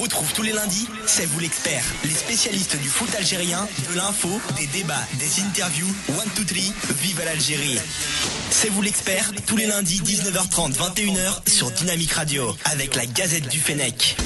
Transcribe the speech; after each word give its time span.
Retrouve 0.00 0.30
tous 0.34 0.42
les 0.42 0.52
lundis, 0.52 0.88
c'est 1.06 1.24
vous 1.24 1.38
l'expert, 1.40 1.82
les 2.04 2.10
spécialistes 2.10 2.76
du 2.76 2.88
foot 2.88 3.08
algérien, 3.16 3.66
de 3.88 3.96
l'info, 3.96 4.28
des 4.58 4.66
débats, 4.66 4.94
des 5.18 5.40
interviews. 5.40 5.88
One, 6.10 6.28
two, 6.34 6.44
three, 6.44 6.72
vive 7.00 7.22
l'Algérie. 7.24 7.78
C'est 8.50 8.68
vous 8.68 8.82
l'expert, 8.82 9.32
tous 9.46 9.56
les 9.56 9.66
lundis 9.66 10.00
19h30, 10.00 10.74
21h 10.74 11.48
sur 11.48 11.70
Dynamique 11.70 12.12
Radio, 12.12 12.54
avec 12.64 12.94
la 12.94 13.06
Gazette 13.06 13.48
du 13.48 13.58
Fennec. 13.58 14.16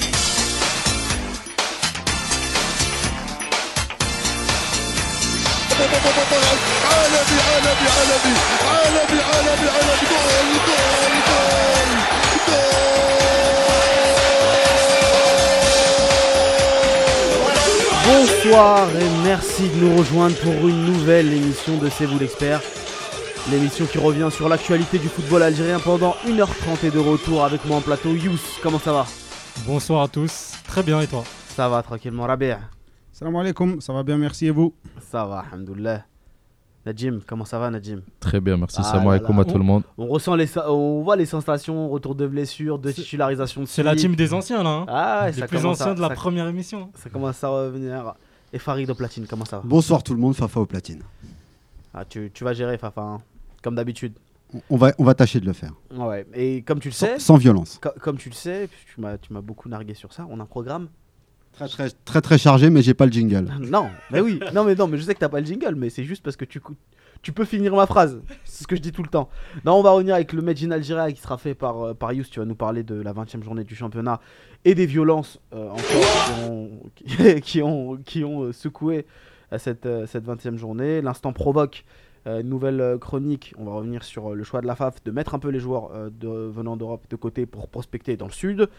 Bonsoir 18.43 18.89
et 18.95 19.23
merci 19.23 19.69
de 19.69 19.75
nous 19.85 19.97
rejoindre 19.97 20.35
pour 20.37 20.67
une 20.67 20.85
nouvelle 20.85 21.31
émission 21.31 21.77
de 21.77 21.89
C'est 21.89 22.05
vous 22.05 22.17
l'expert. 22.17 22.59
L'émission 23.51 23.85
qui 23.85 23.99
revient 23.99 24.29
sur 24.31 24.49
l'actualité 24.49 24.97
du 24.97 25.09
football 25.09 25.43
algérien 25.43 25.79
pendant 25.79 26.15
1h30 26.25 26.85
et 26.87 26.89
de 26.91 26.97
retour 26.97 27.43
avec 27.43 27.63
moi 27.65 27.77
en 27.77 27.81
plateau. 27.81 28.09
Yous, 28.13 28.39
comment 28.63 28.79
ça 28.79 28.93
va? 28.93 29.05
Bonsoir 29.67 30.01
à 30.03 30.07
tous, 30.07 30.53
très 30.67 30.81
bien 30.81 30.99
et 31.01 31.07
toi? 31.07 31.23
Ça 31.49 31.69
va 31.69 31.83
tranquillement, 31.83 32.23
Rabia 32.25 32.59
Salam 33.11 33.35
alaikum, 33.35 33.79
ça 33.79 33.93
va 33.93 34.01
bien, 34.01 34.17
merci 34.17 34.47
et 34.47 34.51
vous? 34.51 34.73
Ça 35.11 35.25
va, 35.25 35.43
alhamdoulilah. 35.51 36.05
Najim, 36.83 37.19
comment 37.27 37.45
ça 37.45 37.59
va 37.59 37.69
Najim 37.69 38.01
Très 38.19 38.41
bien, 38.41 38.57
merci. 38.57 38.77
Ah 38.79 38.83
Salam 38.83 39.07
alaikum 39.07 39.39
à 39.39 39.45
tout 39.45 39.57
le 39.59 39.63
monde. 39.63 39.83
On 39.99 40.07
ressent 40.07 40.35
les, 40.35 40.47
on 40.57 41.03
voit 41.03 41.15
les 41.15 41.27
sensations, 41.27 41.89
retour 41.89 42.15
de 42.15 42.25
blessures, 42.25 42.79
de 42.79 42.91
titularisation. 42.91 43.61
de 43.61 43.67
C'est 43.67 43.83
la 43.83 43.95
team 43.95 44.15
des 44.15 44.33
anciens 44.33 44.63
là, 44.63 44.69
hein 44.69 44.85
Ah, 44.87 45.21
ouais, 45.25 45.31
les 45.33 45.39
ça 45.41 45.47
plus 45.47 45.63
anciens 45.65 45.91
à- 45.91 45.93
de 45.93 46.01
la 46.01 46.07
ça- 46.07 46.15
première 46.15 46.47
émission. 46.47 46.89
Ça 46.95 47.09
commence 47.11 47.43
à 47.43 47.49
revenir. 47.49 48.15
Et 48.53 48.59
Farid 48.59 48.89
au 48.89 48.95
platine, 48.95 49.25
comment 49.27 49.45
ça 49.45 49.57
va 49.57 49.63
Bonsoir 49.65 50.03
tout 50.03 50.13
le 50.13 50.19
monde, 50.19 50.35
Fafa 50.35 50.59
au 50.59 50.65
platine. 50.65 51.01
ah, 51.93 52.03
tu, 52.05 52.31
tu 52.33 52.43
vas 52.43 52.53
gérer, 52.53 52.77
Fafa, 52.77 53.01
hein, 53.01 53.17
comme 53.63 53.75
d'habitude. 53.75 54.13
On- 54.69 54.75
va, 54.75 54.91
on 54.97 55.05
va 55.05 55.13
tâcher 55.13 55.39
de 55.39 55.45
le 55.45 55.53
faire. 55.53 55.71
Ouais, 55.95 56.27
et 56.33 56.61
comme 56.63 56.79
tu 56.81 56.89
le 56.89 56.93
Sans, 56.93 57.05
sais, 57.05 57.19
sans 57.19 57.37
violence. 57.37 57.79
co- 57.81 57.93
comme 58.01 58.17
tu 58.17 58.27
le 58.27 58.35
sais, 58.35 58.67
tu 58.93 58.99
m'as, 58.99 59.17
tu 59.17 59.31
m'as 59.31 59.39
beaucoup 59.39 59.69
nargué 59.69 59.93
sur 59.93 60.11
ça, 60.11 60.27
on 60.29 60.39
a 60.41 60.43
un 60.43 60.45
programme. 60.45 60.89
Très 61.53 61.67
très, 61.69 61.89
très 61.89 62.21
très 62.21 62.37
chargé, 62.37 62.69
mais 62.69 62.81
j'ai 62.81 62.93
pas 62.93 63.05
le 63.05 63.11
jingle. 63.13 63.49
Non, 63.59 63.89
mais 64.11 64.19
oui, 64.19 64.39
non 64.53 64.65
mais 64.65 64.75
non, 64.75 64.87
mais 64.87 64.97
je 64.97 65.03
sais 65.03 65.13
que 65.13 65.19
t'as 65.19 65.29
pas 65.29 65.39
le 65.39 65.45
jingle, 65.45 65.75
mais 65.75 65.89
c'est 65.89 66.03
juste 66.03 66.21
parce 66.23 66.35
que 66.35 66.43
tu, 66.45 66.59
cou- 66.59 66.75
tu 67.21 67.31
peux 67.33 67.45
finir 67.45 67.75
ma 67.75 67.85
phrase. 67.85 68.21
C'est 68.45 68.63
ce 68.63 68.67
que 68.67 68.75
je 68.75 68.81
dis 68.81 68.91
tout 68.91 69.03
le 69.03 69.09
temps. 69.09 69.29
Non, 69.65 69.75
on 69.75 69.83
va 69.83 69.91
revenir 69.91 70.15
avec 70.15 70.33
le 70.33 70.41
match 70.41 70.63
in 70.63 70.71
Algérie 70.71 71.13
qui 71.13 71.21
sera 71.21 71.37
fait 71.37 71.53
par, 71.53 71.81
euh, 71.81 71.93
par 71.93 72.13
Yous. 72.13 72.25
Tu 72.31 72.39
vas 72.39 72.45
nous 72.45 72.55
parler 72.55 72.83
de 72.83 72.95
la 72.95 73.13
20 73.13 73.35
e 73.35 73.41
journée 73.43 73.63
du 73.63 73.75
championnat 73.75 74.19
et 74.65 74.75
des 74.75 74.85
violences 74.85 75.39
euh, 75.53 75.69
encore 75.69 76.89
qui 76.95 77.11
ont, 77.11 77.39
qui 77.41 77.61
ont, 77.61 77.97
qui 77.97 78.23
ont, 78.23 78.43
euh, 78.43 78.51
secoué 78.51 79.05
euh, 79.53 79.57
cette, 79.57 79.87
cette 80.07 80.23
20 80.23 80.45
e 80.45 80.57
journée. 80.57 81.01
L'instant 81.01 81.33
provoque. 81.33 81.85
nouvelle 82.43 82.97
chronique, 82.99 83.53
on 83.57 83.65
va 83.65 83.71
revenir 83.71 84.03
sur 84.03 84.35
le 84.35 84.43
choix 84.43 84.61
de 84.61 84.67
la 84.67 84.75
FAF 84.75 85.03
de 85.03 85.11
mettre 85.11 85.33
un 85.33 85.39
peu 85.39 85.49
les 85.49 85.59
joueurs 85.59 85.89
venant 86.21 86.77
d'Europe 86.77 87.05
de 87.09 87.15
côté 87.15 87.47
pour 87.47 87.67
prospecter 87.67 88.15
dans 88.15 88.27
le 88.27 88.31
sud. 88.31 88.69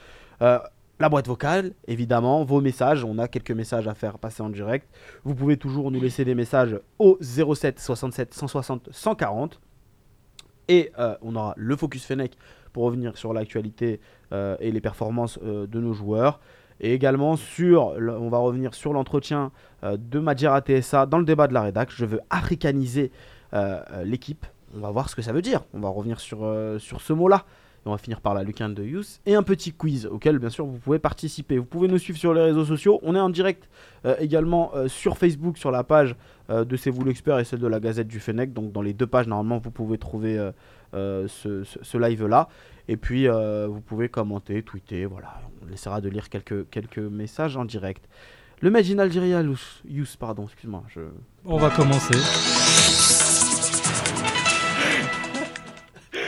La 1.00 1.08
boîte 1.08 1.26
vocale, 1.26 1.72
évidemment, 1.88 2.44
vos 2.44 2.60
messages, 2.60 3.04
on 3.04 3.18
a 3.18 3.26
quelques 3.26 3.50
messages 3.50 3.88
à 3.88 3.94
faire 3.94 4.18
passer 4.18 4.42
en 4.42 4.50
direct. 4.50 4.88
Vous 5.24 5.34
pouvez 5.34 5.56
toujours 5.56 5.90
nous 5.90 6.00
laisser 6.00 6.24
des 6.24 6.34
messages 6.34 6.78
au 6.98 7.18
07 7.20 7.80
67 7.80 8.34
160 8.34 8.88
140. 8.92 9.60
Et 10.68 10.92
euh, 10.98 11.16
on 11.22 11.34
aura 11.34 11.54
le 11.56 11.74
Focus 11.76 12.04
Fennec 12.04 12.36
pour 12.72 12.84
revenir 12.84 13.16
sur 13.18 13.32
l'actualité 13.32 14.00
euh, 14.32 14.56
et 14.60 14.70
les 14.70 14.80
performances 14.80 15.38
euh, 15.42 15.66
de 15.66 15.80
nos 15.80 15.92
joueurs. 15.92 16.40
Et 16.80 16.94
également 16.94 17.36
sur, 17.36 17.94
on 17.98 18.28
va 18.28 18.38
revenir 18.38 18.74
sur 18.74 18.92
l'entretien 18.92 19.52
de 19.84 20.18
Madjera 20.18 20.62
TSA 20.62 21.06
dans 21.06 21.18
le 21.18 21.24
débat 21.24 21.46
de 21.46 21.54
la 21.54 21.62
rédac. 21.62 21.90
Je 21.92 22.04
veux 22.04 22.20
africaniser 22.28 23.12
l'équipe. 24.02 24.46
On 24.74 24.80
va 24.80 24.90
voir 24.90 25.08
ce 25.08 25.14
que 25.14 25.22
ça 25.22 25.32
veut 25.32 25.42
dire. 25.42 25.62
On 25.74 25.78
va 25.78 25.90
revenir 25.90 26.18
sur, 26.18 26.38
sur 26.80 27.00
ce 27.00 27.12
mot-là. 27.12 27.44
Et 27.84 27.88
on 27.88 27.90
va 27.90 27.98
finir 27.98 28.20
par 28.20 28.34
la 28.34 28.44
lucarne 28.44 28.74
de 28.74 28.84
Youth. 28.84 29.20
Et 29.26 29.34
un 29.34 29.42
petit 29.42 29.72
quiz 29.72 30.06
auquel, 30.06 30.38
bien 30.38 30.50
sûr, 30.50 30.64
vous 30.64 30.78
pouvez 30.78 31.00
participer. 31.00 31.58
Vous 31.58 31.64
pouvez 31.64 31.88
nous 31.88 31.98
suivre 31.98 32.18
sur 32.18 32.32
les 32.32 32.40
réseaux 32.42 32.64
sociaux. 32.64 33.00
On 33.02 33.16
est 33.16 33.20
en 33.20 33.28
direct 33.30 33.68
euh, 34.06 34.14
également 34.20 34.70
euh, 34.76 34.86
sur 34.86 35.18
Facebook, 35.18 35.58
sur 35.58 35.72
la 35.72 35.82
page 35.82 36.14
euh, 36.50 36.64
de 36.64 36.76
C'est 36.76 36.90
vous 36.90 37.02
l'expert 37.04 37.40
et 37.40 37.44
celle 37.44 37.58
de 37.58 37.66
la 37.66 37.80
Gazette 37.80 38.06
du 38.06 38.20
Fennec. 38.20 38.52
Donc, 38.52 38.70
dans 38.70 38.82
les 38.82 38.92
deux 38.92 39.08
pages, 39.08 39.26
normalement, 39.26 39.58
vous 39.58 39.72
pouvez 39.72 39.98
trouver 39.98 40.38
euh, 40.38 40.52
euh, 40.94 41.26
ce, 41.26 41.64
ce- 41.64 41.78
ce 41.82 41.98
live-là. 41.98 42.48
Et 42.86 42.96
puis, 42.96 43.26
euh, 43.26 43.66
vous 43.68 43.80
pouvez 43.80 44.08
commenter, 44.08 44.62
tweeter. 44.62 45.04
Voilà, 45.06 45.40
on 45.68 45.72
essaiera 45.72 46.00
de 46.00 46.08
lire 46.08 46.28
quelques, 46.28 46.68
quelques 46.70 46.98
messages 46.98 47.56
en 47.56 47.64
direct. 47.64 48.08
Le 48.60 48.70
match 48.70 48.88
in 48.92 48.98
Algeria, 49.00 49.42
Youth, 49.42 49.82
Youth, 49.88 50.16
pardon, 50.20 50.44
excuse-moi. 50.44 50.84
Je... 50.94 51.00
On 51.44 51.56
va 51.56 51.68
commencer. 51.70 52.14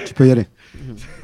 Tu 0.06 0.14
peux 0.14 0.26
y 0.26 0.32
aller. 0.32 0.46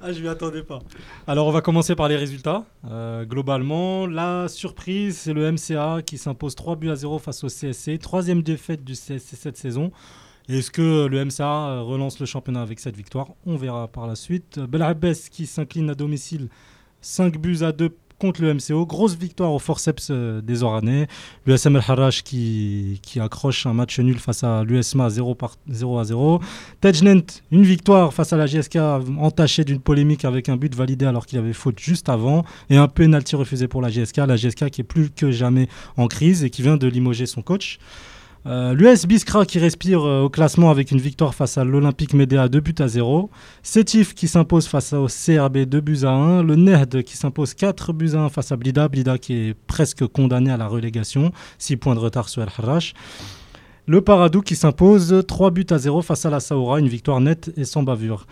Ah, 0.00 0.12
je 0.12 0.20
m'y 0.20 0.28
attendais 0.28 0.62
pas. 0.62 0.80
Alors, 1.26 1.46
on 1.46 1.52
va 1.52 1.60
commencer 1.60 1.94
par 1.94 2.08
les 2.08 2.16
résultats. 2.16 2.64
Euh, 2.90 3.24
globalement, 3.24 4.06
la 4.06 4.46
surprise, 4.48 5.18
c'est 5.18 5.32
le 5.32 5.50
MCA 5.50 6.02
qui 6.02 6.18
s'impose 6.18 6.54
3 6.54 6.76
buts 6.76 6.90
à 6.90 6.96
0 6.96 7.18
face 7.18 7.44
au 7.44 7.48
CSC. 7.48 7.98
Troisième 7.98 8.42
défaite 8.42 8.84
du 8.84 8.92
CSC 8.92 9.36
cette 9.36 9.56
saison. 9.56 9.90
Est-ce 10.48 10.70
que 10.70 11.06
le 11.06 11.24
MCA 11.24 11.80
relance 11.80 12.20
le 12.20 12.26
championnat 12.26 12.62
avec 12.62 12.78
cette 12.78 12.96
victoire? 12.96 13.30
On 13.46 13.56
verra 13.56 13.88
par 13.88 14.06
la 14.06 14.14
suite. 14.14 14.60
Belhabès 14.60 15.28
qui 15.30 15.46
s'incline 15.46 15.90
à 15.90 15.94
domicile 15.94 16.48
5 17.00 17.38
buts 17.38 17.62
à 17.62 17.72
2 17.72 17.90
contre 18.18 18.42
le 18.42 18.54
MCO. 18.54 18.86
Grosse 18.86 19.16
victoire 19.16 19.52
au 19.52 19.58
forceps 19.58 20.08
euh, 20.10 20.40
des 20.40 20.62
Oranais. 20.62 21.06
L'USM 21.46 21.76
El 21.76 21.82
Harrach 21.86 22.22
qui, 22.22 23.00
accroche 23.20 23.66
un 23.66 23.72
match 23.72 23.98
nul 23.98 24.18
face 24.18 24.44
à 24.44 24.62
l'USMA 24.64 25.08
0, 25.08 25.34
par, 25.34 25.56
0 25.68 25.98
à 25.98 26.04
0. 26.04 26.40
Tejnent, 26.80 27.22
une 27.50 27.62
victoire 27.62 28.12
face 28.12 28.32
à 28.32 28.36
la 28.36 28.46
GSK 28.46 28.76
entachée 29.18 29.64
d'une 29.64 29.80
polémique 29.80 30.24
avec 30.24 30.48
un 30.48 30.56
but 30.56 30.74
validé 30.74 31.06
alors 31.06 31.26
qu'il 31.26 31.38
avait 31.38 31.52
faute 31.52 31.78
juste 31.78 32.08
avant 32.08 32.44
et 32.68 32.76
un 32.76 32.88
penalty 32.88 33.36
refusé 33.36 33.68
pour 33.68 33.80
la 33.80 33.88
GSK. 33.88 34.18
La 34.18 34.36
GSK 34.36 34.70
qui 34.70 34.82
est 34.82 34.84
plus 34.84 35.10
que 35.10 35.30
jamais 35.30 35.68
en 35.96 36.08
crise 36.08 36.44
et 36.44 36.50
qui 36.50 36.62
vient 36.62 36.76
de 36.76 36.86
limoger 36.86 37.26
son 37.26 37.42
coach. 37.42 37.78
Euh, 38.46 38.74
L'US 38.74 39.06
Biskra 39.06 39.44
qui 39.44 39.58
respire 39.58 40.04
euh, 40.04 40.22
au 40.22 40.30
classement 40.30 40.70
avec 40.70 40.92
une 40.92 41.00
victoire 41.00 41.34
face 41.34 41.58
à 41.58 41.64
l'Olympique 41.64 42.14
Médéa 42.14 42.48
2 42.48 42.60
buts 42.60 42.74
à 42.78 42.86
0. 42.86 43.28
Sétif 43.64 44.14
qui 44.14 44.28
s'impose 44.28 44.68
face 44.68 44.92
au 44.92 45.08
CRB 45.08 45.64
2 45.64 45.80
buts 45.80 46.04
à 46.04 46.10
1. 46.10 46.42
Le 46.44 46.54
Nerd 46.54 47.02
qui 47.02 47.16
s'impose 47.16 47.54
4 47.54 47.92
buts 47.92 48.12
à 48.14 48.18
1 48.18 48.28
face 48.28 48.52
à 48.52 48.56
Blida. 48.56 48.86
Blida 48.86 49.18
qui 49.18 49.34
est 49.34 49.54
presque 49.66 50.06
condamné 50.06 50.52
à 50.52 50.56
la 50.56 50.68
relégation. 50.68 51.32
6 51.58 51.76
points 51.76 51.96
de 51.96 52.00
retard 52.00 52.28
sur 52.28 52.40
El 52.40 52.48
Harrach. 52.56 52.94
Le 53.88 54.00
Paradou 54.00 54.42
qui 54.42 54.54
s'impose 54.54 55.24
3 55.26 55.50
buts 55.50 55.66
à 55.70 55.78
0 55.78 56.02
face 56.02 56.24
à 56.24 56.30
la 56.30 56.38
Saoura, 56.38 56.78
une 56.78 56.88
victoire 56.88 57.20
nette 57.20 57.52
et 57.56 57.64
sans 57.64 57.82
bavure. 57.82 58.26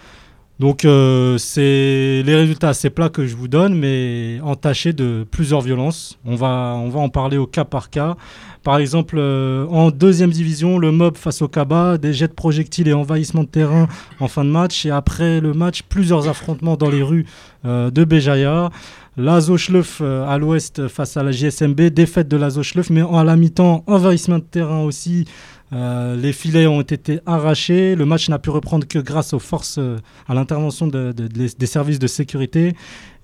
Donc 0.60 0.84
euh, 0.84 1.36
c'est 1.36 2.22
les 2.24 2.36
résultats 2.36 2.68
assez 2.68 2.88
plats 2.88 3.08
que 3.08 3.26
je 3.26 3.34
vous 3.34 3.48
donne, 3.48 3.74
mais 3.74 4.38
entachés 4.42 4.92
de 4.92 5.26
plusieurs 5.28 5.60
violences. 5.60 6.18
On 6.24 6.36
va, 6.36 6.76
on 6.76 6.88
va 6.90 7.00
en 7.00 7.08
parler 7.08 7.38
au 7.38 7.46
cas 7.46 7.64
par 7.64 7.90
cas. 7.90 8.16
Par 8.62 8.78
exemple, 8.78 9.16
euh, 9.18 9.66
en 9.66 9.90
deuxième 9.90 10.30
division, 10.30 10.78
le 10.78 10.92
mob 10.92 11.16
face 11.16 11.42
au 11.42 11.48
Kaba, 11.48 11.98
des 11.98 12.12
jets 12.12 12.28
de 12.28 12.32
projectiles 12.32 12.88
et 12.88 12.92
envahissement 12.92 13.42
de 13.42 13.48
terrain 13.48 13.88
en 14.20 14.28
fin 14.28 14.44
de 14.44 14.50
match. 14.50 14.86
Et 14.86 14.90
après 14.90 15.40
le 15.40 15.54
match, 15.54 15.82
plusieurs 15.82 16.28
affrontements 16.28 16.76
dans 16.76 16.88
les 16.88 17.02
rues 17.02 17.26
euh, 17.64 17.90
de 17.90 18.04
Béjaïa. 18.04 18.70
L'Azo 19.16 19.56
Schleuf 19.56 20.00
à 20.00 20.38
l'ouest 20.38 20.88
face 20.88 21.16
à 21.16 21.22
la 21.22 21.30
JSMB, 21.30 21.82
défaite 21.82 22.26
de 22.26 22.36
l'Azo 22.36 22.64
Schleuf, 22.64 22.90
mais 22.90 23.02
à 23.02 23.22
la 23.22 23.36
mi-temps, 23.36 23.84
envahissement 23.86 24.38
de 24.38 24.44
terrain 24.44 24.80
aussi. 24.80 25.24
Euh, 25.72 26.14
les 26.16 26.32
filets 26.32 26.66
ont 26.66 26.82
été 26.82 27.20
arrachés. 27.26 27.96
Le 27.96 28.04
match 28.04 28.28
n'a 28.28 28.38
pu 28.38 28.50
reprendre 28.50 28.86
que 28.86 28.98
grâce 28.98 29.32
aux 29.32 29.38
forces, 29.38 29.76
euh, 29.78 29.96
à 30.28 30.34
l'intervention 30.34 30.86
de- 30.86 31.12
de- 31.12 31.26
de- 31.26 31.48
des 31.58 31.66
services 31.66 31.98
de 31.98 32.06
sécurité 32.06 32.74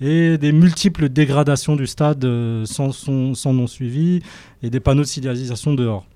et 0.00 0.38
des 0.38 0.50
multiples 0.52 1.08
dégradations 1.10 1.76
du 1.76 1.86
stade 1.86 2.24
euh, 2.24 2.64
sans, 2.64 2.92
son- 2.92 3.34
sans 3.34 3.52
non 3.52 3.66
suivi 3.66 4.20
et 4.62 4.70
des 4.70 4.80
panneaux 4.80 5.02
de 5.02 5.06
signalisation 5.06 5.74
dehors. 5.74 6.06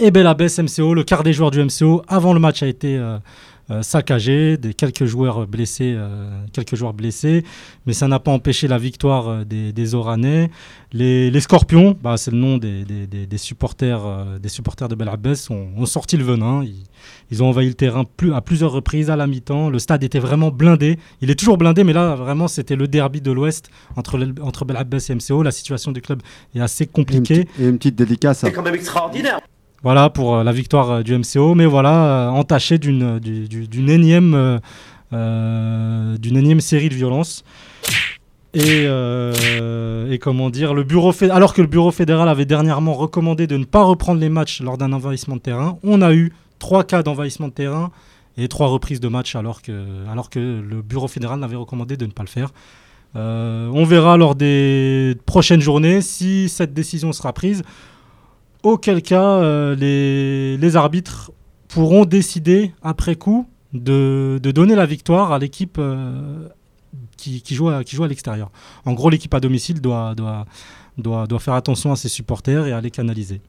Et 0.00 0.10
Belabès 0.10 0.58
MCO, 0.58 0.94
le 0.94 1.02
quart 1.02 1.22
des 1.24 1.32
joueurs 1.32 1.50
du 1.50 1.58
MCO 1.62 2.02
avant 2.08 2.32
le 2.32 2.40
match 2.40 2.62
a 2.62 2.66
été 2.66 2.96
euh, 2.96 3.16
euh, 3.16 3.18
saccagé, 3.82 4.56
des 4.56 4.72
quelques 4.74 5.04
joueurs 5.04 5.46
blessés, 5.46 5.94
euh, 5.96 6.30
quelques 6.52 6.74
joueurs 6.74 6.94
blessés, 6.94 7.44
mais 7.86 7.92
ça 7.92 8.08
n'a 8.08 8.18
pas 8.18 8.30
empêché 8.30 8.66
la 8.68 8.78
victoire 8.78 9.28
euh, 9.28 9.44
des, 9.44 9.72
des 9.72 9.94
Oranais. 9.94 10.50
Les, 10.92 11.30
les 11.30 11.40
Scorpions, 11.40 11.96
bah, 12.02 12.16
c'est 12.16 12.30
le 12.30 12.38
nom 12.38 12.56
des, 12.56 12.84
des- 12.84 13.06
des- 13.06 13.26
des 13.26 13.38
supporters, 13.38 14.04
euh, 14.06 14.38
des 14.38 14.48
supporters 14.48 14.88
de 14.88 14.94
Belabès, 14.94 15.50
ont, 15.50 15.68
ont 15.76 15.86
sorti 15.86 16.16
le 16.16 16.24
venin. 16.24 16.62
Ils, 16.64 16.84
ils 17.30 17.42
ont 17.42 17.48
envahi 17.48 17.68
le 17.68 17.74
terrain 17.74 18.04
plus, 18.04 18.32
à 18.32 18.40
plusieurs 18.40 18.72
reprises 18.72 19.10
à 19.10 19.16
la 19.16 19.26
mi-temps. 19.26 19.68
Le 19.68 19.78
stade 19.78 20.02
était 20.02 20.18
vraiment 20.18 20.50
blindé. 20.50 20.98
Il 21.20 21.30
est 21.30 21.34
toujours 21.38 21.58
blindé, 21.58 21.84
mais 21.84 21.92
là 21.92 22.14
vraiment 22.14 22.48
c'était 22.48 22.74
le 22.76 22.88
derby 22.88 23.20
de 23.20 23.30
l'Ouest 23.32 23.68
entre, 23.96 24.16
le- 24.16 24.34
entre 24.42 24.64
Belabès 24.64 25.10
et 25.10 25.14
MCO. 25.14 25.42
La 25.42 25.50
situation 25.50 25.92
du 25.92 26.00
club 26.00 26.22
est 26.54 26.60
assez 26.60 26.84
Et 26.84 26.86
une, 26.86 26.92
compliquée. 26.92 27.46
et 27.60 27.64
une 27.66 27.76
petite 27.76 27.96
dédicace 27.96 28.44
à, 28.44 28.50
quand 28.50 28.62
même 28.62 28.74
extraordinaire. 28.74 29.40
Voilà 29.82 30.10
pour 30.10 30.36
euh, 30.36 30.44
la 30.44 30.52
victoire 30.52 30.90
euh, 30.90 31.02
du 31.02 31.16
MCO, 31.16 31.54
mais 31.54 31.66
voilà, 31.66 32.04
euh, 32.04 32.28
entaché 32.30 32.78
d'une 32.78 33.18
du- 33.20 33.48
du- 33.48 33.68
d'une 33.68 33.88
énième, 33.88 34.60
d'une 35.12 36.36
énième 36.36 36.60
série 36.60 36.88
de 36.88 36.94
violences. 36.94 37.44
Et, 38.54 38.84
et 38.84 40.18
comment 40.18 40.50
dire, 40.50 40.74
le 40.74 40.82
bureau 40.82 41.12
fé- 41.12 41.30
alors 41.30 41.52
que 41.54 41.60
le 41.60 41.68
bureau 41.68 41.90
fédéral 41.90 42.28
avait 42.28 42.46
dernièrement 42.46 42.94
recommandé 42.94 43.46
de 43.46 43.56
ne 43.56 43.64
pas 43.64 43.84
reprendre 43.84 44.20
les 44.20 44.30
matchs 44.30 44.62
lors 44.62 44.78
d'un 44.78 44.92
envahissement 44.92 45.36
de 45.36 45.40
terrain, 45.40 45.78
on 45.84 46.00
a 46.02 46.12
eu 46.14 46.32
trois 46.58 46.82
cas 46.82 47.02
d'envahissement 47.02 47.48
de 47.48 47.52
terrain 47.52 47.90
et 48.36 48.48
trois 48.48 48.68
reprises 48.68 49.00
de 49.00 49.08
match 49.08 49.36
alors 49.36 49.60
que, 49.62 49.84
alors 50.10 50.28
que 50.30 50.38
le 50.38 50.82
bureau 50.82 51.08
fédéral 51.08 51.38
n'avait 51.40 51.56
recommandé 51.56 51.96
de 51.96 52.06
ne 52.06 52.10
pas 52.10 52.22
le 52.22 52.28
faire. 52.28 52.50
On 53.14 53.84
verra 53.84 54.16
lors 54.16 54.34
des 54.34 55.16
prochaines 55.26 55.60
journées 55.60 56.00
si 56.00 56.48
cette 56.48 56.72
décision 56.74 57.12
sera 57.12 57.32
prise. 57.32 57.62
Auquel 58.62 59.02
cas, 59.02 59.40
euh, 59.40 59.76
les, 59.76 60.76
arbitres 60.76 61.30
pourront 61.68 62.04
décider 62.04 62.72
après 62.82 63.14
coup 63.14 63.46
de, 63.72 64.40
donner 64.42 64.74
la 64.74 64.86
victoire 64.86 65.32
à 65.32 65.38
l'équipe 65.38 65.76
euh, 65.78 66.48
qui, 67.16 67.42
joue 67.54 67.68
à, 67.68 68.08
l'extérieur. 68.08 68.50
En 68.84 68.94
gros, 68.94 69.10
l'équipe 69.10 69.32
à 69.34 69.40
domicile 69.40 69.80
doit 69.80 70.14
faire 71.38 71.54
attention 71.54 71.92
à 71.92 71.96
ses 71.96 72.08
supporters 72.08 72.66
et 72.66 72.72
à 72.72 72.80
les 72.80 72.90
canaliser. 72.90 73.40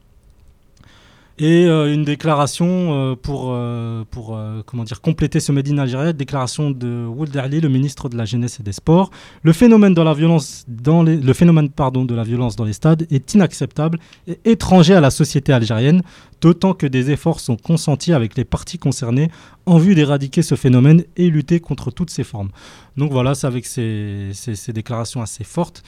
Et 1.42 1.66
euh, 1.68 1.94
une 1.94 2.04
déclaration 2.04 2.68
euh, 2.68 3.16
pour, 3.16 3.52
euh, 3.54 4.04
pour 4.12 4.36
euh, 4.36 4.62
comment 4.66 4.84
dire, 4.84 5.00
compléter 5.00 5.40
ce 5.40 5.54
Made 5.54 5.70
in 5.70 5.78
Algérie, 5.78 6.14
déclaration 6.14 6.70
de 6.70 7.06
Would 7.08 7.36
Ali, 7.38 7.62
le 7.62 7.70
ministre 7.70 8.10
de 8.10 8.18
la 8.18 8.26
Jeunesse 8.26 8.60
et 8.60 8.64
des 8.64 8.74
Sports. 8.74 9.10
Le 9.44 9.54
phénomène, 9.54 9.94
de 9.94 10.02
la 10.02 10.14
violence 10.14 10.66
dans 10.68 11.02
les, 11.02 11.16
le 11.16 11.34
phénomène 11.34 11.70
pardon, 11.70 12.04
de 12.04 12.14
la 12.14 12.24
violence 12.24 12.58
dans 12.58 12.66
les 12.66 12.74
stades 12.74 13.08
est 13.10 13.34
inacceptable 13.36 14.00
et 14.28 14.38
étranger 14.44 14.94
à 14.96 15.00
la 15.00 15.12
société 15.12 15.54
algérienne, 15.54 16.02
d'autant 16.42 16.74
que 16.74 16.86
des 16.88 17.10
efforts 17.10 17.40
sont 17.40 17.56
consentis 17.56 18.12
avec 18.12 18.36
les 18.36 18.44
parties 18.44 18.78
concernées 18.78 19.30
en 19.66 19.78
vue 19.78 19.96
d'éradiquer 19.96 20.42
ce 20.42 20.56
phénomène 20.56 21.06
et 21.16 21.30
lutter 21.30 21.62
contre 21.62 21.90
toutes 21.90 22.10
ses 22.10 22.26
formes. 22.26 22.50
Donc 22.98 23.14
voilà, 23.14 23.34
c'est 23.34 23.48
avec 23.48 23.66
ces, 23.66 24.32
ces- 24.34 24.56
ces 24.56 24.74
déclarations 24.74 25.22
assez 25.22 25.46
fortes 25.46 25.84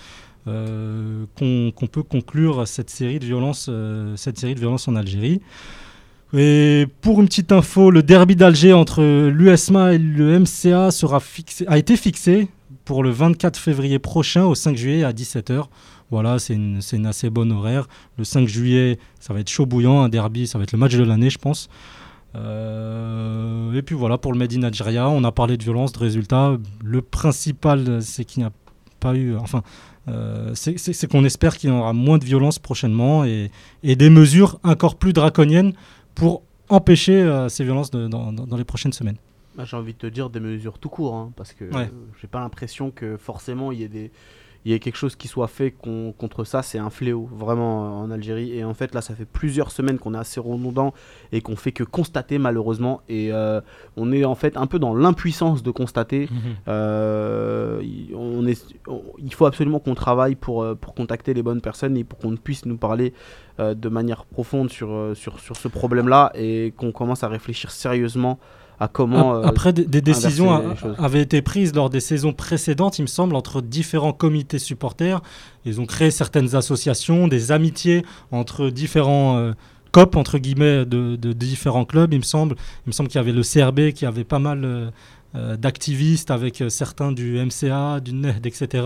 qu'on 0.45 1.71
qu'on 1.71 1.88
peut 1.88 2.03
conclure 2.03 2.67
cette 2.67 2.89
série 2.89 3.19
de 3.19 3.25
violences, 3.25 3.67
euh, 3.69 4.15
cette 4.15 4.38
série 4.38 4.55
de 4.55 4.59
violences 4.59 4.88
en 4.88 4.95
Algérie. 4.95 5.41
Et 6.33 6.88
pour 7.01 7.19
une 7.19 7.27
petite 7.27 7.51
info, 7.51 7.91
le 7.91 8.03
derby 8.03 8.35
d'Alger 8.35 8.73
entre 8.73 9.03
l'USMA 9.29 9.93
et 9.93 9.97
le 9.97 10.39
MCA 10.39 10.91
sera 10.91 11.19
fixé, 11.19 11.65
a 11.67 11.77
été 11.77 11.97
fixé 11.97 12.47
pour 12.85 13.03
le 13.03 13.09
24 13.09 13.57
février 13.57 13.99
prochain 13.99 14.45
au 14.45 14.55
5 14.55 14.77
juillet 14.77 15.03
à 15.03 15.11
17h. 15.11 15.65
Voilà, 16.09 16.39
c'est 16.39 16.53
une, 16.53 16.81
c'est 16.81 16.97
une 16.97 17.05
assez 17.05 17.29
bonne 17.29 17.51
horaire. 17.51 17.88
Le 18.17 18.23
5 18.23 18.47
juillet, 18.47 18.97
ça 19.19 19.33
va 19.33 19.41
être 19.41 19.49
chaud 19.49 19.65
bouillant, 19.65 20.01
un 20.01 20.09
derby, 20.09 20.47
ça 20.47 20.57
va 20.57 20.63
être 20.63 20.71
le 20.71 20.77
match 20.79 20.95
de 20.95 21.03
l'année, 21.03 21.29
je 21.29 21.38
pense. 21.38 21.69
Euh, 22.35 23.73
et 23.73 23.81
puis 23.81 23.95
voilà, 23.95 24.17
pour 24.17 24.31
le 24.31 24.38
Made 24.38 24.53
in 24.53 24.63
Algeria, 24.63 25.09
on 25.09 25.23
a 25.23 25.31
parlé 25.31 25.57
de 25.57 25.63
violence, 25.63 25.91
de 25.91 25.99
résultats. 25.99 26.57
Le 26.83 27.01
principal, 27.01 28.01
c'est 28.01 28.25
qu'il 28.25 28.43
n'y 28.43 28.47
a 28.47 28.51
pas 28.99 29.15
eu. 29.15 29.35
Enfin, 29.38 29.63
euh, 30.07 30.51
c'est- 30.56 31.07
qu'on 31.07 31.24
espère 31.25 31.57
qu'il 31.57 31.69
y 31.69 31.74
aura 31.74 31.94
moins 31.94 32.18
de 32.18 32.25
violence 32.25 32.59
prochainement 32.59 33.24
et, 33.25 33.51
et 33.83 33.95
des 33.95 34.09
mesures 34.09 34.59
encore 34.63 34.95
plus 34.95 35.13
draconiennes 35.13 35.74
pour 36.15 36.42
empêcher 36.69 37.21
euh, 37.21 37.50
ces 37.50 37.63
violences 37.63 37.92
de- 37.92 38.07
dans, 38.07 38.57
les 38.57 38.63
prochaines 38.63 38.94
semaines. 38.94 39.18
Bah, 39.56 39.65
j'ai 39.65 39.75
envie 39.75 39.94
de 39.94 39.98
te 39.98 40.07
dire 40.07 40.30
des 40.30 40.39
mesures 40.39 40.77
tout 40.80 40.89
court, 40.89 41.13
hein, 41.15 41.31
parce 41.36 41.51
que 41.53 41.65
Ouais. 41.75 41.89
j'ai 42.21 42.27
pas 42.27 42.39
l'impression 42.39 42.89
que 42.89 43.18
forcément 43.18 43.71
il 43.71 43.80
y 43.80 43.83
ait 43.83 43.89
des 43.89 44.09
il 44.63 44.71
y 44.71 44.75
ait 44.75 44.79
quelque 44.79 44.95
chose 44.97 45.15
qui 45.15 45.27
soit 45.27 45.47
fait 45.47 45.71
con- 45.71 46.13
contre 46.17 46.43
ça, 46.43 46.61
c'est 46.61 46.77
un 46.77 46.89
fléau 46.91 47.27
vraiment 47.33 47.85
euh, 47.85 47.89
en 48.05 48.11
Algérie. 48.11 48.55
Et 48.57 48.63
en 48.63 48.73
fait 48.73 48.93
là, 48.93 49.01
ça 49.01 49.15
fait 49.15 49.25
plusieurs 49.25 49.71
semaines 49.71 49.97
qu'on 49.97 50.13
est 50.13 50.17
assez 50.19 50.39
redondant 50.39 50.93
et 51.31 51.41
qu'on 51.41 51.55
fait 51.55 51.71
que 51.71 51.83
constater 51.83 52.37
malheureusement. 52.37 53.01
Et 53.09 53.31
euh, 53.33 53.59
on 53.97 54.11
est 54.11 54.23
en 54.25 54.35
fait 54.35 54.57
un 54.57 54.67
peu 54.67 54.77
dans 54.77 54.93
l'impuissance 54.93 55.63
de 55.63 55.71
constater. 55.71 56.29
Euh, 56.67 57.79
il- 57.83 58.13
on 58.15 58.45
est, 58.45 58.65
on- 58.87 59.01
il 59.17 59.33
faut 59.33 59.45
absolument 59.45 59.79
qu'on 59.79 59.95
travaille 59.95 60.35
pour, 60.35 60.65
pour 60.79 60.93
contacter 60.93 61.33
les 61.33 61.43
bonnes 61.43 61.61
personnes 61.61 61.97
et 61.97 62.03
pour 62.03 62.19
qu'on 62.19 62.35
puisse 62.35 62.65
nous 62.65 62.77
parler 62.77 63.13
euh, 63.59 63.73
de 63.73 63.89
manière 63.89 64.25
profonde 64.25 64.69
sur, 64.69 65.11
sur, 65.15 65.39
sur 65.39 65.55
ce 65.55 65.67
problème-là 65.67 66.31
et 66.35 66.73
qu'on 66.77 66.91
commence 66.91 67.23
à 67.23 67.27
réfléchir 67.27 67.71
sérieusement 67.71 68.39
à 68.81 68.87
comment. 68.87 69.35
Ap- 69.35 69.45
euh, 69.45 69.47
Après, 69.47 69.71
des, 69.73 69.85
des 69.85 70.01
décisions 70.01 70.51
a- 70.51 70.61
avaient 70.97 71.21
été 71.21 71.41
prises 71.41 71.73
lors 71.73 71.89
des 71.89 71.99
saisons 71.99 72.33
précédentes, 72.33 72.99
il 72.99 73.03
me 73.03 73.07
semble, 73.07 73.35
entre 73.35 73.61
différents 73.61 74.13
comités 74.13 74.59
supporters. 74.59 75.21
Ils 75.65 75.79
ont 75.79 75.85
créé 75.85 76.11
certaines 76.11 76.55
associations, 76.55 77.27
des 77.27 77.51
amitiés 77.51 78.03
entre 78.31 78.69
différents 78.69 79.37
euh, 79.37 79.53
COP, 79.91 80.15
entre 80.15 80.37
guillemets, 80.37 80.85
de, 80.85 81.15
différents 81.33 81.85
clubs, 81.85 82.13
il 82.13 82.19
me 82.19 82.23
semble. 82.23 82.55
Il 82.85 82.89
me 82.89 82.91
semble 82.91 83.09
qu'il 83.09 83.19
y 83.19 83.23
avait 83.23 83.33
le 83.33 83.43
CRB 83.43 83.91
qui 83.93 84.05
avait 84.05 84.23
pas 84.23 84.39
mal 84.39 84.63
euh, 84.65 84.89
euh, 85.35 85.55
d'activistes 85.57 86.31
avec 86.31 86.61
euh, 86.61 86.69
certains 86.69 87.11
du 87.11 87.37
MCA, 87.39 87.99
du 87.99 88.13
NED, 88.13 88.45
etc. 88.45 88.85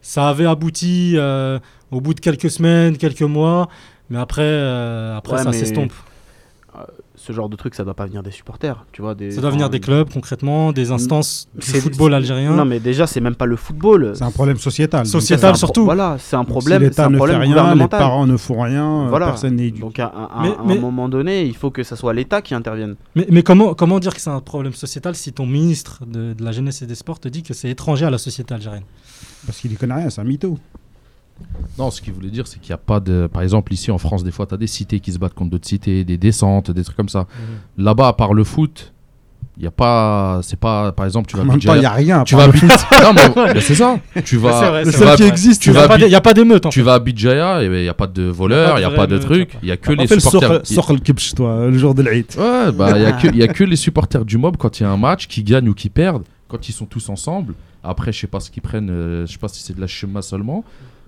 Ça 0.00 0.28
avait 0.28 0.46
abouti 0.46 1.14
euh, 1.16 1.58
au 1.90 2.00
bout 2.00 2.14
de 2.14 2.20
quelques 2.20 2.50
semaines, 2.50 2.96
quelques 2.96 3.22
mois, 3.22 3.68
mais 4.10 4.18
après, 4.18 4.42
euh, 4.42 5.16
après 5.16 5.38
Ouais, 5.38 5.42
ça 5.42 5.52
s'estompe. 5.52 5.92
Ce 7.28 7.32
genre 7.34 7.48
de 7.50 7.56
truc, 7.56 7.74
ça 7.74 7.84
doit 7.84 7.92
pas 7.94 8.06
venir 8.06 8.22
des 8.22 8.30
supporters, 8.30 8.84
tu 8.90 9.02
vois. 9.02 9.14
Des, 9.14 9.30
Ça 9.30 9.40
doit 9.42 9.50
venir 9.50 9.68
des 9.68 9.80
clubs, 9.80 10.08
concrètement, 10.10 10.72
des 10.72 10.90
instances 10.90 11.46
du 11.54 11.66
football 11.80 12.14
algérien. 12.14 12.54
Non, 12.56 12.64
mais 12.64 12.80
déjà, 12.80 13.06
c'est 13.06 13.20
même 13.20 13.34
pas 13.36 13.44
le 13.46 13.56
football. 13.56 14.12
C'est 14.14 14.24
un 14.24 14.30
problème 14.30 14.56
sociétal. 14.56 15.04
Sociétal. 15.06 15.56
Surtout. 15.56 15.84
Voilà, 15.84 16.16
c'est 16.18 16.36
un 16.36 16.44
si 16.44 16.46
problème. 16.46 16.80
C'est 16.80 16.88
l'État 16.88 17.08
ne 17.10 17.18
fait 17.18 17.36
rien, 17.36 17.74
les 17.74 17.86
parents 17.88 18.26
ne 18.26 18.36
font 18.36 18.62
rien, 18.62 19.04
euh, 19.04 19.08
Voilà. 19.10 19.26
personne 19.26 19.56
n'est 19.56 19.66
éduqué. 19.68 19.80
Donc 19.80 19.98
à, 19.98 20.06
à- 20.06 20.38
à- 20.38 20.42
Mais- 20.42 20.48
à 20.48 20.56
mais- 20.66 20.78
un 20.78 20.80
moment 20.80 21.08
donné, 21.08 21.44
il 21.44 21.54
faut 21.54 21.70
que 21.70 21.82
ça 21.82 21.96
soit 21.96 22.14
l'État 22.14 22.40
qui 22.40 22.54
intervienne. 22.54 22.96
Mais, 23.14 23.26
mais 23.30 23.42
comment, 23.42 23.74
comment 23.74 24.00
dire 24.00 24.14
que 24.14 24.20
c'est 24.20 24.30
un 24.30 24.40
problème 24.40 24.72
sociétal 24.72 25.14
si 25.14 25.32
ton 25.32 25.44
ministre 25.46 26.04
de, 26.06 26.32
de 26.32 26.42
la 26.44 26.52
jeunesse 26.52 26.80
et 26.82 26.86
des 26.86 26.94
sports 26.94 27.20
te 27.20 27.28
dit 27.28 27.42
que 27.42 27.52
c'est 27.52 27.68
étranger 27.68 28.06
à 28.06 28.10
la 28.10 28.18
société 28.18 28.54
algérienne? 28.54 28.84
Parce 29.46 29.58
qu'il 29.60 29.70
y 29.72 29.76
connaît 29.76 29.94
rien, 29.94 30.10
c'est 30.10 30.20
un 30.20 30.24
mytho. 30.24 30.58
Non, 31.78 31.90
ce 31.90 32.00
qu'il 32.02 32.12
voulait 32.12 32.30
dire, 32.30 32.46
c'est 32.46 32.58
qu'il 32.60 32.70
n'y 32.70 32.74
a 32.74 32.78
pas 32.78 33.00
de. 33.00 33.28
Par 33.32 33.42
exemple, 33.42 33.72
ici 33.72 33.90
en 33.90 33.98
France, 33.98 34.24
des 34.24 34.30
fois, 34.32 34.46
tu 34.46 34.54
as 34.54 34.56
des 34.56 34.66
cités 34.66 35.00
qui 35.00 35.12
se 35.12 35.18
battent 35.18 35.34
contre 35.34 35.50
d'autres 35.50 35.68
cités, 35.68 36.04
des 36.04 36.18
descentes, 36.18 36.70
des 36.70 36.82
trucs 36.84 36.96
comme 36.96 37.08
ça. 37.08 37.26
Là-bas, 37.76 38.08
à 38.08 38.12
part 38.14 38.34
le 38.34 38.42
foot, 38.44 38.92
il 39.56 39.60
n'y 39.62 39.66
a 39.68 39.70
pas. 39.70 40.40
C'est 40.42 40.58
pas. 40.58 40.90
Par 40.92 41.04
exemple, 41.06 41.28
tu 41.30 41.36
vas 41.36 41.44
même 41.44 41.56
à 41.56 41.58
temps, 41.58 41.74
il 41.74 41.80
n'y 41.80 41.86
a 41.86 41.90
rien. 41.92 42.24
Tu 42.24 42.34
vas 42.34 42.46
le 42.48 42.52
Non, 42.52 43.52
mais, 43.54 43.60
c'est 43.60 43.74
ça. 43.76 43.98
Tu 44.24 44.36
vas. 44.38 44.60
C'est 44.60 44.68
vrai, 44.68 44.84
tu 44.84 44.90
c'est 44.92 45.04
vas- 45.04 45.14
vrai. 45.16 45.28
existe. 45.28 45.62
Tu 45.62 45.70
Il 45.70 45.74
vas 45.74 45.86
pas 45.88 45.98
y 45.98 46.14
a 46.14 46.20
pas 46.20 46.34
d'émeute. 46.34 46.68
tu 46.70 46.82
vas 46.82 46.94
à 46.94 46.98
Bidjaya, 46.98 47.62
il 47.62 47.70
n'y 47.70 47.88
a 47.88 47.94
pas 47.94 48.06
de 48.08 48.24
voleurs, 48.24 48.76
il 48.78 48.80
n'y 48.80 48.84
a 48.84 48.90
pas 48.90 49.06
de 49.06 49.18
trucs. 49.18 49.56
Il 49.62 49.66
n'y 49.66 49.72
a 49.72 49.76
que 49.76 49.92
les 49.92 50.06
le 50.06 50.18
supporters. 50.20 50.52
le 50.52 51.34
toi, 51.36 51.66
le 51.68 51.78
jour 51.78 51.94
de 51.94 52.02
l'Aïd. 52.02 52.26
Ouais, 52.36 52.72
bah, 52.72 52.92
il 52.96 53.00
n'y 53.00 53.06
a, 53.06 53.12
que- 53.12 53.26
il 53.28 53.36
y 53.36 53.42
a 53.42 53.48
que 53.48 53.64
les 53.64 53.76
supporters 53.76 54.24
du 54.24 54.38
mob 54.38 54.56
quand 54.56 54.80
il 54.80 54.82
y 54.82 54.86
a 54.86 54.90
un 54.90 54.96
match 54.96 55.26
qui 55.28 55.42
gagnent 55.44 55.68
ou 55.68 55.74
qui 55.74 55.90
perdent, 55.90 56.24
quand 56.48 56.68
ils 56.68 56.72
sont 56.72 56.86
tous 56.86 57.08
ensemble. 57.08 57.54
Après, 57.84 58.12
je 58.12 58.18
sais 58.18 58.26
pas 58.26 58.40
ce 58.40 58.50
qu'ils 58.50 58.62
prennent, 58.62 58.90
euh, 58.90 59.24
je 59.26 59.32
sais 59.32 59.38
pas 59.38 59.48
si 59.48 59.62
c'est 59.62 59.74
de 59.74 59.80
la 59.80 59.86
chema 59.86 60.20
seulement, 60.20 60.64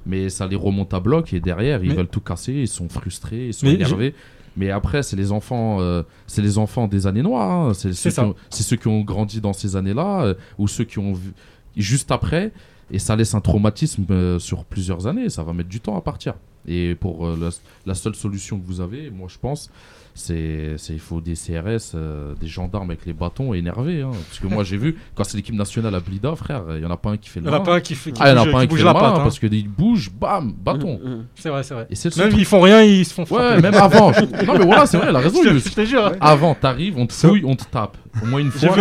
mais 0.06 0.28
ça 0.28 0.46
les 0.46 0.56
remonte 0.56 0.92
à 0.94 1.00
bloc 1.00 1.32
et 1.32 1.40
derrière, 1.40 1.82
ils 1.82 1.90
Mais- 1.90 1.94
veulent 1.96 2.08
tout 2.08 2.20
casser, 2.20 2.52
ils 2.54 2.68
sont 2.68 2.88
frustrés, 2.88 3.48
ils 3.48 3.54
sont 3.54 3.66
Mais 3.66 3.74
énervés. 3.74 4.14
Mais 4.56 4.70
après, 4.70 5.02
c'est 5.02 5.16
les 5.16 5.30
enfants, 5.30 5.80
euh, 5.80 6.02
c'est 6.26 6.42
les 6.42 6.58
enfants 6.58 6.88
des 6.88 7.06
années 7.06 7.22
noires. 7.22 7.68
hein. 7.68 7.72
C'est 7.74 7.92
ceux, 7.92 8.10
ceux 8.50 8.76
qui 8.76 8.88
ont 8.88 9.02
grandi 9.02 9.40
dans 9.40 9.52
ces 9.52 9.76
années-là 9.76 10.22
euh, 10.24 10.34
ou 10.58 10.66
ceux 10.66 10.84
qui 10.84 10.98
ont 10.98 11.12
vu 11.12 11.32
juste 11.76 12.10
après. 12.10 12.52
Et 12.90 12.98
ça 12.98 13.14
laisse 13.14 13.34
un 13.34 13.40
traumatisme 13.40 14.04
euh, 14.10 14.38
sur 14.40 14.64
plusieurs 14.64 15.06
années. 15.06 15.28
Ça 15.28 15.44
va 15.44 15.52
mettre 15.52 15.68
du 15.68 15.78
temps 15.80 15.96
à 15.96 16.00
partir. 16.00 16.34
Et 16.66 16.94
pour 16.96 17.26
la, 17.28 17.50
la 17.86 17.94
seule 17.94 18.14
solution 18.16 18.58
que 18.58 18.66
vous 18.66 18.80
avez, 18.80 19.10
moi 19.10 19.28
je 19.30 19.38
pense, 19.38 19.70
c'est 20.20 20.92
il 20.92 21.00
faut 21.00 21.20
des 21.20 21.34
CRS, 21.34 21.92
euh, 21.94 22.34
des 22.40 22.46
gendarmes 22.46 22.90
avec 22.90 23.06
les 23.06 23.12
bâtons 23.12 23.54
énervés. 23.54 24.02
hein. 24.02 24.10
Parce 24.28 24.38
que 24.38 24.46
moi 24.46 24.62
j'ai 24.64 24.76
vu, 24.76 24.96
quand 25.14 25.24
c'est 25.24 25.36
l'équipe 25.36 25.54
nationale 25.54 25.94
à 25.94 26.00
Blida, 26.00 26.34
frère, 26.36 26.62
il 26.76 26.82
y 26.82 26.86
en 26.86 26.90
a 26.90 26.96
pas 26.96 27.10
un 27.10 27.16
qui 27.16 27.28
fait 27.28 27.40
Il 27.40 27.44
le 27.46 27.50
n'y 27.50 27.56
en 27.56 27.60
a 27.60 27.64
pas 27.64 27.74
un 27.74 27.80
qui, 27.80 27.94
fait, 27.94 28.12
qui 28.12 28.20
Ah, 28.22 28.28
il 28.30 28.36
y 28.36 28.38
en 28.38 28.42
a 28.42 28.44
bouge, 28.44 28.52
pas 28.52 28.58
un 28.58 28.60
qui 28.62 28.66
qui 28.66 28.70
bouge 28.70 28.78
fait 28.80 28.84
la 28.84 28.94
patte. 28.94 29.02
hein. 29.16 29.20
parce 29.22 29.38
qu'il 29.38 29.68
bouge, 29.68 30.10
bam, 30.12 30.52
bâton. 30.52 31.00
Mm, 31.02 31.08
mm. 31.08 31.24
C'est 31.34 31.48
vrai, 31.48 31.62
c'est 31.62 31.74
vrai. 31.74 31.86
Et 31.90 31.94
Même 32.18 32.28
truc. 32.28 32.38
ils 32.40 32.44
font 32.44 32.60
rien, 32.60 32.82
ils 32.82 33.04
se 33.04 33.14
font 33.14 33.26
frapper. 33.26 33.42
Ouais, 33.56 33.60
même 33.60 33.74
avant. 33.74 34.10
non 34.46 34.58
mais 34.58 34.64
voilà, 34.64 34.86
c'est 34.86 34.96
vrai, 34.98 35.06
elle 35.08 35.16
a 35.16 35.20
raison. 35.20 35.40
je, 35.42 35.48
te- 35.48 35.54
Yus. 35.54 35.64
je 35.68 35.74
te 35.74 35.84
jure. 35.84 36.12
Avant, 36.20 36.54
t'arrives, 36.54 36.96
on 36.98 37.06
te 37.06 37.12
fouille, 37.12 37.42
on 37.44 37.56
te 37.56 37.64
tape. 37.64 37.96
Au 38.22 38.26
moins 38.26 38.40
une 38.40 38.50
J'ai 38.58 38.66
fois. 38.68 38.76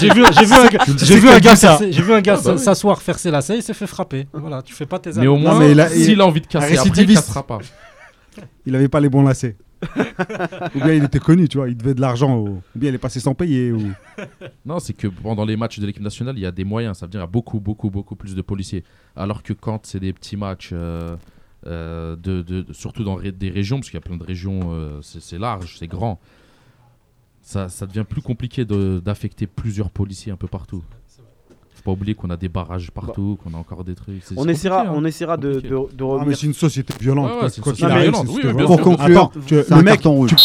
j'ai 0.00 0.10
vu, 0.10 0.22
j'ai 0.34 1.16
vu 1.18 2.12
un, 2.12 2.20
gars- 2.20 2.36
Ah, 2.38 2.40
bah 2.44 2.56
s'asseoir, 2.58 3.00
faire 3.02 3.18
ses 3.18 3.30
lacets, 3.30 3.56
il 3.56 3.62
s'est 3.62 3.74
fait 3.74 3.86
frapper. 3.86 4.26
Voilà, 4.32 4.62
tu 4.62 4.74
fais 4.74 4.86
pas 4.86 4.98
tes 4.98 5.10
Mais 5.16 5.26
au 5.26 5.36
moins, 5.36 5.58
mais 5.58 5.72
il 5.72 5.80
a- 5.80 5.88
s'il 5.88 6.20
a 6.20 6.26
envie 6.26 6.40
de 6.40 6.46
casser 6.46 6.76
après, 6.78 7.02
il 7.02 7.14
cassera 7.14 7.46
pas. 7.46 7.58
Il 8.66 8.74
avait 8.76 8.88
pas 8.88 9.00
les 9.00 9.08
bons 9.08 9.22
lacets. 9.22 9.56
Ou 10.74 10.78
bien 10.78 10.94
il 10.94 11.04
était 11.04 11.18
connu, 11.18 11.48
tu 11.48 11.58
vois, 11.58 11.68
il 11.68 11.76
devait 11.76 11.94
de 11.94 12.00
l'argent. 12.00 12.38
Ou 12.38 12.62
bien 12.74 12.90
il 12.90 12.94
est 12.94 12.98
passé 12.98 13.20
sans 13.20 13.34
payer. 13.34 13.72
Non, 14.64 14.78
c'est 14.78 14.94
que 14.94 15.06
pendant 15.06 15.44
les 15.44 15.56
matchs 15.56 15.78
de 15.78 15.86
l'équipe 15.86 16.02
nationale, 16.02 16.36
il 16.36 16.42
y 16.42 16.46
a 16.46 16.50
des 16.50 16.64
moyens. 16.64 16.98
Ça 16.98 17.06
veut 17.06 17.10
dire 17.10 17.20
qu'il 17.20 17.26
y 17.26 17.28
a 17.28 17.30
beaucoup, 17.30 17.60
beaucoup, 17.60 17.90
beaucoup 17.90 18.16
plus 18.16 18.34
de 18.34 18.42
policiers. 18.42 18.82
Alors 19.14 19.42
que 19.42 19.52
quand 19.52 19.86
c'est 19.86 20.00
des 20.00 20.12
petits 20.12 20.36
matchs, 20.36 20.70
euh, 20.72 21.16
euh, 21.66 22.64
surtout 22.72 23.04
dans 23.04 23.20
des 23.20 23.50
régions, 23.50 23.76
parce 23.76 23.90
qu'il 23.90 23.96
y 23.96 24.02
a 24.02 24.06
plein 24.06 24.16
de 24.16 24.24
régions, 24.24 24.60
euh, 24.72 25.00
c'est 25.02 25.38
large, 25.38 25.76
c'est 25.78 25.86
grand, 25.86 26.20
ça, 27.42 27.68
devient 27.86 28.04
plus 28.08 28.22
compliqué 28.22 28.64
d'affecter 28.64 29.46
plusieurs 29.46 29.90
policiers 29.90 30.32
un 30.32 30.36
peu 30.36 30.48
partout. 30.48 30.82
Pas 31.86 31.92
oublier 31.92 32.14
qu'on 32.16 32.28
a 32.30 32.36
des 32.36 32.48
barrages 32.48 32.90
partout, 32.90 33.38
qu'on 33.42 33.54
a 33.54 33.58
encore 33.58 33.84
des 33.84 33.94
trucs. 33.94 34.20
c'est- 34.24 34.34
On 34.36 34.42
c'est 34.44 34.50
essaiera, 34.50 34.78
compliqué, 34.78 34.96
hein. 34.96 35.00
on 35.00 35.04
essaiera 35.06 35.36
de, 35.36 35.52
de, 35.54 35.60
de 35.60 35.74
Ah, 35.78 35.86
mais 35.98 36.04
revenir. 36.04 36.36
c'est 36.36 36.46
une 36.46 36.52
société 36.54 36.92
violente. 37.00 37.26
Ouais, 37.26 37.32
ouais, 37.34 37.38
quoi- 37.38 37.48
c'est 37.50 37.56
une 37.58 37.62
quoi 37.62 37.72
société 37.74 37.92
arrive, 37.92 38.02
violente. 38.10 38.26
c'est 38.28 38.34
Oui, 38.34 38.42
bien 38.42 38.58
sûr. 38.58 38.66
Pour 38.66 38.80
conclure, 38.80 39.18
Attends, 39.22 39.32
tu- 39.46 39.54
c'est 39.54 39.72
un 39.72 39.76
le 39.78 39.82
mec, 39.84 39.94
carton 39.94 40.12
rouge. 40.12 40.30
tu, 40.30 40.36
tu 40.36 40.42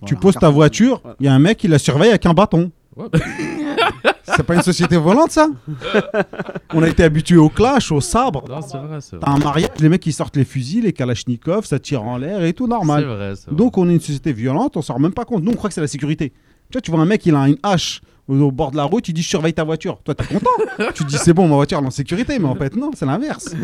Voilà, 0.00 0.20
poses 0.20 0.34
ta 0.34 0.40
carton 0.40 0.54
voiture, 0.56 1.00
Voilà. 1.02 1.16
il 1.20 1.26
y 1.26 1.28
a 1.28 1.34
un 1.34 1.38
mec, 1.38 1.62
il 1.64 1.70
la 1.70 1.78
surveille 1.78 2.10
avec 2.10 2.26
un 2.26 2.34
bâton. 2.34 2.70
Ouais. 2.96 3.06
C'est 4.36 4.42
pas 4.42 4.54
une 4.56 4.62
société 4.62 4.96
volante, 4.96 5.30
ça? 5.30 5.48
On 6.74 6.82
a 6.82 6.88
été 6.88 7.02
habitués 7.04 7.36
au 7.38 7.48
clash, 7.48 7.90
au 7.92 8.00
sabre. 8.00 8.44
Non, 8.48 8.60
c'est 8.60 8.76
vrai, 8.78 9.00
c'est 9.00 9.16
vrai. 9.16 9.24
T'as 9.24 9.32
un 9.32 9.38
mariage, 9.38 9.70
les 9.80 9.88
mecs 9.88 10.02
qui 10.02 10.12
sortent 10.12 10.36
les 10.36 10.44
fusils, 10.44 10.82
les 10.82 10.92
kalachnikovs, 10.92 11.64
ça 11.66 11.78
tire 11.78 12.02
en 12.02 12.18
l'air 12.18 12.42
et 12.44 12.52
tout 12.52 12.64
C'est 12.66 12.70
normal. 12.70 13.04
vrai, 13.04 13.32
c'est 13.36 13.46
vrai. 13.46 13.56
Donc 13.56 13.78
on 13.78 13.88
est 13.88 13.94
une 13.94 14.00
société 14.00 14.32
violente, 14.32 14.76
on 14.76 14.82
s'en 14.82 14.94
rend 14.94 15.00
même 15.00 15.12
pas 15.14 15.24
compte. 15.24 15.42
Nous 15.44 15.52
on 15.52 15.54
croit 15.54 15.70
que 15.70 15.74
c'est 15.74 15.80
la 15.80 15.86
sécurité. 15.86 16.32
Tu 16.70 16.74
vois, 16.74 16.80
tu 16.82 16.90
vois 16.90 17.00
un 17.00 17.06
mec, 17.06 17.24
il 17.24 17.34
a 17.34 17.48
une 17.48 17.56
hache 17.62 18.02
au, 18.28 18.52
bord 18.52 18.70
de 18.70 18.76
la 18.76 18.84
route, 18.84 19.08
il 19.08 19.12
dit 19.12 19.22
je 19.22 19.28
surveille 19.28 19.54
ta 19.54 19.64
voiture. 19.64 20.00
Toi 20.02 20.14
t'es 20.14 20.24
content. 20.24 20.50
tu 20.94 21.04
te 21.04 21.08
dis 21.08 21.18
c'est 21.18 21.32
bon, 21.32 21.48
ma 21.48 21.54
voiture 21.56 21.78
elle 21.78 21.84
est 21.84 21.88
en 21.88 21.90
sécurité, 21.90 22.38
mais 22.38 22.48
en 22.48 22.54
fait 22.54 22.76
non, 22.76 22.90
c'est 22.94 23.06
l'inverse. 23.06 23.54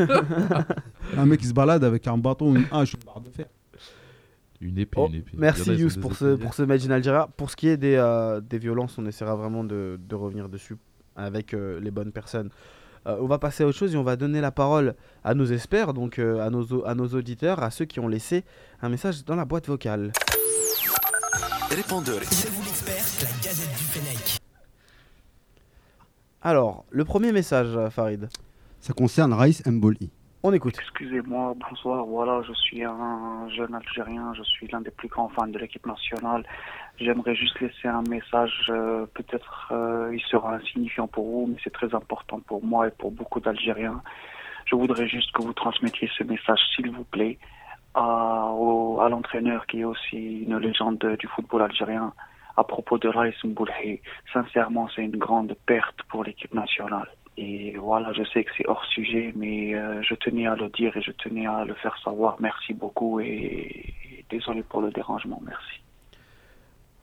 un 1.17 1.27
mec 1.27 1.41
qui 1.41 1.47
se 1.47 1.53
balade 1.53 1.85
avec 1.85 2.07
un 2.07 2.19
bâton, 2.19 2.55
une 2.55 2.67
hache, 2.73 2.95
une 2.95 3.05
barre 3.05 3.21
de 3.21 3.31
fer. 3.31 3.47
Une 4.61 4.79
épée, 4.79 4.97
Oh, 4.99 5.09
une 5.09 5.17
épée. 5.17 5.33
merci 5.37 5.75
Yous 5.75 6.01
pour 6.01 6.15
ce, 6.15 6.37
pour 6.37 6.55
ce 6.55 6.63
match 6.63 6.87
in 6.87 6.91
Algérie. 6.91 7.25
Pour 7.37 7.51
ce 7.51 7.57
qui 7.57 7.69
est 7.69 7.77
des, 7.77 7.97
euh, 7.97 8.41
des 8.41 8.59
violences, 8.59 8.97
on 8.99 9.05
essaiera 9.05 9.35
vraiment 9.35 9.63
de, 9.65 9.99
de 10.09 10.15
revenir 10.15 10.49
dessus 10.49 10.77
avec 11.17 11.53
euh, 11.53 11.81
les 11.81 11.91
bonnes 11.91 12.13
personnes. 12.13 12.49
Euh, 13.07 13.19
on 13.21 13.27
va 13.27 13.39
passer 13.39 13.65
à 13.65 13.67
autre 13.67 13.79
chose 13.79 13.95
et 13.95 13.99
on 13.99 14.03
va 14.03 14.17
donner 14.17 14.41
la 14.41 14.51
parole 14.51 14.95
à 15.23 15.35
nos 15.35 15.45
experts, 15.47 15.93
donc 15.93 16.19
euh, 16.19 16.41
à, 16.41 16.51
nos, 16.51 16.85
à 16.87 16.95
nos 16.95 17.09
auditeurs, 17.09 17.63
à 17.63 17.71
ceux 17.71 17.85
qui 17.85 18.01
ont 18.01 18.09
laissé 18.09 18.45
un 18.81 18.89
message 18.89 19.25
dans 19.25 19.37
la 19.37 19.45
boîte 19.45 19.67
vocale. 19.67 20.13
Répondeur. 21.71 22.21
C'est 22.31 22.49
vous 22.51 22.63
l'expert, 22.63 23.05
la. 23.23 23.54
Alors, 26.47 26.85
le 26.91 27.07
premier 27.07 27.33
message, 27.33 27.89
Farid. 27.89 28.29
Ça 28.79 28.93
concerne 28.93 29.33
Raïs 29.33 29.63
Mboli. 29.67 30.11
On 30.43 30.53
écoute. 30.53 30.77
Excusez-moi, 30.79 31.55
bonsoir. 31.59 32.05
Voilà, 32.05 32.43
je 32.47 32.53
suis 32.53 32.85
un 32.85 33.49
jeune 33.49 33.75
Algérien, 33.75 34.35
je 34.37 34.43
suis 34.43 34.69
l'un 34.69 34.83
des 34.83 34.91
plus 34.91 35.09
grands 35.09 35.31
fans 35.31 35.47
de 35.47 35.59
l'équipe 35.59 35.87
nationale. 35.87 36.45
J'aimerais 36.99 37.35
juste 37.35 37.59
laisser 37.61 37.89
un 37.89 38.03
message, 38.03 38.67
euh, 38.69 39.07
peut-être 39.15 39.71
euh, 39.73 40.11
il 40.13 40.21
sera 40.21 40.57
insignifiant 40.57 41.07
pour 41.07 41.25
vous, 41.25 41.47
mais 41.47 41.57
c'est 41.65 41.73
très 41.73 41.95
important 41.95 42.41
pour 42.41 42.63
moi 42.63 42.89
et 42.89 42.91
pour 42.91 43.11
beaucoup 43.11 43.41
d'Algériens. 43.41 44.03
Je 44.67 44.77
voudrais 44.77 45.09
juste 45.09 45.33
que 45.33 45.41
vous 45.41 45.55
transmettiez 45.55 46.11
ce 46.19 46.25
message, 46.25 46.61
s'il 46.77 46.91
vous 46.91 47.05
plaît, 47.05 47.39
à 47.95 48.51
l'entraîneur 49.09 49.67
qui 49.67 49.81
est 49.81 49.85
aussi 49.85 50.43
une 50.43 50.59
légende 50.59 50.99
du 51.19 51.27
football 51.27 51.63
algérien 51.63 52.13
à 52.57 52.65
propos 52.65 52.99
de 52.99 53.09
Raïs 53.09 53.35
Mboulhi. 53.45 54.01
Sincèrement, 54.33 54.89
c'est 54.95 55.03
une 55.03 55.17
grande 55.17 55.55
perte 55.67 56.03
pour 56.09 56.25
l'équipe 56.25 56.55
nationale. 56.55 57.09
Et 57.37 57.77
voilà, 57.77 58.13
je 58.13 58.23
sais 58.33 58.45
que 58.45 58.51
c'est 58.57 58.67
hors 58.69 58.85
sujet, 58.85 59.33
mais 59.35 59.75
euh, 59.75 60.03
je 60.03 60.15
tenais 60.15 60.47
à 60.47 60.55
le 60.55 60.69
dire 60.69 60.97
et 60.97 61.03
je 61.03 61.11
tenais 61.11 61.47
à 61.47 61.65
le 61.65 61.75
faire 61.75 61.97
savoir. 62.05 62.37
Merci 62.39 62.75
beaucoup 62.75 63.19
et, 63.19 63.27
et 63.27 64.25
désolé 64.31 64.63
pour 64.63 64.81
le 64.81 64.93
dérangement. 64.93 65.43
Merci. 65.45 65.81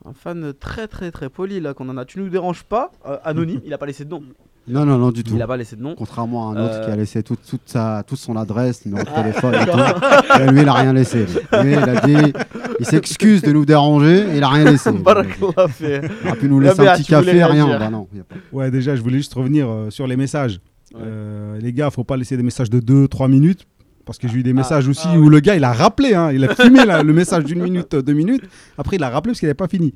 Un 0.05 0.13
fan 0.13 0.53
très 0.53 0.87
très 0.87 1.11
très 1.11 1.29
poli 1.29 1.59
là 1.59 1.73
qu'on 1.73 1.89
en 1.89 1.97
a. 1.97 2.05
Tu 2.05 2.19
nous 2.19 2.29
déranges 2.29 2.63
pas 2.63 2.91
Euh, 3.05 3.17
Anonyme, 3.23 3.61
il 3.65 3.73
a 3.73 3.77
pas 3.77 3.85
laissé 3.85 4.05
de 4.05 4.09
nom. 4.09 4.23
Non, 4.67 4.85
non, 4.85 4.97
non, 4.97 5.11
du 5.11 5.23
tout. 5.23 5.33
Il 5.35 5.41
a 5.41 5.47
pas 5.47 5.57
laissé 5.57 5.75
de 5.75 5.81
nom. 5.81 5.95
Contrairement 5.97 6.49
à 6.49 6.53
un 6.53 6.63
autre 6.65 6.75
Euh. 6.75 6.85
qui 6.85 6.91
a 6.91 6.95
laissé 6.95 7.23
toute, 7.23 7.39
toute, 7.47 7.61
sa, 7.65 8.03
toute 8.05 8.19
son 8.19 8.35
adresse, 8.37 8.85
numéro 8.85 9.03
de 9.03 9.09
téléphone 9.09 9.55
et 9.55 9.65
tout. 9.65 10.39
Et 10.41 10.51
lui, 10.51 10.61
il 10.61 10.67
a 10.69 10.73
rien 10.73 10.93
laissé. 10.93 11.25
lui. 11.63 11.71
Il 11.73 11.77
a 11.77 12.01
dit, 12.01 12.33
il 12.79 12.85
s'excuse 12.85 13.41
de 13.41 13.51
nous 13.51 13.65
déranger 13.65 14.19
et 14.33 14.37
il 14.37 14.43
a 14.43 14.49
rien 14.49 14.65
laissé. 14.65 14.91
Il 14.95 15.07
aurait 15.07 16.37
pu 16.39 16.47
nous 16.47 16.59
La 16.59 16.69
laisser 16.69 16.81
un 16.81 16.85
BA, 16.85 16.93
petit 16.93 17.05
café, 17.05 17.43
rien. 17.43 17.79
Bah 17.79 17.89
non, 17.89 18.07
y 18.15 18.19
a 18.19 18.23
pas- 18.23 18.35
Ouais, 18.51 18.69
déjà, 18.71 18.95
je 18.95 19.01
voulais 19.01 19.17
juste 19.17 19.33
revenir 19.33 19.67
euh, 19.69 19.89
sur 19.89 20.05
les 20.07 20.15
messages. 20.15 20.59
Ouais. 20.93 21.01
Euh, 21.03 21.59
les 21.59 21.73
gars, 21.73 21.89
faut 21.89 22.03
pas 22.03 22.17
laisser 22.17 22.37
des 22.37 22.43
messages 22.43 22.69
de 22.69 22.79
2-3 22.79 23.29
minutes. 23.29 23.65
Parce 24.05 24.17
que 24.17 24.27
j'ai 24.27 24.37
eu 24.39 24.43
des 24.43 24.53
messages 24.53 24.87
aussi 24.87 25.07
ah 25.11 25.17
où 25.17 25.29
le 25.29 25.39
gars 25.39 25.55
il 25.55 25.63
a 25.63 25.71
rappelé, 25.71 26.15
hein, 26.15 26.31
il 26.33 26.43
a 26.43 26.53
filmé 26.55 26.85
là, 26.85 27.03
le 27.03 27.13
message 27.13 27.43
d'une 27.45 27.61
minute, 27.61 27.95
deux 27.95 28.13
minutes. 28.13 28.41
Après 28.77 28.95
il 28.97 29.03
a 29.03 29.09
rappelé 29.09 29.31
parce 29.31 29.39
qu'il 29.39 29.45
n'avait 29.47 29.53
pas 29.53 29.67
fini. 29.67 29.93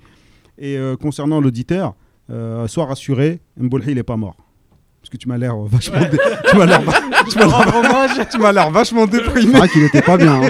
Et 0.59 0.77
euh, 0.77 0.95
concernant 0.95 1.41
l'auditeur, 1.41 1.95
euh, 2.29 2.67
sois 2.67 2.85
rassuré, 2.85 3.41
Mbolhi 3.59 3.91
il 3.91 3.97
est 3.97 4.03
pas 4.03 4.15
mort. 4.15 4.37
Parce 5.05 5.11
que 5.11 5.17
tu 5.17 5.27
m'as 5.29 5.37
l'air 5.37 5.53
euh, 5.55 5.67
vachement, 5.67 5.99
dé- 5.99 6.17
tu 6.49 6.57
m'as 6.57 6.65
l'air, 6.65 6.81
tu 8.31 8.37
m'as 8.39 8.69
vachement 8.71 9.05
C'est 9.05 9.11
déprimé. 9.11 9.53
vrai 9.59 9.69
qu'il 9.69 9.83
était 9.83 10.01
pas 10.01 10.17
bien. 10.17 10.41
hein. 10.41 10.49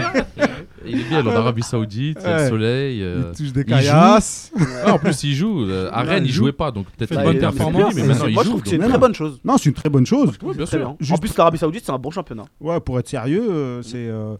Il 0.85 1.01
est 1.01 1.03
bien, 1.03 1.19
il 1.19 1.27
est 1.27 1.29
en 1.29 1.35
Arabie 1.35 1.62
Saoudite, 1.62 2.19
il 2.21 2.25
y 2.25 2.31
a 2.31 2.43
le 2.43 2.50
soleil. 2.50 3.03
euh, 3.03 3.31
Il 3.33 3.38
touche 3.38 3.51
des 3.51 3.62
il 3.62 3.67
joue. 3.67 3.74
caillasses. 3.75 4.53
Ah, 4.85 4.93
en 4.93 4.97
plus, 5.00 5.24
il 5.25 5.33
joue. 5.35 5.63
euh, 5.65 5.89
à 5.91 6.03
Rennes, 6.03 6.24
il 6.24 6.29
il 6.29 6.31
joue. 6.33 6.43
jouait 6.43 6.53
pas, 6.53 6.71
donc 6.71 6.85
peut-être 6.91 7.09
Fait 7.09 7.15
une 7.15 7.24
bonne 7.24 7.39
performance. 7.39 7.93
Mais 7.95 8.03
maintenant, 8.03 8.27
il 8.27 8.33
Moi 8.33 8.43
je 8.43 8.45
joue. 8.47 8.51
trouve 8.51 8.62
que 8.63 8.69
c'est 8.69 8.75
une 8.77 8.88
très 8.88 8.97
bonne 8.97 9.13
chose. 9.13 9.39
Non, 9.43 9.57
c'est 9.57 9.65
une 9.65 9.75
très 9.75 9.89
bonne 9.89 10.05
chose. 10.05 10.29
Ouais, 10.41 10.53
bien 10.55 10.65
Très 10.65 10.77
sûr. 10.77 10.85
bien. 10.85 10.88
En 10.88 10.97
Juste- 11.01 11.19
plus 11.21 11.35
l'Arabie 11.38 11.57
Saoudite 11.57 11.83
c'est 11.85 11.91
un 11.91 11.97
bon 12.00 12.12
championnat. 12.12 12.45
Ouais, 12.62 12.79
pour 12.79 12.97
être 12.97 13.09
sérieux, 13.09 13.45
euh, 13.50 13.81
c'est, 13.81 13.95
euh, 14.07 14.38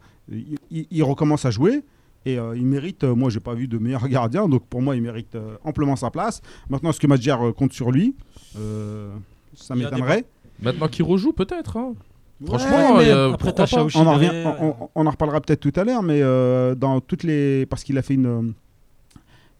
il, 0.72 1.04
recommence 1.04 1.44
à 1.44 1.52
jouer 1.52 1.82
et 2.26 2.40
euh, 2.40 2.56
il 2.56 2.66
mérite. 2.66 3.04
euh, 3.04 3.16
moi, 3.16 3.30
j'ai 3.30 3.42
pas 3.42 3.54
vu 3.54 3.68
de 3.68 3.78
meilleur 3.78 4.08
gardien, 4.08 4.48
donc 4.48 4.66
pour 4.70 4.82
moi, 4.82 4.96
il 4.96 5.02
mérite 5.02 5.36
euh, 5.36 5.58
amplement 5.66 5.98
sa 5.98 6.10
place. 6.10 6.42
Maintenant, 6.70 6.92
est-ce 6.92 7.02
que 7.02 7.08
Madjer 7.08 7.36
euh, 7.42 7.52
compte 7.52 7.74
sur 7.74 7.92
lui 7.92 8.16
Euh, 8.58 9.10
Ça 9.56 9.76
m'étonnerait. 9.76 10.26
Maintenant 10.62 10.88
qu'il 10.88 11.06
rejoue, 11.06 11.34
peut-être. 11.34 11.78
hein. 11.78 11.94
Ouais, 12.42 12.48
Franchement, 12.48 12.98
mais 12.98 13.10
euh, 13.10 13.32
après, 13.34 13.54
pas 13.54 13.66
on 13.76 14.06
en, 14.08 14.14
revient- 14.16 14.30
derrière. 14.30 14.62
on, 14.62 14.76
on- 14.82 14.90
on 14.96 15.06
en 15.08 15.10
reparlera 15.12 15.40
peut-être 15.42 15.62
tout 15.62 15.72
à 15.80 15.84
l'heure, 15.86 16.04
mais 16.04 16.22
euh, 16.22 16.76
dans 16.76 17.00
toutes 17.00 17.24
les, 17.24 17.66
parce 17.66 17.84
qu'il 17.84 17.98
a 17.98 18.02
fait 18.02 18.16
une, 18.16 18.26
euh, 18.26 18.42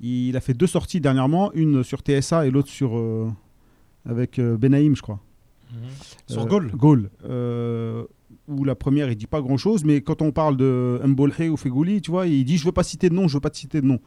il 0.02 0.36
a 0.36 0.42
fait 0.42 0.54
deux 0.54 0.68
sorties 0.68 1.00
dernièrement, 1.00 1.52
une 1.54 1.84
sur 1.84 2.00
TSA 2.02 2.46
et 2.48 2.52
l'autre 2.52 2.68
sur 2.70 2.98
euh, 2.98 3.30
avec 4.08 4.40
euh, 4.40 4.58
Benaïm, 4.58 4.96
je 4.96 5.02
crois. 5.02 5.20
Sur 6.28 6.44
Euh, 6.44 6.46
goal. 6.46 6.72
Goal. 6.76 7.10
Euh, 7.26 8.04
où 8.48 8.64
la 8.64 8.76
première, 8.76 9.10
il 9.10 9.16
dit 9.16 9.26
pas 9.28 9.42
grand 9.42 9.58
chose, 9.58 9.84
mais 9.84 10.02
quand 10.02 10.22
on 10.22 10.32
parle 10.32 10.56
de 10.58 11.00
Mbolhe 11.04 11.50
ou 11.50 11.58
Fegouli, 11.58 12.02
tu 12.02 12.12
vois, 12.12 12.28
il 12.28 12.44
dit 12.46 12.58
Je 12.58 12.66
veux 12.66 12.72
pas 12.72 12.84
citer 12.84 13.10
de 13.10 13.16
nom, 13.16 13.28
je 13.28 13.34
veux 13.36 13.40
pas 13.42 13.50
te 13.50 13.58
citer 13.58 13.82
de 13.82 13.86
nom. 13.88 14.00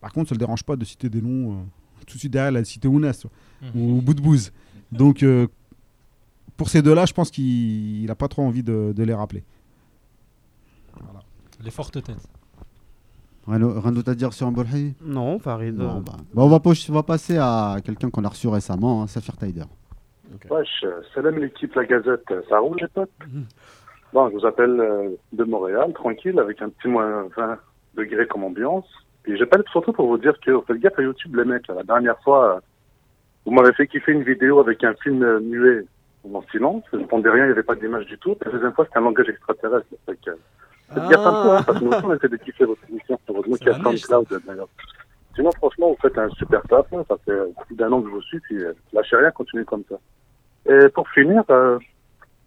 Par 0.00 0.12
contre, 0.12 0.28
ça 0.30 0.34
le 0.34 0.38
dérange 0.38 0.62
pas 0.64 0.76
de 0.76 0.84
citer 0.84 1.08
des 1.08 1.22
noms. 1.22 1.52
euh, 1.52 1.54
tout 2.06 2.14
de 2.14 2.18
suite 2.20 2.32
derrière, 2.32 2.50
il 2.52 2.56
a 2.58 2.64
cité 2.64 2.86
Ounas 2.88 3.24
Mhm. 3.62 3.80
ou 3.80 4.02
Boudbouz. 4.02 4.52
Donc, 4.92 5.22
euh, 5.22 5.46
pour 6.56 6.68
ces 6.68 6.82
deux-là, 6.82 7.04
je 7.06 7.12
pense 7.12 7.30
qu'il 7.30 8.06
n'a 8.06 8.14
pas 8.14 8.28
trop 8.28 8.42
envie 8.42 8.62
de, 8.62 8.92
de 8.94 9.02
les 9.04 9.14
rappeler. 9.14 9.44
Les 11.62 11.70
fortes 11.70 12.02
têtes. 12.02 12.28
Rien 13.46 13.58
d'autre 13.92 14.10
à 14.10 14.14
dire 14.14 14.32
sur 14.32 14.50
Mboli 14.50 14.94
Non, 15.02 15.38
Farid. 15.38 15.76
Non, 15.76 16.00
bah. 16.00 16.12
Bah, 16.34 16.42
on, 16.42 16.48
va, 16.48 16.58
poche- 16.58 16.90
on 16.90 16.94
va 16.94 17.02
passer 17.02 17.38
à 17.38 17.76
quelqu'un 17.84 18.10
qu'on 18.10 18.24
a 18.24 18.28
reçu 18.28 18.48
récemment, 18.48 19.02
hein, 19.02 19.06
Safir 19.06 19.36
Taider. 19.36 19.62
Wesh, 20.50 20.84
salam 21.14 21.36
l'équipe 21.38 21.72
La 21.74 21.84
Gazette, 21.86 22.24
ça 22.48 22.58
roule 22.58 22.76
les 22.80 22.88
potes? 22.88 23.10
Bon, 24.12 24.28
je 24.30 24.34
vous 24.36 24.46
appelle 24.46 24.80
euh, 24.80 25.10
de 25.32 25.44
Montréal, 25.44 25.92
tranquille, 25.94 26.38
avec 26.38 26.60
un 26.60 26.68
petit 26.68 26.88
moins 26.88 27.26
20 27.36 27.58
degrés 27.96 28.26
comme 28.26 28.44
ambiance. 28.44 28.86
Et 29.26 29.36
j'appelle 29.36 29.62
surtout 29.70 29.92
pour 29.92 30.08
vous 30.08 30.18
dire 30.18 30.34
que 30.44 30.50
vous 30.50 30.62
faites 30.66 30.78
gaffe 30.78 30.98
à 30.98 31.02
YouTube 31.02 31.34
les 31.36 31.44
mecs. 31.44 31.66
La 31.68 31.82
dernière 31.84 32.18
fois, 32.22 32.56
euh, 32.56 32.60
vous 33.46 33.52
m'avez 33.52 33.72
fait 33.72 33.86
kiffer 33.86 34.12
une 34.12 34.24
vidéo 34.24 34.58
avec 34.60 34.82
un 34.84 34.94
film 34.94 35.22
euh, 35.22 35.40
muet 35.40 35.84
en 36.34 36.42
silence. 36.50 36.82
Je 36.92 36.96
ne 36.96 37.02
répondais 37.02 37.30
rien, 37.30 37.44
il 37.44 37.48
n'y 37.48 37.52
avait 37.52 37.62
pas 37.62 37.76
d'image 37.76 38.04
du 38.06 38.18
tout. 38.18 38.36
La 38.44 38.50
deuxième 38.50 38.72
fois, 38.72 38.84
c'était 38.84 38.98
un 38.98 39.02
langage 39.02 39.28
extraterrestre. 39.28 39.86
Fait 40.04 40.16
que, 40.16 40.32
faites 40.92 41.08
gaffe 41.08 41.26
un 41.26 41.42
peu, 41.42 41.50
hein, 41.50 41.62
parce 41.64 41.78
que 41.78 41.84
nous 41.84 41.92
aussi, 41.92 42.04
on 42.04 42.14
essaie 42.14 42.28
de 42.28 42.36
kiffer 42.36 42.64
votre 42.64 42.82
émission. 42.90 43.18
Heureusement 43.28 43.56
qu'il 43.56 43.68
y 43.68 43.70
a 43.70 43.74
SoundCloud 43.74 44.42
d'ailleurs. 44.44 44.68
Sinon, 45.36 45.52
franchement, 45.52 45.90
vous 45.90 45.98
faites 46.02 46.18
un 46.18 46.28
super 46.30 46.62
taf. 46.62 46.92
hein. 46.92 47.04
Ça 47.08 47.16
fait 47.24 47.38
plus 47.66 47.76
d'un 47.76 47.92
an 47.92 48.02
que 48.02 48.08
je 48.08 48.14
vous 48.14 48.22
suis, 48.22 48.40
puis 48.40 48.56
euh, 48.64 48.72
lâchez 48.92 49.16
rien, 49.16 49.30
continuez 49.30 49.64
comme 49.64 49.84
ça. 49.88 49.96
Et 50.68 50.88
pour 50.88 51.08
finir, 51.10 51.44
euh, 51.50 51.78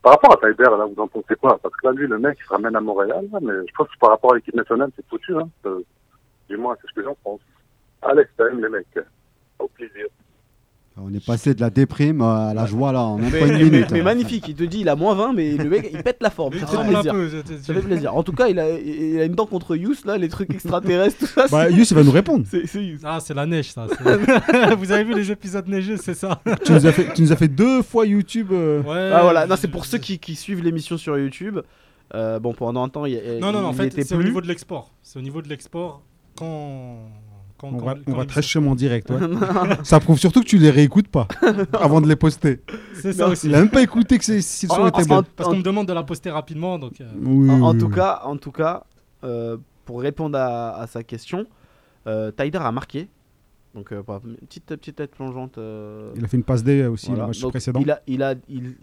par 0.02 0.14
rapport 0.14 0.34
à 0.34 0.38
Taider, 0.38 0.64
là, 0.64 0.86
vous 0.86 1.02
en 1.02 1.08
pensez 1.08 1.36
quoi? 1.36 1.58
Parce 1.64 1.76
que 1.76 1.88
là, 1.88 1.94
lui, 1.94 2.08
le 2.08 2.20
mec, 2.20 2.38
il 2.42 2.44
se 2.44 2.50
ramène 2.50 2.76
à 2.76 2.82
Montréal, 2.82 3.26
là, 3.32 3.40
mais 3.42 3.54
je 3.68 3.74
pense 3.78 3.88
que 3.88 4.00
par 4.00 4.10
rapport 4.10 4.34
à 4.34 4.36
l'équipe 4.36 4.56
nationale, 4.56 4.90
c'est 4.96 5.08
foutu. 5.08 5.34
Hein. 5.36 5.48
Euh, 5.66 5.80
du 6.50 6.58
moins, 6.58 6.76
c'est 6.82 6.90
ce 6.90 6.94
que 6.94 7.04
j'en 7.04 7.16
pense. 7.24 7.40
Allez, 8.02 8.24
les 8.40 8.70
mecs. 8.70 9.00
Au 9.60 9.68
plaisir. 9.68 10.08
On 11.04 11.14
est 11.14 11.26
passé 11.26 11.54
de 11.54 11.62
la 11.62 11.70
déprime 11.70 12.22
à 12.22 12.54
la 12.54 12.66
joie 12.66 12.92
là, 12.92 13.02
en 13.02 13.18
même 13.18 13.30
Mais, 13.32 13.40
pas 13.40 13.48
une 13.48 13.54
mais- 13.54 13.64
minute. 13.64 13.92
mais 13.92 14.02
hein. 14.02 14.04
magnifique, 14.04 14.46
il 14.48 14.56
te 14.56 14.64
dit 14.64 14.80
il 14.82 14.90
a 14.90 14.96
moins 14.96 15.16
20, 15.16 15.34
mais 15.34 15.52
le 15.58 15.70
mec 15.70 15.90
il 15.94 16.04
pète 16.04 16.18
la 16.22 16.30
forme. 16.30 16.54
Ça 16.60 16.66
fait 16.68 16.88
plaisir. 16.88 17.14
peu, 17.14 17.30
Ça 17.62 17.74
fait 17.74 17.82
plaisir. 17.82 18.16
En 18.16 18.24
tout 18.24 18.34
cas, 18.34 18.48
il 18.48 18.60
a, 18.60 18.70
il 18.80 19.20
a 19.20 19.26
une 19.26 19.34
dent 19.36 19.46
contre 19.46 19.76
Yous 19.76 19.96
là, 20.06 20.18
les 20.18 20.30
trucs 20.30 20.52
extraterrestres, 20.54 21.18
tout 21.20 21.26
ça. 21.26 21.46
Bah, 21.50 21.70
Yus, 21.70 21.90
il 21.92 21.96
va 21.96 22.04
nous 22.04 22.12
répondre. 22.12 22.46
c'est. 22.50 22.64
Ah, 23.04 23.20
c'est 23.22 23.34
la 23.34 23.46
neige, 23.46 23.72
ça. 23.72 23.88
Vous 24.78 24.92
avez 24.92 25.04
vu 25.04 25.14
les 25.16 25.32
épisodes 25.32 25.68
neigeux, 25.68 25.98
c'est 25.98 26.14
ça 26.14 26.42
tu, 26.66 26.74
nous 26.74 26.86
as 26.86 26.92
fait, 26.92 27.14
tu 27.14 27.22
nous 27.22 27.32
as 27.32 27.36
fait 27.36 27.48
deux 27.48 27.82
fois 27.82 28.06
YouTube. 28.06 28.50
euh, 28.52 28.82
Ouais. 28.84 29.12
Ah 29.14 29.22
voilà, 29.24 29.48
non, 29.48 29.56
c'est 29.58 29.68
pour 29.68 29.86
ceux 29.86 29.98
qui, 29.98 30.20
qui 30.20 30.36
suivent 30.36 30.64
l'émission 30.64 30.98
sur 30.98 31.18
YouTube. 31.18 31.60
Euh, 32.16 32.40
bon, 32.40 32.54
pendant 32.54 32.84
un 32.84 32.90
temps, 32.90 33.06
il, 33.06 33.14
il- 33.14 33.40
Non, 33.40 33.52
non, 33.52 33.62
non, 33.62 33.68
en 33.70 33.74
fait, 33.74 33.92
c'est 34.04 34.16
au 34.16 34.24
niveau 34.24 34.42
de 34.42 34.48
l'export. 34.48 34.92
C'est 35.04 35.20
au 35.20 35.22
niveau 35.22 35.42
de 35.42 35.48
l'export 35.50 36.02
quand. 36.38 36.96
Quand, 37.60 37.68
on 37.68 37.78
quand- 37.78 37.86
va, 37.86 37.94
quand 37.96 38.02
on 38.14 38.62
va 38.64 38.70
en 38.72 38.76
direct. 38.76 39.10
ouais. 39.10 39.18
Ça 39.84 40.00
prouve 40.00 40.18
surtout 40.18 40.42
que 40.42 40.46
tu 40.48 40.58
les 40.58 40.70
réécoutes 40.70 41.08
pas 41.10 41.28
avant 41.80 42.02
de 42.02 42.08
les 42.08 42.16
poster. 42.16 42.62
C'est 42.94 43.14
ça 43.14 43.28
aussi. 43.28 43.48
Il 43.48 43.56
a 43.56 43.60
même 43.60 43.70
pas 43.70 43.82
écouté 43.82 44.18
que 44.18 44.26
c'est- 44.26 44.42
si 44.42 44.66
le 44.68 44.74
son 44.74 44.88
était 44.88 45.04
bon. 45.06 45.24
Parce 45.36 45.50
qu'on 45.50 45.58
me 45.58 45.62
demande 45.64 45.88
de 45.88 45.94
la 45.94 46.04
poster 46.04 46.30
rapidement, 46.32 46.80
donc. 46.80 47.00
euh, 47.02 47.06
Oui, 47.22 47.50
En, 47.52 47.74
tout 47.78 47.88
oui. 47.88 47.94
cas, 47.96 48.22
en 48.24 48.38
tout 48.38 48.52
cas, 48.52 48.84
euh, 49.24 49.58
pour 49.86 50.02
répondre 50.02 50.38
à, 50.38 50.80
à 50.82 50.88
sa 50.88 51.04
question, 51.04 51.46
euh, 52.08 52.32
Tyder 52.32 52.60
a 52.62 52.72
marqué 52.72 53.08
Donc, 53.76 53.92
euh, 53.92 54.02
petite, 54.48 54.66
petite 54.66 54.96
tête 54.96 55.12
plongeante. 55.12 55.60
euh, 55.60 56.12
Il 56.16 56.26
a 56.26 56.28
fait 56.28 56.38
une 56.38 56.44
passe 56.44 56.64
D 56.64 56.86
aussi 56.88 57.06
voilà. 57.08 57.22
le 57.24 57.28
match 57.28 57.40
Donc, 57.40 57.52
précédent. 57.52 57.80
Il 57.82 57.92
a, 57.92 58.02
il, 58.08 58.24
a, 58.24 58.34
il, 58.50 58.76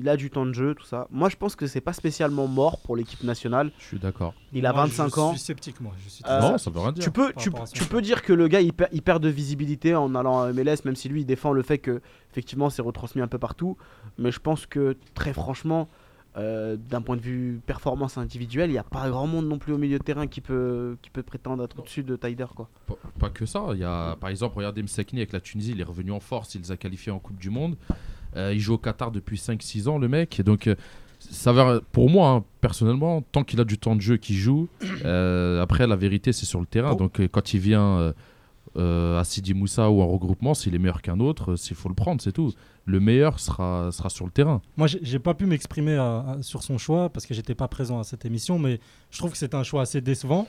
il 0.00 0.08
a 0.08 0.16
du 0.16 0.30
temps 0.30 0.46
de 0.46 0.52
jeu, 0.52 0.74
tout 0.76 0.84
ça. 0.84 1.08
Moi, 1.10 1.28
je 1.28 1.34
pense 1.36 1.56
que 1.56 1.66
c'est 1.66 1.80
pas 1.80 1.92
spécialement 1.92 2.46
mort 2.46 2.78
pour 2.84 2.94
l'équipe 2.96 3.24
nationale. 3.24 3.72
Je 3.78 3.84
suis 3.84 3.98
d'accord. 3.98 4.34
Il 4.52 4.64
a 4.64 4.72
Moi, 4.72 4.82
25 4.86 5.12
je 5.14 5.20
ans. 5.20 5.30
suis 5.32 5.40
sceptique, 5.40 5.80
moi. 5.80 5.92
Je 6.04 6.08
suis 6.08 6.24
Euh, 6.28 6.40
non, 6.40 6.56
ça 6.56 6.70
veut 6.70 6.78
rien 6.78 6.92
dire. 6.92 7.02
Tu 7.02 7.10
peux, 7.10 7.32
tu, 7.36 7.50
tu 7.74 7.84
peux 7.86 8.00
dire 8.00 8.22
que 8.22 8.32
le 8.32 8.46
gars 8.46 8.60
il 8.60 8.72
perd, 8.72 8.90
il 8.92 9.02
perd 9.02 9.20
de 9.22 9.28
visibilité 9.28 9.96
en 9.96 10.14
allant 10.14 10.40
à 10.42 10.52
MLS, 10.52 10.84
même 10.84 10.94
si 10.96 11.08
lui 11.08 11.22
il 11.22 11.26
défend 11.26 11.52
le 11.52 11.62
fait 11.62 11.78
que 11.78 12.00
effectivement 12.30 12.70
c'est 12.70 12.80
retransmis 12.82 13.22
un 13.22 13.28
peu 13.28 13.38
partout. 13.38 13.76
Mais 14.18 14.30
je 14.30 14.38
pense 14.38 14.66
que 14.66 14.96
très 15.14 15.32
franchement, 15.32 15.88
euh, 16.36 16.76
d'un 16.76 17.00
point 17.00 17.16
de 17.16 17.20
vue 17.20 17.60
performance 17.66 18.18
individuelle, 18.18 18.70
il 18.70 18.74
n'y 18.74 18.78
a 18.78 18.84
pas 18.84 19.08
grand 19.08 19.26
monde 19.26 19.48
non 19.48 19.58
plus 19.58 19.72
au 19.72 19.78
milieu 19.78 19.98
de 19.98 20.04
terrain 20.04 20.26
qui 20.26 20.40
peut, 20.40 20.96
qui 21.02 21.10
peut 21.10 21.22
prétendre 21.22 21.64
être 21.64 21.78
au-dessus 21.78 22.02
de 22.04 22.16
Tyder 22.16 22.46
quoi. 22.54 22.68
Pas, 22.86 22.96
pas 23.18 23.30
que 23.30 23.46
ça. 23.46 23.66
Il 23.72 23.78
y 23.78 23.84
a, 23.84 24.16
par 24.16 24.30
exemple, 24.30 24.56
regardez 24.56 24.82
Msakni 24.82 25.20
avec 25.20 25.32
la 25.32 25.40
Tunisie, 25.40 25.72
il 25.72 25.80
est 25.80 25.84
revenu 25.84 26.12
en 26.12 26.20
force, 26.20 26.54
il 26.54 26.60
les 26.60 26.72
a 26.72 26.76
qualifiés 26.76 27.12
en 27.12 27.18
Coupe 27.18 27.38
du 27.38 27.50
Monde. 27.50 27.76
Euh, 28.36 28.52
il 28.52 28.60
joue 28.60 28.74
au 28.74 28.78
Qatar 28.78 29.10
depuis 29.10 29.36
5-6 29.36 29.88
ans, 29.88 29.98
le 29.98 30.06
mec. 30.06 30.38
Et 30.38 30.42
donc, 30.42 30.66
euh, 30.66 30.74
ça 31.18 31.52
va, 31.52 31.80
pour 31.92 32.10
moi, 32.10 32.30
hein, 32.30 32.44
personnellement, 32.60 33.22
tant 33.32 33.42
qu'il 33.42 33.60
a 33.60 33.64
du 33.64 33.78
temps 33.78 33.96
de 33.96 34.00
jeu, 34.00 34.16
qu'il 34.18 34.36
joue. 34.36 34.68
euh, 35.04 35.62
après, 35.62 35.86
la 35.86 35.96
vérité, 35.96 36.32
c'est 36.32 36.46
sur 36.46 36.60
le 36.60 36.66
terrain. 36.66 36.94
Donc, 36.94 37.20
quand 37.32 37.54
il 37.54 37.60
vient 37.60 37.98
euh, 37.98 38.12
euh, 38.76 39.18
à 39.18 39.24
Sidi 39.24 39.54
Moussa 39.54 39.90
ou 39.90 40.00
en 40.00 40.06
regroupement, 40.06 40.54
s'il 40.54 40.74
est 40.74 40.78
meilleur 40.78 41.02
qu'un 41.02 41.20
autre, 41.20 41.56
s'il 41.56 41.76
faut 41.76 41.88
le 41.88 41.94
prendre, 41.94 42.20
c'est 42.20 42.32
tout. 42.32 42.52
Le 42.88 43.00
meilleur 43.00 43.38
sera, 43.38 43.92
sera 43.92 44.08
sur 44.08 44.24
le 44.24 44.30
terrain. 44.32 44.62
Moi, 44.76 44.86
j'ai 44.86 45.18
pas 45.18 45.34
pu 45.34 45.44
m'exprimer 45.44 45.98
sur 46.40 46.62
son 46.62 46.78
choix 46.78 47.10
parce 47.10 47.26
que 47.26 47.34
j'étais 47.34 47.54
pas 47.54 47.68
présent 47.68 48.00
à 48.00 48.04
cette 48.04 48.24
émission, 48.24 48.58
mais 48.58 48.80
je 49.10 49.18
trouve 49.18 49.30
que 49.32 49.36
c'est 49.36 49.54
un 49.54 49.62
choix 49.62 49.82
assez 49.82 50.00
décevant 50.00 50.48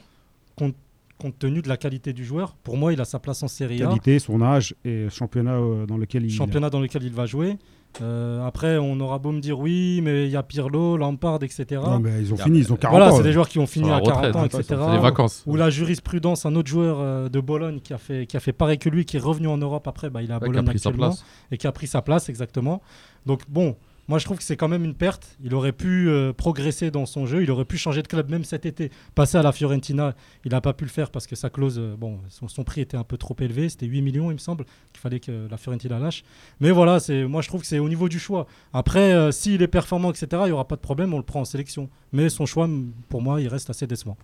compte, 0.60 0.76
compte 1.18 1.40
tenu 1.40 1.62
de 1.62 1.70
la 1.70 1.78
qualité 1.78 2.14
du 2.14 2.26
joueur. 2.26 2.56
Pour 2.64 2.78
moi, 2.78 2.94
il 2.94 3.02
a 3.02 3.06
sa 3.06 3.20
place 3.20 3.42
en 3.44 3.48
Serie 3.48 3.82
A, 3.82 3.88
Qualité, 3.88 4.20
son 4.20 4.42
âge 4.42 4.76
et 4.84 5.08
championnat 5.10 5.56
euh, 5.56 5.86
dans 5.86 5.98
lequel 5.98 6.26
il 6.26 6.32
championnat 6.32 6.70
dans 6.70 6.82
lequel 6.82 7.04
il 7.04 7.14
va 7.14 7.26
jouer. 7.26 7.58
Euh, 8.02 8.46
après, 8.46 8.78
on 8.78 9.00
aura 9.00 9.20
beau 9.20 9.32
me 9.32 9.40
dire 9.42 9.60
oui, 9.60 10.02
mais 10.04 10.26
il 10.26 10.32
y 10.32 10.36
a 10.36 10.44
Pirlo, 10.44 10.96
Lampard, 10.96 11.44
etc. 11.44 11.66
Non, 11.84 12.00
mais 12.00 12.22
ils 12.22 12.34
ont 12.34 12.38
fini, 12.38 12.60
ils 12.60 12.72
ont 12.72 12.78
40 12.78 12.98
voilà, 12.98 13.12
ans. 13.14 13.18
c'est 13.18 13.24
des 13.24 13.34
joueurs 13.34 13.50
qui 13.50 13.60
ont 13.60 13.66
fini 13.68 13.90
à 13.90 14.00
40 14.00 14.08
retraite, 14.08 14.36
ans, 14.36 14.40
hein, 14.42 14.46
etc. 14.46 14.64
C'est 14.70 15.00
vacances. 15.00 15.44
Ou 15.48 15.56
la 15.56 15.70
jurisprudence, 15.70 16.46
un 16.46 16.56
autre 16.56 16.70
joueur 16.70 16.98
euh, 17.00 17.30
de 17.30 17.40
Bologne 17.40 17.80
qui 17.80 17.94
a, 17.94 17.98
fait, 17.98 18.26
qui 18.26 18.38
a 18.38 18.40
fait 18.40 18.54
pareil 18.54 18.78
que 18.78 18.90
lui, 18.90 19.06
qui 19.06 19.18
est 19.18 19.20
revenu 19.20 19.48
en 19.48 19.58
Europe 19.58 19.88
après, 19.88 20.10
bah, 20.10 20.22
il 20.22 20.30
est 20.30 20.34
à 20.34 20.38
Ouais, 20.38 20.42
qui 20.42 20.46
a 20.58 20.62
Bologne 20.62 20.70
actuellement 20.70 21.08
place. 21.08 21.26
et 21.52 21.58
qui 21.58 21.68
a 21.68 21.72
pris 21.72 21.88
sa 21.88 22.02
place 22.02 22.30
exactement. 22.30 22.82
Donc 23.26 23.42
bon, 23.50 23.76
moi 24.10 24.20
je 24.20 24.26
trouve 24.26 24.38
que 24.38 24.44
c'est 24.44 24.58
quand 24.58 24.68
même 24.68 24.84
une 24.84 24.96
perte. 24.96 25.38
Il 25.42 25.54
aurait 25.56 25.72
pu 25.72 26.10
euh, 26.10 26.34
progresser 26.34 26.92
dans 26.92 27.06
son 27.06 27.26
jeu, 27.26 27.44
il 27.44 27.50
aurait 27.52 27.64
pu 27.64 27.78
changer 27.78 28.02
de 28.02 28.08
club 28.08 28.30
même 28.30 28.44
cet 28.44 28.66
été, 28.66 28.92
passer 29.16 29.38
à 29.38 29.42
la 29.44 29.54
Fiorentina. 29.54 30.16
Il 30.44 30.52
n'a 30.52 30.60
pas 30.60 30.74
pu 30.74 30.84
le 30.84 30.90
faire 30.90 31.12
parce 31.12 31.28
que 31.28 31.36
sa 31.38 31.50
clause, 31.50 31.78
euh, 31.80 31.96
bon, 31.98 32.20
son, 32.28 32.50
son 32.50 32.64
prix 32.66 32.82
était 32.82 32.98
un 32.98 33.06
peu 33.06 33.16
trop 33.18 33.36
élevé, 33.40 33.70
c'était 33.70 33.86
8 33.86 34.02
millions 34.02 34.30
il 34.32 34.34
me 34.34 34.38
semble 34.40 34.66
qu'il 34.92 35.00
fallait 35.00 35.22
que 35.22 35.48
la 35.50 35.56
Fiorentina 35.56 35.98
lâche. 36.00 36.24
Mais 36.60 36.72
voilà, 36.72 37.00
c'est 37.00 37.24
moi 37.26 37.42
je 37.42 37.48
trouve 37.48 37.62
que 37.62 37.68
c'est 37.68 37.80
au 37.80 37.88
niveau 37.88 38.10
du 38.10 38.20
choix. 38.20 38.48
Après, 38.74 39.14
euh, 39.14 39.32
s'il 39.32 39.62
est 39.62 39.68
performant, 39.68 40.10
etc., 40.10 40.28
il 40.42 40.46
n'y 40.48 40.52
aura 40.52 40.68
pas 40.68 40.76
de 40.76 40.82
problème, 40.82 41.14
on 41.14 41.18
le 41.18 41.24
prend 41.24 41.40
en 41.42 41.46
sélection. 41.46 41.88
Mais 42.12 42.28
son 42.30 42.46
choix, 42.46 42.68
pour 43.08 43.22
moi, 43.22 43.40
il 43.40 43.48
reste 43.48 43.70
assez 43.70 43.88
décevant. 43.88 44.18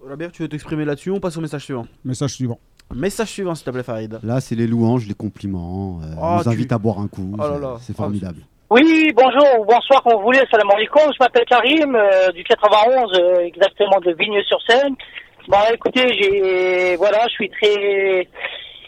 Robert, 0.00 0.32
tu 0.32 0.42
veux 0.42 0.48
t'exprimer 0.48 0.84
là-dessus 0.84 1.10
On 1.10 1.20
passe 1.20 1.36
au 1.36 1.40
message 1.40 1.64
suivant? 1.64 1.86
Message 2.04 2.32
suivant. 2.34 2.58
Message 2.94 3.28
suivant 3.30 3.54
s'il 3.54 3.64
te 3.64 3.70
plaît 3.70 3.82
Farid. 3.82 4.18
Là, 4.22 4.40
c'est 4.42 4.54
les 4.54 4.66
louanges, 4.66 5.06
les 5.06 5.14
compliments. 5.14 6.00
euh, 6.02 6.14
Oh, 6.16 6.20
on 6.22 6.36
nous 6.36 6.42
tu- 6.42 6.48
invite 6.50 6.72
à 6.72 6.78
boire 6.78 6.98
un 6.98 7.08
coup. 7.08 7.30
Oh 7.32 7.36
là 7.38 7.52
c'est- 7.54 7.60
là. 7.60 7.76
C'est 7.80 7.92
Oh, 7.94 7.96
formidable. 7.96 8.46
Oui, 8.70 9.12
bonjour 9.14 9.60
ou 9.60 9.64
bonsoir 9.66 10.02
quand 10.02 10.16
vous 10.16 10.22
voulez, 10.22 10.40
salam 10.50 10.70
alaikum, 10.70 11.02
je 11.12 11.18
m'appelle 11.20 11.44
Karim, 11.44 11.94
euh, 11.94 12.32
du 12.32 12.42
91, 12.44 13.12
euh, 13.20 13.40
exactement 13.40 14.00
de 14.00 14.12
Vigneux-sur-Seine. 14.12 14.96
Bon, 15.48 15.58
écoutez, 15.70 16.08
j'ai, 16.14 16.96
voilà, 16.96 17.26
je 17.28 17.34
suis 17.34 17.50
très, 17.50 18.26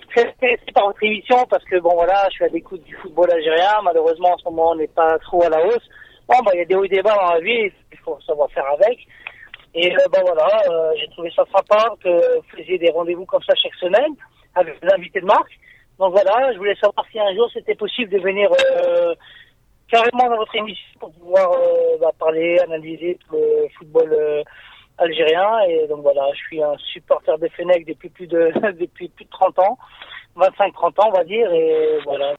très 0.09 0.29
intéressé 0.29 0.73
par 0.75 0.87
votre 0.87 1.03
émission 1.03 1.45
parce 1.51 1.63
que, 1.65 1.79
bon, 1.81 1.93
voilà, 1.93 2.27
je 2.31 2.37
suis 2.37 2.45
à 2.47 2.49
l'écoute 2.49 2.83
du 2.85 2.97
football 2.97 3.31
algérien. 3.31 3.83
Malheureusement, 3.85 4.33
en 4.33 4.39
ce 4.39 4.45
moment, 4.45 4.71
on 4.71 4.77
n'est 4.77 4.87
pas 4.89 5.19
trop 5.19 5.45
à 5.45 5.51
la 5.51 5.63
hausse. 5.67 5.87
Bon, 6.27 6.37
bah, 6.43 6.53
il 6.55 6.61
y 6.61 6.63
a 6.63 6.65
des 6.65 6.75
hauts 6.75 6.85
et 6.85 6.89
des 6.89 7.03
bas 7.03 7.15
dans 7.15 7.35
la 7.35 7.41
vie, 7.41 7.71
il 7.93 7.99
faut 7.99 8.19
savoir 8.27 8.51
faire 8.53 8.67
avec. 8.73 8.99
Et, 9.75 9.93
euh, 9.93 9.99
ben 10.11 10.23
voilà, 10.25 10.49
euh, 10.71 10.93
j'ai 10.99 11.09
trouvé 11.09 11.31
ça 11.37 11.45
sympa 11.55 11.93
que 12.03 12.09
vous 12.09 12.57
faisiez 12.57 12.79
des 12.79 12.91
rendez-vous 12.91 13.27
comme 13.27 13.43
ça 13.43 13.55
chaque 13.55 13.75
semaine 13.75 14.15
avec 14.55 14.81
des 14.81 14.89
invités 14.91 15.21
de 15.21 15.27
marque. 15.27 15.53
Donc 15.99 16.13
voilà, 16.13 16.53
je 16.53 16.59
voulais 16.59 16.75
savoir 16.77 17.07
si 17.11 17.19
un 17.19 17.35
jour 17.35 17.49
c'était 17.53 17.75
possible 17.75 18.11
de 18.11 18.19
venir, 18.19 18.51
euh, 18.53 19.15
carrément 19.91 20.29
dans 20.29 20.37
votre 20.37 20.55
émission 20.57 20.99
pour 21.01 21.13
pouvoir 21.13 21.53
euh, 21.53 21.99
bah, 22.01 22.11
parler, 22.19 22.59
analyser 22.61 23.19
le 23.33 23.69
football 23.79 24.13
euh, 24.13 24.43
algérien. 24.99 25.61
Et 25.69 25.87
donc 25.89 26.03
voilà, 26.03 26.27
je 26.33 26.39
suis 26.39 26.63
un 26.63 26.77
supporter 26.93 27.39
de 27.39 27.49
Fennec 27.49 27.87
depuis 27.87 28.09
plus 28.09 28.27
de 28.27 28.53
depuis 28.81 29.09
plus 29.09 29.25
de 29.25 29.31
30 29.31 29.59
ans, 29.61 29.79
25-30 30.37 31.01
ans 31.01 31.09
on 31.09 31.17
va 31.17 31.25
dire. 31.25 31.53
Et 31.53 31.99
voilà. 32.05 32.35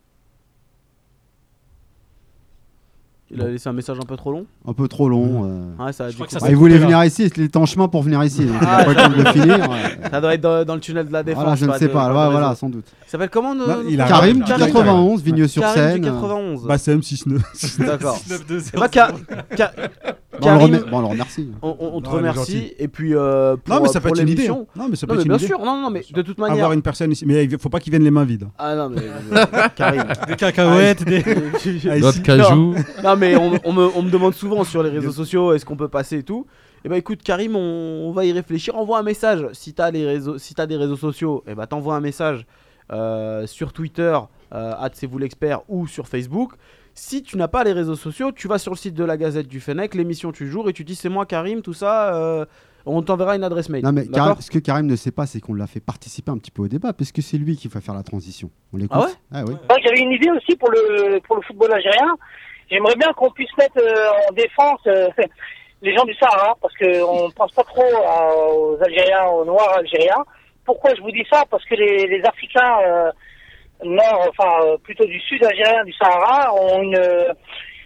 Il 3.30 3.42
a 3.42 3.48
laissé 3.48 3.68
un 3.68 3.74
message 3.74 3.98
un 4.02 4.06
peu 4.06 4.16
trop 4.16 4.32
long. 4.32 4.46
Un 4.66 4.72
peu 4.72 4.88
trop 4.88 5.10
long. 5.10 5.44
euh. 5.44 5.86
Ouais, 5.86 5.92
ça, 5.92 6.06
a 6.06 6.10
dû 6.10 6.16
ça. 6.30 6.40
Ah, 6.42 6.50
il 6.50 6.56
voulait 6.56 6.78
venir 6.78 7.04
ici, 7.04 7.30
il 7.36 7.44
était 7.44 7.58
en 7.58 7.66
chemin 7.66 7.90
pour 7.90 8.02
venir 8.02 8.24
ici. 8.24 8.46
Donc 8.46 8.56
il 8.62 8.66
Ah, 8.68 8.78
a 8.78 8.84
pas 8.86 8.90
le 8.92 8.96
temps 8.96 9.10
de 9.10 9.16
le 9.22 9.26
finir. 9.32 9.70
ouais. 9.70 9.98
Ça 10.12 10.22
doit 10.22 10.34
être 10.34 10.40
dans, 10.42 10.64
dans 10.64 10.76
le 10.76 10.80
tunnel 10.80 11.08
de 11.08 11.12
la 11.12 11.24
défense. 11.24 11.42
Voilà, 11.44 11.56
je 11.58 11.66
ne 11.66 11.74
sais 11.74 11.88
de- 11.90 11.94
pas. 11.94 12.08
Ouais, 12.08 12.32
voilà, 12.32 12.56
sans 12.56 12.70
doute. 12.70 12.86
Il 13.06 13.10
s'appelle 13.10 13.30
comment 13.30 13.54
Non, 13.54 13.84
il 13.86 14.00
a- 14.00 14.08
Karim, 14.08 14.38
du 14.38 14.44
Karim. 14.46 14.68
91, 14.68 15.22
Vigneux 15.22 15.48
sur 15.50 15.62
Karim 15.62 15.96
du 15.96 16.02
91. 16.10 16.64
Bassem 16.68 17.02
6-9. 17.02 17.86
D'accord. 17.86 18.18
9-2-0. 18.30 18.80
Eh 20.40 20.44
ben, 20.44 20.46
Ka- 20.46 20.58
Ka- 20.58 20.58
Bon, 20.58 20.64
on, 20.64 20.68
le 20.68 20.72
Karim, 20.78 20.90
bon, 20.92 20.98
on 20.98 21.02
le 21.02 21.08
remercie. 21.08 21.52
on, 21.62 21.76
on- 21.80 21.96
on 21.96 22.02
te 22.02 22.06
Non, 22.10 22.12
remercie. 22.16 22.74
Et 22.80 22.88
puis, 22.88 23.16
euh, 23.16 23.56
pour, 23.58 23.76
Non, 23.76 23.82
mais 23.82 23.88
ça 23.90 24.00
peut 24.02 24.10
être 24.10 24.22
une 24.22 24.30
idée. 24.30 24.48
hein. 24.48 24.66
Non, 24.76 24.88
mais 24.90 24.96
ça 24.96 25.08
peut 25.08 25.14
Non, 25.14 25.18
mais 25.18 25.22
être 25.22 25.26
une 25.26 25.30
bien 25.30 25.38
idée. 25.38 25.48
sûr, 25.48 25.60
non, 25.60 25.82
non, 25.82 25.90
mais 25.90 26.04
de 26.12 26.22
toute 26.22 26.38
manière. 26.38 26.56
Avoir 26.56 26.74
une 26.74 26.82
personne 26.82 27.12
ici. 27.12 27.26
Mais 27.26 27.44
il 27.46 27.58
faut 27.60 27.70
pas 27.70 27.80
qu'il 27.80 27.92
vienne 27.92 28.04
les 28.04 28.12
mains 28.12 28.24
vides. 28.26 28.48
Ah 28.58 28.76
non, 28.76 28.90
mais. 28.90 29.02
euh, 29.02 29.46
Karim. 29.76 30.04
Des 30.28 30.36
cacahuètes, 30.36 31.04
des... 31.04 31.24
Ah, 31.90 31.98
Notre 32.00 32.10
ici- 32.16 32.22
cajou. 32.24 32.76
Non, 33.04 33.16
mais 33.16 33.36
on, 33.36 33.54
on 33.64 33.74
me, 33.74 33.88
on 33.96 34.02
me 34.04 34.10
demande 34.12 34.34
souvent 34.34 34.64
sur 34.64 34.84
les 34.84 34.90
réseaux 34.90 35.12
sociaux 35.12 35.54
est-ce 35.54 35.66
qu'on 35.66 35.76
peut 35.78 35.88
passer 35.90 36.18
et 36.20 36.24
tout. 36.24 36.46
Et 36.86 36.90
bah 36.90 36.98
écoute, 36.98 37.22
Karim, 37.24 37.56
on, 37.56 37.60
on 38.08 38.12
va 38.12 38.24
y 38.26 38.32
réfléchir. 38.32 38.76
Envoie 38.78 39.00
un 39.00 39.04
message. 39.04 39.46
Si 39.54 39.74
t'as 39.74 39.90
les 39.92 40.06
réseaux, 40.06 40.38
si 40.38 40.54
t'as 40.54 40.68
des 40.68 40.78
réseaux 40.78 40.96
sociaux, 40.96 41.44
et 41.48 41.56
bah 41.56 41.66
t'envoies 41.68 41.96
un 41.96 42.00
message 42.00 42.46
euh, 42.94 43.46
sur 43.48 43.74
Twitter, 43.74 44.18
euh, 44.54 44.74
c'est 44.94 45.08
vous 45.08 45.18
l'expert, 45.18 45.62
ou 45.68 45.88
sur 45.88 46.08
Facebook. 46.08 46.54
Si 47.00 47.22
tu 47.22 47.38
n'as 47.38 47.48
pas 47.48 47.64
les 47.64 47.74
réseaux 47.74 47.96
sociaux, 47.96 48.32
tu 48.32 48.48
vas 48.48 48.58
sur 48.58 48.72
le 48.72 48.78
site 48.78 48.96
de 48.96 49.04
la 49.06 49.18
Gazette 49.18 49.48
du 49.48 49.60
Fennec, 49.60 49.94
l'émission 49.94 50.32
tu 50.32 50.48
joues 50.48 50.68
et 50.68 50.74
tu 50.74 50.84
dis 50.84 50.96
c'est 50.96 51.10
moi 51.10 51.28
Karim, 51.28 51.62
tout 51.62 51.74
ça. 51.76 52.16
euh, 52.16 52.44
on 52.88 53.04
t'enverra 53.04 53.36
une 53.36 53.44
adresse 53.44 53.70
mail. 53.70 53.84
Non, 53.84 53.92
mais 53.92 54.08
Karim- 54.08 54.42
ce 54.42 54.50
que 54.50 54.58
Karim 54.58 54.88
ne 54.88 54.96
sait 54.96 55.12
pas, 55.12 55.28
c'est 55.28 55.40
qu'on 55.40 55.54
l'a 55.54 55.68
fait 55.68 55.80
participer 55.80 56.32
un 56.32 56.40
petit 56.40 56.50
peu 56.50 56.64
au 56.64 56.68
débat, 56.68 56.94
puisque 56.94 57.22
c'est 57.22 57.38
lui 57.38 57.56
qui 57.56 57.68
va 57.68 57.82
faire 57.82 57.94
la 57.94 58.02
transition. 58.02 58.50
On 58.74 58.78
l'écoute 58.78 58.98
Ah 59.32 59.44
ouais 59.46 59.54
Ah 59.70 59.76
J'avais 59.84 60.00
une 60.00 60.12
idée 60.12 60.32
aussi 60.32 60.56
pour 60.56 60.72
le 60.72 61.20
pour 61.20 61.36
le 61.36 61.44
football 61.44 61.72
algérien. 61.72 62.16
J'aimerais 62.72 62.96
bien 62.96 63.14
qu'on 63.14 63.30
puisse 63.30 63.56
mettre 63.60 63.78
euh, 63.78 64.10
en 64.30 64.34
défense 64.34 64.80
euh, 64.88 65.08
les 65.84 65.96
gens 65.96 66.04
du 66.06 66.16
Sahara 66.16 66.58
parce 66.62 66.74
que 66.74 67.04
on 67.04 67.30
pense 67.30 67.52
pas 67.52 67.64
trop 67.64 67.84
à- 68.08 68.34
aux 68.56 68.78
Algériens, 68.82 69.26
aux 69.28 69.46
Noirs 69.46 69.78
algériens. 69.78 70.26
Pourquoi 70.66 70.96
je 70.96 71.02
vous 71.02 71.12
dis 71.12 71.26
ça? 71.32 71.44
Parce 71.52 71.64
que 71.66 71.76
les, 71.76 72.08
les 72.08 72.24
Africains 72.26 72.74
euh, 72.88 73.12
nord, 73.84 74.28
enfin 74.30 74.66
euh, 74.66 74.78
plutôt 74.78 75.06
du 75.06 75.20
sud 75.22 75.44
algérien, 75.44 75.84
du 75.84 75.94
Sahara, 75.94 76.54
ont 76.54 76.82
une 76.82 76.98
euh, 76.98 77.34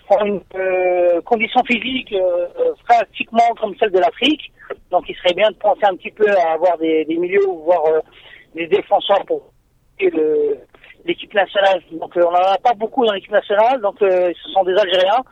ont 0.10 0.26
une 0.26 0.42
euh, 0.56 1.22
condition 1.22 1.62
physique 1.64 2.12
euh, 2.14 2.48
pratiquement 2.88 3.50
comme 3.60 3.74
celle 3.80 3.92
de 3.92 4.00
l'Afrique. 4.00 4.52
Donc, 4.90 5.06
il 5.08 5.16
serait 5.16 5.34
bien 5.34 5.50
de 5.50 5.56
penser 5.56 5.84
un 5.84 5.96
petit 5.96 6.12
peu 6.12 6.30
à 6.30 6.52
avoir 6.54 6.78
des, 6.78 7.06
des 7.06 7.16
milieux 7.18 7.46
ou 7.48 7.64
voir 7.64 7.86
euh, 7.88 8.00
des 8.56 8.68
défenseurs 8.68 9.24
pour 9.26 9.52
l'équipe 11.06 11.34
nationale. 11.34 11.82
Donc 11.92 12.16
euh, 12.18 12.24
on 12.28 12.32
n'en 12.32 12.38
a 12.40 12.58
pas 12.58 12.74
beaucoup 12.74 13.06
dans 13.06 13.14
l'équipe 13.14 13.32
nationale, 13.32 13.80
donc 13.82 14.02
euh, 14.02 14.32
ce 14.44 14.50
sont 14.52 14.64
des 14.64 14.74
Algériens. 14.74 15.24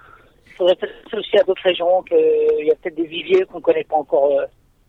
Il 0.47 0.53
faudrait 0.53 0.75
peut-être 0.75 1.03
penser 1.03 1.17
aussi 1.17 1.37
à 1.37 1.43
d'autres 1.43 1.61
régions, 1.63 2.01
qu'il 2.03 2.65
y 2.65 2.71
a 2.71 2.75
peut-être 2.75 2.95
des 2.95 3.07
viviers 3.07 3.45
qu'on 3.45 3.57
ne 3.57 3.63
connaît 3.63 3.83
pas 3.83 3.95
encore 3.97 4.31
euh, 4.39 4.45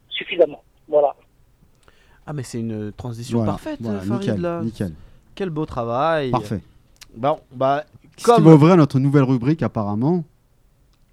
suffisamment. 0.08 0.62
Voilà. 0.88 1.14
Ah, 2.26 2.32
mais 2.32 2.42
c'est 2.42 2.58
une 2.60 2.92
transition 2.92 3.38
Voilà, 3.38 3.52
parfaite, 3.52 3.78
voilà, 3.80 4.00
Farid. 4.00 4.20
nickel, 4.20 4.40
là. 4.40 4.60
nickel. 4.62 4.92
Quel 5.34 5.50
beau 5.50 5.66
travail. 5.66 6.30
Parfait. 6.30 6.60
Bon, 7.16 7.40
bah, 7.54 7.84
Ce 8.16 8.24
qui 8.24 8.30
va 8.30 8.36
comme. 8.36 8.46
ouvrir 8.46 8.76
notre 8.76 8.98
nouvelle 8.98 9.24
rubrique, 9.24 9.62
apparemment. 9.62 10.24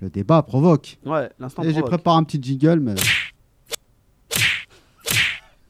Le 0.01 0.10
débat 0.10 0.41
provoque. 0.43 0.97
Ouais, 1.06 1.30
l'instant. 1.39 1.63
Et 1.63 1.73
j'ai 1.73 1.82
préparé 1.82 2.17
un 2.17 2.23
petit 2.23 2.41
jingle, 2.41 2.80
mais. 2.80 2.95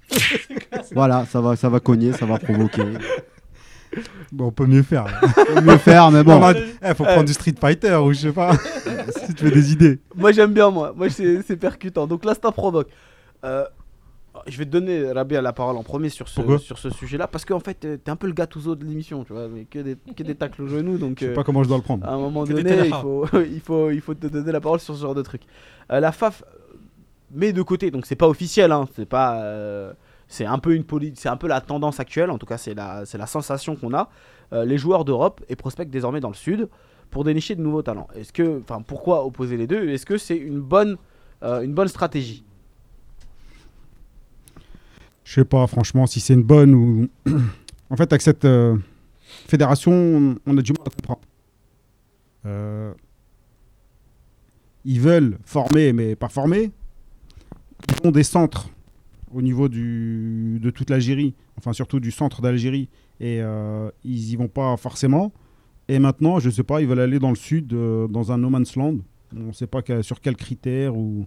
voilà, 0.93 1.25
ça 1.25 1.41
va, 1.41 1.55
ça 1.55 1.69
va 1.69 1.79
cogner, 1.79 2.13
ça 2.13 2.25
va 2.25 2.37
provoquer. 2.39 2.83
Bon, 4.31 4.47
on 4.47 4.51
peut 4.51 4.65
mieux 4.65 4.83
faire. 4.83 5.05
là. 5.05 5.19
On 5.23 5.55
peut 5.55 5.61
mieux 5.61 5.77
faire, 5.77 6.11
mais 6.11 6.23
bon. 6.23 6.35
On 6.35 6.39
va- 6.39 6.53
Eh, 6.83 6.93
faut 6.93 7.05
prendre 7.05 7.23
du 7.25 7.33
Street 7.33 7.55
Fighter 7.59 7.95
ou 7.95 8.11
je 8.13 8.19
sais 8.19 8.31
pas. 8.33 8.51
si 9.25 9.33
tu 9.33 9.45
veux 9.45 9.51
des 9.51 9.71
idées. 9.71 9.99
Moi 10.15 10.31
j'aime 10.33 10.53
bien 10.53 10.69
moi, 10.69 10.93
moi 10.95 11.09
c'est 11.09 11.41
c'est 11.43 11.55
percutant. 11.55 12.05
Donc 12.05 12.25
l'instant 12.25 12.51
provoque. 12.51 12.89
Euh, 13.45 13.63
je 14.45 14.57
vais 14.57 14.65
te 14.65 14.69
donner 14.69 15.11
Rabia 15.11 15.41
la 15.41 15.53
parole 15.53 15.77
en 15.77 15.83
premier 15.83 16.09
sur 16.09 16.27
ce, 16.27 16.35
Pourquoi 16.35 16.59
sur 16.59 16.77
ce 16.77 16.89
sujet-là 16.89 17.27
parce 17.27 17.45
qu'en 17.45 17.59
fait 17.59 17.83
euh, 17.85 17.97
t'es 17.97 18.11
un 18.11 18.15
peu 18.15 18.27
le 18.27 18.33
gatouzo 18.33 18.75
de 18.75 18.85
l'émission, 18.85 19.23
tu 19.23 19.33
vois, 19.33 19.47
mais 19.47 19.65
que 19.65 19.79
des, 19.79 19.95
que 20.15 20.23
des 20.23 20.35
tacles 20.35 20.61
au 20.63 20.67
genou 20.67 20.97
donc 20.97 21.19
Je 21.19 21.25
sais 21.25 21.31
euh, 21.31 21.35
pas 21.35 21.43
comment 21.43 21.63
je 21.63 21.67
dois 21.69 21.77
le 21.77 21.83
prendre. 21.83 22.05
à 22.05 22.13
un 22.13 22.17
moment 22.17 22.43
Que 22.45 22.53
donné 22.53 22.87
il 22.87 22.93
faut, 22.93 23.25
il, 23.51 23.59
faut, 23.61 23.89
il 23.91 24.01
faut 24.01 24.13
te 24.13 24.27
donner 24.27 24.51
la 24.51 24.61
parole 24.61 24.79
sur 24.79 24.95
ce 24.95 25.01
genre 25.01 25.15
de 25.15 25.21
truc. 25.23 25.41
Euh, 25.91 25.99
la 25.99 26.11
FAF 26.11 26.43
met 27.31 27.53
de 27.53 27.61
côté, 27.61 27.91
donc 27.91 28.05
c'est 28.05 28.15
pas 28.15 28.27
officiel, 28.27 28.71
hein, 28.71 28.87
c'est 28.95 29.05
pas. 29.07 29.41
euh, 29.43 29.93
c'est 30.29 30.45
un 30.45 30.59
peu 30.59 30.75
une 30.75 30.83
c'est 31.15 31.29
un 31.29 31.37
peu 31.37 31.47
la 31.47 31.61
tendance 31.61 31.99
actuelle, 32.01 32.31
en 32.31 32.37
tout 32.37 32.45
cas 32.45 32.57
c'est 32.57 32.73
la, 32.73 33.05
c'est 33.05 33.17
la 33.17 33.27
sensation 33.27 33.75
qu'on 33.75 33.93
a. 33.93 34.09
Euh, 34.53 34.65
les 34.65 34.77
joueurs 34.77 35.03
d'Europe 35.05 35.41
et 35.49 35.55
prospectent 35.55 35.91
désormais 35.91 36.19
dans 36.19 36.29
le 36.29 36.35
sud 36.35 36.69
pour 37.11 37.23
dénicher 37.23 37.55
de 37.55 37.61
nouveaux 37.61 37.81
talents. 37.81 38.07
Est-ce 38.15 38.33
que, 38.33 38.61
enfin, 38.61 38.81
pourquoi 38.81 39.25
opposer 39.25 39.55
les 39.57 39.67
deux? 39.67 39.89
Est-ce 39.89 40.05
que 40.05 40.17
c'est 40.17 40.35
une 40.37 40.59
bonne, 40.59 40.97
euh, 41.43 41.61
une 41.61 41.73
bonne 41.73 41.87
stratégie? 41.87 42.43
Je 45.27 45.33
sais 45.33 45.45
pas, 45.45 45.67
franchement, 45.67 46.07
si 46.07 46.21
c'est 46.21 46.33
une 46.35 46.43
bonne 46.43 46.73
ou. 46.73 47.07
en 47.89 47.97
fait, 47.97 48.09
avec 48.13 48.21
cette 48.21 48.45
euh, 48.45 48.77
fédération, 49.45 50.37
on- 50.45 50.57
a 50.57 50.61
du 50.61 50.71
mal 50.71 50.83
à 50.85 50.89
comprendre. 50.89 51.19
Euh, 52.45 52.93
Ils 54.85 55.01
veulent 55.01 55.37
former, 55.43 55.91
mais 55.91 56.15
pas 56.15 56.29
former. 56.29 56.71
Ils 58.01 58.07
ont 58.07 58.11
des 58.11 58.23
centres 58.23 58.69
au 59.33 59.41
niveau 59.41 59.67
du, 59.67 60.59
de 60.61 60.69
toute 60.69 60.89
l'Algérie, 60.89 61.33
enfin 61.57 61.73
surtout 61.73 61.99
du 61.99 62.11
centre 62.11 62.41
d'Algérie, 62.41 62.87
et 63.19 63.41
euh, 63.41 63.89
ils 64.05 64.31
y 64.31 64.37
vont 64.37 64.47
pas 64.47 64.77
forcément. 64.77 65.33
Et 65.89 65.99
maintenant, 65.99 66.39
je 66.39 66.49
sais 66.49 66.63
pas, 66.63 66.79
ils 66.79 66.87
veulent 66.87 67.01
aller 67.01 67.19
dans 67.19 67.31
le 67.31 67.35
sud, 67.35 67.67
dans 67.67 68.31
un 68.31 68.37
no 68.37 68.49
man's 68.49 68.77
land. 68.77 68.99
On 69.35 69.47
ne 69.47 69.51
sait 69.51 69.67
pas 69.67 69.81
sur 70.03 70.21
quels 70.21 70.37
critères 70.37 70.95
ou. 70.95 71.25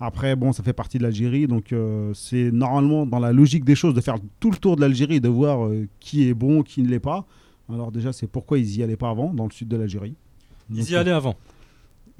Après, 0.00 0.36
bon, 0.36 0.52
ça 0.52 0.62
fait 0.62 0.72
partie 0.72 0.98
de 0.98 1.02
l'Algérie, 1.02 1.46
donc 1.48 1.72
euh, 1.72 2.12
c'est 2.14 2.52
normalement 2.52 3.04
dans 3.04 3.18
la 3.18 3.32
logique 3.32 3.64
des 3.64 3.74
choses 3.74 3.94
de 3.94 4.00
faire 4.00 4.14
tout 4.38 4.50
le 4.52 4.56
tour 4.56 4.76
de 4.76 4.80
l'Algérie 4.80 5.16
et 5.16 5.20
de 5.20 5.28
voir 5.28 5.66
euh, 5.66 5.88
qui 5.98 6.28
est 6.28 6.34
bon, 6.34 6.62
qui 6.62 6.82
ne 6.82 6.88
l'est 6.88 7.00
pas. 7.00 7.26
Alors 7.72 7.90
déjà, 7.90 8.12
c'est 8.12 8.28
pourquoi 8.28 8.58
ils 8.58 8.76
y 8.78 8.82
allaient 8.82 8.96
pas 8.96 9.10
avant, 9.10 9.32
dans 9.34 9.44
le 9.44 9.50
sud 9.50 9.66
de 9.68 9.76
l'Algérie. 9.76 10.14
Ils 10.70 10.88
y 10.90 10.94
allaient 10.96 11.10
avant. 11.10 11.34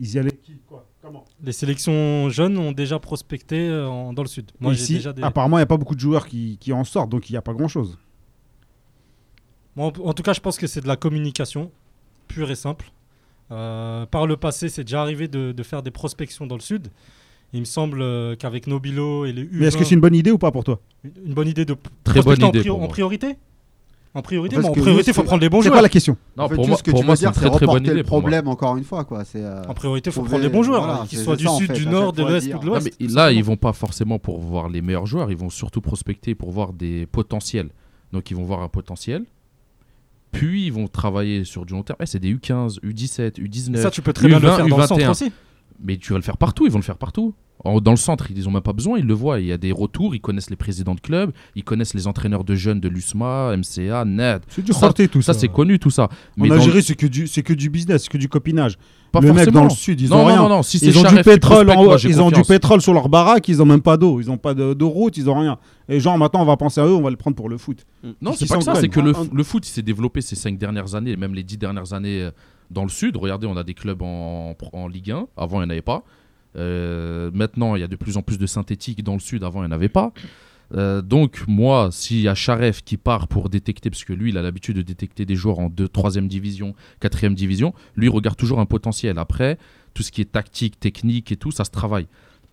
Ils 0.00 0.12
y 0.14 0.18
allaient 0.18 0.32
qui 0.42 0.56
Quoi 0.66 0.86
Comment? 1.00 1.24
Les 1.42 1.52
sélections 1.52 2.28
jeunes 2.30 2.58
ont 2.58 2.72
déjà 2.72 2.98
prospecté 2.98 3.68
euh, 3.68 3.86
en- 3.88 4.12
dans 4.12 4.22
le 4.22 4.28
sud. 4.28 4.50
Moi, 4.58 4.74
Ici, 4.74 4.94
déjà 4.94 5.12
des... 5.12 5.22
apparemment, 5.22 5.56
il 5.58 5.60
n'y 5.60 5.64
a 5.64 5.66
pas 5.66 5.76
beaucoup 5.76 5.94
de 5.94 6.00
joueurs 6.00 6.26
qui, 6.26 6.56
qui 6.60 6.72
en 6.72 6.82
sortent, 6.82 7.10
donc 7.10 7.30
il 7.30 7.32
n'y 7.32 7.38
a 7.38 7.42
pas 7.42 7.54
grand-chose. 7.54 7.96
En, 9.76 9.86
en 9.86 10.12
tout 10.12 10.22
cas, 10.24 10.32
je 10.32 10.40
pense 10.40 10.58
que 10.58 10.66
c'est 10.66 10.80
de 10.80 10.88
la 10.88 10.96
communication 10.96 11.70
pure 12.26 12.50
et 12.50 12.56
simple. 12.56 12.90
Euh, 13.50 14.04
par 14.06 14.26
le 14.26 14.36
passé, 14.36 14.68
c'est 14.68 14.82
déjà 14.84 15.00
arrivé 15.00 15.28
de, 15.28 15.52
de 15.52 15.62
faire 15.62 15.82
des 15.82 15.90
prospections 15.92 16.46
dans 16.46 16.56
le 16.56 16.60
sud. 16.60 16.88
Il 17.54 17.60
me 17.60 17.64
semble 17.64 18.02
euh, 18.02 18.36
qu'avec 18.36 18.66
Nobilo 18.66 19.24
et 19.24 19.32
les 19.32 19.44
U20, 19.44 19.48
Mais 19.52 19.66
est-ce 19.66 19.76
que 19.78 19.84
c'est 19.84 19.94
une 19.94 20.00
bonne 20.02 20.14
idée 20.14 20.30
ou 20.30 20.38
pas 20.38 20.50
pour 20.50 20.64
toi 20.64 20.80
une, 21.24 21.32
bonne 21.34 21.48
idée 21.48 21.64
de 21.64 21.74
Très 22.04 22.20
bonne 22.22 22.36
prospecter 22.38 22.44
en, 22.70 22.76
idée 22.76 22.84
en 22.84 22.88
priorité? 22.88 23.36
En 24.14 24.22
priorité, 24.22 24.56
En 24.56 24.60
fait, 24.60 24.62
mais 24.64 24.68
en 24.70 24.72
priorité, 24.82 25.10
il 25.10 25.14
faut 25.14 25.20
c'est- 25.20 25.26
prendre 25.26 25.40
les 25.42 25.48
bons 25.48 25.58
C'est 25.60 25.64
joueurs. 25.68 25.74
quoi 25.76 25.82
la 25.82 25.88
question 25.88 26.16
Non, 26.36 26.44
En 26.44 26.48
fait, 26.48 26.54
pour 26.56 26.64
juste 26.64 26.68
moi, 26.70 26.78
ce 26.78 26.82
que 26.82 26.90
pour 26.90 27.00
tu 27.00 27.06
moi 27.06 27.14
veux 27.14 27.18
c'est 27.20 27.30
très 27.30 27.50
très 27.50 27.66
bonne 27.66 27.84
idée. 27.84 27.94
le 27.94 28.02
pour 28.02 28.16
moi. 28.16 28.20
problème 28.22 28.48
encore 28.48 28.76
une 28.76 28.84
fois, 28.84 29.04
quoi. 29.04 29.24
C'est 29.24 29.42
euh, 29.44 29.62
En 29.68 29.74
priorité, 29.74 30.10
il 30.10 30.12
faut 30.12 30.22
prendre 30.22 30.42
les 30.42 30.48
bons 30.48 30.62
joueurs, 30.62 30.82
voilà, 30.84 31.02
hein, 31.02 31.06
qu'ils 31.06 31.18
c'est- 31.18 31.24
soient 31.24 31.34
c'est 31.34 31.38
du 31.38 31.44
ça, 31.44 31.50
en 31.52 31.58
sud, 31.58 31.66
fait, 31.68 31.72
du 31.74 31.86
nord, 31.86 32.12
de 32.12 32.22
l'ouest 32.22 32.52
ou 32.54 32.58
de 32.58 32.66
l'ouest. 32.66 32.96
là, 33.14 33.32
ils 33.32 33.44
vont 33.44 33.56
pas 33.56 33.72
forcément 33.72 34.18
pour 34.18 34.40
voir 34.40 34.68
les 34.70 34.80
meilleurs 34.82 35.06
joueurs, 35.06 35.30
ils 35.30 35.36
vont 35.36 35.50
surtout 35.50 35.80
prospecter 35.82 36.34
pour 36.34 36.50
voir 36.50 36.72
des 36.72 37.06
potentiels. 37.06 37.68
Donc, 38.12 38.30
ils 38.30 38.36
vont 38.36 38.44
voir 38.44 38.62
un 38.62 38.68
potentiel. 38.68 39.24
Puis, 40.32 40.66
ils 40.66 40.72
vont 40.72 40.88
travailler 40.88 41.44
sur 41.44 41.64
du 41.64 41.72
long 41.74 41.82
terme. 41.82 41.98
Eh, 42.02 42.06
c'est 42.06 42.18
des 42.18 42.34
U15, 42.34 42.80
U17, 42.82 43.38
U19. 43.40 43.76
Ça, 43.82 43.90
tu 43.90 44.02
peux 44.02 44.12
très 44.12 44.28
bien 44.28 44.38
le 44.38 44.46
U20, 44.48 44.56
faire 44.56 44.68
dans 44.68 44.76
le 44.78 44.86
centre 44.86 45.00
U21. 45.00 45.10
aussi. 45.10 45.32
Mais 45.82 45.96
tu 45.96 46.12
vas 46.12 46.18
le 46.18 46.24
faire 46.24 46.36
partout, 46.36 46.66
ils 46.66 46.72
vont 46.72 46.78
le 46.78 46.84
faire 46.84 46.98
partout. 46.98 47.34
En- 47.64 47.80
dans 47.80 47.90
le 47.90 47.96
centre, 47.96 48.30
ils 48.30 48.44
n'ont 48.44 48.52
même 48.52 48.62
pas 48.62 48.72
besoin, 48.72 48.98
ils 49.00 49.04
le 49.04 49.14
voient. 49.14 49.40
Il 49.40 49.46
y 49.46 49.52
a 49.52 49.58
des 49.58 49.72
retours, 49.72 50.14
ils 50.14 50.20
connaissent 50.20 50.48
les 50.50 50.54
présidents 50.56 50.94
de 50.94 51.00
club, 51.00 51.32
ils 51.56 51.64
connaissent 51.64 51.92
les 51.94 52.06
entraîneurs 52.06 52.44
de 52.44 52.54
jeunes 52.54 52.78
de 52.78 52.88
l'USMA, 52.88 53.56
MCA, 53.56 54.04
NED. 54.04 54.42
C'est 54.48 54.64
du 54.64 54.72
Ça- 54.72 54.92
tout 54.92 55.22
ça. 55.22 55.32
Ça, 55.32 55.38
c'est 55.40 55.48
connu, 55.48 55.80
tout 55.80 55.90
ça. 55.90 56.04
En 56.04 56.08
Mais 56.42 56.48
dans- 56.48 56.54
Algérie, 56.54 56.82
c'est 56.84 56.94
que, 56.94 57.06
du, 57.06 57.24
que 57.28 57.52
du 57.52 57.68
business, 57.68 58.02
c'est 58.04 58.10
que 58.10 58.18
du 58.18 58.28
copinage. 58.28 58.76
pas 59.10 59.20
le 59.20 59.32
mec 59.32 59.48
dans 59.50 59.64
le 59.64 59.70
sud, 59.70 60.00
ils 60.00 60.08
non, 60.10 60.16
ont 60.16 60.18
non, 60.20 60.26
rien. 60.26 60.36
non, 60.36 60.48
non, 60.50 60.62
si 60.62 60.76
Ils 60.78 60.96
ont 60.98 61.02
du 61.02 61.22
pétrole, 61.22 61.68
en- 61.70 61.82
moi, 61.82 61.96
ils 62.04 62.20
ont 62.20 62.30
du 62.30 62.42
pétrole 62.42 62.80
sur 62.82 62.92
leur 62.94 63.08
baraque, 63.08 63.48
ils 63.48 63.60
ont 63.60 63.66
même 63.66 63.80
pas 63.80 63.96
d'eau, 63.96 64.20
ils 64.20 64.30
ont 64.30 64.36
pas 64.36 64.52
de, 64.54 64.74
de 64.74 64.84
route, 64.84 65.16
ils 65.16 65.28
ont 65.30 65.38
rien. 65.40 65.58
Et 65.88 65.98
genre 65.98 66.16
maintenant 66.18 66.42
on 66.42 66.44
va 66.44 66.56
penser 66.58 66.80
à 66.80 66.84
eux, 66.86 66.92
on 66.94 67.00
va 67.02 67.08
le 67.10 67.16
prendre 67.16 67.34
pour 67.34 67.48
le 67.48 67.56
foot. 67.56 67.84
Non, 68.20 68.34
c'est 68.36 68.46
pas 68.46 68.58
que 68.58 68.64
ça, 68.64 68.74
c'est 68.76 68.88
que 68.90 69.00
le, 69.00 69.16
En- 69.16 69.26
le 69.32 69.42
foot 69.44 69.66
il 69.66 69.70
s'est 69.70 69.82
développé 69.82 70.20
ces 70.20 70.36
cinq 70.36 70.58
dernières 70.58 70.94
années, 70.94 71.16
même 71.16 71.34
les 71.34 71.42
dix 71.42 71.56
dernières 71.56 71.92
années 71.94 72.20
euh, 72.22 72.30
dans 72.70 72.82
le 72.82 72.88
sud. 72.88 73.16
Regardez, 73.16 73.46
on 73.46 73.56
a 73.56 73.64
des 73.64 73.74
clubs 73.74 74.02
en, 74.02 74.54
Ligue 74.88 75.10
1, 75.10 75.28
avant 75.36 75.58
il 75.58 75.64
n'y 75.64 75.66
en 75.66 75.70
avait 75.70 75.82
pas. 75.82 76.04
Euh, 76.56 77.30
maintenant, 77.32 77.76
il 77.76 77.80
y 77.80 77.84
a 77.84 77.88
de 77.88 77.96
plus 77.96 78.16
en 78.16 78.22
plus 78.22 78.38
de 78.38 78.46
synthétiques 78.46 79.02
dans 79.02 79.14
le 79.14 79.20
sud, 79.20 79.44
avant 79.44 79.62
il 79.62 79.66
n'y 79.66 79.72
en 79.72 79.76
avait 79.76 79.88
pas. 79.88 80.12
Euh, 80.74 81.00
donc 81.00 81.44
moi, 81.46 81.88
s'il 81.92 82.20
y 82.20 82.28
a 82.28 82.34
Charef 82.34 82.82
qui 82.82 82.96
part 82.96 83.28
pour 83.28 83.48
détecter, 83.48 83.90
parce 83.90 84.04
que 84.04 84.12
lui, 84.12 84.30
il 84.30 84.38
a 84.38 84.42
l'habitude 84.42 84.76
de 84.76 84.82
détecter 84.82 85.24
des 85.24 85.34
joueurs 85.34 85.60
en 85.60 85.68
2 85.70 85.88
3 85.88 86.20
division, 86.22 86.74
4 87.00 87.28
division, 87.28 87.72
lui 87.96 88.06
il 88.06 88.10
regarde 88.10 88.36
toujours 88.36 88.60
un 88.60 88.66
potentiel. 88.66 89.18
Après, 89.18 89.58
tout 89.94 90.02
ce 90.02 90.12
qui 90.12 90.20
est 90.20 90.32
tactique, 90.32 90.78
technique 90.78 91.32
et 91.32 91.36
tout, 91.36 91.50
ça 91.50 91.64
se 91.64 91.70
travaille. 91.70 92.06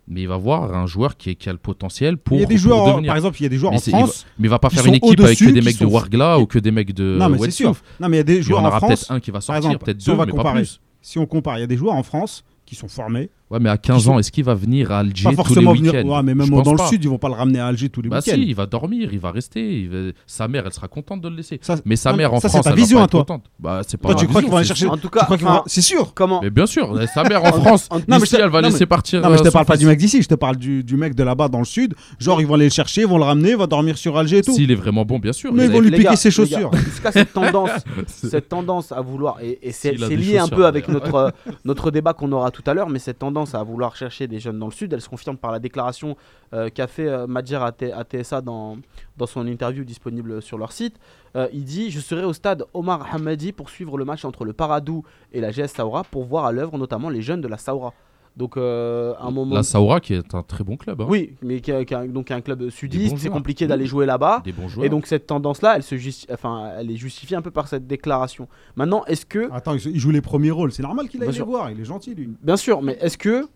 Mais 0.07 0.21
il 0.21 0.27
va 0.27 0.37
voir 0.37 0.71
un 0.75 0.85
joueur 0.85 1.17
qui, 1.17 1.35
a 1.47 1.51
le 1.51 1.57
potentiel 1.57 2.17
pour, 2.17 2.37
il 2.37 2.41
y 2.41 2.43
a 2.43 2.47
des 2.47 2.57
joueurs, 2.57 2.77
en- 2.83 2.91
devenir. 2.91 3.07
par 3.09 3.15
exemple, 3.15 3.37
il 3.39 3.43
y 3.43 3.45
a 3.47 3.49
des 3.49 3.57
joueurs 3.57 3.71
Mais 3.71 3.77
en 3.77 3.81
France. 3.97 4.25
Mais 4.37 4.45
il 4.47 4.49
va 4.51 4.59
pas 4.59 4.69
faire 4.69 4.85
une 4.85 4.93
équipe 4.93 5.19
avec 5.19 5.37
que 5.39 5.49
des 5.49 5.61
mecs 5.61 5.79
de 5.79 5.85
Wargla 5.85 6.39
ou 6.39 6.45
que 6.45 6.59
des 6.59 6.71
mecs 6.71 6.93
de 6.93 7.17
non 7.19 7.29
mais 7.29 7.37
c'est 7.39 7.51
sûr. 7.51 7.75
Non 7.99 8.07
mais 8.09 8.17
il 8.17 8.19
y 8.19 8.21
a 8.21 8.23
des 8.23 8.33
Il 8.35 8.39
y 8.39 8.43
joueurs 8.43 8.59
en 8.59 8.65
en 8.65 8.67
aura 8.67 8.77
France. 8.77 8.89
peut-être 8.89 9.11
un 9.11 9.19
qui 9.19 9.31
va 9.31 9.41
sortir, 9.41 9.79
peut-être 9.79 9.99
si 10.01 10.05
deux, 10.09 10.15
va 10.15 10.25
mais 10.25 10.31
pas 10.31 10.37
comparer, 10.37 10.59
plus. 10.61 10.79
si 11.01 11.17
on 11.17 11.25
compare, 11.25 11.57
il 11.57 11.61
y 11.61 11.63
a 11.63 11.67
des 11.67 11.77
joueurs 11.77 11.95
en 11.95 12.03
France 12.03 12.43
qui 12.67 12.75
sont 12.75 12.87
formés, 12.87 13.29
Ouais, 13.55 13.61
mais 13.61 13.69
à 13.69 13.77
15 13.77 14.03
sont- 14.03 14.11
ans, 14.11 14.19
est-ce 14.19 14.31
qu'il 14.31 14.43
va 14.43 14.53
venir 14.53 14.91
à 14.91 14.99
Alger 14.99 15.23
pas 15.23 15.29
tous 15.29 15.29
les 15.29 15.35
forcément 15.37 15.73
venir. 15.73 15.93
week-ends? 15.93 16.09
Ouais, 16.09 16.23
mais 16.23 16.35
même 16.35 16.45
Je 16.47 16.51
dans 16.51 16.71
le 16.73 16.77
pas. 16.77 16.87
sud, 16.87 17.03
ils 17.03 17.09
vont 17.09 17.17
pas 17.17 17.29
le 17.29 17.35
ramener 17.35 17.59
à 17.59 17.67
Alger 17.67 17.87
tous 17.89 18.01
les 18.01 18.09
Bah 18.09 18.17
week-ends. 18.17 18.35
si, 18.35 18.41
il 18.47 18.53
va 18.55 18.65
dormir, 18.65 19.09
il 19.13 19.19
va 19.19 19.31
rester. 19.31 19.79
il 19.81 19.89
va- 19.89 20.11
Sa 20.27 20.47
mère, 20.47 20.63
elle 20.65 20.73
sera 20.73 20.87
contente 20.89 21.21
de 21.21 21.29
le 21.29 21.37
laisser. 21.37 21.57
Ça- 21.61 21.77
Mais 21.85 21.95
sa 21.95 22.11
mère 22.13 22.33
en 22.33 22.39
ça, 22.41 22.49
France, 22.49 22.63
ta 22.63 22.69
elle 22.71 22.75
va 22.75 22.81
vision 22.81 22.97
pas 22.97 23.01
à 23.03 23.05
être 23.05 23.11
toi. 23.11 23.19
contente. 23.21 23.43
Bah, 23.59 23.81
c'est 23.87 23.97
pas 23.97 24.09
Toi, 24.09 24.17
tu 24.19 24.27
crois 24.27 24.41
qu'ils 24.41 24.51
vont 24.51 24.57
aller 24.57 24.67
chercher. 24.67 24.87
En 24.87 24.97
tout 24.97 25.09
cas, 25.09 25.27
C'est 25.67 25.81
sûr. 25.81 26.13
Comment 26.13 26.41
Mais 26.41 26.49
bien 26.49 26.65
sûr, 26.65 26.93
sa 27.13 27.23
mère 27.23 27.43
en 27.43 27.53
France, 27.53 27.87
en- 27.89 27.99
Non, 27.99 28.03
mais 28.19 28.27
elle 28.33 28.49
va 28.49 28.61
non, 28.61 28.67
laisser 28.67 28.81
mais- 28.81 28.85
partir. 28.85 29.21
Non 29.21 29.29
mais 29.29 29.37
je 29.37 29.43
te 29.43 29.47
euh, 29.47 29.51
parle 29.51 29.65
pas 29.65 29.77
du 29.77 29.85
mec 29.85 29.97
d'ici, 29.97 30.21
je 30.21 30.27
te 30.27 30.35
parle 30.35 30.57
du, 30.57 30.83
mec 30.97 31.15
de 31.15 31.23
là-bas 31.23 31.47
dans 31.47 31.59
le 31.59 31.65
sud. 31.65 31.93
Genre 32.19 32.41
ils 32.41 32.47
vont 32.47 32.55
aller 32.55 32.65
le 32.65 32.69
chercher, 32.71 33.01
ils 33.01 33.07
vont 33.07 33.17
le 33.17 33.23
ramener, 33.23 33.51
il 33.51 33.57
va 33.57 33.67
dormir 33.67 33.97
sur 33.97 34.17
Alger 34.17 34.39
et 34.39 34.41
tout. 34.41 34.53
S'il 34.53 34.69
est 34.71 34.75
vraiment 34.75 35.05
bon, 35.05 35.19
bien 35.19 35.31
sûr. 35.33 35.53
Mais 35.53 35.65
ils 35.65 35.71
vont 35.71 35.79
lui 35.79 35.91
piquer 35.91 36.15
ses 36.15 36.31
chaussures. 36.31 36.71
Cette 37.13 37.31
tendance, 37.33 37.69
cette 38.07 38.49
tendance 38.49 38.91
à 38.91 39.01
vouloir, 39.01 39.37
et, 39.41 39.59
c'est 39.71 39.93
lié 39.93 40.37
un 40.37 40.47
peu 40.47 40.65
avec 40.65 40.87
notre, 40.89 41.33
notre 41.63 41.91
débat 41.91 42.13
qu'on 42.13 42.31
aura 42.31 42.51
tout 42.51 42.63
à 42.65 42.73
l'heure, 42.73 42.89
mais 42.89 42.99
cette 42.99 43.19
tendance 43.19 43.44
à 43.53 43.61
vouloir 43.63 43.95
chercher 43.95 44.27
des 44.27 44.39
jeunes 44.39 44.57
dans 44.57 44.67
le 44.67 44.71
sud, 44.71 44.93
elle 44.93 45.01
se 45.01 45.09
confirme 45.09 45.37
par 45.37 45.51
la 45.51 45.59
déclaration 45.59 46.15
euh, 46.53 46.69
qu'a 46.69 46.87
fait 46.87 47.07
euh, 47.07 47.27
Madjer 47.27 47.57
à, 47.57 48.03
TSA 48.03 48.41
dans, 48.41 48.77
dans 49.17 49.27
son 49.27 49.45
interview 49.45 49.83
disponible 49.83 50.41
sur 50.41 50.57
leur 50.57 50.71
site. 50.71 50.95
Euh, 51.35 51.47
il 51.53 51.65
dit 51.65 51.91
Je 51.91 51.99
serai 51.99 52.23
au 52.23 52.33
stade 52.33 52.63
Omar 52.73 53.13
Hamadi 53.13 53.51
pour 53.51 53.69
suivre 53.69 53.97
le 53.97 54.05
match 54.05 54.25
entre 54.25 54.45
le 54.45 54.53
Paradou 54.53 55.03
et 55.33 55.41
la 55.41 55.51
GS 55.51 55.67
Saoura 55.67 56.03
pour 56.03 56.23
voir 56.23 56.45
à 56.45 56.51
l'œuvre 56.51 56.77
notamment 56.77 57.09
les 57.09 57.21
jeunes 57.21 57.41
de 57.41 57.47
la 57.47 57.57
Saoura. 57.57 57.93
Donc, 58.37 58.57
euh, 58.57 59.13
à 59.17 59.27
un 59.27 59.31
moment. 59.31 59.55
La 59.55 59.63
Saoura, 59.63 60.01
qui 60.01 60.13
est 60.13 60.35
un 60.35 60.43
très 60.43 60.63
bon 60.65 60.75
club. 60.75 60.99
hein. 61.01 61.07
Oui, 61.09 61.35
mais 61.41 61.61
qui 61.61 61.71
a- 61.71 61.85
qui 61.85 61.95
a- 61.95 62.05
donc 62.05 62.31
un 62.31 62.41
club 62.41 62.69
sudiste, 62.69 63.17
c'est 63.17 63.29
compliqué 63.29 63.65
d'aller 63.65 63.85
jouer 63.85 64.05
là-bas. 64.05 64.41
Des 64.43 64.51
bons 64.51 64.67
joueurs. 64.67 64.85
Et 64.85 64.89
donc 64.89 65.07
cette 65.07 65.25
tendance-là, 65.27 65.77
elle, 65.77 65.83
se 65.83 65.95
justi- 65.95 66.27
enfin, 66.31 66.71
elle 66.77 66.91
est 66.91 66.97
justifiée 66.97 67.37
un 67.37 67.41
peu 67.41 67.51
par 67.51 67.67
cette 67.69 67.87
déclaration. 67.87 68.47
Maintenant, 68.75 69.05
est-ce 69.05 69.25
que... 69.25 69.49
Attends, 69.53 69.75
il 69.75 69.99
joue 69.99 70.11
les 70.11 70.21
premiers 70.21 70.51
rôles, 70.51 70.71
c'est 70.73 70.83
normal 70.83 71.07
qu'il 71.07 71.21
aille 71.23 71.31
les 71.31 71.41
voir, 71.41 71.71
il 71.71 71.79
est 71.79 71.85
gentil 71.85 72.13
lui. 72.13 72.29
Bien 72.41 72.57
sûr, 72.57 72.81
mais 72.81 72.97
est-ce 72.99 73.17
que... 73.17 73.47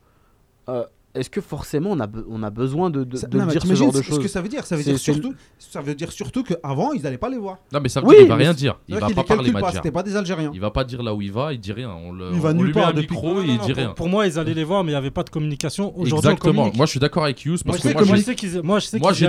euh, 0.69 0.85
est-ce 1.15 1.29
que 1.29 1.41
forcément 1.41 1.91
on 1.91 1.99
a, 1.99 2.07
be- 2.07 2.23
on 2.29 2.43
a 2.43 2.49
besoin 2.49 2.89
de, 2.89 3.03
de- 3.03 3.17
Ça- 3.17 3.27
de 3.27 3.37
non, 3.37 3.45
mais 3.45 3.51
dire 3.53 3.65
ce 3.65 3.73
genre 3.73 3.91
de 3.91 3.97
ce- 3.97 4.03
ce 4.03 4.09
que 4.17 4.21
choses? 4.21 4.31
ça 4.31 4.41
veut 4.41 4.47
dire? 4.49 4.65
Ça 4.65 4.75
veut 4.75 4.83
dire 4.83 4.97
surtout, 4.99 5.33
ça 5.57 5.81
veut 5.81 5.95
dire 5.95 6.11
surtout 6.11 6.43
qu'avant 6.43 6.93
ils 6.93 7.01
n'allaient 7.01 7.17
pas 7.17 7.29
les 7.29 7.37
voir. 7.37 7.57
Non, 7.73 7.79
mais 7.81 7.89
ça 7.89 7.99
veut 8.01 8.07
Oui, 8.07 8.13
dire 8.15 8.19
qu'il 8.21 8.29
va 8.29 8.35
rien 8.35 8.53
dire. 8.53 8.79
Il 8.87 8.95
va 8.95 9.07
qu'il 9.07 9.15
pas 9.15 9.23
parler 9.23 9.51
pas, 9.51 9.71
c'était 9.71 9.91
pas 9.91 10.03
des 10.03 10.15
Algériens. 10.15 10.51
Il 10.53 10.59
va 10.59 10.71
pas 10.71 10.83
dire 10.83 11.01
là 11.01 11.13
où 11.15 11.21
il 11.21 11.31
va, 11.31 11.51
il 11.53 11.59
dit 11.59 11.71
rien. 11.73 11.89
On, 11.91 12.11
le, 12.11 12.31
Il 12.33 12.39
va 12.39 12.49
on 12.49 12.53
nulle 12.53 12.67
lui 12.67 12.73
part 12.73 12.93
met 12.93 12.99
un 12.99 13.01
depuis- 13.01 13.15
micro 13.15 13.33
Non, 13.33 13.41
et 13.41 13.47
non, 13.47 13.53
il 13.53 13.59
dit 13.59 13.67
pour, 13.67 13.75
rien. 13.77 13.89
pour 13.89 14.09
moi, 14.09 14.27
ils 14.27 14.37
allaient 14.39 14.53
les 14.53 14.63
voir, 14.63 14.83
mais 14.83 14.91
il 14.91 14.93
n'y 14.93 14.97
avait 14.97 15.11
pas 15.11 15.23
de 15.23 15.29
communication. 15.29 15.87
Aujourd'hui, 15.97 16.29
Exactement. 16.29 16.71
Moi, 16.75 16.85
je 16.85 16.91
suis 16.91 16.99
d'accord 16.99 17.23
avec 17.23 17.41
Yous 17.41 17.53
Moi, 17.53 17.59
parce 17.65 17.77
je 17.77 17.81
que 17.83 17.87
sais, 17.89 17.93
moi, 17.95 18.03
j'ai- 18.03 18.15
je 18.21 18.25
sais 18.25 18.35
qu'ils, 18.35 18.61
moi, 18.61 18.79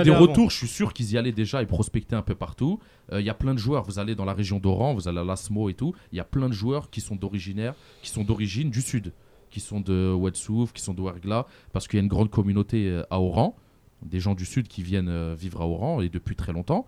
des 0.03 0.11
retours, 0.11 0.51
je 0.51 0.57
suis 0.57 0.67
sûr 0.67 0.93
qu'ils 0.93 1.11
y 1.11 1.17
allaient 1.17 1.31
déjà 1.31 1.61
et 1.61 1.65
prospectaient 1.65 2.15
un 2.15 2.21
peu 2.21 2.35
partout. 2.35 2.79
Euh, 3.11 3.19
Il 3.19 3.25
y 3.25 3.29
a 3.29 3.33
plein 3.33 3.53
de 3.53 3.59
joueurs, 3.59 3.83
vous 3.83 3.99
allez 3.99 4.15
dans 4.15 4.25
la 4.25 4.33
région 4.33 4.59
d'Oran, 4.59 4.93
vous 4.93 5.07
allez 5.07 5.19
à 5.19 5.23
Lasmo 5.23 5.69
et 5.69 5.73
tout, 5.73 5.93
il 6.11 6.17
y 6.17 6.19
a 6.21 6.23
plein 6.23 6.47
de 6.47 6.53
joueurs 6.53 6.89
qui 6.89 7.01
sont 7.01 7.15
d'originaire, 7.15 7.73
qui 8.01 8.09
sont 8.09 8.23
d'origine 8.23 8.69
du 8.69 8.81
sud, 8.81 9.11
qui 9.51 9.59
sont 9.59 9.79
de 9.81 10.11
Ouadsouf, 10.13 10.73
qui 10.73 10.81
sont 10.81 10.93
de 10.95 11.01
Ouargla, 11.01 11.45
parce 11.73 11.87
qu'il 11.87 11.97
y 11.97 12.01
a 12.01 12.03
une 12.03 12.09
grande 12.09 12.29
communauté 12.31 12.87
euh, 12.89 13.03
à 13.11 13.19
Oran, 13.21 13.55
des 14.03 14.19
gens 14.19 14.33
du 14.33 14.45
sud 14.45 14.67
qui 14.67 14.81
viennent 14.81 15.09
euh, 15.09 15.35
vivre 15.37 15.61
à 15.61 15.67
Oran 15.67 16.01
et 16.01 16.09
depuis 16.09 16.35
très 16.35 16.51
longtemps. 16.53 16.87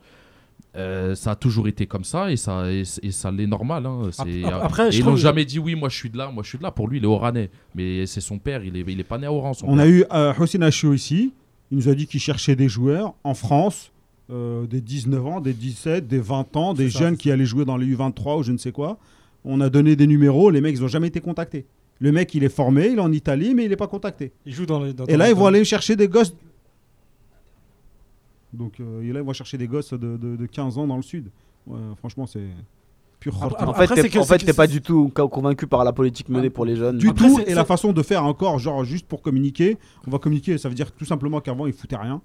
Euh, 0.75 1.13
ça 1.13 1.31
a 1.31 1.35
toujours 1.35 1.67
été 1.67 1.85
comme 1.85 2.03
ça 2.03 2.31
et 2.31 2.37
ça, 2.37 2.71
et, 2.71 2.81
et 3.03 3.11
ça 3.11 3.31
l'est 3.31 3.45
normal. 3.45 3.85
hein. 3.85 4.09
C'est- 4.11 4.43
Ap- 4.43 4.63
après, 4.63 4.87
et 4.87 4.91
je 4.91 4.99
ils 5.01 5.05
n'ont 5.05 5.15
jamais 5.15 5.45
dit 5.45 5.59
oui, 5.59 5.75
moi 5.75 5.89
je 5.89 5.95
suis 5.95 6.09
de 6.09 6.17
là, 6.17 6.31
moi 6.31 6.41
je 6.41 6.49
suis 6.49 6.57
de 6.57 6.63
là. 6.63 6.71
Pour 6.71 6.87
lui, 6.87 6.97
il 6.97 7.03
est 7.03 7.07
oranais, 7.07 7.51
mais 7.75 8.07
c'est 8.07 8.21
son 8.21 8.39
père, 8.39 8.63
il 8.63 8.75
est, 8.75 8.83
il 8.87 8.99
est 8.99 9.03
pas 9.03 9.19
né 9.19 9.27
à 9.27 9.31
Oran. 9.33 9.53
Son 9.53 9.67
On 9.67 9.75
père. 9.75 9.85
a 9.85 9.87
eu 9.87 10.03
euh, 10.11 10.33
Hossein 10.39 10.61
Achou 10.63 10.93
ici, 10.93 11.31
il 11.69 11.77
nous 11.77 11.89
a 11.89 11.93
dit 11.93 12.07
qu'il 12.07 12.19
cherchait 12.19 12.55
des 12.55 12.69
joueurs 12.69 13.13
en 13.23 13.35
France, 13.35 13.91
euh, 14.31 14.65
des 14.65 14.81
19 14.81 15.25
ans, 15.27 15.41
des 15.41 15.53
17, 15.53 16.07
des 16.07 16.17
20 16.19 16.55
ans, 16.57 16.73
des 16.73 16.85
C'est 16.89 16.97
ça, 16.97 16.99
jeunes 17.05 17.17
qui 17.17 17.29
allaient 17.29 17.45
jouer 17.45 17.65
dans 17.65 17.77
les 17.77 17.85
U23 17.95 18.39
ou 18.39 18.43
je 18.43 18.51
ne 18.51 18.57
sais 18.57 18.71
quoi. 18.71 18.97
On 19.45 19.61
a 19.61 19.69
donné 19.69 19.95
des 19.95 20.07
numéros, 20.07 20.49
les 20.49 20.61
mecs 20.61 20.75
ils 20.75 20.81
n'ont 20.81 20.87
jamais 20.87 21.07
été 21.07 21.19
contactés. 21.21 21.65
Le 22.03 22.11
mec 22.11 22.35
il 22.35 22.43
est 22.43 22.49
formé, 22.49 22.87
il 22.89 22.97
est 22.97 23.01
en 23.01 23.13
Italie, 23.13 23.53
mais 23.55 23.63
il 23.63 23.69
n'est 23.69 23.77
pas 23.77 23.87
contacté. 23.87 24.33
Ils 24.45 24.53
jouent 24.53 24.65
dans 24.65 24.81
les. 24.83 24.91
dans- 24.91 25.05
Et 25.05 25.15
là, 25.15 25.29
ils 25.29 25.35
vont 25.35 25.45
aller 25.45 25.63
chercher 25.63 25.95
des 25.95 26.09
gosses. 26.09 26.35
Donc, 28.51 28.73
euh, 28.81 29.01
et 29.01 29.13
là, 29.13 29.21
ils 29.21 29.25
vont 29.25 29.31
chercher 29.31 29.57
des 29.57 29.67
gosses 29.67 29.93
de, 29.93 30.17
de- 30.17 30.35
de 30.35 30.45
15 30.45 30.77
ans 30.77 30.85
dans 30.85 30.97
le 30.97 31.01
sud. 31.01 31.29
Ouais, 31.65 31.79
franchement, 31.97 32.27
c'est 32.27 32.41
pur 33.21 33.41
Après-. 33.41 33.65
En 33.65 33.73
fait, 33.73 33.87
c'est 33.95 34.09
t'es 34.09 34.17
en 34.19 34.23
fait, 34.25 34.53
pas 34.53 34.67
du 34.67 34.81
tout 34.81 35.09
co- 35.15 35.29
convaincu 35.29 35.65
par 35.65 35.85
la 35.85 35.93
politique 35.93 36.27
menée 36.27 36.49
pour 36.49 36.65
les 36.65 36.75
jeunes. 36.75 36.97
Du 36.97 37.07
Après, 37.07 37.25
tout, 37.29 37.39
et 37.47 37.53
la 37.53 37.63
façon 37.63 37.93
de 37.93 38.01
faire 38.03 38.25
encore, 38.25 38.59
genre 38.59 38.83
juste 38.83 39.07
pour 39.07 39.21
communiquer. 39.21 39.77
On 40.05 40.11
va 40.11 40.19
communiquer, 40.19 40.57
ça 40.57 40.67
veut 40.67 40.75
dire 40.75 40.91
tout 40.91 41.05
simplement 41.05 41.39
qu'avant, 41.39 41.67
ils 41.67 41.73
foutaient 41.73 41.95
rien. 41.95 42.21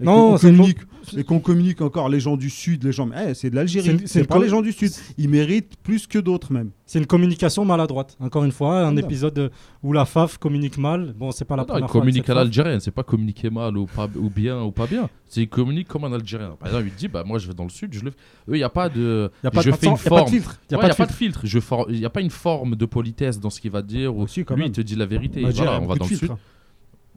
Et 0.00 0.04
Non, 0.04 0.32
qu'on 0.32 0.38
communique, 0.38 0.78
et 1.16 1.24
qu'on 1.24 1.40
communique 1.40 1.80
encore 1.82 2.08
les 2.08 2.20
gens 2.20 2.36
du 2.38 2.48
Sud, 2.48 2.84
les 2.84 2.92
gens. 2.92 3.08
Eh, 3.12 3.34
c'est 3.34 3.50
de 3.50 3.56
l'Algérie. 3.56 4.00
c'est 4.06 4.24
pas 4.24 4.36
co- 4.36 4.42
les 4.42 4.48
gens 4.48 4.62
du 4.62 4.72
Sud. 4.72 4.90
Ils 5.18 5.28
méritent 5.28 5.76
plus 5.82 6.06
que 6.06 6.18
d'autres 6.18 6.52
même. 6.54 6.70
C'est 6.86 6.98
une 6.98 7.06
communication 7.06 7.64
maladroite. 7.66 8.16
Encore 8.18 8.44
une 8.44 8.50
fois, 8.52 8.80
un 8.86 8.96
épisode 8.96 9.50
où 9.82 9.92
la 9.92 10.04
FAF 10.06 10.38
communique 10.38 10.78
mal. 10.78 11.14
Bon, 11.18 11.30
c'est 11.32 11.44
pas 11.44 11.54
la 11.56 11.62
Non, 11.62 11.64
il 11.64 11.66
première 11.68 11.90
fois. 11.90 11.96
avec 12.00 12.00
communique 12.02 12.24
à 12.24 12.32
FAF. 12.32 12.36
l'algérienne, 12.36 12.80
c'est 12.80 12.90
pas 12.90 13.02
communiquer 13.02 13.50
mal 13.50 13.76
ou, 13.76 13.84
pas, 13.86 14.08
ou 14.16 14.30
bien 14.30 14.62
ou 14.62 14.70
pas 14.72 14.86
bien. 14.86 15.08
C'est 15.26 15.42
il 15.42 15.48
communique 15.48 15.86
comme 15.88 16.04
un 16.04 16.12
algérien. 16.12 16.56
Par 16.58 16.68
exemple, 16.68 16.86
il 16.88 16.94
dit 16.94 17.08
bah 17.08 17.22
moi 17.24 17.38
je 17.38 17.46
vais 17.46 17.54
dans 17.54 17.64
le 17.64 17.70
sud, 17.70 17.92
je 17.92 18.00
le 18.02 18.10
fais. 18.10 18.16
Eux, 18.48 18.54
il 18.54 18.58
n'y 18.58 18.62
a 18.64 18.68
pas 18.70 18.88
de. 18.88 19.30
Y 19.44 19.46
a 19.46 19.50
pas 19.50 19.60
je 19.60 19.70
de- 19.70 19.76
fais 19.76 19.86
une 19.86 19.92
y 19.92 19.94
a 19.96 20.10
pas 20.10 20.22
de 20.24 20.28
filtre. 20.30 20.60
Y 20.70 20.74
a 20.74 20.76
Ouais, 20.78 20.80
pas 20.80 20.86
y 20.86 20.88
de 20.88 20.92
a 20.94 20.96
pas 20.96 21.06
de 21.06 21.12
filtre. 21.12 21.40
Je 21.44 21.60
for- 21.60 21.86
Il 21.90 21.98
n'y 21.98 22.04
a 22.06 22.10
pas 22.10 22.20
une 22.22 22.30
forme 22.30 22.74
de 22.74 22.86
politesse 22.86 23.38
dans 23.38 23.50
ce 23.50 23.60
qu'il 23.60 23.70
va 23.70 23.82
dire. 23.82 24.16
Ou... 24.16 24.22
Aussi, 24.22 24.44
quand 24.44 24.54
Lui, 24.54 24.62
même. 24.62 24.70
il 24.72 24.74
te 24.74 24.80
dit 24.80 24.96
la 24.96 25.06
vérité. 25.06 25.40
Voilà, 25.42 25.54
il 25.56 25.62
a 25.68 25.80
on 25.80 25.86
va 25.86 25.94
dans 25.96 26.06
le 26.08 26.16
sud. 26.16 26.30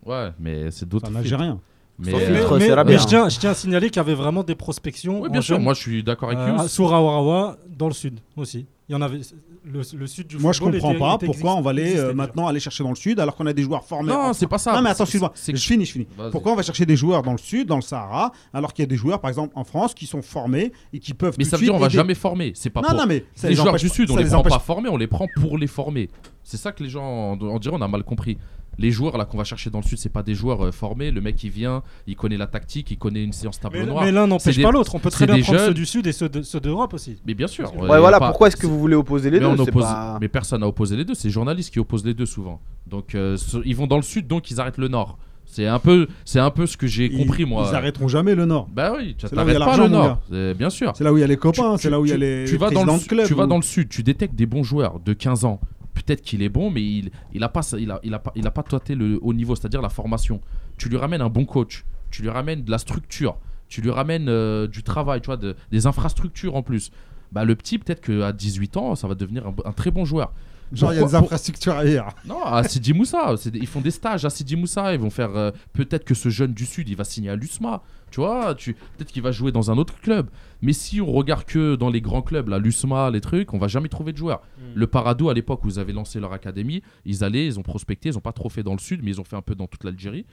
Ouais, 0.05 0.29
mais 0.39 0.69
c'est 0.71 0.87
d'autres. 0.87 1.09
un. 1.09 1.15
Algérien. 1.15 1.59
Mais, 1.99 2.11
euh, 2.13 2.57
mais, 2.57 2.75
mais 2.75 2.83
bien. 2.83 2.97
je, 2.97 3.05
tiens, 3.05 3.29
je 3.29 3.39
tiens 3.39 3.51
à 3.51 3.53
signaler 3.53 3.89
qu'il 3.89 3.97
y 3.97 3.99
avait 3.99 4.15
vraiment 4.15 4.43
des 4.43 4.55
prospections 4.55 5.21
Oui, 5.21 5.29
en 5.29 5.31
bien 5.31 5.41
sûr. 5.41 5.59
Moi, 5.59 5.73
je 5.75 5.79
suis 5.81 6.03
d'accord 6.03 6.29
avec 6.29 6.39
euh, 6.39 6.49
Yous. 6.55 6.61
à 6.61 6.67
Souraourawa, 6.67 7.57
dans 7.77 7.87
le 7.87 7.93
sud 7.93 8.19
aussi. 8.35 8.65
Il 8.89 8.93
y 8.93 8.95
en 8.95 9.01
avait 9.01 9.19
le, 9.65 9.81
le 9.97 10.07
sud 10.07 10.27
du 10.27 10.37
Moi, 10.37 10.51
je 10.51 10.59
comprends 10.59 10.89
était- 10.91 10.99
pas 10.99 11.15
était 11.15 11.25
pourquoi 11.27 11.55
on 11.55 11.61
va 11.61 11.69
aller 11.69 11.95
euh, 11.97 12.13
maintenant 12.13 12.47
aller 12.47 12.59
chercher 12.59 12.83
dans 12.83 12.89
le 12.89 12.95
Sud 12.95 13.19
alors 13.19 13.35
qu'on 13.35 13.45
a 13.45 13.53
des 13.53 13.61
joueurs 13.63 13.85
formés. 13.85 14.11
Non, 14.11 14.33
c'est 14.33 14.47
pas 14.47 14.57
ça. 14.57 14.73
Non, 14.73 14.81
mais 14.81 14.89
attends, 14.89 15.05
excuse-moi. 15.05 15.31
Je 15.35 15.55
finis, 15.55 15.85
je 15.85 15.91
finis. 15.93 16.07
Pourquoi 16.31 16.51
on 16.51 16.55
va 16.55 16.63
chercher 16.63 16.85
des 16.85 16.97
joueurs 16.97 17.21
dans 17.23 17.31
le 17.31 17.37
Sud, 17.37 17.67
dans 17.67 17.77
le 17.77 17.81
Sahara, 17.81 18.33
alors 18.53 18.73
qu'il 18.73 18.83
y 18.83 18.87
a 18.87 18.89
des 18.89 18.97
joueurs, 18.97 19.21
par 19.21 19.29
exemple, 19.29 19.53
en 19.55 19.63
France, 19.63 19.93
qui 19.93 20.05
sont 20.05 20.21
formés 20.21 20.73
et 20.91 20.99
qui 20.99 21.13
peuvent. 21.13 21.35
Mais 21.37 21.45
tout 21.45 21.51
ça 21.51 21.57
veut 21.57 21.63
dire 21.63 21.75
on 21.75 21.79
va 21.79 21.87
jamais 21.89 22.15
former. 22.15 22.51
C'est 22.55 22.69
pas 22.71 22.81
Non, 22.81 22.89
pour. 22.89 22.97
non, 22.97 23.05
mais 23.05 23.23
les 23.43 23.55
joueurs 23.55 23.75
du 23.75 23.87
Sud, 23.87 24.09
on 24.11 24.17
les 24.17 24.25
prend 24.25 24.39
empêche 24.39 24.51
pas 24.53 24.59
formés, 24.59 24.89
on 24.89 24.97
les 24.97 25.07
prend 25.07 25.27
pour 25.39 25.57
les 25.57 25.67
former. 25.67 26.09
C'est 26.43 26.57
ça 26.57 26.71
que 26.73 26.83
les 26.83 26.89
gens, 26.89 27.37
on 27.39 27.59
dirait, 27.59 27.75
on 27.77 27.81
a 27.81 27.87
mal 27.87 28.03
compris. 28.03 28.37
Les 28.79 28.91
joueurs 28.91 29.17
là 29.17 29.25
qu'on 29.25 29.37
va 29.37 29.43
chercher 29.43 29.69
dans 29.69 29.79
le 29.79 29.83
Sud, 29.83 29.97
c'est 29.97 30.09
pas 30.09 30.23
des 30.23 30.33
joueurs 30.35 30.65
euh, 30.65 30.71
formés. 30.71 31.11
Le 31.11 31.21
mec 31.21 31.43
il 31.43 31.49
vient, 31.51 31.83
il 32.07 32.15
connaît 32.15 32.37
la 32.37 32.47
tactique, 32.47 32.89
il 32.91 32.97
connaît 32.97 33.23
une 33.23 33.33
séance 33.33 33.59
tableau 33.59 33.81
Mais, 33.81 33.85
noir. 33.85 34.03
mais 34.03 34.11
l'un 34.11 34.27
n'empêche 34.27 34.61
pas 34.61 34.71
l'autre. 34.71 34.95
On 34.95 34.99
peut 34.99 35.09
très 35.11 35.19
c'est 35.19 35.25
bien 35.27 35.35
des 35.35 35.41
prendre 35.43 35.59
jeunes. 35.59 35.67
ceux 35.67 35.73
du 35.73 35.85
sud 35.85 36.07
et 36.07 36.11
ceux 36.11 36.29
de- 36.29 36.41
ceux 36.41 36.59
d'Europe 36.59 36.93
aussi. 36.93 37.17
Mais 37.27 37.33
bien 37.33 37.47
sûr. 37.47 37.71
Ouais, 37.77 37.99
voilà, 37.99 38.19
pas- 38.19 38.27
pourquoi 38.29 38.47
est-ce 38.47 38.57
que 38.57 38.65
vous 38.67 38.79
voulez 38.79 38.95
opposer 38.95 39.29
les 39.29 39.39
mais, 39.39 39.55
deux 39.55 39.61
oppose- 39.61 39.83
pas- 39.83 40.17
mais 40.19 40.27
personne 40.27 40.61
n'a 40.61 40.67
opposé 40.67 40.95
les 40.95 41.05
deux, 41.05 41.13
c'est 41.13 41.27
les 41.27 41.33
journalistes 41.33 41.71
qui 41.71 41.79
opposent 41.79 42.05
les 42.05 42.13
deux 42.13 42.25
souvent. 42.25 42.59
Donc 42.87 43.15
euh, 43.15 43.37
ce- 43.37 43.57
ils 43.65 43.75
vont 43.75 43.87
dans 43.87 43.97
le 43.97 44.01
sud, 44.03 44.27
donc 44.27 44.49
ils 44.51 44.59
arrêtent 44.59 44.77
le 44.77 44.87
nord. 44.87 45.17
C'est 45.45 45.67
un 45.67 45.77
peu, 45.77 46.07
c'est 46.25 46.39
un 46.39 46.49
peu 46.49 46.65
ce 46.65 46.77
que 46.77 46.87
j'ai 46.87 47.09
compris 47.11 47.45
moi. 47.45 47.67
Ils 47.69 47.75
arrêteront 47.75 48.07
jamais 48.07 48.33
le 48.33 48.45
Nord. 48.45 48.67
Bah 48.73 48.93
oui, 48.97 49.13
tu 49.17 49.27
C'est 49.27 49.35
là 49.35 49.43
où 49.43 49.47
il 49.49 49.53
y 49.53 49.55
a 49.55 49.59
t'arrêtes 49.59 49.77
pas 49.77 49.83
le 49.83 49.89
nord, 49.89 50.19
bien 50.55 50.69
sûr. 50.69 50.93
C'est 50.95 51.03
là 51.03 51.11
où 51.13 51.17
il 51.17 51.19
y 51.19 51.23
a 51.23 51.27
les 51.27 51.37
copains, 51.37 51.77
c'est 51.77 51.89
là 51.89 51.99
où 51.99 52.05
il 52.05 52.09
y 52.09 52.11
a 52.11 52.15
tu- 52.15 52.21
les, 52.21 52.45
tu 52.45 52.53
les 52.53 52.57
vas 52.57 52.69
dans 52.71 52.79
le, 52.81 52.85
présidents 52.87 52.93
de 52.95 52.99
sud- 53.01 53.07
club. 53.09 53.27
tu 53.27 53.33
vas 53.35 53.45
dans 53.45 53.55
le 53.57 53.61
sud, 53.61 53.89
tu 53.89 54.03
détectes 54.03 54.35
des 54.35 54.45
bons 54.45 54.63
joueurs 54.63 54.99
de 55.01 55.13
15 55.13 55.43
ans. 55.45 55.59
Peut-être 55.93 56.21
qu'il 56.21 56.41
est 56.41 56.49
bon, 56.49 56.69
mais 56.71 56.81
il, 56.81 57.11
il 57.33 57.43
a 57.43 57.49
pas, 57.49 57.61
il 57.77 57.91
a, 57.91 57.99
il 58.03 58.13
a 58.13 58.19
pas, 58.19 58.31
il 58.35 58.45
a 58.47 58.51
pas 58.51 58.63
tâté 58.63 58.95
le 58.95 59.19
haut 59.21 59.33
niveau, 59.33 59.55
c'est-à-dire 59.55 59.81
la 59.81 59.89
formation. 59.89 60.41
Tu 60.77 60.89
lui 60.89 60.97
ramènes 60.97 61.21
un 61.21 61.29
bon 61.29 61.45
coach, 61.45 61.85
tu 62.09 62.21
lui 62.23 62.29
ramènes 62.29 62.63
de 62.63 62.71
la 62.71 62.77
structure, 62.79 63.37
tu 63.69 63.81
lui 63.81 63.91
ramènes 63.91 64.27
euh, 64.27 64.67
du 64.67 64.81
travail, 64.83 65.21
tu 65.21 65.27
vois, 65.27 65.37
de- 65.37 65.55
des 65.71 65.85
infrastructures 65.87 66.55
en 66.55 66.63
plus. 66.63 66.91
Bah 67.31 67.45
le 67.45 67.55
petit, 67.55 67.79
peut-être 67.79 68.01
qu'à 68.01 68.31
18 68.31 68.77
ans, 68.77 68.95
ça 68.95 69.07
va 69.07 69.15
devenir 69.15 69.47
un, 69.47 69.55
un 69.65 69.71
très 69.71 69.91
bon 69.91 70.05
joueur. 70.05 70.33
Genre, 70.71 70.91
il 70.91 70.95
y 70.95 70.99
a 70.99 71.01
des 71.05 71.15
infrastructures 71.25 71.75
ailleurs. 71.75 72.09
Non, 72.25 72.43
à 72.43 72.63
Sidi 72.63 72.93
Moussa, 72.93 73.35
ils 73.53 73.67
font 73.67 73.81
des 73.81 73.91
stages 73.91 74.25
à 74.25 74.31
Sidi 74.31 74.55
Moussa, 74.55 74.93
ils 74.93 74.99
vont 74.99 75.11
faire 75.11 75.35
euh, 75.35 75.51
peut-être 75.73 76.03
que 76.03 76.15
ce 76.15 76.29
jeune 76.29 76.53
du 76.53 76.65
sud, 76.65 76.89
il 76.89 76.95
va 76.95 77.03
signer 77.03 77.29
à 77.29 77.35
l'USMA, 77.35 77.83
tu 78.09 78.19
vois, 78.21 78.55
tu 78.55 78.73
peut-être 78.73 79.11
qu'il 79.11 79.21
va 79.21 79.31
jouer 79.31 79.51
dans 79.51 79.69
un 79.69 79.77
autre 79.77 79.99
club. 80.01 80.29
Mais 80.63 80.73
si 80.73 81.01
on 81.01 81.11
regarde 81.11 81.43
que 81.45 81.75
dans 81.75 81.89
les 81.89 82.01
grands 82.01 82.21
clubs, 82.21 82.47
là, 82.47 82.57
l'USMA, 82.57 83.11
les 83.11 83.21
trucs, 83.21 83.53
on 83.53 83.57
va 83.59 83.67
jamais 83.67 83.89
trouver 83.89 84.13
de 84.13 84.17
joueurs. 84.17 84.41
Le 84.73 84.87
Paradou 84.87 85.29
à 85.29 85.33
l'époque 85.33 85.63
où 85.65 85.69
ils 85.69 85.77
avaient 85.79 85.93
lancé 85.93 86.19
leur 86.19 86.33
académie, 86.33 86.81
ils 87.05 87.23
allaient, 87.23 87.45
ils 87.45 87.59
ont 87.59 87.63
prospecté, 87.63 88.09
ils 88.09 88.17
ont 88.17 88.21
pas 88.21 88.31
trop 88.31 88.49
fait 88.49 88.63
dans 88.63 88.73
le 88.73 88.79
sud, 88.79 89.01
mais 89.03 89.11
ils 89.11 89.21
ont 89.21 89.23
fait 89.25 89.35
un 89.35 89.41
peu 89.41 89.53
dans 89.55 89.67
toute 89.67 89.83
l'Algérie. 89.83 90.25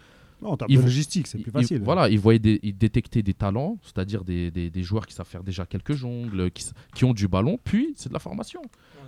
Non, 0.42 0.50
en 0.52 0.56
termes 0.56 0.70
Ils 0.70 0.78
de 0.78 0.82
logistique, 0.84 1.26
c'est 1.26 1.36
plus 1.36 1.50
Ils- 1.50 1.60
facile. 1.60 1.82
voilà, 1.82 2.08
ils 2.08 2.18
voyaient 2.18 2.38
des, 2.38 2.60
ils 2.62 2.74
détectaient 2.74 3.22
des 3.22 3.34
talents, 3.34 3.76
c'est-à-dire 3.82 4.24
des, 4.24 4.50
des- 4.50 4.70
des 4.70 4.82
joueurs 4.82 5.06
qui 5.06 5.14
savent 5.14 5.26
faire 5.26 5.42
déjà 5.44 5.66
quelques 5.66 5.92
jongles, 5.92 6.50
qui, 6.52 6.64
qui 6.94 7.04
ont 7.04 7.12
du 7.12 7.28
ballon, 7.28 7.58
puis 7.62 7.92
c'est 7.96 8.08
de 8.08 8.14
la 8.14 8.20
formation. 8.20 8.62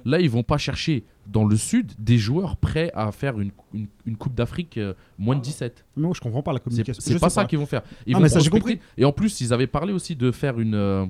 Là, 0.04 0.20
ils 0.20 0.30
vont 0.30 0.42
pas 0.42 0.58
chercher 0.58 1.04
dans 1.26 1.44
le 1.44 1.56
sud 1.56 1.92
des 1.98 2.18
joueurs 2.18 2.56
prêts 2.56 2.90
à 2.94 3.12
faire 3.12 3.38
une, 3.40 3.52
une- 3.72 3.86
une 4.06 4.16
Coupe 4.16 4.34
d'Afrique 4.34 4.78
euh, 4.78 4.94
moins 5.18 5.36
de 5.36 5.40
17. 5.40 5.84
Mais 5.96 6.02
moi, 6.04 6.12
je 6.14 6.20
comprends 6.20 6.42
pas 6.42 6.52
la 6.52 6.58
communication. 6.58 7.00
c'est 7.04 7.18
pas 7.20 7.30
ça 7.30 7.44
qu'ils 7.44 7.58
vont 7.58 7.66
faire. 7.66 7.82
Ils 8.06 8.14
Ah, 8.14 8.18
vont 8.18 8.22
mais 8.22 8.28
ça, 8.28 8.40
j'ai 8.40 8.50
prospecter. 8.50 8.80
Et 8.98 9.04
en 9.04 9.12
plus, 9.12 9.40
ils 9.40 9.52
avaient 9.52 9.66
parlé 9.66 9.92
aussi 9.92 10.16
de 10.16 10.30
faire 10.32 10.58
une, 10.58 10.74
euh, 10.74 11.06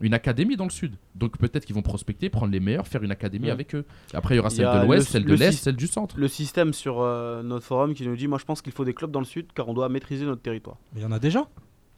une 0.00 0.14
académie 0.14 0.56
dans 0.56 0.64
le 0.64 0.70
sud. 0.70 0.96
Donc 1.14 1.38
peut-être 1.38 1.64
qu'ils 1.64 1.74
vont 1.76 1.82
prospecter, 1.82 2.28
prendre 2.30 2.50
les 2.52 2.58
meilleurs, 2.60 2.88
faire 2.88 3.02
une 3.04 3.10
académie 3.12 3.46
Ouais. 3.46 3.50
avec 3.52 3.74
eux. 3.74 3.84
Après, 4.14 4.34
il 4.34 4.38
y 4.38 4.40
aura 4.40 4.48
y 4.48 4.52
celle 4.56 4.64
de 4.66 4.84
l'ouest, 4.86 5.06
le- 5.06 5.12
celle 5.12 5.24
de 5.24 5.28
le 5.28 5.34
l'est, 5.36 5.52
celle 5.52 5.76
du 5.76 5.86
centre. 5.86 6.18
Le 6.18 6.26
système 6.28 6.72
sur 6.72 7.00
euh, 7.00 7.42
notre 7.42 7.64
forum 7.64 7.94
qui 7.94 8.04
nous 8.08 8.16
dit 8.16 8.26
Moi 8.26 8.38
je 8.38 8.44
pense 8.44 8.62
qu'il 8.62 8.72
faut 8.72 8.84
des 8.84 8.94
clubs 8.94 9.10
dans 9.12 9.20
le 9.20 9.26
sud 9.26 9.46
car 9.54 9.68
on 9.68 9.74
doit 9.74 9.88
maîtriser 9.88 10.24
notre 10.24 10.42
territoire. 10.42 10.78
Mais 10.94 11.00
il 11.00 11.04
y 11.04 11.06
en 11.06 11.12
a 11.12 11.18
déjà. 11.20 11.46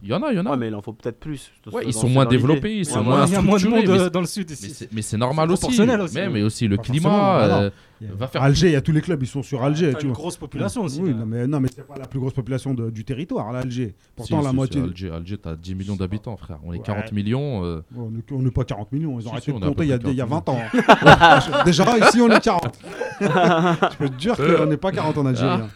Il 0.06 0.10
y 0.10 0.12
en 0.12 0.22
a, 0.22 0.30
il 0.32 0.36
y 0.36 0.38
en 0.38 0.44
a. 0.44 0.50
Ouais, 0.50 0.56
mais 0.58 0.68
il 0.68 0.74
en 0.74 0.82
faut 0.82 0.92
peut-être 0.92 1.18
plus. 1.18 1.50
Ouais, 1.72 1.82
ils 1.86 1.94
sont 1.94 2.10
moins 2.10 2.26
développés, 2.26 2.76
ils 2.76 2.84
sont 2.84 2.98
ouais. 2.98 3.04
moins 3.04 3.26
Il 3.26 3.32
y 3.32 3.36
a 3.36 3.40
moins 3.40 3.54
de 3.54 3.58
structurés, 3.60 3.86
monde 3.88 4.00
mais 4.04 4.10
dans 4.10 4.20
le 4.20 4.26
sud 4.26 4.48
Mais 4.50 4.54
ici. 4.54 4.70
c'est- 4.74 4.92
Mais 4.92 5.00
c'est 5.00 5.16
normal 5.16 5.50
aussi. 5.50 5.66
Mais, 5.80 5.96
oui. 5.96 6.28
mais 6.30 6.42
aussi 6.42 6.68
le 6.68 6.76
Pas 6.76 6.82
climat. 6.82 7.40
euh, 7.44 7.70
va 8.18 8.26
faire 8.26 8.42
Alger, 8.42 8.66
il 8.66 8.72
y 8.72 8.76
a 8.76 8.82
tous 8.82 8.92
les 8.92 9.00
clubs, 9.00 9.22
ils 9.22 9.26
sont 9.26 9.42
sur 9.42 9.62
Alger. 9.64 9.92
T'as 9.92 9.98
tu 10.00 10.04
une 10.04 10.12
vois. 10.12 10.20
grosse 10.20 10.36
population 10.36 10.82
aussi. 10.82 11.00
Oui, 11.00 11.14
non, 11.14 11.24
mais, 11.24 11.46
non, 11.46 11.58
mais 11.58 11.68
c'est 11.74 11.86
pas 11.86 11.94
la 11.98 12.06
plus 12.06 12.20
grosse 12.20 12.34
population 12.34 12.74
de- 12.74 12.90
du 12.90 13.02
territoire, 13.06 13.50
là, 13.50 13.60
Alger. 13.60 13.94
Pourtant, 14.14 14.40
Si, 14.40 14.44
la 14.44 14.50
si, 14.50 14.54
moitié. 14.56 14.82
si, 14.82 14.86
Alger, 14.88 15.10
Alger 15.10 15.38
t'as 15.38 15.56
10 15.56 15.74
millions 15.74 15.96
d'habitants, 15.96 16.36
frère. 16.36 16.58
On 16.64 16.74
est 16.74 16.76
Ouais. 16.76 16.82
40 16.84 17.10
millions. 17.12 17.64
euh, 17.64 17.80
On 17.96 18.10
n'est- 18.42 18.50
pas 18.50 18.64
40 18.64 18.92
millions, 18.92 19.18
ils 19.18 19.26
ont 19.26 19.32
arrêté 19.32 19.52
de 19.52 19.58
compter 19.58 19.84
il 19.84 19.88
y 19.88 19.92
a, 19.94 19.98
près 19.98 20.10
il 20.10 20.16
y 20.16 20.20
a 20.20 20.26
20 20.26 20.42
40 20.44 20.48
ans. 20.50 20.58
Déjà, 21.64 21.84
ici, 21.98 22.20
on 22.20 22.28
est 22.30 22.40
40. 22.44 22.78
Je 23.20 23.96
peux 23.96 24.08
te 24.10 24.16
dire 24.18 24.36
qu'on 24.36 24.66
n'est 24.66 24.76
pas 24.76 24.92
40 24.92 25.16
en 25.16 25.24
Algérie. 25.24 25.62
hein. 25.62 25.68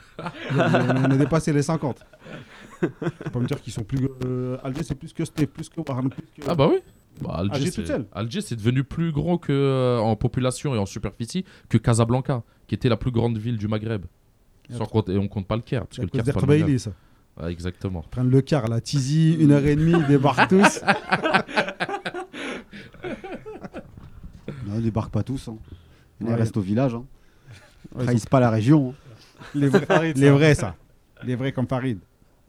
On 0.54 1.04
a 1.04 1.16
dépassé 1.16 1.50
les 1.52 1.62
50. 1.62 2.04
Peux 2.80 3.30
pas 3.32 3.38
me 3.40 3.46
dire 3.46 3.60
qu'ils 3.60 3.72
sont 3.72 3.82
plus. 3.84 4.08
euh, 4.24 4.56
Alger, 4.62 4.82
c'est 4.82 4.94
plus 4.94 5.12
que 5.12 5.24
Steve, 5.24 5.46
plus 5.48 5.68
que 5.68 5.80
Warren, 5.86 6.08
plus 6.10 6.22
que. 6.36 6.42
Ah 6.48 6.54
bah 6.54 6.68
oui. 6.70 6.78
Bah, 7.20 7.34
Alger, 7.38 7.70
Alger 8.12 8.40
c'est- 8.40 8.54
devenu 8.56 8.84
plus 8.84 9.10
grand 9.10 9.38
que, 9.38 9.52
euh, 9.52 9.98
en 9.98 10.14
population 10.14 10.74
et 10.74 10.78
en 10.78 10.86
superficie 10.86 11.44
que 11.68 11.76
Casablanca, 11.78 12.42
qui 12.68 12.74
était 12.76 12.88
la 12.88 12.96
plus 12.96 13.10
grande 13.10 13.36
ville 13.38 13.56
du 13.58 13.66
Maghreb. 13.68 14.04
Sans 14.70 14.86
compter, 14.86 15.14
et 15.14 15.18
on 15.18 15.26
compte 15.28 15.46
pas 15.48 15.56
le 15.56 15.62
Caire. 15.62 15.86
Parce 15.86 15.96
que 15.96 16.02
le 16.02 16.08
Caire, 16.08 16.24
pas 16.24 16.40
le 16.40 16.46
Maghreb. 16.46 16.78
Ça. 16.78 16.90
Exactement. 17.48 18.02
Ils 18.04 18.10
prennent 18.10 18.30
le 18.30 18.40
car, 18.42 18.68
la 18.68 18.80
Tizi, 18.80 19.34
une 19.40 19.50
heure 19.52 19.64
et 19.64 19.74
demie, 19.76 19.92
ils 19.98 20.06
débarquent 20.06 20.48
tous. 20.48 20.80
Non, 24.66 24.74
ils 24.76 24.82
débarquent 24.82 25.12
pas 25.12 25.22
tous. 25.22 25.48
hein. 25.48 25.56
Ils 26.20 26.26
Ouais. 26.26 26.34
restent 26.34 26.56
au 26.56 26.60
village. 26.60 26.94
Hein. 26.94 27.04
Ils 27.98 28.04
trahissent 28.04 28.26
pas 28.26 28.40
la 28.40 28.50
région. 28.50 28.90
hein. 28.90 29.14
Les 29.54 29.68
vrais, 29.68 30.12
les 30.14 30.30
vrais, 30.30 30.54
ça. 30.54 30.74
Les 31.24 31.36
vrais 31.36 31.52
comme 31.52 31.66
Farid. 31.68 31.98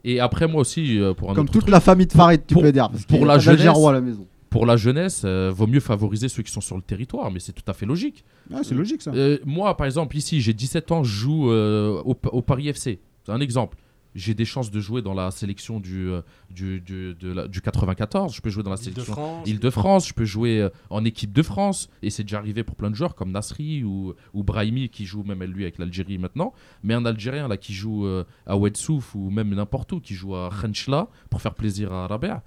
Et 0.04 0.20
après, 0.20 0.48
moi 0.48 0.62
aussi, 0.62 1.00
euh, 1.00 1.14
pour 1.14 1.32
un 1.32 1.36
Comme 1.36 1.44
autre 1.46 1.54
toute 1.54 1.62
truc, 1.64 1.72
la 1.72 1.80
famille 1.80 2.08
de 2.08 2.14
Farid, 2.14 2.42
tu 2.48 2.54
Pour- 2.54 2.64
peux 2.64 2.72
dire. 2.72 2.90
Parce 2.90 3.06
pour 3.06 3.26
la 3.26 3.38
jeunesse- 3.40 3.68
à 3.68 3.92
la 3.92 4.02
maison. 4.02 4.26
pour 4.50 4.66
la 4.66 4.78
jeunesse, 4.78 5.24
euh, 5.26 5.52
vaut 5.54 5.68
mieux 5.68 5.80
favoriser 5.80 6.28
ceux 6.30 6.42
qui 6.44 6.52
sont 6.52 6.62
sur 6.62 6.76
le 6.76 6.82
territoire, 6.82 7.30
mais 7.32 7.40
c'est 7.40 7.52
tout 7.54 7.64
à 7.68 7.74
fait 7.74 7.86
logique. 7.86 8.24
Ah, 8.54 8.60
c'est 8.64 8.76
logique, 8.76 9.02
ça. 9.02 9.12
Euh, 9.14 9.38
moi, 9.46 9.76
par 9.78 9.86
exemple, 9.86 10.16
ici, 10.18 10.42
j'ai 10.42 10.54
17 10.54 10.92
ans, 10.92 11.04
je 11.04 11.12
joue 11.12 11.52
au, 11.52 12.16
au 12.32 12.42
Paris 12.42 12.68
FC. 12.70 13.00
C'est 13.26 13.32
un 13.32 13.42
exemple. 13.42 13.78
J'ai 14.16 14.34
des 14.34 14.44
chances 14.46 14.72
de 14.72 14.80
jouer 14.80 15.02
dans 15.04 15.14
la 15.14 15.30
sélection 15.30 15.80
du, 15.80 16.10
euh, 16.10 16.22
du, 16.50 16.82
du, 16.82 17.14
de 17.14 17.32
la- 17.32 17.48
du 17.48 17.62
94. 17.62 18.34
Je 18.34 18.42
peux 18.42 18.50
jouer 18.50 18.64
dans 18.64 18.72
la 18.72 18.78
sélection 18.78 19.14
Île-de-France. 19.46 20.08
Je 20.08 20.14
peux 20.16 20.26
jouer 20.26 20.62
euh, 20.62 20.70
en 20.90 21.06
équipe 21.06 21.32
de 21.32 21.44
France. 21.44 21.90
Et 22.02 22.10
c'est 22.10 22.24
déjà 22.24 22.38
arrivé 22.40 22.64
pour 22.64 22.76
plein 22.76 22.90
de 22.90 22.96
joueurs 22.96 23.14
comme 23.14 23.32
Nasri 23.32 23.84
ou, 23.84 24.16
ou 24.34 24.44
Brahimi 24.44 24.90
qui 24.90 25.06
joue 25.06 25.22
même 25.24 25.44
lui 25.44 25.64
avec 25.64 25.78
l'Algérie 25.78 26.18
maintenant. 26.18 26.54
Mais 26.84 26.96
un 26.96 27.06
Algérien 27.06 27.48
là 27.48 27.58
qui 27.58 27.74
joue 27.74 28.06
euh, 28.08 28.24
à 28.48 28.58
Ouedsouf 28.58 29.14
ou 29.14 29.30
même 29.30 29.54
n'importe 29.54 29.92
où, 29.94 30.00
qui 30.00 30.16
joue 30.16 30.36
à 30.36 30.50
Khenchla 30.60 31.08
pour 31.30 31.42
faire 31.42 31.54
plaisir 31.54 31.94
à 31.94 32.08
Rabea. 32.08 32.42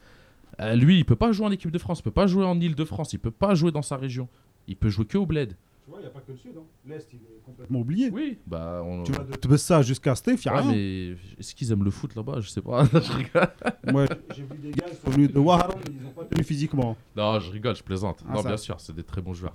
lui, 0.75 0.99
il 0.99 1.05
peut 1.05 1.17
pas 1.17 1.31
jouer 1.33 1.47
en 1.47 1.51
équipe 1.53 1.71
de 1.71 1.79
France. 1.79 2.01
Il 2.01 2.03
peut 2.03 2.11
pas 2.11 2.27
jouer 2.27 2.45
en 2.45 2.59
Île-de-France. 2.61 3.13
Il 3.13 3.19
peut 3.21 3.31
pas 3.31 3.55
jouer 3.55 3.71
dans 3.71 3.83
sa 3.83 3.97
région. 3.97 4.29
Il 4.67 4.77
peut 4.77 4.89
jouer 4.89 5.05
que 5.07 5.17
au 5.19 5.27
bled. 5.27 5.57
Tu 5.85 5.91
vois, 5.91 5.99
il 5.99 6.03
n'y 6.03 6.07
a 6.07 6.11
pas 6.11 6.21
que 6.21 6.31
le 6.31 6.39
sud. 6.39 6.53
L'Est, 6.87 7.09
il 7.13 7.17
est 7.17 7.41
complètement 7.45 7.81
oublié. 7.81 8.09
Oui, 8.13 8.39
bah 8.47 8.83
on... 8.85 9.03
Tu 9.03 9.11
vas 9.13 9.25
de 9.25 9.33
Tbessa 9.35 9.83
jusqu'à 9.83 10.15
Steve, 10.15 10.41
il 10.45 10.49
n'y 10.49 10.57
a 10.57 10.61
Ouais, 10.61 10.63
rien. 10.63 10.71
mais 10.73 11.17
est-ce 11.41 11.55
qu'ils 11.57 11.73
aiment 11.73 11.83
le 11.83 11.91
foot 11.91 12.15
là-bas? 12.15 12.39
Je 12.41 12.49
sais 12.49 12.61
pas. 12.63 12.85
je 12.93 13.13
rigole. 13.13 13.49
Moi, 13.91 14.05
j'ai 14.35 14.45
vu 14.45 14.59
des 14.59 14.71
gars, 14.71 14.87
ils 14.89 14.97
sont 14.97 15.11
venus 15.11 15.33
de 15.33 15.39
Waharam, 15.41 15.73
ils 15.89 16.03
n'ont 16.05 16.11
pas 16.11 16.25
tenu 16.25 16.45
physiquement. 16.45 16.97
Non, 17.17 17.41
je 17.41 17.51
rigole, 17.51 17.75
je 17.75 17.83
plaisante. 17.83 18.23
Ah, 18.29 18.35
non, 18.35 18.43
ça- 18.43 18.49
bien 18.49 18.57
sûr, 18.57 18.79
c'est 18.79 18.95
des 18.95 19.03
très 19.03 19.21
bons 19.21 19.35
joueurs. 19.35 19.55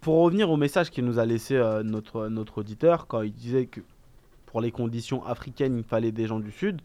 Pour 0.00 0.22
revenir 0.22 0.48
au 0.50 0.56
message 0.56 0.90
qu'il 0.90 1.04
nous 1.04 1.18
a 1.18 1.26
laissé 1.26 1.56
euh, 1.56 1.82
notre, 1.82 2.28
notre 2.28 2.58
auditeur, 2.58 3.06
quand 3.06 3.22
il 3.22 3.32
disait 3.32 3.66
que 3.66 3.80
pour 4.46 4.60
les 4.60 4.70
conditions 4.70 5.24
africaines, 5.26 5.76
il 5.76 5.84
fallait 5.84 6.12
des 6.12 6.26
gens 6.26 6.38
du 6.40 6.52
Sud. 6.52 6.80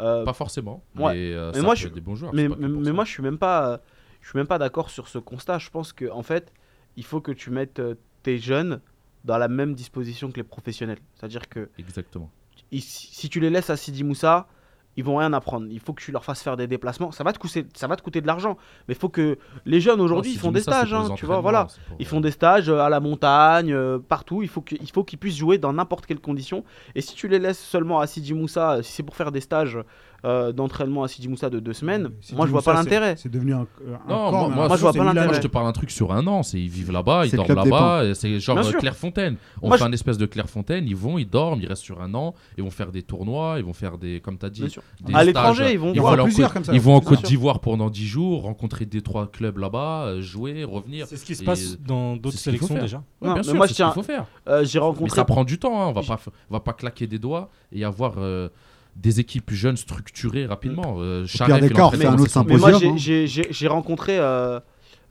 euh, 0.00 0.24
Pas 0.24 0.32
forcément, 0.32 0.82
ouais. 0.96 1.12
mais, 1.14 1.32
euh, 1.34 1.50
Mais 1.52 1.58
ça 1.60 1.64
moi, 1.64 1.74
je- 1.74 1.88
être 1.88 1.94
des 1.94 2.00
bons 2.00 2.14
joueurs. 2.14 2.32
mais, 2.32 2.48
mais, 2.48 2.92
moi, 2.92 3.04
je 3.04 3.10
suis 3.10 3.22
même 3.22 3.38
pas, 3.38 3.68
euh, 3.72 3.78
je 4.22 4.28
suis 4.28 4.38
même 4.38 4.46
pas 4.46 4.58
d'accord 4.58 4.88
sur 4.88 5.08
ce 5.08 5.18
constat. 5.18 5.58
Je 5.58 5.68
pense 5.70 5.92
que 5.92 6.10
en 6.10 6.22
fait, 6.22 6.52
il 6.96 7.04
faut 7.04 7.20
que 7.20 7.32
tu 7.32 7.50
mettes 7.50 7.80
euh, 7.80 7.94
tes 8.22 8.38
jeunes 8.38 8.80
dans 9.24 9.36
la 9.36 9.48
même 9.48 9.74
disposition 9.74 10.30
que 10.30 10.36
les 10.36 10.42
professionnels. 10.42 10.98
C'est-à-dire 11.14 11.48
que 11.48 11.68
Exactement. 11.78 12.30
si 12.72 13.28
tu 13.28 13.40
les 13.40 13.50
laisses 13.50 13.70
à 13.70 13.76
Sidi 13.76 14.04
Moussa, 14.04 14.48
ils 14.96 15.04
vont 15.04 15.16
rien 15.16 15.32
apprendre. 15.32 15.66
Il 15.70 15.80
faut 15.80 15.92
que 15.92 16.02
tu 16.02 16.12
leur 16.12 16.24
fasses 16.24 16.42
faire 16.42 16.56
des 16.56 16.66
déplacements. 16.66 17.12
Ça 17.12 17.24
va 17.24 17.32
te 17.32 17.38
coûter, 17.38 17.66
ça 17.74 17.86
va 17.86 17.96
te 17.96 18.02
coûter 18.02 18.20
de 18.20 18.26
l'argent. 18.26 18.56
Mais 18.88 18.94
il 18.94 18.98
faut 18.98 19.08
que 19.08 19.38
les 19.64 19.80
jeunes 19.80 20.00
aujourd'hui, 20.00 20.32
ils 20.32 20.38
font 20.38 20.48
tu 20.48 20.54
des 20.54 20.60
ça, 20.60 20.72
stages, 20.72 20.92
hein, 20.92 21.14
tu 21.16 21.24
vois, 21.24 21.40
voilà. 21.40 21.64
pour, 21.64 21.96
Ils 21.98 22.06
font 22.06 22.20
des 22.20 22.30
stages 22.30 22.68
à 22.68 22.88
la 22.88 23.00
montagne, 23.00 23.72
euh, 23.72 23.98
partout. 23.98 24.42
Il 24.42 24.48
faut 24.48 24.60
qu'ils 24.62 25.18
puissent 25.18 25.36
jouer 25.36 25.58
dans 25.58 25.72
n'importe 25.72 26.06
quelle 26.06 26.20
condition. 26.20 26.64
Et 26.94 27.00
si 27.00 27.14
tu 27.14 27.28
les 27.28 27.38
laisses 27.38 27.60
seulement 27.60 28.00
à 28.00 28.06
Sidi 28.06 28.34
Moussa, 28.34 28.82
si 28.82 28.92
c'est 28.92 29.02
pour 29.02 29.16
faire 29.16 29.32
des 29.32 29.40
stages 29.40 29.78
euh, 30.24 30.52
d'entraînement 30.52 31.02
à 31.02 31.08
Sidi 31.08 31.26
Moussa 31.28 31.50
de 31.50 31.58
deux 31.58 31.72
semaines, 31.72 32.10
moi 32.34 32.46
je 32.46 32.52
vois 32.52 32.62
pas 32.62 32.74
l'intérêt. 32.74 33.16
C'est 33.16 33.28
devenu 33.30 33.54
un, 33.54 33.60
un 33.62 34.08
Non, 34.08 34.30
moi, 34.30 34.48
moi, 34.68 34.76
je 34.76 34.80
vois 34.82 34.92
pas 34.92 35.02
l'intérêt. 35.04 35.26
Moi, 35.26 35.34
je 35.34 35.40
te 35.40 35.48
parle 35.48 35.66
un 35.66 35.72
truc 35.72 35.90
sur 35.90 36.12
un 36.12 36.24
an. 36.28 36.42
C'est 36.44 36.60
ils 36.60 36.68
vivent 36.68 36.92
là-bas, 36.92 37.26
ils 37.26 37.32
dorment 37.32 37.54
là-bas. 37.54 38.04
et 38.04 38.14
C'est 38.14 38.38
genre 38.38 38.58
euh. 38.58 38.72
Clairefontaine. 38.72 39.36
On 39.60 39.68
Moi, 39.68 39.76
fait 39.78 39.84
je- 39.84 39.88
un 39.88 39.92
espèce 39.92 40.18
de 40.18 40.26
Clairefontaine. 40.26 40.86
Ils 40.86 40.94
vont, 40.94 41.18
ils 41.18 41.28
dorment, 41.28 41.60
ils 41.60 41.66
restent 41.66 41.82
sur 41.82 42.00
un 42.00 42.14
an. 42.14 42.34
Ils 42.56 42.62
vont 42.64 42.70
faire 42.70 42.92
des 42.92 43.02
tournois. 43.02 43.56
Ils 43.58 43.64
vont 43.64 43.72
faire 43.72 43.98
des, 43.98 44.20
comme 44.20 44.38
tu 44.38 44.46
as 44.46 44.50
dit, 44.50 44.60
Bien 44.60 44.68
sûr. 44.70 44.82
des 45.00 45.12
À 45.14 45.24
l'étranger, 45.24 45.72
ils 45.72 45.78
vont 45.78 45.92
Ils 45.92 46.00
vont 46.00 46.14
plusieurs 46.22 46.48
Côte- 46.48 46.54
comme 46.54 46.64
ça. 46.64 46.72
Ils 46.74 46.80
vont 46.80 46.94
en 46.94 47.00
Côte 47.00 47.22
d'Ivoire 47.24 47.58
pendant 47.60 47.90
10 47.90 48.06
jours, 48.06 48.42
rencontrer 48.42 48.86
des 48.86 49.02
trois 49.02 49.26
clubs 49.30 49.58
là-bas, 49.58 50.04
euh, 50.06 50.20
jouer, 50.22 50.62
revenir. 50.64 51.06
C'est 51.08 51.16
ce 51.16 51.24
qui 51.24 51.34
se 51.34 51.42
passe 51.42 51.78
dans 51.80 52.16
d'autres 52.16 52.38
sélections 52.38 52.74
déjà. 52.76 53.02
Bien 53.20 53.34
mais 53.36 53.42
sûr, 53.42 53.54
moi, 53.54 53.66
c'est 53.66 53.72
ce 53.74 53.76
qu'il 53.76 53.84
tiens- 53.84 53.92
faut 53.92 54.02
faire. 54.02 54.26
Euh, 54.48 54.64
J'ai 54.64 54.78
Mais 54.78 54.84
rencontré. 54.84 55.16
ça 55.16 55.24
prend 55.24 55.44
du 55.44 55.58
temps. 55.58 55.82
hein. 55.82 55.86
On 55.88 55.92
va 55.92 56.02
pas, 56.02 56.14
f- 56.14 56.28
on 56.50 56.54
va 56.54 56.60
pas 56.60 56.72
claquer 56.72 57.06
des 57.06 57.18
doigts 57.18 57.50
et 57.72 57.84
avoir 57.84 58.14
euh, 58.18 58.48
des 58.96 59.20
équipes 59.20 59.50
jeunes 59.52 59.76
structurées 59.76 60.46
rapidement. 60.46 60.96
Euh, 60.98 61.26
c'est 61.26 61.42
un 61.42 61.46
autre 61.62 61.90
ses 61.92 62.44
Mais 62.44 62.56
moi, 62.56 62.72
Symposium, 62.72 62.98
j'ai- 62.98 63.24
hein. 63.24 63.42
j'ai 63.50 63.68
rencontré, 63.68 64.18
euh, 64.18 64.60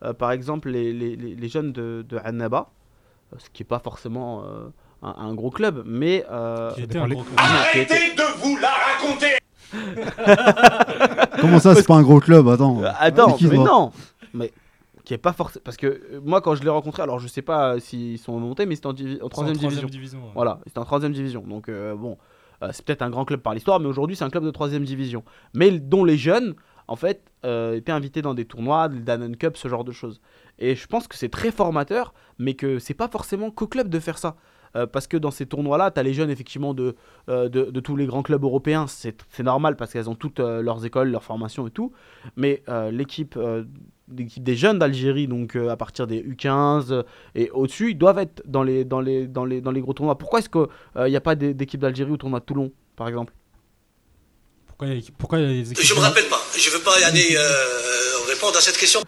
euh, 0.04 0.13
par 0.13 0.32
exemple, 0.32 0.70
les, 0.70 0.94
les- 0.94 1.15
les- 1.15 1.36
les 1.36 1.50
jeunes 1.50 1.72
de, 1.72 2.06
de 2.08 2.17
Annaba, 2.24 2.70
euh, 3.34 3.38
ce 3.39 3.50
qui 3.52 3.63
n'est 3.63 3.67
pas 3.67 3.80
forcément 3.80 4.44
euh, 4.46 4.67
un, 5.02 5.15
un 5.30 5.34
gros 5.34 5.50
club, 5.50 5.84
mais. 5.86 6.26
euh, 6.32 6.72
Qui 6.74 6.82
était 6.82 6.94
dépend 6.94 7.06
un 7.06 7.08
les- 7.08 7.15
gros 7.15 7.24
club. 7.24 7.39
qui 7.72 7.80
était- 7.80 8.12
Comment 11.39 11.60
ça, 11.60 11.76
c'est 11.76 11.88
pas 11.88 11.96
un 11.96 12.02
gros 12.04 12.20
club? 12.20 12.48
Attends. 12.50 12.82
Attends, 13.00 13.38
mais 13.41 13.58
non 13.58 13.91
Mais 14.34 14.52
qui 15.04 15.13
est 15.13 15.17
pas 15.17 15.34
forcément. 15.34 15.62
Parce 15.63 15.78
que 15.78 16.20
moi, 16.24 16.41
quand 16.41 16.56
je 16.56 16.63
l'ai 16.63 16.70
rencontré, 16.70 17.02
alors 17.02 17.20
je 17.20 17.28
sais 17.28 17.41
pas 17.41 17.80
s'ils 17.80 18.17
sont 18.20 18.39
montés, 18.39 18.65
mais 18.65 18.76
c'était 18.76 18.88
en, 18.88 18.94
divi- 18.94 19.15
en 19.15 19.17
C'est 19.20 19.26
en 19.26 19.30
3 19.30 19.46
division. 19.52 19.88
division. 19.89 20.20
ouais. 20.20 20.32
Voilà, 20.36 20.60
c'était 20.67 20.80
en 20.80 20.86
troisième 20.86 21.12
division. 21.13 21.41
Donc 21.48 21.70
euh, 21.70 21.96
bon, 21.96 22.17
euh, 22.63 22.69
c'est 22.71 22.86
peut-être 22.86 23.02
un 23.02 23.10
grand 23.10 23.26
club 23.26 23.41
par 23.41 23.54
l'histoire, 23.54 23.80
mais 23.80 23.88
aujourd'hui 23.88 24.15
c'est 24.15 24.24
un 24.24 24.30
club 24.30 24.43
de 24.43 24.52
troisième 24.52 24.84
division. 24.84 25.24
Mais 25.54 25.71
dont 25.80 26.04
les 26.04 26.17
jeunes, 26.17 26.56
en 26.88 26.95
fait, 26.95 27.21
euh, 27.45 27.76
étaient 27.76 27.91
invités 27.91 28.21
dans 28.21 28.34
des 28.34 28.45
tournois, 28.45 28.89
des 28.89 29.00
Danone 29.00 29.36
Cup, 29.36 29.58
ce 29.58 29.67
genre 29.67 29.84
de 29.84 29.91
choses. 29.91 30.21
Et 30.60 30.76
je 30.76 30.88
pense 30.88 31.08
que 31.08 31.15
c'est 31.15 31.30
très 31.30 31.52
formateur, 31.52 32.13
mais 32.38 32.54
que 32.54 32.80
c'est 32.80 32.93
pas 32.93 33.08
forcément 33.08 33.52
qu'au 33.52 33.67
club 33.67 33.89
de 33.89 34.00
faire 34.00 34.17
ça. 34.17 34.36
Euh, 34.78 34.88
parce 34.88 35.06
que 35.06 35.17
dans 35.17 35.32
ces 35.32 35.45
tournois-là, 35.45 35.91
tu 35.91 36.00
as 36.00 36.04
les 36.04 36.13
jeunes 36.13 36.30
effectivement 36.30 36.74
de, 36.74 36.95
de, 37.28 37.80
tous 37.82 37.97
les 37.97 38.06
grands 38.06 38.24
clubs 38.24 38.43
européens, 38.43 38.86
c'est 38.88 39.43
normal 39.43 39.76
parce 39.76 39.91
qu'elles 39.91 40.10
ont 40.10 40.15
toutes 40.15 40.39
leurs 40.39 40.86
écoles, 40.86 41.10
leurs 41.10 41.24
formations 41.24 41.67
et 41.67 41.71
tout. 41.71 41.91
Mais 42.38 42.63
l'équipe 42.91 43.38
l'équipe 44.17 44.43
des 44.43 44.56
jeunes 44.56 44.80
d'Algérie, 44.80 45.28
donc 45.28 45.56
euh, 45.56 45.69
à 45.69 45.78
partir 45.78 46.08
des 46.08 46.21
U15 46.24 46.91
euh, 46.91 47.04
et 47.36 47.50
au-dessus, 47.52 47.91
ils 47.91 47.97
doivent 47.97 48.19
être 48.19 48.41
dans 48.45 48.63
les, 48.63 48.84
dans 48.86 49.02
les, 49.02 49.28
dans 49.28 49.45
les, 49.45 49.62
dans 49.62 49.71
les 49.71 49.82
gros 49.82 49.93
tournois. 49.93 50.17
Pourquoi 50.17 50.39
est-ce 50.39 50.50
qu'il 50.50 50.67
n'y 51.08 51.15
a 51.15 51.21
pas 51.21 51.36
d'é- 51.36 51.54
d'équipe 51.54 51.80
d'Algérie 51.82 52.12
au 52.12 52.17
tournoi 52.17 52.39
de 52.39 52.45
Toulon, 52.45 52.71
par 52.95 53.08
exemple? 53.08 53.34
Pourquoi 54.67 54.88
il 54.88 54.95
y 54.95 54.97
a- 54.97 55.12
pourquoi 55.17 55.39
il 55.39 55.41
y 55.43 55.45
a 55.45 55.50
les 55.50 55.71
équipes 55.71 55.86
Je 55.86 55.93
me 55.93 56.00
de- 56.00 56.04
rappelle 56.04 56.26
pas. 56.30 56.39
Je 56.58 56.69
veux 56.69 56.80
pas 56.84 56.91
aller 57.06 57.36
euh, 57.36 58.32
répondre 58.34 58.58
à 58.58 58.62
cette 58.62 58.78
question. 58.78 59.00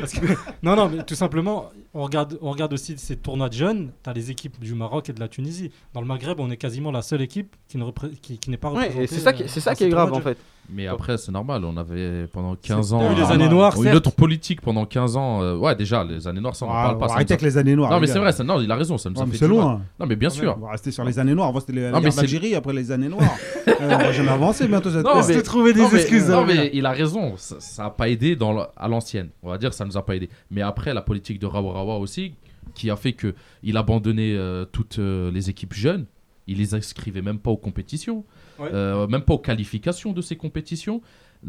Parce 0.00 0.12
que- 0.12 0.26
non, 0.62 0.74
non, 0.76 0.88
mais 0.88 1.04
tout 1.04 1.14
simplement, 1.14 1.70
on 1.94 2.02
regarde, 2.02 2.36
on 2.42 2.50
regarde 2.50 2.72
aussi 2.72 2.96
ces 2.98 3.16
tournois 3.16 3.48
de 3.48 3.54
jeunes. 3.54 3.92
Tu 4.02 4.10
as 4.10 4.12
les 4.12 4.30
équipes 4.30 4.58
du 4.58 4.74
Maroc 4.74 5.08
et 5.08 5.12
de 5.12 5.20
la 5.20 5.28
Tunisie. 5.28 5.70
Dans 5.92 6.00
le 6.00 6.06
Maghreb, 6.06 6.40
on 6.40 6.50
est 6.50 6.56
quasiment 6.56 6.90
la 6.90 7.02
seule 7.02 7.22
équipe 7.22 7.54
qui 7.68 7.78
ne 7.78 7.84
repré- 7.84 8.10
qui, 8.20 8.38
qui 8.38 8.50
n'est 8.50 8.56
pas 8.56 8.70
Ouais, 8.70 8.80
représentée. 8.88 9.04
et 9.04 9.06
c'est 9.06 9.20
ça, 9.20 9.32
qui, 9.32 9.44
euh, 9.44 9.46
c'est 9.48 9.60
ça 9.60 9.74
qui 9.74 9.84
est 9.84 9.88
grave 9.88 10.12
en 10.12 10.20
fait. 10.20 10.36
Mais 10.70 10.86
après, 10.86 11.18
c'est 11.18 11.30
normal. 11.30 11.64
On 11.64 11.76
avait 11.76 12.26
pendant 12.28 12.56
15 12.56 12.88
C'est- 12.88 12.94
ans. 12.94 13.12
Eu 13.12 13.14
les 13.14 13.22
euh, 13.22 13.26
années 13.26 13.48
noires, 13.48 13.74
Une 13.82 13.94
autre 13.94 14.10
politique 14.12 14.60
pendant 14.62 14.86
15 14.86 15.16
ans. 15.16 15.42
euh, 15.42 15.56
ouais, 15.56 15.74
déjà, 15.76 16.02
les 16.04 16.26
années 16.26 16.40
noires, 16.40 16.56
ça, 16.56 16.64
on 16.64 16.70
en 16.70 16.72
Ah, 16.72 16.82
parle 16.84 16.98
pas. 16.98 17.04
on 17.04 17.08
ça 17.08 17.14
nous 17.14 17.20
a- 17.20 17.22
avec 17.24 17.42
les 17.42 17.58
années 17.58 17.76
noires. 17.76 17.90
Non, 17.90 17.96
mais 17.96 18.02
les 18.02 18.06
c'est 18.08 18.14
gars. 18.14 18.20
vrai, 18.22 18.32
ça- 18.32 18.44
non, 18.44 18.60
il 18.60 18.70
a 18.70 18.74
raison, 18.74 18.96
ça 18.96 19.10
nous 19.10 19.16
a 19.16 19.20
Ouais, 19.20 19.26
mais 19.26 19.32
fait 19.32 19.38
c'est 19.38 19.44
du 19.48 19.52
mal. 19.54 19.62
loin. 19.62 19.82
Non, 20.00 20.06
mais 20.06 20.16
bien 20.16 20.28
On 20.28 20.32
sûr. 20.32 20.58
va 20.58 20.70
rester 20.70 20.90
sur 20.90 21.04
les 21.04 21.18
années 21.18 21.34
noires. 21.34 21.52
C'était 21.60 21.72
les- 21.74 21.80
la 21.82 21.90
Non, 21.90 21.96
mais 21.98 22.02
guerre 22.04 22.12
c'est- 22.12 22.20
d'Algérie, 22.22 22.54
après 22.54 22.72
les 22.72 22.90
années 22.90 23.08
noires. 23.08 23.24
Euh, 23.74 23.88
on 23.90 23.98
va 23.98 24.12
jamais 24.12 24.28
avancer 24.30 24.66
bientôt 24.68 24.88
cette 24.90 25.04
Non, 25.04 25.12
fois. 25.20 25.26
mais- 25.26 25.42
trouver 25.42 25.74
Non, 25.74 25.88
mais, 25.92 26.20
non, 26.28 26.44
mais 26.46 26.70
il 26.72 26.86
a 26.86 26.92
raison, 26.92 27.34
ça, 27.36 27.56
ça 27.58 27.86
a 27.86 27.90
pas 27.90 28.08
aidé 28.08 28.36
dans 28.36 28.66
à 28.76 28.88
l'ancienne. 28.88 29.28
On 29.42 29.50
va 29.50 29.58
dire 29.58 29.74
ça 29.74 29.84
nous 29.84 29.96
a 29.96 30.06
pas 30.06 30.14
aidé. 30.16 30.28
Mais 30.50 30.62
après, 30.62 30.94
la 30.94 31.02
politique 31.02 31.38
de 31.40 31.46
Rawa 31.46 31.72
Rawa 31.72 31.96
aussi, 31.98 32.34
qui 32.74 32.88
a 32.90 32.96
fait 32.96 33.12
que 33.12 33.34
il 33.62 33.76
abandonnait 33.76 34.34
euh, 34.36 34.64
toutes 34.64 34.98
euh, 35.00 35.30
les 35.32 35.50
équipes 35.50 35.74
jeunes. 35.74 36.06
Il 36.46 36.58
les 36.58 36.74
inscrivait 36.74 37.22
même 37.22 37.38
pas 37.38 37.50
aux 37.50 37.56
compétitions, 37.56 38.24
Ouais. 38.58 38.68
euh, 38.72 39.06
même 39.08 39.22
pas 39.22 39.34
aux 39.34 39.38
qualifications 39.38 40.12
de 40.12 40.20
ces 40.22 40.36
compétitions. 40.36 41.00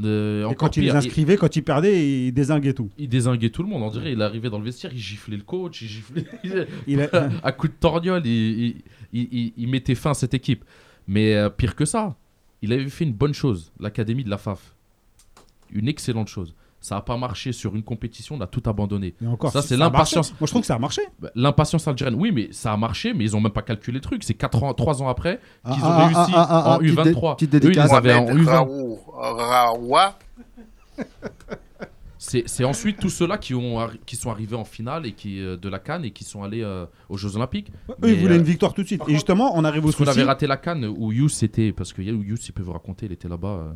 Euh, 0.03 0.49
Et 0.49 0.55
quand 0.55 0.75
il 0.75 0.83
les 0.83 0.89
inscrivait, 0.91 1.37
quand 1.37 1.55
il 1.55 1.61
perdait, 1.63 2.25
il 2.27 2.31
désinguait 2.33 2.73
tout. 2.73 2.89
il, 2.97 3.07
désinguait 3.07 3.49
tout 3.49 3.63
le 3.63 3.69
monde. 3.69 3.81
On 3.83 3.89
dirait 3.89 4.11
il 4.11 4.21
arrivait 4.21 4.49
dans 4.49 4.57
le 4.59 4.65
vestiaire, 4.65 4.91
il 4.93 4.99
giflait 4.99 5.37
le 5.37 5.43
coach, 5.43 5.81
il 5.83 5.87
giflait. 5.87 6.25
Il 6.87 7.01
a- 7.01 7.29
à 7.43 7.51
coup 7.53 7.67
de 7.67 7.73
torgnole, 7.79 8.25
il, 8.25 8.31
il- 8.31 8.75
il- 9.13 9.27
il- 9.31 9.53
il 9.55 9.67
mettait 9.69 9.95
fin 9.95 10.11
à 10.11 10.13
cette 10.13 10.33
équipe. 10.33 10.65
Mais 11.07 11.35
euh, 11.35 11.49
pire 11.49 11.75
que 11.75 11.85
ça, 11.85 12.15
il 12.61 12.73
avait 12.73 12.89
fait 12.89 13.05
une 13.05 13.13
bonne 13.13 13.33
chose, 13.33 13.71
l'académie 13.79 14.23
de 14.23 14.29
la 14.29 14.37
FAF. 14.37 14.75
Une 15.71 15.87
excellente 15.87 16.27
chose. 16.27 16.53
Ça 16.85 16.93
n'a 16.93 17.01
pas 17.01 17.17
marché 17.17 17.51
sur 17.51 17.75
une 17.75 17.81
compétition, 17.81 18.35
on 18.35 18.41
a 18.41 18.45
tout 18.45 18.61
abandonné. 18.67 19.15
Et 19.19 19.25
encore, 19.25 19.51
Ça, 19.51 19.63
c'est 19.63 19.75
l'impatience. 19.75 20.29
Moi, 20.33 20.45
je 20.45 20.51
trouve 20.51 20.61
que 20.61 20.67
ça 20.67 20.75
a 20.75 20.77
marché. 20.77 21.01
Bah, 21.19 21.31
L'impatience 21.33 21.87
algérienne, 21.87 22.19
oui, 22.21 22.31
mais 22.31 22.49
ça 22.51 22.73
a 22.73 22.77
marché, 22.77 23.11
mais 23.11 23.25
ils 23.25 23.31
n'ont 23.31 23.41
même 23.41 23.51
pas 23.51 23.63
calculé 23.63 23.95
le 23.95 24.01
truc. 24.01 24.23
C'est 24.23 24.35
4 24.35 24.61
ans, 24.63 24.71
3 24.71 25.01
ans 25.01 25.07
après 25.07 25.39
qu'ils 25.65 25.73
ont 25.83 25.87
Ah, 25.87 25.97
ah, 25.97 26.05
réussi 26.05 26.31
ah, 26.35 26.47
ah, 26.47 26.63
ah, 26.67 26.75
en 26.75 26.77
petite 26.77 27.01
dé- 27.03 27.11
U23. 27.13 27.35
petite 27.37 27.55
Eux, 27.65 27.71
ils 27.73 27.79
avaient 27.79 28.13
en 28.13 28.21
Mohamed 28.25 28.43
U20. 28.45 28.49
Raoult, 28.51 28.99
Raoua. 29.15 30.19
C'est 32.19 32.43
c'est 32.47 32.63
ensuite 32.63 32.99
tous 32.99 33.09
ceux-là 33.09 33.37
qui, 33.39 33.53
ont 33.55 33.87
qui 34.05 34.15
sont 34.15 34.29
arrivés 34.29 34.55
en 34.55 34.63
finale 34.63 35.07
et 35.07 35.11
qui, 35.13 35.39
euh, 35.41 35.57
de 35.57 35.69
la 35.69 35.79
Cannes 35.79 36.05
et 36.05 36.11
qui 36.11 36.23
sont 36.23 36.43
allés 36.43 36.63
euh, 36.63 36.85
aux 37.09 37.17
Jeux 37.17 37.35
Olympiques. 37.35 37.71
Eux, 37.89 37.95
Mais, 38.01 38.13
ils 38.13 38.19
voulaient 38.19 38.35
euh, 38.35 38.37
une 38.37 38.43
victoire 38.43 38.73
tout 38.75 38.81
de 38.83 38.87
suite. 38.87 39.01
Et 39.07 39.13
justement, 39.13 39.51
on 39.55 39.63
arrive 39.63 39.83
au 39.83 39.87
Parce 39.87 39.97
qu'on 39.97 40.05
souci. 40.05 40.19
avait 40.19 40.27
raté 40.27 40.45
la 40.47 40.57
Cannes 40.57 40.85
où 40.85 41.11
Yous 41.11 41.43
était. 41.43 41.71
Parce 41.71 41.93
que 41.93 42.01
Yous, 42.03 42.37
il 42.47 42.51
peut 42.53 42.63
vous 42.63 42.71
raconter, 42.73 43.07
il 43.07 43.11
était 43.11 43.27
là-bas. 43.27 43.75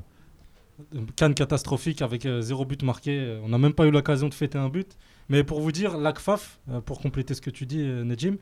Une 0.93 1.11
Canne 1.11 1.33
catastrophique 1.33 2.01
avec 2.01 2.25
euh, 2.25 2.41
zéro 2.41 2.65
but 2.65 2.83
marqué. 2.83 3.17
Euh, 3.19 3.39
On 3.43 3.49
n'a 3.49 3.57
même 3.57 3.73
pas 3.73 3.85
eu 3.85 3.91
l'occasion 3.91 4.29
de 4.29 4.33
fêter 4.33 4.57
un 4.57 4.69
but. 4.69 4.97
Mais 5.29 5.43
pour 5.43 5.61
vous 5.61 5.71
dire, 5.71 5.97
l'ACFAF, 5.97 6.59
euh, 6.71 6.81
pour 6.81 6.99
compléter 6.99 7.33
ce 7.33 7.41
que 7.41 7.49
tu 7.49 7.65
dis, 7.65 7.81
euh, 7.81 8.03
Nejim, 8.03 8.37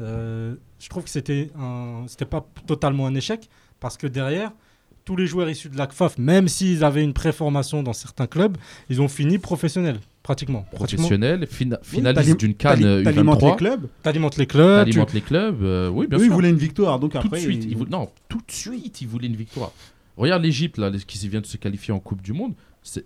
euh, 0.00 0.54
je 0.80 0.88
trouve 0.88 1.04
que 1.04 1.10
c'était 1.10 1.50
un, 1.58 2.04
c'était 2.08 2.24
pas 2.24 2.46
totalement 2.66 3.06
un 3.06 3.14
échec 3.14 3.48
parce 3.78 3.96
que 3.96 4.06
derrière, 4.06 4.52
tous 5.04 5.16
les 5.16 5.26
joueurs 5.26 5.50
issus 5.50 5.68
de 5.68 5.76
l'ACFAF, 5.76 6.16
même 6.18 6.48
s'ils 6.48 6.82
avaient 6.84 7.02
une 7.02 7.12
préformation 7.12 7.82
dans 7.82 7.92
certains 7.92 8.26
clubs, 8.26 8.56
ils 8.88 9.00
ont 9.02 9.08
fini 9.08 9.38
professionnels, 9.38 9.98
pratiquement. 10.22 10.64
Professionnel, 10.72 11.46
fina- 11.46 11.78
Oui, 11.82 11.88
finaliste 11.98 12.24
t'alim- 12.30 12.36
d'une 12.36 12.54
canne 12.54 12.72
t'ali- 12.80 12.84
euh, 12.86 13.02
T'alimentes 13.04 13.42
les 13.42 13.48
U23. 13.48 13.56
clubs. 13.56 13.86
T'alimentes 14.02 14.36
les 14.36 14.46
clubs. 14.46 14.84
tu- 14.84 14.90
T'alimentes 14.90 15.12
les 15.12 15.20
clubs. 15.20 15.62
euh, 15.62 15.88
oui, 15.90 16.06
bien 16.06 16.18
ils 16.18 16.24
sûr. 16.24 16.32
voulaient 16.32 16.50
une 16.50 16.56
victoire. 16.56 16.98
Donc 17.00 17.12
tout 17.12 17.18
après, 17.18 17.38
de 17.38 17.42
suite. 17.42 17.64
ils- 17.64 17.72
ils 17.72 17.88
Non, 17.90 18.10
tout 18.28 18.38
de 18.38 18.52
suite, 18.52 19.00
ils 19.02 19.08
voulaient 19.08 19.26
une 19.28 19.36
victoire. 19.36 19.72
Regarde 20.16 20.42
l'Égypte, 20.42 20.78
là, 20.78 20.90
qui 21.06 21.28
vient 21.28 21.40
de 21.40 21.46
se 21.46 21.56
qualifier 21.56 21.92
en 21.94 21.98
Coupe 22.00 22.22
du 22.22 22.32
Monde. 22.32 22.54
C'est 22.82 23.04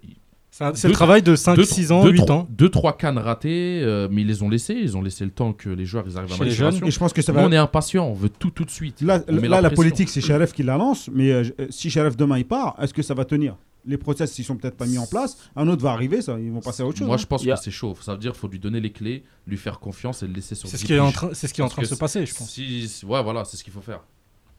C'est 0.48 0.64
un- 0.64 0.74
c'est 0.74 0.88
Deux- 0.88 0.92
le 0.92 0.94
travail 0.94 1.20
de 1.20 1.26
deux, 1.26 1.36
5, 1.36 1.62
6 1.66 1.92
ans, 1.92 2.02
deux, 2.02 2.12
8 2.12 2.24
trois- 2.24 2.36
ans. 2.36 2.48
Deux, 2.50 2.70
trois 2.70 2.96
cannes 2.96 3.18
ratées, 3.18 3.82
euh, 3.82 4.08
mais 4.10 4.22
ils 4.22 4.26
les 4.26 4.42
ont 4.42 4.48
laissés. 4.48 4.72
Ils 4.72 4.96
ont 4.96 5.02
laissé 5.02 5.22
le 5.26 5.30
temps 5.30 5.52
que 5.52 5.68
les 5.68 5.84
joueurs 5.84 6.04
ils 6.08 6.16
arrivent 6.16 6.32
à 6.32 6.36
Chez 6.36 6.44
les 6.44 6.50
maturation. 6.50 6.86
Et 6.86 6.90
je 6.90 6.98
pense 6.98 7.12
que 7.12 7.20
ça 7.20 7.32
Nous, 7.32 7.40
va. 7.40 7.44
on 7.46 7.52
est 7.52 7.58
impatients, 7.58 8.06
on 8.06 8.14
veut 8.14 8.30
tout 8.30 8.48
tout 8.48 8.64
de 8.64 8.70
suite. 8.70 9.02
Là, 9.02 9.22
la 9.28 9.68
politique, 9.70 10.08
c'est 10.08 10.22
Sharef 10.22 10.54
qui 10.54 10.62
la 10.62 10.78
lance, 10.78 11.10
mais 11.12 11.30
euh, 11.30 11.44
euh, 11.60 11.66
si 11.68 11.90
Sharef 11.90 12.16
demain 12.16 12.38
il 12.38 12.46
part, 12.46 12.74
est-ce 12.80 12.94
que 12.94 13.02
ça 13.02 13.12
va 13.12 13.26
tenir? 13.26 13.56
Les 13.84 13.98
process, 13.98 14.38
ils 14.38 14.44
sont 14.44 14.56
peut-être 14.56 14.78
pas 14.78 14.86
mis 14.86 14.96
en 14.96 15.06
place. 15.06 15.36
Un 15.56 15.68
autre 15.68 15.82
va 15.82 15.92
arriver, 15.92 16.22
ça, 16.22 16.38
ils 16.40 16.50
vont 16.50 16.60
passer 16.60 16.82
à 16.82 16.86
autre 16.86 16.96
chose. 16.98 17.06
Moi, 17.06 17.16
hein. 17.16 17.18
je 17.18 17.26
pense 17.26 17.46
a- 17.46 17.54
que 17.54 17.60
c'est 17.62 17.70
chaud. 17.70 17.94
Ça 18.00 18.12
veut 18.12 18.18
dire 18.18 18.32
qu'il 18.32 18.40
faut 18.40 18.48
lui 18.48 18.58
donner 18.58 18.80
les 18.80 18.90
clés, 18.92 19.24
lui 19.46 19.58
faire 19.58 19.78
confiance 19.78 20.22
et 20.22 20.26
le 20.26 20.32
laisser 20.32 20.54
sur 20.54 20.68
C'est 20.70 20.78
ce 20.78 20.82
dix 20.82 20.86
qui 20.86 20.94
est 20.94 20.98
en 21.00 21.08
piges. 21.08 21.14
train, 21.16 21.28
c'est 21.34 21.48
ce 21.48 21.52
qui 21.54 21.60
est 21.60 21.64
en 21.64 21.68
train 21.68 21.82
de 21.82 21.86
se 21.86 21.94
passer, 21.96 22.24
je 22.24 22.34
pense. 22.34 22.50
Si, 22.50 22.88
ouais, 23.06 23.22
voilà, 23.22 23.44
c'est 23.44 23.58
ce 23.58 23.62
qu'il 23.62 23.74
faut 23.74 23.82
faire. 23.82 24.00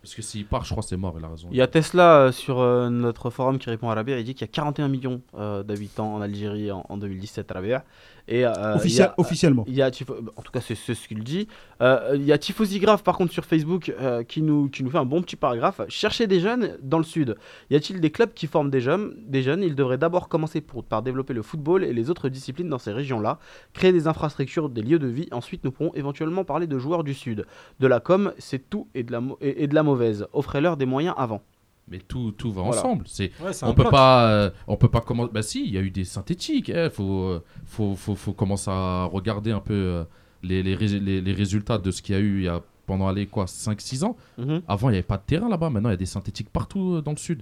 Parce 0.02 0.14
que 0.14 0.22
s'il 0.22 0.46
part, 0.46 0.64
je 0.64 0.72
crois 0.72 0.84
que 0.84 0.90
c'est 0.90 0.98
mort, 0.98 1.16
il 1.18 1.26
a 1.26 1.28
raison. 1.28 1.50
Il 1.52 1.58
y 1.58 1.62
a 1.62 1.68
Tesla 1.68 2.20
euh, 2.20 2.32
sur 2.32 2.60
euh, 2.60 2.90
notre 2.90 3.30
forum 3.30 3.58
qui 3.58 3.70
répond 3.70 3.90
à 3.90 3.96
Rabia. 3.96 4.20
Il 4.20 4.24
dit 4.24 4.36
qu'il 4.36 4.48
y 4.48 4.50
a 4.50 4.54
41 4.54 4.88
millions 4.88 5.22
euh, 5.36 5.64
d'habitants 5.64 6.14
en 6.14 6.22
Algérie 6.22 6.72
en, 6.72 6.86
en 6.88 6.98
2017, 6.98 7.52
Rabia. 7.52 7.84
Et, 8.28 8.46
euh, 8.46 8.50
y 8.50 9.02
a- 9.02 9.14
officiellement. 9.18 9.64
Y 9.68 9.82
a 9.82 9.88
En 10.36 10.42
tout 10.42 10.52
cas, 10.52 10.60
c'est 10.62 10.76
ce 10.76 11.08
qu'il 11.08 11.24
dit. 11.24 11.48
Euh, 11.82 12.12
il 12.16 12.26
y 12.26 12.32
a 12.34 12.38
Tifosi 12.38 12.80
Grave, 12.80 13.02
par 13.04 13.18
contre, 13.18 13.32
sur 13.32 13.46
Facebook, 13.46 13.94
euh, 14.02 14.24
qui, 14.24 14.42
nous, 14.42 14.68
qui 14.70 14.84
nous 14.84 14.90
fait 14.90 14.98
un 14.98 15.06
bon 15.06 15.22
petit 15.22 15.36
paragraphe. 15.38 15.82
Cherchez 15.88 16.28
des 16.28 16.40
jeunes 16.40 16.78
dans 16.82 16.98
le 16.98 17.04
sud. 17.04 17.36
Y 17.70 17.76
a-t-il 17.76 18.02
des 18.02 18.12
clubs 18.12 18.34
qui 18.34 18.48
forment 18.48 18.70
des 18.70 18.82
jeunes 18.82 19.14
Des 19.28 19.42
jeunes, 19.44 19.64
ils 19.64 19.76
devraient 19.76 19.98
d'abord 19.98 20.28
commencer 20.28 20.60
pour, 20.62 20.84
par 20.84 21.02
développer 21.04 21.34
le 21.34 21.42
football 21.42 21.84
et 21.84 21.94
les 21.94 22.10
autres 22.10 22.28
disciplines 22.30 22.70
dans 22.70 22.80
ces 22.80 22.92
régions-là, 22.92 23.40
créer 23.74 23.92
des 23.94 24.08
infrastructures, 24.08 24.70
des 24.70 24.82
lieux 24.82 25.00
de 25.00 25.08
vie. 25.08 25.28
Ensuite, 25.32 25.64
nous 25.64 25.72
pourrons 25.72 25.94
éventuellement 25.94 26.44
parler 26.44 26.68
de 26.68 26.78
joueurs 26.78 27.04
du 27.04 27.14
sud. 27.14 27.46
De 27.80 27.88
la 27.88 28.00
com, 28.00 28.34
c'est 28.38 28.70
tout 28.70 28.88
et 28.94 29.04
de 29.04 29.12
la, 29.12 29.22
et 29.42 29.68
de 29.68 29.76
la 29.76 29.84
mauvaise. 29.84 30.28
Offrez-leur 30.34 30.76
des 30.78 30.86
moyens 30.86 31.16
avant. 31.18 31.42
Mais 31.90 32.00
tout, 32.00 32.32
tout 32.38 32.52
va 32.52 32.64
Voilà. 32.64 32.80
ensemble. 32.82 33.06
C'est 33.08 33.32
Ouais, 33.42 33.54
c'est 33.54 33.66
on 33.66 33.74
peut 33.74 33.86
pas 33.90 34.28
euh, 34.30 34.50
on 34.68 34.76
peut 34.76 34.90
pas 34.90 35.02
commencer 35.02 35.32
bah 35.34 35.42
si 35.42 35.64
il 35.66 35.74
y 35.74 35.78
a 35.78 35.82
eu 35.82 35.90
des 35.92 36.04
synthétiques 36.04 36.68
il 36.70 36.90
faut, 36.90 37.24
euh, 37.24 37.44
faut, 37.66 37.96
faut 37.96 38.16
faut 38.16 38.34
commencer 38.34 38.70
à 38.70 39.06
regarder 39.06 39.52
un 39.52 39.62
peu 39.62 39.74
euh, 39.74 40.04
les, 40.44 40.62
les, 40.64 40.76
les, 40.76 41.22
les 41.22 41.34
résultats 41.34 41.78
de 41.78 41.90
ce 41.92 42.02
qu'il 42.02 42.14
y 42.16 42.18
a 42.18 42.22
eu 42.22 42.40
il 42.40 42.44
y 42.44 42.48
a 42.50 42.62
pendant 42.86 43.08
allez, 43.08 43.26
quoi 43.26 43.48
5 43.48 43.80
6 43.82 44.04
ans. 44.04 44.16
Mhm. 44.38 44.62
avant 44.68 44.90
il 44.90 44.94
n'y 44.94 44.98
avait 44.98 45.04
pas 45.04 45.18
de 45.18 45.24
terrain 45.26 45.48
là-bas. 45.50 45.70
Maintenant 45.70 45.90
il 45.90 45.94
y 45.94 45.96
a 45.96 45.98
des 45.98 46.06
synthétiques 46.06 46.50
partout 46.50 46.96
euh, 46.96 47.02
dans 47.02 47.12
le 47.12 47.18
sud. 47.18 47.42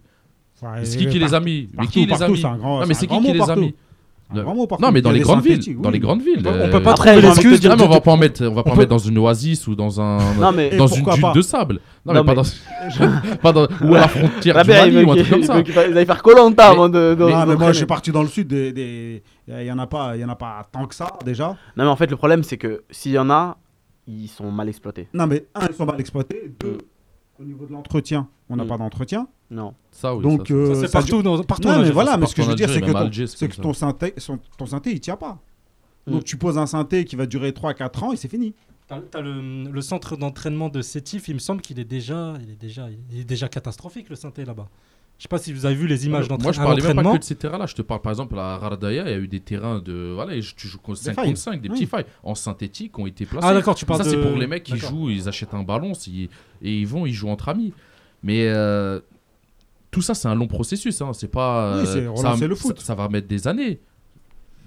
Ouais, 0.61 0.85
C'est 0.85 0.97
qui 0.99 1.09
qui 1.09 1.19
les 1.19 1.33
a 1.33 1.39
mis? 1.39 1.69
Mais 1.77 1.87
qui 1.87 2.05
les 2.05 2.21
a 2.21 2.27
mis? 2.29 2.37
c'est 2.39 2.45
un 2.47 2.57
grand- 2.57 2.79
Non, 2.81 2.85
mais 2.87 2.93
c'est 2.93 3.01
c'est 3.01 3.05
un 3.11 3.17
qui 3.17 3.23
grand 3.23 3.33
qui 3.33 3.33
les 3.39 3.49
a 3.49 3.55
mis? 3.57 3.75
Un 4.33 4.41
grand 4.41 4.55
mot 4.55 4.65
partout. 4.65 4.83
Non, 4.83 4.91
mais 4.91 5.01
dans 5.01 5.11
les 5.11 5.19
des 5.19 5.23
grandes 5.23 5.43
villes. 5.43 5.77
Dans 5.79 5.91
les 5.91 5.99
grandes 5.99 6.21
villes. 6.21 6.39
On 6.39 6.43
peut- 6.43 6.49
euh, 6.49 6.71
peut 6.71 6.81
pas 6.81 6.91
Après, 6.93 7.21
l'excuse 7.21 7.59
de- 7.59 7.69
Ah, 7.69 7.75
mais 7.75 7.83
on 7.83 7.89
va 7.89 8.01
pas 8.01 8.11
en 8.11 8.17
mettre, 8.17 8.43
on 8.45 8.53
va 8.55 8.63
pas 8.63 8.69
On 8.69 8.73
en 8.73 8.75
peut- 8.75 8.79
mettre 8.81 8.89
dans 8.89 8.97
une 8.97 9.17
oasis 9.19 9.67
ou 9.67 9.75
dans 9.75 10.01
un 10.01 10.17
Non, 10.35 10.51
mais- 10.51 10.69
Et 10.73 10.77
dans 10.77 10.87
une 10.87 11.03
dune 11.05 11.31
de 11.35 11.41
sable. 11.41 11.79
Non, 12.05 12.13
Non, 12.13 12.23
mais, 12.23 12.33
pas 12.33 12.35
dans 12.35 12.43
pas 13.43 13.51
dans 13.53 13.67
ou 13.87 13.93
à 13.95 13.99
la 13.99 14.07
frontière 14.07 14.63
du 14.63 14.69
Mali 14.71 15.03
ou 15.03 15.11
un 15.11 15.15
truc 15.15 15.29
comme 15.29 15.43
ça. 15.43 15.61
Vous 15.61 15.79
allez 15.79 16.05
faire 16.05 16.23
Colanta 16.23 16.65
Mais- 16.69 16.73
avant 16.73 16.89
de. 16.89 17.13
de- 17.13 17.23
Non, 17.23 17.45
mais 17.45 17.55
moi, 17.55 17.71
je 17.71 17.77
suis 17.77 17.85
parti 17.85 18.11
dans 18.11 18.23
le 18.23 18.27
sud. 18.27 18.47
des- 18.47 19.21
Il 19.47 19.63
y 19.63 19.71
en 19.71 19.77
a 19.77 19.85
pas, 19.85 20.15
il 20.15 20.21
y 20.21 20.25
en 20.25 20.29
a 20.29 20.35
pas 20.35 20.67
tant 20.71 20.85
que 20.87 20.95
ça 20.95 21.07
déjà. 21.23 21.49
Non, 21.77 21.83
mais 21.83 21.89
en 21.89 21.95
fait, 21.95 22.09
le 22.09 22.17
problème, 22.17 22.41
c'est 22.43 22.57
que 22.57 22.83
s'il 22.89 23.11
y 23.11 23.19
en 23.19 23.29
a, 23.29 23.57
ils 24.07 24.27
sont 24.27 24.49
mal 24.51 24.67
exploités. 24.69 25.07
Non, 25.13 25.27
mais 25.27 25.45
un, 25.53 25.67
ils 25.69 25.75
sont 25.75 25.85
mal 25.85 25.99
exploités. 25.99 26.51
Deux, 26.59 26.79
au 27.39 27.43
niveau 27.43 27.65
de 27.67 27.71
l'entretien, 27.73 28.27
on 28.49 28.55
n'a 28.55 28.63
Mm. 28.63 28.67
pas 28.67 28.77
d'entretien. 28.77 29.27
Non. 29.51 29.73
Ça, 29.91 30.15
oui, 30.15 30.23
Donc, 30.23 30.47
ça, 30.47 30.53
euh, 30.53 30.73
Ça, 30.73 30.81
c'est 30.81 30.87
ça 30.87 30.99
partout, 30.99 31.21
dans, 31.21 31.43
partout 31.43 31.67
Non, 31.67 31.81
mais 31.81 31.91
voilà, 31.91 32.13
c'est 32.13 32.17
mais 32.17 32.25
ce 32.25 32.35
que 32.35 32.41
je 32.43 32.49
veux 32.49 32.55
dire, 32.55 32.69
c'est 32.69 32.81
que, 32.81 32.91
ton, 32.91 33.27
c'est 33.27 33.47
que 33.47 33.73
synthé, 33.73 34.13
son- 34.17 34.39
ton 34.57 34.65
synthé, 34.65 34.91
il 34.91 34.99
tient 34.99 35.17
pas. 35.17 35.37
Mm. 36.07 36.11
Donc 36.13 36.23
tu 36.23 36.37
poses 36.37 36.57
un 36.57 36.65
synthé 36.65 37.05
qui 37.05 37.15
va 37.15 37.25
durer 37.25 37.51
3-4 37.51 38.03
ans 38.03 38.11
et 38.11 38.15
c'est 38.17 38.27
fini. 38.27 38.53
T'as- 38.87 39.01
t'as 39.11 39.21
le, 39.21 39.63
le 39.71 39.81
centre 39.81 40.15
d'entraînement 40.17 40.69
de 40.69 40.81
Sétif, 40.81 41.27
il 41.27 41.35
me 41.35 41.39
semble 41.39 41.61
qu'il 41.61 41.79
est 41.79 41.83
déjà, 41.85 42.33
il 42.43 42.51
est 42.51 42.59
déjà, 42.59 42.87
il 43.11 43.19
est 43.19 43.23
déjà 43.23 43.47
catastrophique 43.47 44.09
le 44.09 44.15
synthé 44.15 44.45
là-bas. 44.45 44.67
Je 45.17 45.23
sais 45.23 45.29
pas 45.29 45.37
si 45.37 45.53
vous 45.53 45.65
avez 45.65 45.75
vu 45.75 45.87
les 45.87 46.05
images 46.07 46.27
Moi, 46.27 46.37
je 46.39 46.43
d'entraînement. 46.43 46.65
parlais 46.75 46.93
même 46.93 47.03
pas 47.05 47.13
que 47.13 47.19
de 47.19 47.23
ces 47.23 47.35
terrains-là. 47.35 47.67
Je 47.67 47.73
te 47.75 47.81
parle 47.81 48.01
par 48.01 48.11
exemple 48.11 48.37
à 48.37 48.57
Rardaya, 48.57 49.03
il 49.03 49.09
y 49.09 49.13
a 49.13 49.17
eu 49.17 49.27
des 49.29 49.39
terrains 49.39 49.79
de. 49.79 50.11
Voilà, 50.13 50.33
tu 50.41 50.67
joues 50.67 50.79
5 50.93 51.13
failles. 51.13 51.25
contre 51.27 51.37
5, 51.39 51.61
des 51.61 51.69
Oui. 51.69 51.75
petits 51.75 51.85
failles 51.85 52.05
en 52.23 52.35
synthétique 52.35 52.93
qui 52.95 52.99
ont 53.01 53.07
été 53.07 53.25
placés. 53.25 53.47
Ah 53.49 53.53
d'accord, 53.53 53.75
tu 53.75 53.85
parles 53.85 54.03
Ça, 54.03 54.05
de... 54.05 54.09
c'est 54.09 54.21
pour 54.21 54.35
les 54.37 54.45
mecs 54.47 54.63
qui 54.63 54.73
D'accord. 54.73 54.89
jouent, 54.89 55.09
ils 55.11 55.29
achètent 55.29 55.53
un 55.53 55.63
ballon 55.63 55.93
si- 55.93 56.29
et 56.61 56.79
ils 56.79 56.85
vont, 56.87 57.05
ils 57.05 57.13
jouent 57.13 57.29
entre 57.29 57.47
amis. 57.49 57.71
Mais 58.23 58.47
euh, 58.49 58.99
tout 59.95 60.01
ça, 60.01 60.13
c'est 60.13 60.27
un 60.27 60.35
long 60.35 60.47
processus. 60.47 61.01
Hein. 61.01 61.11
C'est 61.13 61.29
pas. 61.29 61.77
Oui, 61.77 61.79
euh, 61.79 61.85
c'est 61.85 62.21
ça, 62.21 62.47
le 62.47 62.55
foot. 62.55 62.77
Ça, 62.79 62.85
ça 62.87 62.95
va 62.95 63.07
mettre 63.07 63.27
des 63.29 63.47
années. 63.47 63.79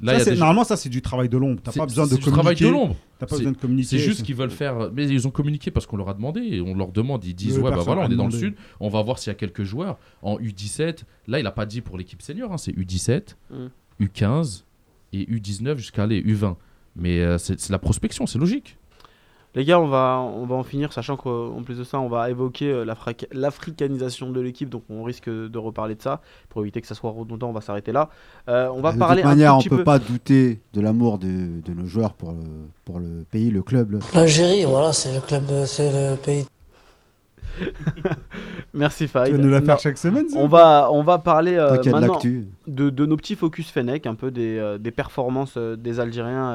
Là, 0.01 0.13
Ça, 0.13 0.15
il 0.15 0.19
y 0.19 0.21
a 0.23 0.25
c'est- 0.25 0.31
des- 0.33 0.37
Normalement, 0.39 0.65
ça 0.65 0.77
c'est 0.79 0.89
du 0.89 1.03
travail 1.03 1.29
de 1.29 1.37
l'ombre. 1.37 1.61
T'as 1.63 1.73
c'est- 1.73 1.79
pas 1.81 1.85
besoin 1.87 2.07
de 2.07 2.15
du 2.15 2.21
travail 2.21 2.55
communiquer. 2.57 2.65
de 2.65 2.71
l'ombre. 2.71 2.97
T'as 3.19 3.27
pas 3.27 3.35
C'est- 3.35 3.41
besoin 3.43 3.53
de 3.53 3.57
communiquer. 3.59 3.89
C'est 3.89 3.99
juste 3.99 4.23
qu'ils 4.23 4.37
veulent 4.37 4.51
faire. 4.51 4.91
Mais 4.95 5.07
ils 5.07 5.27
ont 5.27 5.31
communiqué 5.31 5.71
parce 5.71 5.87
qu'on 5.87 5.97
leur 5.99 6.09
a 6.09 6.15
demandé. 6.15 6.41
Et 6.41 6.61
on 6.63 6.75
leur 6.75 6.93
demande. 6.93 7.25
Ils 7.27 7.35
disent 7.35 7.57
Le 7.59 7.63
Ouais, 7.65 7.71
bah 7.71 7.79
voilà, 7.85 8.03
on 8.07 8.11
est 8.11 8.17
dans 8.17 8.27
le 8.27 8.31
sud. 8.33 8.55
On 8.81 8.89
va 8.89 9.03
voir 9.03 9.19
s'il 9.19 9.31
y 9.31 9.33
a 9.33 9.35
quelques 9.35 9.65
joueurs. 9.65 9.99
En 10.23 10.39
U17, 10.39 11.05
là, 11.27 11.39
il 11.41 11.47
a 11.47 11.51
pas 11.53 11.67
dit 11.67 11.81
pour 11.83 11.99
l'équipe 11.99 12.23
senior. 12.23 12.53
hein, 12.53 12.59
c'est 12.59 12.73
U17, 12.73 13.37
Mm. 13.51 13.67
U15 14.01 14.65
et 15.13 15.27
U19 15.31 15.77
jusqu'à 15.77 16.05
aller 16.05 16.23
U20. 16.23 16.57
Mais 16.97 17.21
euh, 17.21 17.37
c'est 17.39 17.69
la 17.69 17.79
prospection, 17.79 18.27
c'est 18.27 18.39
logique. 18.39 18.79
Les 19.59 19.65
gars, 19.65 19.81
on 19.81 19.89
va, 19.89 20.21
on 20.21 20.47
va 20.47 20.55
en 20.55 20.63
finir, 20.63 20.93
sachant 20.93 21.17
qu'en 21.17 21.63
plus 21.65 21.77
de 21.77 21.83
ça, 21.83 21.99
on 21.99 22.09
va 22.09 22.31
évoquer 22.31 22.71
euh, 22.71 22.85
l'africa- 22.85 23.27
l'africanisation 23.33 24.31
de 24.31 24.41
l'équipe, 24.41 24.69
donc 24.71 24.85
on 24.89 25.03
risque 25.03 25.29
de 25.29 25.59
reparler 25.59 25.97
de 25.97 26.01
ça. 26.01 26.21
Pour 26.49 26.63
éviter 26.63 26.81
que 26.81 26.87
ça 26.87 26.95
soit 26.95 27.11
redondant, 27.11 27.49
on 27.49 27.53
va 27.53 27.61
s'arrêter 27.61 27.91
là. 27.91 28.09
Euh, 28.49 28.69
on 28.73 28.81
va 28.81 28.93
de 28.93 28.99
parler 28.99 29.23
toute 29.23 29.31
manière, 29.31 29.55
un 29.55 29.57
on 29.57 29.59
petit 29.59 29.69
peut 29.69 29.79
peu. 29.79 29.85
pas 29.85 29.99
douter 29.99 30.61
de 30.75 30.81
l'amour 30.81 31.19
de, 31.19 31.27
de 31.61 31.75
nos 31.75 31.87
joueurs 31.87 32.13
pour 32.15 32.31
le, 32.31 32.39
pour 32.85 33.01
le 33.01 33.25
pays, 33.29 33.51
le 33.51 33.63
club. 33.63 33.99
L'Algérie, 34.15 34.65
voilà, 34.65 34.93
c'est 34.93 35.13
le 35.13 35.21
club, 35.21 35.43
euh, 35.51 35.67
c'est 35.67 35.91
le 35.91 36.17
pays. 36.17 36.47
Merci 38.75 39.05
Tu 39.05 39.09
Farid. 39.09 39.35
vas 39.35 39.43
nous 39.43 39.51
la 39.51 39.59
Non, 39.61 39.67
faire 39.67 39.81
chaque 39.81 39.99
semaine. 39.99 40.29
ça 40.29 40.39
on 40.39 40.47
va, 40.47 40.89
on 40.93 41.03
va 41.03 41.19
parler 41.19 41.57
euh, 41.57 41.79
de 41.79 41.91
maintenant 41.91 42.19
de, 42.69 42.91
de 42.91 43.07
nos 43.07 43.17
petits 43.17 43.35
focus 43.35 43.71
Fennec, 43.71 44.07
un 44.07 44.15
peu 44.15 44.31
des, 44.31 44.57
euh, 44.59 44.79
des 44.79 44.93
performances 44.93 45.55
euh, 45.57 45.75
des 45.75 45.99
Algériens 45.99 46.53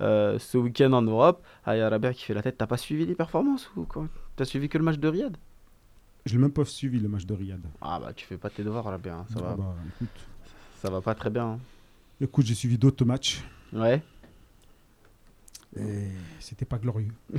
euh, 0.00 0.38
ce 0.38 0.58
week-end 0.58 0.92
en 0.92 1.02
Europe. 1.02 1.42
Ah, 1.64 1.76
il 1.76 1.78
y 1.78 1.82
a 1.82 1.88
Rabia 1.88 2.12
qui 2.12 2.24
fait 2.24 2.34
la 2.34 2.42
tête. 2.42 2.56
T'as 2.58 2.66
pas 2.66 2.76
suivi 2.76 3.06
les 3.06 3.14
performances 3.14 3.70
ou 3.76 3.84
quoi? 3.84 4.08
T'as 4.36 4.44
suivi 4.44 4.68
que 4.68 4.78
le 4.78 4.84
match 4.84 4.98
de 4.98 5.08
Riyad? 5.08 5.36
Je 6.26 6.34
l'ai 6.34 6.40
même 6.40 6.52
pas 6.52 6.64
suivi 6.64 6.98
le 7.00 7.08
match 7.08 7.26
de 7.26 7.34
Riyad. 7.34 7.60
Ah 7.80 7.98
bah 8.00 8.12
tu 8.14 8.24
fais 8.26 8.38
pas 8.38 8.48
tes 8.50 8.64
devoirs 8.64 8.84
Rabia, 8.84 9.14
hein, 9.16 9.26
ça, 9.28 9.40
Ah 9.40 9.42
va, 9.50 9.54
bah, 9.56 9.74
écoute. 9.96 10.08
ça 10.82 10.90
va 10.90 11.00
pas 11.00 11.14
très 11.14 11.30
bien. 11.30 11.44
hein. 11.46 11.58
Écoute, 12.20 12.46
j'ai 12.46 12.54
suivi 12.54 12.78
d'autres 12.78 13.04
matchs 13.04 13.42
Ouais. 13.72 14.02
et 15.76 16.08
c'était 16.40 16.64
pas 16.64 16.78
glorieux. 16.78 17.12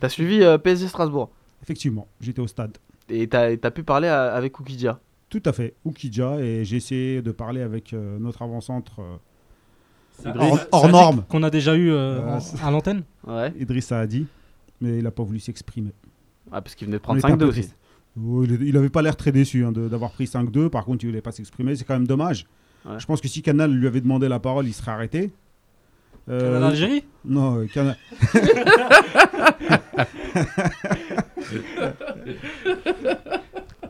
T'as 0.00 0.08
suivi 0.08 0.42
euh, 0.42 0.58
PSG 0.58 0.88
Strasbourg? 0.88 1.30
Effectivement, 1.62 2.08
j'étais 2.20 2.40
au 2.40 2.46
stade. 2.46 2.76
et 3.08 3.28
t'as 3.28 3.52
as 3.62 3.70
pu 3.70 3.82
parler 3.82 4.08
à- 4.08 4.34
avec 4.34 4.58
Oukidja. 4.58 4.98
Tout 5.28 5.42
à 5.44 5.52
fait, 5.52 5.74
Oukidja, 5.84 6.40
et 6.40 6.64
j'ai 6.64 6.76
essayé 6.76 7.22
de 7.22 7.30
parler 7.32 7.60
avec 7.60 7.92
euh, 7.92 8.18
notre 8.18 8.42
avant-centre. 8.42 9.00
Hors, 10.24 10.58
c'est 10.58 10.68
hors 10.72 10.88
norme, 10.88 11.24
Qu'on 11.28 11.42
a 11.42 11.50
déjà 11.50 11.74
eu 11.76 11.90
euh, 11.92 12.20
en- 12.26 12.66
à 12.66 12.70
l'antenne. 12.70 13.02
Ouais. 13.26 13.52
Idriss 13.58 13.86
Saadi, 13.86 14.26
mais 14.80 14.98
il 14.98 15.04
n'a 15.04 15.10
pas 15.10 15.22
voulu 15.22 15.38
s'exprimer. 15.40 15.90
Ah 16.52 16.60
parce 16.62 16.74
qu'il 16.74 16.86
venait 16.86 16.98
de 16.98 17.02
prendre 17.02 17.18
était 17.18 17.30
un 17.30 17.34
5-2 17.36 17.38
peu 17.38 17.44
aussi. 17.46 17.70
il 18.16 18.58
il 18.62 18.76
avait 18.76 18.88
pas 18.88 19.02
l'air 19.02 19.16
très 19.16 19.32
déçu 19.32 19.64
hein, 19.64 19.72
de- 19.72 19.88
d'avoir 19.88 20.12
pris 20.12 20.26
5-2, 20.26 20.68
par 20.70 20.84
contre 20.84 21.04
il 21.04 21.08
voulait 21.08 21.20
pas 21.20 21.32
s'exprimer, 21.32 21.74
c'est 21.76 21.84
quand 21.84 21.94
même 21.94 22.06
dommage. 22.06 22.46
Ouais. 22.84 22.98
Je 22.98 23.06
pense 23.06 23.20
que 23.20 23.28
si 23.28 23.42
Canal 23.42 23.72
lui 23.72 23.86
avait 23.88 24.00
demandé 24.00 24.28
la 24.28 24.38
parole, 24.38 24.66
il 24.66 24.72
serait 24.72 24.92
arrêté. 24.92 25.32
Euh, 26.28 26.40
Canal 26.54 26.64
Algérie 26.70 27.04
Non, 27.24 27.58
euh, 27.58 27.66
Canal. 27.66 27.96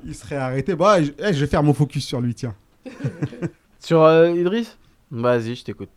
il 0.04 0.14
serait 0.14 0.36
arrêté. 0.36 0.74
Bah, 0.74 1.02
je, 1.02 1.10
eh, 1.18 1.32
je 1.32 1.40
vais 1.40 1.46
faire 1.46 1.62
mon 1.62 1.74
focus 1.74 2.04
sur 2.06 2.20
lui, 2.20 2.34
tiens. 2.34 2.54
Sur 3.80 4.02
euh, 4.02 4.30
Idriss? 4.30 4.78
Vas-y, 5.10 5.54
je 5.54 5.64
t'écoute. 5.64 5.88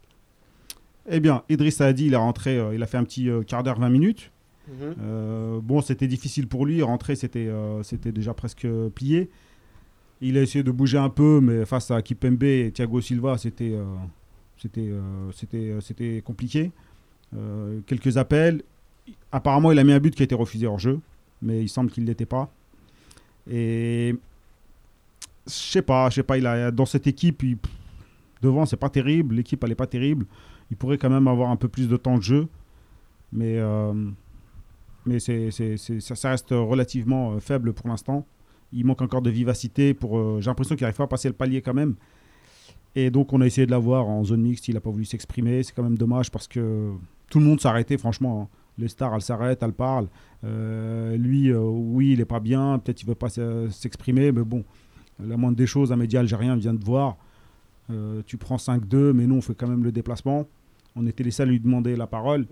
Eh 1.09 1.19
bien, 1.19 1.43
Idriss 1.49 1.77
Saadi, 1.77 2.05
il 2.07 2.13
est 2.13 2.17
rentré, 2.17 2.57
euh, 2.57 2.75
il 2.75 2.83
a 2.83 2.87
fait 2.87 2.97
un 2.97 3.03
petit 3.03 3.29
euh, 3.29 3.41
quart 3.43 3.63
d'heure, 3.63 3.79
20 3.79 3.89
minutes. 3.89 4.31
Mhm. 4.67 4.95
Euh, 5.01 5.59
bon, 5.61 5.81
c'était 5.81 6.07
difficile 6.07 6.47
pour 6.47 6.65
lui. 6.65 6.81
Rentrer, 6.83 7.15
c'était 7.15 7.49
c'était 7.83 8.11
déjà 8.11 8.33
presque 8.35 8.67
plié. 8.93 9.29
Il 10.21 10.37
a 10.37 10.41
essayé 10.41 10.63
de 10.63 10.69
bouger 10.71 10.97
un 10.99 11.09
peu, 11.09 11.39
mais 11.41 11.65
face 11.65 11.89
à 11.89 12.01
Kipembe 12.03 12.43
et 12.43 12.71
Thiago 12.71 13.01
Silva, 13.01 13.37
c'était 13.39 13.73
c'était 14.57 14.91
c'était 15.33 15.75
c'était 15.81 16.21
compliqué. 16.23 16.71
Quelques 17.87 18.17
appels. 18.17 18.61
Apparemment, 19.31 19.71
il 19.71 19.79
a 19.79 19.83
mis 19.83 19.93
un 19.93 19.99
but 19.99 20.13
qui 20.13 20.21
a 20.21 20.25
été 20.25 20.35
refusé 20.35 20.67
hors 20.67 20.77
jeu, 20.77 20.99
mais 21.41 21.63
il 21.63 21.69
semble 21.69 21.89
qu'il 21.89 22.03
ne 22.03 22.09
l'était 22.09 22.27
pas. 22.27 22.51
Et 23.49 24.15
je 25.47 25.51
sais 25.51 25.81
pas, 25.81 26.11
je 26.11 26.15
sais 26.15 26.23
pas. 26.23 26.37
Il 26.37 26.45
a 26.45 26.69
dans 26.69 26.85
cette 26.85 27.07
équipe, 27.07 27.41
il- 27.41 27.57
devant, 28.43 28.67
c'est 28.67 28.77
pas 28.77 28.89
terrible. 28.89 29.33
L'équipe, 29.35 29.63
elle 29.63 29.71
est 29.71 29.75
pas 29.75 29.87
terrible. 29.87 30.27
Il 30.71 30.77
pourrait 30.77 30.97
quand 30.97 31.09
même 31.09 31.27
avoir 31.27 31.49
un 31.49 31.55
peu 31.55 31.67
plus 31.67 31.87
de 31.87 31.97
temps 31.97 32.17
de 32.17 32.23
jeu, 32.23 32.47
mais 33.31 33.57
euh, 33.57 33.93
mais 35.05 35.19
ça, 35.19 36.29
reste 36.29 36.49
relativement 36.51 37.31
euh, 37.33 37.39
faible 37.39 37.73
pour 37.73 37.87
l'instant. 37.87 38.25
Il 38.71 38.85
manque 38.85 39.01
encore 39.01 39.21
de 39.23 39.31
vivacité. 39.31 39.93
Pour, 39.95 40.17
euh, 40.19 40.37
j'ai 40.41 40.49
l'impression 40.49 40.75
qu'il 40.75 40.83
n'arrive 40.83 40.97
pas 40.97 41.05
à 41.05 41.07
passer 41.07 41.27
le 41.27 41.33
palier 41.33 41.61
quand 41.61 41.73
même. 41.73 41.95
Et 42.95 43.09
donc 43.09 43.33
on 43.33 43.41
a 43.41 43.45
essayé 43.47 43.65
de 43.65 43.71
l'avoir 43.71 44.07
en 44.07 44.23
zone 44.23 44.41
mixte. 44.41 44.67
Il 44.67 44.75
n'a 44.75 44.81
pas 44.81 44.91
voulu 44.91 45.05
s'exprimer. 45.05 45.63
C'est 45.63 45.73
quand 45.73 45.83
même 45.83 45.97
dommage 45.97 46.29
parce 46.29 46.47
que 46.47 46.91
tout 47.31 47.39
le 47.39 47.45
monde 47.45 47.59
s'arrêtait 47.61 47.97
franchement. 47.97 48.43
hein. 48.43 48.55
Les 48.77 48.87
stars, 48.87 49.13
elles 49.15 49.21
s'arrêtent, 49.21 49.61
elles 49.63 49.73
parlent. 49.73 50.07
Lui, 50.43 51.53
oui, 51.53 52.13
il 52.13 52.19
n'est 52.19 52.25
pas 52.25 52.39
bien. 52.39 52.79
Peut-être 52.79 53.01
il 53.01 53.05
ne 53.07 53.09
veut 53.11 53.15
pas 53.15 53.27
se- 53.27 53.67
s'exprimer. 53.71 54.31
Mais 54.31 54.43
bon, 54.43 54.63
la 55.21 55.35
moindre 55.35 55.57
des 55.57 55.67
choses, 55.67 55.91
un 55.91 55.97
média 55.97 56.21
algérien 56.21 56.55
vient 56.55 56.73
de 56.73 56.83
voir. 56.85 57.17
Tu 58.25 58.37
prends 58.37 58.55
5-2, 58.57 59.11
mais 59.11 59.27
nous, 59.27 59.35
on 59.35 59.41
fait 59.41 59.53
quand 59.55 59.67
même 59.67 59.83
le 59.83 59.91
déplacement. 59.91 60.47
On 60.99 61.07
était 61.07 61.23
les 61.23 61.31
seuls 61.31 61.47
à 61.47 61.51
lui 61.51 61.59
demander 61.59 61.95
la 61.95 62.07
parole. 62.07 62.45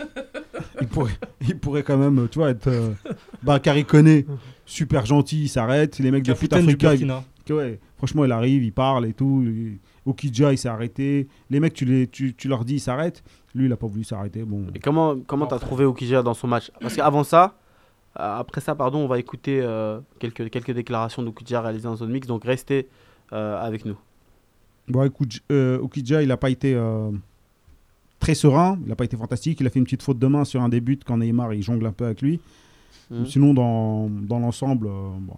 il, 0.80 0.88
pourrait, 0.88 1.12
il 1.46 1.58
pourrait 1.58 1.82
quand 1.82 1.98
même, 1.98 2.28
tu 2.30 2.38
vois, 2.38 2.50
être. 2.50 2.66
Euh, 2.68 2.90
Bakary 3.42 3.84
Koné, 3.84 4.26
super 4.64 5.04
gentil, 5.04 5.42
il 5.42 5.48
s'arrête. 5.48 5.98
Les 5.98 6.10
mecs 6.10 6.24
de 6.24 6.32
Foot 6.34 6.48
Capitaine 6.48 6.66
du 6.66 6.72
Africa, 6.74 6.94
ils- 6.94 7.06
Burkina. 7.06 7.24
que 7.44 7.52
ouais, 7.52 7.78
franchement, 7.98 8.24
il 8.24 8.32
arrive, 8.32 8.64
il 8.64 8.72
parle 8.72 9.06
et 9.06 9.12
tout. 9.12 9.42
Il- 9.44 9.78
Okidja, 10.06 10.52
il 10.52 10.56
s'est 10.58 10.68
arrêté. 10.68 11.28
Les 11.50 11.60
mecs, 11.60 11.74
tu, 11.74 11.84
les, 11.84 12.06
tu, 12.06 12.34
tu 12.34 12.48
leur 12.48 12.64
dis, 12.64 12.76
il 12.76 12.80
s'arrête. 12.80 13.22
Lui, 13.54 13.66
il 13.66 13.72
a 13.72 13.76
pas 13.76 13.86
voulu 13.86 14.02
s'arrêter. 14.04 14.42
Bon, 14.44 14.64
Et 14.74 14.78
comment 14.78 15.16
comment 15.26 15.46
t'as 15.46 15.58
trouvé 15.58 15.84
Oukidja 15.84 16.22
dans 16.22 16.32
son 16.34 16.46
match? 16.48 16.70
Parce 16.80 16.96
qu'avant 16.96 17.22
ça, 17.22 17.58
euh, 18.18 18.38
après 18.38 18.62
ça, 18.62 18.74
pardon, 18.74 19.00
on 19.00 19.06
va 19.08 19.18
écouter 19.18 19.60
euh, 19.62 20.00
quelques, 20.18 20.48
quelques 20.50 20.70
déclarations 20.72 21.22
d'Oukidja 21.22 21.60
réalisées 21.60 21.86
en 21.88 21.96
zone 21.96 22.10
mixte, 22.12 22.28
donc 22.28 22.44
restez 22.44 22.88
euh, 23.34 23.60
avec 23.60 23.84
nous. 23.84 23.96
Bon, 24.88 25.04
écoute, 25.04 25.40
euh, 25.52 25.78
Okidja, 25.80 26.22
il 26.22 26.28
n'a 26.28 26.36
pas 26.38 26.48
été 26.50 26.74
euh, 26.74 27.10
très 28.20 28.34
serein. 28.34 28.78
Il 28.82 28.88
n'a 28.88 28.96
pas 28.96 29.04
été 29.04 29.16
fantastique. 29.16 29.60
Il 29.60 29.66
a 29.66 29.70
fait 29.70 29.80
une 29.80 29.84
petite 29.84 30.02
faute 30.02 30.18
de 30.18 30.26
main 30.26 30.44
sur 30.44 30.62
un 30.62 30.68
début 30.68 30.98
quand 31.04 31.18
Neymar, 31.18 31.52
il 31.54 31.62
jongle 31.62 31.86
un 31.86 31.92
peu 31.92 32.04
avec 32.04 32.22
lui. 32.22 32.40
Mhm. 33.10 33.26
Sinon, 33.26 33.54
dans, 33.54 34.08
dans 34.08 34.38
l'ensemble, 34.38 34.86
euh, 34.86 35.10
bon, 35.18 35.34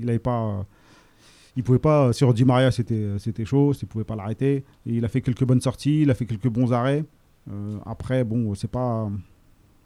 il 0.00 0.08
avait 0.08 0.18
pas. 0.18 0.66
il 1.56 1.62
pouvait 1.62 1.78
pas. 1.78 2.12
Sur 2.12 2.34
Di 2.34 2.44
Maria, 2.44 2.72
c'était 2.72 3.18
c'était 3.18 3.44
chaud. 3.44 3.72
Il 3.80 3.86
pouvait 3.86 4.04
pas 4.04 4.16
l'arrêter. 4.16 4.64
Il 4.86 5.04
a 5.04 5.08
fait 5.08 5.20
quelques 5.20 5.44
bonnes 5.44 5.60
sorties. 5.60 6.02
Il 6.02 6.10
a 6.10 6.14
fait 6.14 6.26
quelques 6.26 6.48
bons 6.48 6.72
arrêts. 6.72 7.04
Euh, 7.50 7.78
après, 7.86 8.24
bon, 8.24 8.54
c'est 8.54 8.70
pas. 8.70 9.08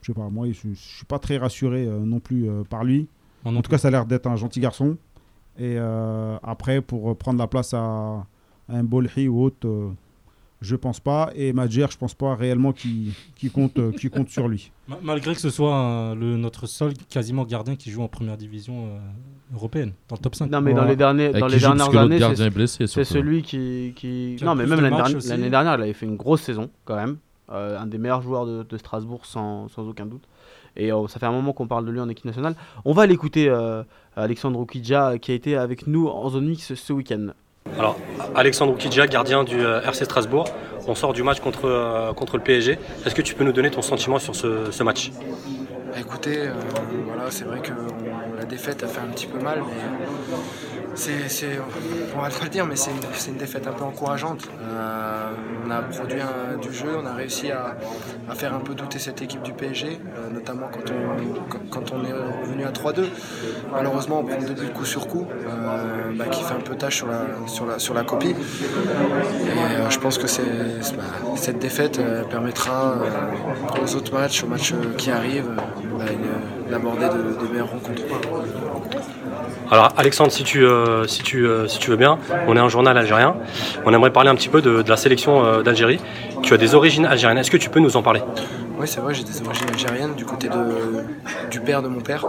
Je 0.01 0.13
sais 0.13 0.15
pas. 0.15 0.29
Moi, 0.31 0.49
je, 0.53 0.73
suis 0.75 1.05
pas 1.07 1.19
très 1.19 1.37
rassuré 1.37 1.87
euh, 1.87 1.99
non 1.99 2.21
plus 2.21 2.49
euh, 2.49 2.63
par 2.63 2.85
lui. 2.85 3.09
En 3.45 3.63
tout 3.63 3.71
cas, 3.71 3.79
ça 3.79 3.89
a 3.89 3.91
l'air 3.91 4.07
d'être 4.07 4.27
un 4.27 4.37
gentil 4.37 4.61
garçon. 4.61 4.97
Et 5.59 5.77
euh, 5.79 6.37
après, 6.43 6.81
pour 6.81 7.17
prendre 7.17 7.39
la 7.39 7.47
place 7.47 7.73
à, 7.75 7.79
à 7.79 8.27
un 8.69 8.85
Bolhi 8.85 9.29
ou 9.29 9.43
autre, 9.43 9.67
euh, 9.67 9.91
je 10.61 10.77
pense 10.77 11.01
pas. 11.01 11.31
Et 11.35 11.53
Madjer, 11.53 11.87
je 11.91 11.97
pense 11.97 12.15
pas 12.15 12.35
réellement 12.35 12.73
qu'il 12.73 13.13
compte, 13.53 13.79
euh, 13.79 13.93
compte 14.13 14.29
sur 14.29 14.49
lui. 14.49 14.71
Ma- 14.89 14.99
Malgré 15.03 15.35
que 15.35 15.41
ce 15.41 15.51
soit 15.51 15.75
euh, 15.77 16.15
le, 16.15 16.37
notre 16.37 16.67
seul 16.67 16.95
quasiment 17.09 17.45
gardien 17.45 17.77
qui 17.77 17.91
joue 17.91 18.03
en 18.03 18.09
première 18.09 18.37
division 18.37 18.87
euh, 18.87 19.55
européenne, 19.55 19.93
dans 20.09 20.17
le 20.17 20.21
top 20.23 20.35
5. 20.35 20.51
Non, 20.51 20.61
mais 20.61 20.75
dans 20.75 20.85
les, 20.85 20.97
derniers, 20.97 21.31
dans 21.31 21.47
les 21.47 21.59
dernières 21.59 21.97
années, 21.97 22.19
gardien 22.19 22.35
c'est 22.37 22.47
est 22.47 22.51
blessé, 22.51 22.87
c'est 22.87 23.05
surtout. 23.05 23.13
celui 23.15 23.43
qui. 23.43 23.93
qui... 23.97 24.37
Qui 24.39 24.45
Non, 24.45 24.55
mais 24.55 24.67
même 24.67 24.81
l'année 24.81 25.51
dernière, 25.51 25.75
il 25.75 25.83
avait 25.83 25.93
fait 25.93 26.07
une 26.07 26.17
grosse 26.17 26.43
saison 26.43 26.71
quand 26.85 26.97
même. 26.97 27.19
Euh, 27.53 27.79
un 27.79 27.87
des 27.87 27.99
meilleurs 27.99 28.23
joueurs 28.23 28.45
de, 28.45 28.65
de 28.65 28.77
Strasbourg 28.77 29.25
sans, 29.25 29.69
sans 29.69 29.87
aucun 29.89 30.07
doute. 30.07 30.25
Et 30.77 30.93
euh, 30.93 31.07
ça 31.07 31.21
fait 31.21 31.27
un 31.27 31.33
moment 31.33 31.53
qu'on 31.53 31.69
parle 31.69 31.87
de 31.87 31.91
lui 31.93 32.01
en 32.01 32.09
équipe 32.09 32.25
nationale. 32.25 32.57
On 32.85 32.93
va 32.93 33.07
l'écouter, 33.07 33.49
euh, 33.49 33.85
Alexandre 34.17 34.59
Oukidja, 34.59 35.19
qui 35.19 35.31
a 35.31 35.35
été 35.35 35.57
avec 35.57 35.87
nous 35.87 36.09
en 36.09 36.29
zone 36.29 36.47
mix 36.49 36.75
ce 36.75 36.93
week-end. 36.93 37.29
Alors, 37.75 37.97
Alexandre 38.35 38.73
Oukidja, 38.73 39.07
gardien 39.07 39.45
du 39.45 39.61
euh, 39.61 39.81
RC 39.83 40.05
Strasbourg. 40.05 40.47
On 40.89 40.95
sort 40.95 41.13
du 41.13 41.23
match 41.23 41.41
contre, 41.41 41.67
euh, 41.67 42.13
le 42.33 42.41
PSG. 42.41 42.79
Est-ce 43.05 43.15
que 43.15 43.23
tu 43.23 43.35
peux 43.35 43.45
nous 43.45 43.53
donner 43.53 43.71
ton 43.71 43.83
sentiment 43.83 44.19
sur 44.19 44.35
ce, 44.35 44.83
match? 44.83 45.11
Bah, 45.11 45.99
Écoutez, 45.99 46.39
euh, 46.39 46.53
voilà, 47.07 47.31
c'est 47.31 47.45
vrai 47.45 47.61
que 47.61 47.73
la 48.39 48.45
défaite 48.45 48.83
a 48.83 48.87
fait 48.87 49.01
un 49.01 49.09
petit 49.09 49.27
peu 49.27 49.39
mal, 49.39 49.63
mais 49.67 49.75
c'est, 50.97 51.59
on 52.17 52.21
va 52.21 52.29
le 52.29 52.49
dire, 52.49 52.67
mais 52.67 52.77
c'est 52.77 52.91
une, 53.31 53.37
défaite 53.37 53.67
un 53.67 53.73
peu 53.73 53.85
encourageante. 53.85 54.49
Euh, 54.63 55.31
on 55.67 55.71
a 55.71 55.83
produit 55.83 56.21
du 56.63 56.73
jeu, 56.73 56.89
on 57.01 57.07
a 57.07 57.13
réussi 57.13 57.51
à, 57.51 57.77
faire 58.35 58.55
un 58.55 58.61
peu 58.61 58.75
douter 58.75 58.99
cette 58.99 59.23
équipe 59.23 59.43
du 59.43 59.53
PSG, 59.53 59.87
euh, 60.17 60.31
notamment 60.33 60.69
quand 61.71 61.93
on, 61.93 62.05
est 62.05 62.13
revenu 62.13 62.65
à 62.65 62.71
3-2. 62.71 63.05
Malheureusement, 63.73 64.21
on 64.21 64.25
prend 64.25 64.41
deux 64.41 64.55
buts 64.55 64.73
coup 64.75 64.85
sur 64.85 65.07
coup, 65.07 65.27
euh, 65.31 66.13
bah, 66.17 66.27
qui 66.27 66.43
fait 66.43 66.55
un 66.55 66.61
peu 66.61 66.75
tâche 66.75 67.05
sur 67.47 67.95
la, 67.95 68.05
copie. 68.05 68.31
Et 68.31 69.91
je 69.91 69.99
pense 69.99 70.19
que 70.19 70.27
bah, 70.27 71.03
cette 71.37 71.59
défaite 71.59 72.01
permettra 72.31 72.95
aux 73.83 73.95
autres 73.97 74.13
matchs, 74.13 74.45
aux 74.45 74.49
matchs 74.49 74.75
qui 74.97 75.11
arrivent, 75.11 75.51
euh, 75.51 75.99
bah, 75.99 76.05
d'aborder 76.71 77.07
de, 77.07 77.45
de 77.45 77.53
meilleures 77.53 77.71
rencontres. 77.71 78.03
Alors, 79.71 79.93
Alexandre, 79.97 80.31
si 80.31 80.45
tu, 80.45 80.65
euh, 80.65 81.05
euh, 81.05 81.07
si 81.07 81.23
tu 81.23 81.91
veux 81.91 81.97
bien, 81.97 82.19
on 82.47 82.57
est 82.57 82.61
un 82.61 82.69
journal 82.69 82.97
algérien. 82.97 83.37
On 83.85 83.93
aimerait 83.93 84.13
parler 84.13 84.31
un 84.31 84.37
petit 84.37 84.49
peu 84.49 84.63
de, 84.63 84.85
la 84.87 84.97
sélection 84.97 85.45
euh, 85.45 85.63
d'Algérie. 85.63 85.99
Tu 86.43 86.55
as 86.55 86.57
des 86.57 86.75
origines 86.75 87.05
algériennes. 87.05 87.39
Est-ce 87.39 87.51
que 87.51 87.57
tu 87.57 87.69
peux 87.69 87.81
nous 87.81 87.97
en 87.97 88.03
parler? 88.03 88.23
Oui, 88.79 88.87
c'est 88.87 89.01
vrai, 89.01 89.15
j'ai 89.15 89.25
des 89.25 89.41
origines 89.41 89.69
algériennes 89.71 90.15
du 90.15 90.27
côté 90.27 90.51
du 91.51 91.61
père 91.61 91.83
de 91.83 91.89
mon 91.89 92.01
père. 92.01 92.27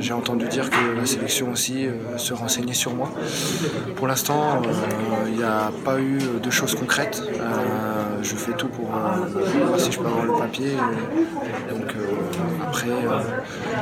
J'ai 0.00 0.12
entendu 0.12 0.48
dire 0.48 0.68
que 0.68 0.96
la 0.98 1.06
sélection 1.06 1.52
aussi 1.52 1.86
se 2.16 2.34
renseignait 2.34 2.74
sur 2.74 2.92
moi. 2.94 3.10
Pour 3.94 4.08
l'instant, 4.08 4.60
il 5.28 5.36
n'y 5.36 5.44
a 5.44 5.70
pas 5.84 6.00
eu 6.00 6.18
de 6.42 6.50
choses 6.50 6.74
concrètes. 6.74 7.22
Je 8.22 8.34
fais 8.34 8.52
tout 8.54 8.66
pour 8.66 8.86
voir 8.86 9.20
si 9.78 9.92
je 9.92 10.00
peux 10.00 10.06
avoir 10.06 10.24
le 10.24 10.32
papier. 10.32 10.72
Donc 11.70 11.94
après, 12.74 12.90
euh, 12.90 13.20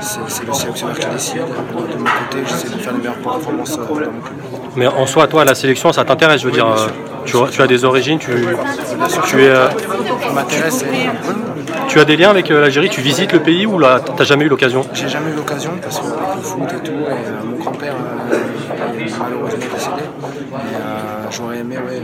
c'est 0.00 0.46
le 0.46 0.52
sélectionneur 0.52 0.98
qui 0.98 1.06
décide. 1.06 1.38
De 1.38 1.98
mon 1.98 2.04
côté, 2.04 2.44
j'essaie 2.46 2.68
de 2.68 2.78
faire 2.78 2.92
les 2.92 2.98
meilleures 2.98 3.14
performances 3.14 3.78
euh, 3.78 3.86
dans 3.86 3.94
mon 3.94 4.20
club. 4.20 4.36
Mais 4.76 4.86
en 4.86 5.06
soi, 5.06 5.26
toi, 5.26 5.44
la 5.44 5.54
sélection, 5.54 5.92
ça 5.92 6.04
t'intéresse 6.04 6.42
Je 6.42 6.46
veux 6.46 6.52
dire, 6.52 6.66
euh, 6.66 6.88
tu, 7.24 7.36
tu 7.50 7.62
as 7.62 7.66
des 7.66 7.84
origines, 7.84 8.18
tu, 8.18 8.30
tu, 9.24 9.42
es, 9.42 9.48
euh, 9.48 9.68
m'intéresse. 10.34 10.84
tu 11.88 12.00
as 12.00 12.04
des 12.04 12.16
liens 12.16 12.30
avec 12.30 12.50
euh, 12.50 12.60
l'Algérie 12.60 12.90
Tu 12.90 13.00
visites 13.00 13.32
le 13.32 13.40
pays 13.40 13.64
ou 13.66 13.78
là, 13.78 14.00
t'as 14.00 14.24
jamais 14.24 14.44
eu 14.44 14.48
l'occasion? 14.48 14.84
J'ai 14.92 15.08
jamais 15.08 15.30
eu 15.30 15.36
l'occasion 15.36 15.72
parce 15.82 15.98
que 16.00 16.04
le 16.04 16.42
foot 16.42 16.68
et 16.70 16.86
tout, 16.86 16.92
et, 16.92 17.12
euh, 17.12 17.44
mon 17.44 17.56
grand-père 17.56 17.94
euh, 17.94 18.98
est 18.98 19.18
malheureusement 19.18 19.58
décédé. 19.72 20.02
Et 20.02 20.54
euh, 20.54 21.30
j'aurais 21.30 21.58
aimé 21.58 21.76
ouais, 21.76 22.02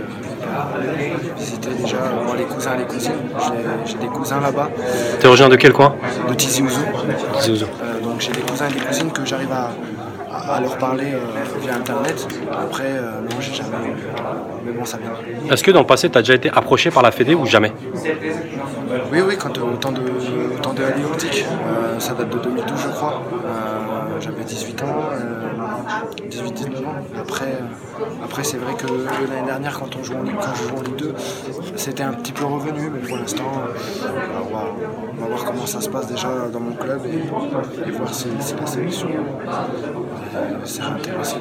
euh, 0.49 1.35
visiter 1.37 1.71
déjà, 1.81 1.97
voir 2.25 2.37
les 2.37 2.45
cousins 2.45 2.75
et 2.75 2.79
les 2.79 2.85
cousines. 2.87 3.13
J'ai- 3.87 3.99
des 3.99 4.07
cousins 4.07 4.41
là-bas, 4.41 4.69
T'es 5.21 5.27
originaire 5.27 5.51
de 5.51 5.57
quel 5.57 5.73
coin 5.73 5.95
de 6.29 6.35
Tizi 6.35 6.63
Ouzou. 6.63 6.81
Tizi 7.39 7.51
Ouzou. 7.53 7.67
Euh, 7.83 8.01
donc 8.01 8.21
j'ai 8.21 8.33
des 8.33 8.41
cousins 8.41 8.69
et 8.69 8.73
des 8.73 8.81
cousines 8.81 9.11
que 9.11 9.25
j'arrive 9.25 9.51
à, 9.53 10.61
leur 10.61 10.77
parler 10.79 11.13
euh, 11.15 11.19
via 11.61 11.75
internet. 11.75 12.27
Après, 12.53 12.85
euh, 12.85 13.21
non, 13.23 13.37
j'ai 13.41 13.55
jamais. 13.55 13.93
Mais 14.65 14.73
bon, 14.73 14.85
ça 14.85 14.99
vient. 14.99 15.11
Est-ce 15.53 15.63
que 15.63 15.71
dans 15.71 15.81
le 15.81 15.87
passé, 15.87 16.09
tu 16.11 16.17
as 16.19 16.23
déjà 16.23 16.35
été 16.35 16.51
approché 16.51 16.91
par 16.91 17.03
la 17.03 17.11
Fédé 17.11 17.35
ou 17.35 17.45
jamais? 17.47 17.73
Oui, 19.13 19.21
oui, 19.27 19.37
quand, 19.39 19.57
euh, 19.59 19.63
au 19.63 19.77
temps 19.77 19.93
de, 19.93 20.01
au 20.01 20.59
temps 20.61 20.73
de 20.75 20.83
euh, 20.83 21.99
ça 21.99 22.15
date 22.15 22.31
de 22.31 22.39
2012, 22.39 22.79
je 22.83 22.89
crois. 22.89 23.23
Euh, 23.45 24.21
J'avais 24.21 24.45
18 24.45 24.83
ans, 24.83 24.87
euh, 25.13 25.48
18-19 26.29 26.87
ans. 26.87 26.95
Après, 27.19 27.47
euh, 27.47 28.05
après 28.25 28.45
c'est 28.45 28.57
vrai 28.57 28.75
que 28.75 28.87
l'année 28.87 29.47
dernière, 29.47 29.79
quand 29.79 29.89
on 29.99 30.05
joue 30.05 30.15
en 30.15 30.23
Ligue, 30.23 30.37
quand 30.41 30.55
je 30.55 30.69
joue 30.69 30.77
en 30.77 30.83
Ligue 30.83 30.97
2, 30.97 31.15
c'était 31.77 32.03
un 32.03 32.13
petit 32.13 32.33
peu 32.33 32.45
revenu, 32.45 32.91
mais 32.93 33.01
pour 33.07 33.17
l'instant, 33.17 33.53
euh, 33.67 34.09
on, 34.41 34.55
va, 34.55 34.65
on 35.17 35.23
va 35.23 35.29
voir 35.29 35.45
comment 35.45 35.67
ça 35.67 35.81
se 35.81 35.89
passe 35.89 36.07
déjà 36.07 36.29
dans 36.53 36.61
mon 36.61 36.73
club 36.73 37.01
et, 37.07 37.89
et 37.89 37.91
voir 37.93 38.13
si, 38.13 38.29
si 38.41 38.55
la 38.55 38.67
sélection 38.67 39.09
euh, 39.09 40.65
s'est 40.65 40.83
intéressée. 40.83 41.37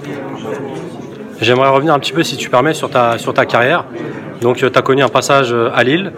J'aimerais 1.40 1.70
revenir 1.70 1.94
un 1.94 2.00
petit 2.00 2.14
peu, 2.14 2.24
si 2.24 2.38
tu 2.38 2.50
permets, 2.50 2.74
sur 2.74 2.90
ta, 2.90 3.18
sur 3.18 3.34
ta 3.34 3.46
carrière. 3.46 3.86
Donc, 4.42 4.58
tu 4.58 4.66
as 4.66 4.82
connu 4.82 5.04
un 5.04 5.10
passage 5.10 5.54
à 5.74 5.84
Lille 5.84 6.12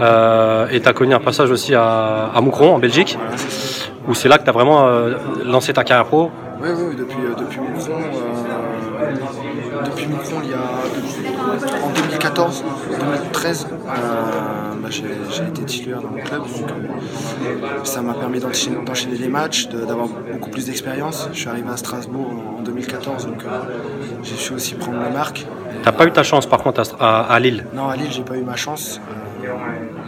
euh, 0.00 0.68
et 0.70 0.80
tu 0.80 0.88
as 0.88 0.92
connu 0.92 1.14
un 1.14 1.20
passage 1.20 1.50
aussi 1.50 1.74
à, 1.74 2.30
à 2.34 2.40
Moucron, 2.40 2.74
en 2.74 2.78
Belgique, 2.78 3.18
où 4.08 4.14
c'est 4.14 4.28
là 4.28 4.38
que 4.38 4.44
tu 4.44 4.50
as 4.50 4.52
vraiment 4.52 4.86
euh, 4.86 5.14
lancé 5.44 5.72
ta 5.72 5.84
carrière 5.84 6.06
pro. 6.06 6.30
Oui, 6.68 6.72
oui, 6.90 6.96
depuis, 6.96 7.18
euh, 7.24 7.34
depuis 7.38 7.58
euh, 7.60 7.62
depuis 9.84 10.08
il 10.44 10.50
y 10.50 10.54
a 10.54 11.84
en 11.84 11.90
2014, 11.90 12.64
2013, 12.98 13.68
euh, 13.70 14.72
bah, 14.82 14.88
j'ai 14.90 15.44
été 15.44 15.62
titulaire 15.64 16.00
dans 16.02 16.10
mon 16.10 16.18
club, 16.22 16.42
donc 16.42 17.86
ça 17.86 18.02
m'a 18.02 18.14
permis 18.14 18.40
d'enchaîner 18.40 18.84
d'enchaîner 18.84 19.16
les 19.16 19.28
matchs, 19.28 19.68
d'avoir 19.68 20.08
beaucoup 20.32 20.50
plus 20.50 20.66
d'expérience. 20.66 21.28
Je 21.32 21.38
suis 21.38 21.48
arrivé 21.48 21.68
à 21.72 21.76
Strasbourg 21.76 22.32
en 22.58 22.62
2014, 22.62 23.26
donc 23.26 23.44
j'ai 24.24 24.34
su 24.34 24.52
aussi 24.52 24.74
prendre 24.74 24.98
les 25.04 25.10
marques. 25.14 25.46
T'as 25.84 25.92
pas 25.92 26.04
eu 26.06 26.10
ta 26.10 26.24
chance, 26.24 26.46
par 26.46 26.60
contre, 26.62 26.82
à- 26.98 27.20
à 27.32 27.38
Lille? 27.38 27.64
Non, 27.74 27.88
à 27.88 27.94
Lille, 27.96 28.10
j'ai 28.10 28.22
pas 28.22 28.36
eu 28.36 28.42
ma 28.42 28.56
chance. 28.56 29.00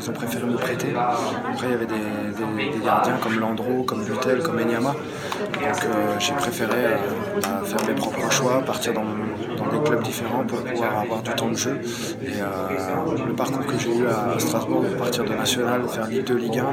Ils 0.00 0.10
ont 0.10 0.12
préféré 0.12 0.44
me 0.46 0.56
prêter. 0.56 0.88
Après, 0.96 1.66
il 1.66 1.70
y 1.70 1.74
avait 1.74 1.86
des, 1.86 1.94
des- 1.94 2.78
des 2.78 2.84
gardiens 2.84 3.16
comme 3.22 3.38
Landreau, 3.38 3.82
comme 3.84 4.04
Butel, 4.04 4.42
comme 4.42 4.58
Enyama. 4.58 4.90
Donc, 4.90 5.84
euh, 5.84 6.14
j'ai 6.18 6.32
préféré 6.34 6.70
euh, 6.76 6.96
bah, 7.42 7.48
faire 7.64 7.78
mes 7.88 7.94
propres 7.94 8.30
choix, 8.30 8.60
partir 8.64 8.92
dans, 8.94 9.02
dans 9.02 9.66
des 9.76 9.82
clubs 9.88 10.02
différents 10.02 10.44
pour 10.46 10.58
pouvoir 10.62 11.00
avoir 11.00 11.22
du 11.22 11.30
temps 11.30 11.48
de 11.48 11.56
jeu. 11.56 11.80
Et 12.22 12.26
euh, 12.40 13.26
le 13.26 13.32
parcours 13.34 13.66
que 13.66 13.78
j'ai 13.78 13.90
eu 13.96 14.06
à 14.06 14.38
Strasbourg, 14.38 14.84
partir 14.98 15.24
de 15.24 15.34
National, 15.34 15.82
faire 15.88 16.06
Ligue 16.06 16.24
2, 16.24 16.34
Ligue 16.36 16.58
1, 16.58 16.62
bah, 16.62 16.68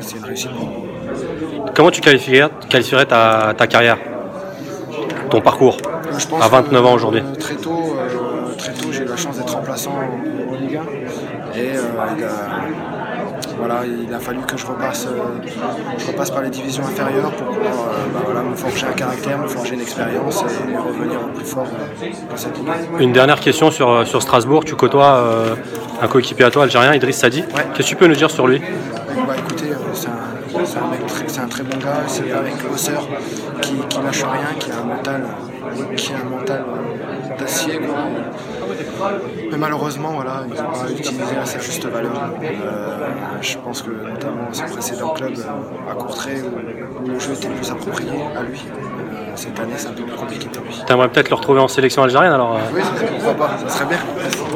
c'est- 0.00 0.16
une 0.16 0.24
réussite 0.24 0.50
pour 0.52 0.66
moi. 0.66 0.82
Comment 1.74 1.90
tu 1.90 2.00
qualifierais, 2.00 2.50
qualifierais 2.68 3.06
ta, 3.06 3.54
ta 3.56 3.66
carrière? 3.66 3.98
Ton 5.30 5.40
parcours? 5.40 5.76
Je 6.16 6.26
pense 6.26 6.42
À 6.42 6.48
29 6.48 6.86
ans 6.86 6.94
aujourd'hui 6.94 7.22
Très 7.38 7.54
tôt, 7.54 7.96
très 8.56 8.72
tôt 8.72 8.88
j'ai 8.90 9.02
eu 9.02 9.06
la 9.06 9.16
chance 9.16 9.36
d'être 9.36 9.52
remplaçant 9.54 9.92
Et 11.58 11.76
euh, 11.76 11.80
il, 12.16 12.24
a, 12.24 12.28
voilà, 13.58 13.80
il 13.84 14.14
a 14.14 14.20
fallu 14.20 14.38
que 14.46 14.56
je 14.56 14.64
repasse, 14.66 15.06
euh, 15.06 15.18
je 15.98 16.06
repasse 16.06 16.30
par 16.30 16.42
les 16.42 16.50
divisions 16.50 16.84
inférieures 16.84 17.32
pour 17.32 17.46
pouvoir 17.48 17.72
euh, 17.72 18.06
bah, 18.14 18.20
voilà, 18.24 18.42
me 18.42 18.54
forger 18.54 18.86
un 18.86 18.92
caractère, 18.92 19.38
me 19.38 19.48
forger 19.48 19.74
une 19.74 19.80
expérience 19.80 20.42
et 20.42 20.76
revenir 20.76 21.20
au 21.24 21.36
plus 21.36 21.44
fort 21.44 21.66
dans 22.30 22.36
cette 22.36 22.56
ligue. 22.58 22.66
Une 23.00 23.12
dernière 23.12 23.40
question 23.40 23.70
sur, 23.72 24.06
sur 24.06 24.22
Strasbourg. 24.22 24.64
Tu 24.64 24.74
côtoies 24.76 25.20
un 26.00 26.06
coéquipier 26.06 26.44
à 26.44 26.50
toi, 26.50 26.62
algérien, 26.64 26.94
Idriss 26.94 27.16
Sadi. 27.18 27.42
Qu'est-ce 27.74 27.78
que 27.78 27.82
tu 27.82 27.96
peux 27.96 28.06
nous 28.06 28.14
dire 28.14 28.30
sur 28.30 28.46
lui? 28.46 28.60
Bah 29.26 29.34
écoutez, 29.36 29.72
c'est 29.94 30.06
un, 30.08 30.64
c'est 30.64 30.78
un 30.78 30.86
mec 30.88 31.04
très- 31.06 31.24
c'est 31.28 31.40
un 31.40 31.48
très 31.48 31.62
bon 31.64 31.76
gars, 31.78 31.96
c'est 32.06 32.30
un 32.32 32.40
mec 32.42 32.54
bosseur 32.70 33.06
qui, 33.60 33.74
qui 33.88 33.98
lâche 34.00 34.22
rien, 34.22 34.54
qui 34.60 34.70
a 34.70 34.74
un 34.80 34.84
mental, 34.84 35.24
qui 35.96 36.12
a 36.12 36.16
un 36.16 36.30
mental 36.38 36.64
d'acier. 37.38 37.78
quoi. 37.78 37.96
Mais 39.50 39.56
malheureusement, 39.56 40.12
voilà, 40.12 40.44
il 40.48 40.54
n'a 40.54 40.62
pas 40.64 40.90
utilisé 40.90 41.36
à 41.36 41.44
sa 41.44 41.58
juste 41.58 41.86
valeur. 41.86 42.32
Euh, 42.42 42.98
je 43.40 43.58
pense 43.58 43.82
que 43.82 43.90
notamment 43.90 44.52
son 44.52 44.64
précédent 44.64 45.10
club 45.10 45.32
euh, 45.38 45.90
à 45.90 45.94
Courtrai, 45.94 46.36
où, 46.42 47.08
le 47.08 47.18
jeu 47.18 47.32
était 47.32 47.48
plus 47.48 47.70
approprié 47.70 48.10
à 48.36 48.42
lui. 48.42 48.58
euh, 48.58 49.32
cette 49.36 49.58
année, 49.60 49.74
c'est 49.76 49.88
un 49.88 49.92
peu 49.92 50.04
plus 50.04 50.16
compliqué 50.16 50.48
pour 50.48 50.64
lui. 50.64 50.74
T'aimerais 50.86 51.08
peut-être 51.10 51.30
le 51.30 51.36
retrouver 51.36 51.60
en 51.60 51.68
sélection 51.68 52.02
algérienne 52.02 52.32
alors 52.32 52.56
euh, 52.56 52.60
Oui, 52.74 52.80
pourquoi 53.10 53.34
pas, 53.34 53.58
ça 53.58 53.68
serait 53.68 53.86
bien. 53.86 53.98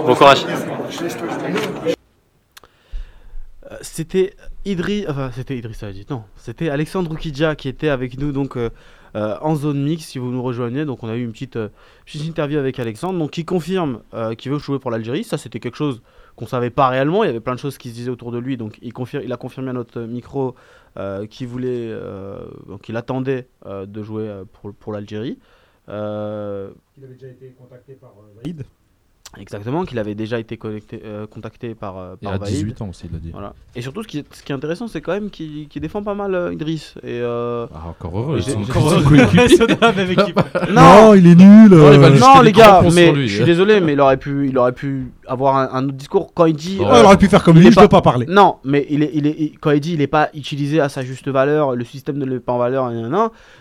Bon 0.04 0.14
courage. 0.14 0.44
C'était 3.80 4.34
Idri, 4.64 5.06
enfin 5.08 5.30
c'était 5.34 5.56
Idriss 5.56 5.82
non, 6.08 6.22
c'était 6.36 6.68
Alexandre 6.68 7.10
Oukidja 7.10 7.56
qui 7.56 7.68
était 7.68 7.88
avec 7.88 8.18
nous 8.18 8.30
donc 8.30 8.56
euh, 9.14 9.36
en 9.40 9.54
zone 9.54 9.82
mix 9.82 10.04
si 10.04 10.18
vous 10.18 10.30
nous 10.30 10.42
rejoignez. 10.42 10.84
Donc 10.84 11.02
on 11.02 11.08
a 11.08 11.16
eu 11.16 11.24
une 11.24 11.32
petite, 11.32 11.56
euh, 11.56 11.68
petite 12.04 12.26
interview 12.26 12.58
avec 12.58 12.78
Alexandre, 12.78 13.18
donc 13.18 13.30
qui 13.30 13.44
confirme 13.44 14.02
euh, 14.14 14.34
qu'il 14.34 14.52
veut 14.52 14.58
jouer 14.58 14.78
pour 14.78 14.90
l'Algérie. 14.90 15.24
Ça 15.24 15.38
c'était 15.38 15.60
quelque 15.60 15.76
chose 15.76 16.02
qu'on 16.36 16.46
savait 16.46 16.70
pas 16.70 16.88
réellement. 16.88 17.24
Il 17.24 17.26
y 17.26 17.30
avait 17.30 17.40
plein 17.40 17.54
de 17.54 17.60
choses 17.60 17.78
qui 17.78 17.90
se 17.90 17.94
disaient 17.94 18.10
autour 18.10 18.32
de 18.32 18.38
lui, 18.38 18.56
donc 18.56 18.78
il, 18.82 18.92
confirme, 18.92 19.22
il 19.24 19.32
a 19.32 19.36
confirmé 19.36 19.70
à 19.70 19.74
notre 19.74 20.00
micro 20.02 20.54
qu'il 21.30 21.46
voulait, 21.46 21.88
euh, 21.90 22.44
donc 22.68 22.88
il 22.90 22.96
attendait 22.96 23.48
de 23.66 24.02
jouer 24.02 24.42
pour, 24.52 24.74
pour 24.74 24.92
l'Algérie. 24.92 25.38
Il 25.88 25.92
avait 25.92 27.14
déjà 27.14 27.28
été 27.28 27.54
contacté 27.58 27.94
par 27.94 28.14
Vaïd. 28.42 28.64
Exactement, 29.40 29.84
qu'il 29.84 29.98
avait 29.98 30.14
déjà 30.14 30.38
été 30.38 30.56
connecté- 30.56 31.00
euh, 31.04 31.26
contacté 31.26 31.74
par, 31.74 31.96
euh, 31.96 32.14
Et 32.20 32.24
par 32.26 32.34
à 32.34 32.38
Vaïd. 32.38 32.54
18 32.54 32.82
ans 32.82 32.88
aussi, 32.90 33.04
il 33.06 33.12
l'a 33.12 33.18
dit. 33.18 33.30
Voilà. 33.32 33.54
Et 33.74 33.80
surtout, 33.80 34.02
ce 34.02 34.08
qui 34.08 34.18
est, 34.18 34.24
ce 34.34 34.42
qui 34.42 34.52
est 34.52 34.54
intéressant, 34.54 34.88
c'est 34.88 35.00
quand 35.00 35.12
même 35.12 35.30
qu'il 35.30 35.68
défend 35.76 36.02
pas 36.02 36.14
mal 36.14 36.34
euh, 36.34 36.52
Idriss. 36.52 36.94
Et, 37.02 37.18
euh, 37.22 37.66
Ah, 37.74 37.88
encore 37.88 38.18
heureux, 38.18 38.36
et 38.36 38.40
ils 38.40 38.50
sont- 38.52 38.60
Encore 38.62 38.92
heureux, 38.92 39.16
la 39.80 39.92
même 39.92 40.10
équipe. 40.10 40.38
Non, 40.72 41.14
il 41.14 41.26
est 41.26 41.34
nul. 41.34 41.70
Non, 41.70 41.76
euh. 41.78 42.18
Non, 42.18 42.40
les 42.42 42.52
gars, 42.52 42.82
mais 42.92 43.12
lui. 43.12 43.26
je 43.28 43.36
suis 43.36 43.44
désolé, 43.44 43.80
mais 43.80 43.94
il 43.94 44.00
aurait 44.00 44.18
pu, 44.18 44.48
il 44.48 44.58
aurait 44.58 44.72
pu 44.72 45.10
avoir 45.26 45.56
un, 45.56 45.70
un 45.72 45.84
autre 45.84 45.96
discours 45.96 46.32
quand 46.34 46.44
il 46.46 46.54
dit. 46.54 46.78
Oh, 46.80 46.84
il 46.98 47.04
aurait 47.04 47.16
pu 47.16 47.28
faire 47.28 47.42
comme 47.42 47.56
lui, 47.58 47.70
je 47.72 47.80
veux 47.80 47.88
pas 47.88 48.02
parler. 48.02 48.26
Non, 48.28 48.56
mais 48.64 48.86
il 48.90 49.02
est, 49.02 49.10
il 49.14 49.26
est, 49.26 49.36
il- 49.38 49.58
quand 49.58 49.70
il 49.70 49.80
dit 49.80 49.94
il 49.94 50.00
est 50.02 50.06
pas 50.06 50.28
utilisé 50.34 50.80
à 50.80 50.88
sa 50.88 51.02
juste 51.02 51.28
valeur, 51.28 51.74
le 51.74 51.84
système 51.84 52.18
ne 52.18 52.24
le 52.26 52.34
met 52.34 52.40
pas 52.40 52.52
en 52.52 52.58
valeur, 52.58 52.90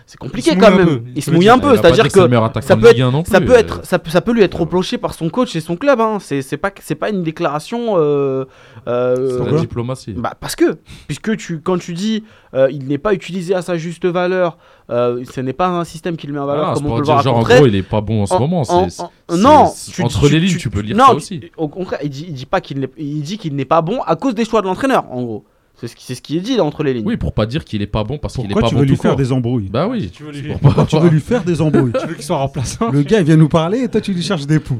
c'est 0.06 0.18
compliqué 0.18 0.54
quand 0.56 0.70
même. 0.76 1.02
Il 1.16 1.22
se 1.22 1.30
mouille 1.30 1.46
le 1.46 1.52
un 1.52 1.58
peu, 1.58 1.76
c'est-à-dire 1.76 2.04
dire 2.04 2.12
que 2.12 2.60
ça 2.62 2.76
peut 2.76 2.88
Ligue 2.90 3.00
1 3.02 3.10
non 3.10 3.20
être, 3.20 3.28
ça 3.28 3.38
plus, 3.40 3.46
peut 3.46 3.54
être, 3.54 3.80
ça 3.86 3.98
peut, 3.98 4.10
ça 4.10 4.20
peut 4.20 4.32
lui 4.32 4.42
être 4.42 4.58
reproché 4.60 4.98
par 4.98 5.14
son 5.14 5.30
coach 5.30 5.56
et 5.56 5.60
son 5.62 5.76
club. 5.76 6.00
Hein. 6.00 6.18
C'est, 6.20 6.42
c'est 6.42 6.56
pas, 6.58 6.70
c'est 6.80 6.94
pas 6.94 7.08
une 7.10 7.22
déclaration. 7.22 7.94
euh, 7.96 8.44
euh, 8.86 9.38
C'est 9.46 9.50
la 9.52 9.60
diplomatie. 9.60 10.12
bah 10.12 10.34
parce 10.38 10.56
que, 10.56 10.76
puisque 11.06 11.36
tu, 11.38 11.60
quand 11.60 11.78
tu 11.78 11.94
dis 11.94 12.24
euh, 12.54 12.68
il 12.70 12.86
n'est 12.86 12.98
pas 12.98 13.14
utilisé 13.14 13.54
à 13.54 13.62
sa 13.62 13.76
juste 13.78 14.04
valeur, 14.04 14.58
euh, 14.90 15.24
ce 15.32 15.40
n'est 15.40 15.52
pas 15.54 15.68
un 15.68 15.84
système 15.84 16.16
qui 16.16 16.26
le 16.26 16.34
met 16.34 16.38
en 16.40 16.46
valeur 16.46 16.68
Ah, 16.70 16.74
comme 16.74 16.86
on 16.86 16.90
peut 16.94 16.98
le 16.98 17.04
voir 17.06 17.22
genre, 17.22 17.36
en 17.38 17.42
gros, 17.42 17.66
il 17.66 17.74
est 17.76 17.82
pas 17.82 18.00
bon 18.02 18.22
en 18.22 18.26
ce 18.26 18.34
moment, 18.34 18.64
c'est- 18.64 18.90
c'est- 18.90 19.36
non, 19.36 19.70
tu- 19.92 20.02
entre 20.02 20.26
tu- 20.26 20.32
les 20.34 20.40
lignes, 20.40 20.50
tu- 20.52 20.58
tu 20.58 20.70
peux 20.70 20.80
lire 20.80 20.96
non, 20.96 21.06
ça 21.06 21.14
aussi. 21.14 21.40
Au 21.56 21.68
contraire, 21.68 22.00
il 22.02 22.10
dit, 22.10 22.26
il 22.28 22.34
dit 22.34 22.46
pas 22.46 22.60
qu'il 22.60 22.80
n'est, 22.80 22.90
il 22.98 23.22
dit 23.22 23.38
qu'il 23.38 23.54
n'est 23.56 23.64
pas 23.64 23.80
bon 23.80 24.00
à 24.02 24.16
cause 24.16 24.34
des 24.34 24.44
choix 24.44 24.60
de 24.60 24.66
l'entraîneur, 24.66 25.04
en 25.10 25.22
gros. 25.22 25.44
C'est 25.82 25.88
ce 25.88 25.96
qui, 25.96 26.04
c'est 26.04 26.14
ce 26.14 26.22
qui 26.22 26.36
est 26.36 26.40
dit 26.40 26.56
là, 26.56 26.62
entre 26.62 26.84
les 26.84 26.94
lignes. 26.94 27.04
Oui, 27.04 27.16
pour 27.16 27.32
pas 27.32 27.44
dire 27.44 27.64
qu'il 27.64 27.82
est 27.82 27.88
pas 27.88 28.04
bon 28.04 28.16
parce 28.16 28.34
qu'il 28.34 28.44
est 28.44 28.48
Pourquoi 28.50 28.62
pas 28.62 28.68
tu 28.68 28.76
bon 28.76 28.82
veux 28.82 28.86
lui 28.86 28.96
faire 28.96 29.16
des 29.16 29.32
embrouilles 29.32 29.68
Bah 29.68 29.88
oui. 29.88 30.12
Tu 30.14 30.22
veux 30.22 30.30
lui- 30.30 30.40
tu 30.88 30.96
veux 31.00 31.18
faire 31.18 31.42
des 31.42 31.60
embrouilles 31.60 31.90
Tu 32.00 32.06
veux 32.06 32.14
qu'il 32.14 32.22
soit 32.22 32.36
remplaçant 32.36 32.92
Le 32.92 33.02
gars, 33.02 33.18
il 33.18 33.24
vient 33.26 33.36
nous 33.36 33.48
parler 33.48 33.80
et 33.80 33.88
toi, 33.88 34.00
tu 34.00 34.12
lui 34.12 34.22
cherches 34.22 34.46
des 34.46 34.60
poux. 34.60 34.78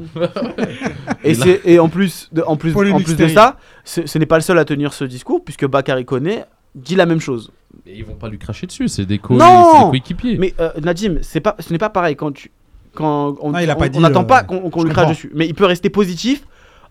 Et, 1.24 1.34
c'est, 1.34 1.60
et 1.64 1.80
en 1.80 1.88
plus 1.88 2.28
de, 2.30 2.42
en 2.46 2.56
plus, 2.56 2.72
en 2.76 3.00
plus 3.00 3.16
de 3.16 3.26
ça, 3.26 3.56
ce, 3.84 4.16
n'est 4.16 4.26
pas 4.26 4.36
le 4.36 4.42
seul 4.42 4.58
à 4.58 4.64
tenir 4.64 4.92
ce 4.92 5.02
discours, 5.02 5.42
puisque 5.44 5.66
Bakary 5.66 6.04
Koné 6.04 6.44
dit 6.76 6.94
la 6.94 7.04
même 7.06 7.18
chose. 7.20 7.50
Mais 7.84 7.94
ils 7.96 8.04
vont 8.04 8.14
pas 8.14 8.28
lui 8.28 8.38
cracher 8.38 8.68
dessus, 8.68 8.86
c'est 8.86 9.04
des 9.04 9.18
co- 9.18 9.34
Non 9.34 9.72
c'est 9.72 9.78
des 9.84 9.90
coéquipiers. 9.90 10.36
Mais 10.38 10.54
euh, 10.60 10.70
Nadim, 10.80 11.16
c'est 11.22 11.40
pas, 11.40 11.56
ce 11.58 11.72
n'est 11.72 11.78
pas 11.78 11.90
pareil 11.90 12.14
quand 12.14 12.30
tu, 12.30 12.52
quand 12.94 13.34
on, 13.40 13.52
Ah, 13.54 13.74
pas 13.74 13.88
n'attend 13.88 14.20
euh, 14.20 14.24
pas 14.24 14.44
qu'on, 14.44 14.70
qu'on 14.70 14.82
je 14.82 14.86
lui 14.86 14.92
crache 14.92 15.08
dessus, 15.08 15.32
mais 15.34 15.48
il 15.48 15.54
peut 15.54 15.64
rester 15.66 15.90
positif 15.90 16.44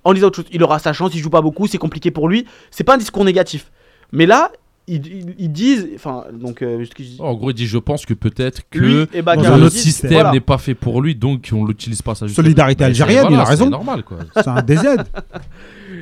en 0.03 0.13
disant 0.13 0.27
autre 0.27 0.37
chose. 0.37 0.45
Il 0.51 0.61
aura 0.63 0.79
sa 0.79 0.91
chance, 0.91 1.11
il 1.15 1.19
joue 1.21 1.29
pas 1.29 1.41
beaucoup, 1.41 1.65
c'est 1.65 1.77
compliqué 1.77 2.11
pour 2.11 2.27
lui. 2.27 2.45
C'est 2.71 2.83
pas 2.83 2.95
un 2.95 2.97
discours 2.97 3.23
négatif. 3.23 3.71
Mais 4.11 4.25
là, 4.25 4.51
ils, 4.87 5.05
ils- 5.07 5.35
ils 5.37 5.51
disent, 5.51 5.87
enfin, 5.95 6.25
donc, 6.33 6.61
euh, 6.61 6.83
En 7.19 7.33
gros, 7.35 7.51
il 7.51 7.53
dit 7.53 7.67
Je 7.67 7.77
pense 7.77 8.05
que 8.05 8.13
peut-être 8.13 8.61
que 8.69 9.07
et 9.13 9.21
notre 9.21 9.69
système 9.69 10.11
voilà. 10.11 10.31
n'est 10.31 10.39
pas 10.39 10.57
fait 10.57 10.75
pour 10.75 11.01
lui, 11.01 11.15
donc 11.15 11.49
on 11.53 11.65
l'utilise 11.65 12.01
pas 12.01 12.13
juste 12.13 12.35
Solidarité 12.35 12.79
c'est- 12.83 12.87
algérienne, 12.87 13.27
il 13.29 13.35
a 13.35 13.43
raison. 13.43 13.65
C'est 13.65 13.69
normal 13.71 14.03
quoi. 14.03 14.17
C'est 14.35 14.47
un 14.47 14.61
DZ. 14.61 14.97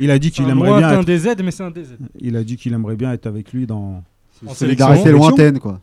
Il 0.02 0.12
a 0.12 0.18
dit 0.20 0.32
qu'il 0.32 0.46
un 0.46 0.50
aimerait 0.50 0.78
bien. 0.78 1.00
être- 1.02 1.06
DZ, 1.06 1.36
mais 1.44 1.52
c'est 1.52 1.64
un 1.64 1.72
DZ. 1.72 1.98
Il 2.20 2.36
a 2.38 2.44
dit 2.44 2.56
qu'il 2.58 2.74
aimerait 2.74 2.96
bien 2.96 3.12
être 3.12 3.28
avec 3.28 3.52
lui 3.54 3.66
dans. 3.68 4.04
En 4.48 4.54
Solidarité 4.54 5.12
lointaine, 5.12 5.60
quoi. 5.60 5.82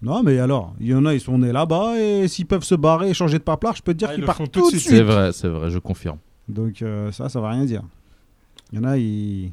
Non, 0.00 0.22
mais 0.22 0.38
alors, 0.38 0.74
il 0.78 0.86
y 0.88 0.94
en 0.94 1.04
a, 1.06 1.14
ils 1.14 1.20
sont 1.20 1.38
nés 1.38 1.52
là-bas 1.52 1.98
et 1.98 2.28
s'ils 2.28 2.46
peuvent 2.46 2.62
se 2.62 2.74
barrer 2.76 3.10
et 3.10 3.14
changer 3.14 3.38
de 3.38 3.42
paplard, 3.42 3.74
je 3.74 3.82
peux 3.82 3.92
te 3.94 3.98
dire 3.98 4.08
Ah, 4.10 4.14
ils 4.14 4.16
qu'ils 4.16 4.24
partent 4.26 4.52
tout, 4.52 4.60
tout 4.60 4.70
de 4.70 4.76
suite. 4.76 4.90
C'est 4.90 5.02
vrai, 5.02 5.32
c'est 5.32 5.48
vrai, 5.48 5.70
je 5.70 5.78
confirme. 5.78 6.18
Donc 6.48 6.82
euh, 6.82 7.10
ça, 7.12 7.28
ça 7.28 7.40
va 7.40 7.50
rien 7.50 7.64
dire. 7.64 7.82
Il 8.72 8.78
y 8.78 8.80
en 8.80 8.84
a, 8.84 8.96
ils. 8.98 9.50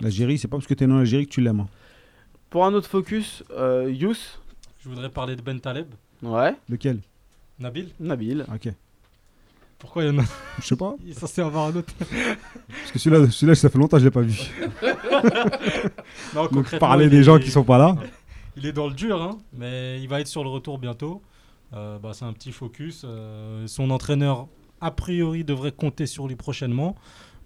L'Algérie, 0.00 0.38
c'est 0.38 0.48
pas 0.48 0.56
parce 0.56 0.66
que 0.66 0.74
t'es 0.74 0.86
dans 0.86 0.96
l'Algérie 0.96 1.26
que 1.26 1.32
tu 1.32 1.40
l'aimes. 1.40 1.60
hein. 1.60 1.68
Pour 2.48 2.64
un 2.64 2.72
autre 2.74 2.88
focus, 2.88 3.44
euh, 3.52 3.90
Youss, 3.92 4.40
Je 4.82 4.88
voudrais 4.88 5.10
parler 5.10 5.36
de 5.36 5.42
Ben 5.42 5.60
Taleb. 5.60 5.86
ouais, 6.22 6.54
Lequel? 6.68 7.00
Nabil 7.58 7.90
Nabil. 8.00 8.44
Ok. 8.52 8.72
Pourquoi 9.78 10.04
il 10.04 10.08
y 10.08 10.10
en 10.10 10.18
a? 10.22 10.24
Je 10.60 10.66
sais 10.66 10.76
pas. 10.76 10.94
Il 11.04 11.10
est 11.10 11.18
censé 11.18 11.40
avoir 11.42 11.66
un 11.68 11.76
autre. 11.76 11.92
Parce 11.98 12.92
que 12.92 12.98
celui-là, 12.98 13.30
celui-là 13.30 13.54
ça 13.54 13.68
fait 13.70 13.78
longtemps 13.78 13.96
que 13.98 14.00
je 14.02 14.04
l'ai 14.06 14.10
pas 14.10 14.20
vu. 14.22 14.34
Non, 16.34 16.42
Donc 16.44 16.50
concrètement, 16.52 16.86
parler 16.88 17.08
des 17.08 17.18
est- 17.20 17.22
gens 17.22 17.38
qui 17.38 17.50
sont 17.50 17.64
pas 17.64 17.78
là. 17.78 17.96
Il 18.56 18.66
est 18.66 18.72
dans 18.72 18.88
le 18.88 18.94
dur, 18.94 19.20
hein, 19.22 19.38
mais 19.52 20.00
il 20.00 20.08
va 20.08 20.20
être 20.20 20.26
sur 20.26 20.42
le 20.44 20.50
retour 20.50 20.78
bientôt. 20.78 21.22
Euh, 21.72 21.98
bah, 21.98 22.10
c'est 22.14 22.24
un 22.24 22.32
petit 22.32 22.52
focus. 22.52 23.02
euh, 23.04 23.66
son 23.66 23.90
entraîneur, 23.90 24.48
a 24.80 24.90
priori, 24.90 25.44
devrait 25.44 25.72
compter 25.72 26.06
sur 26.06 26.26
lui 26.26 26.36
prochainement. 26.36 26.96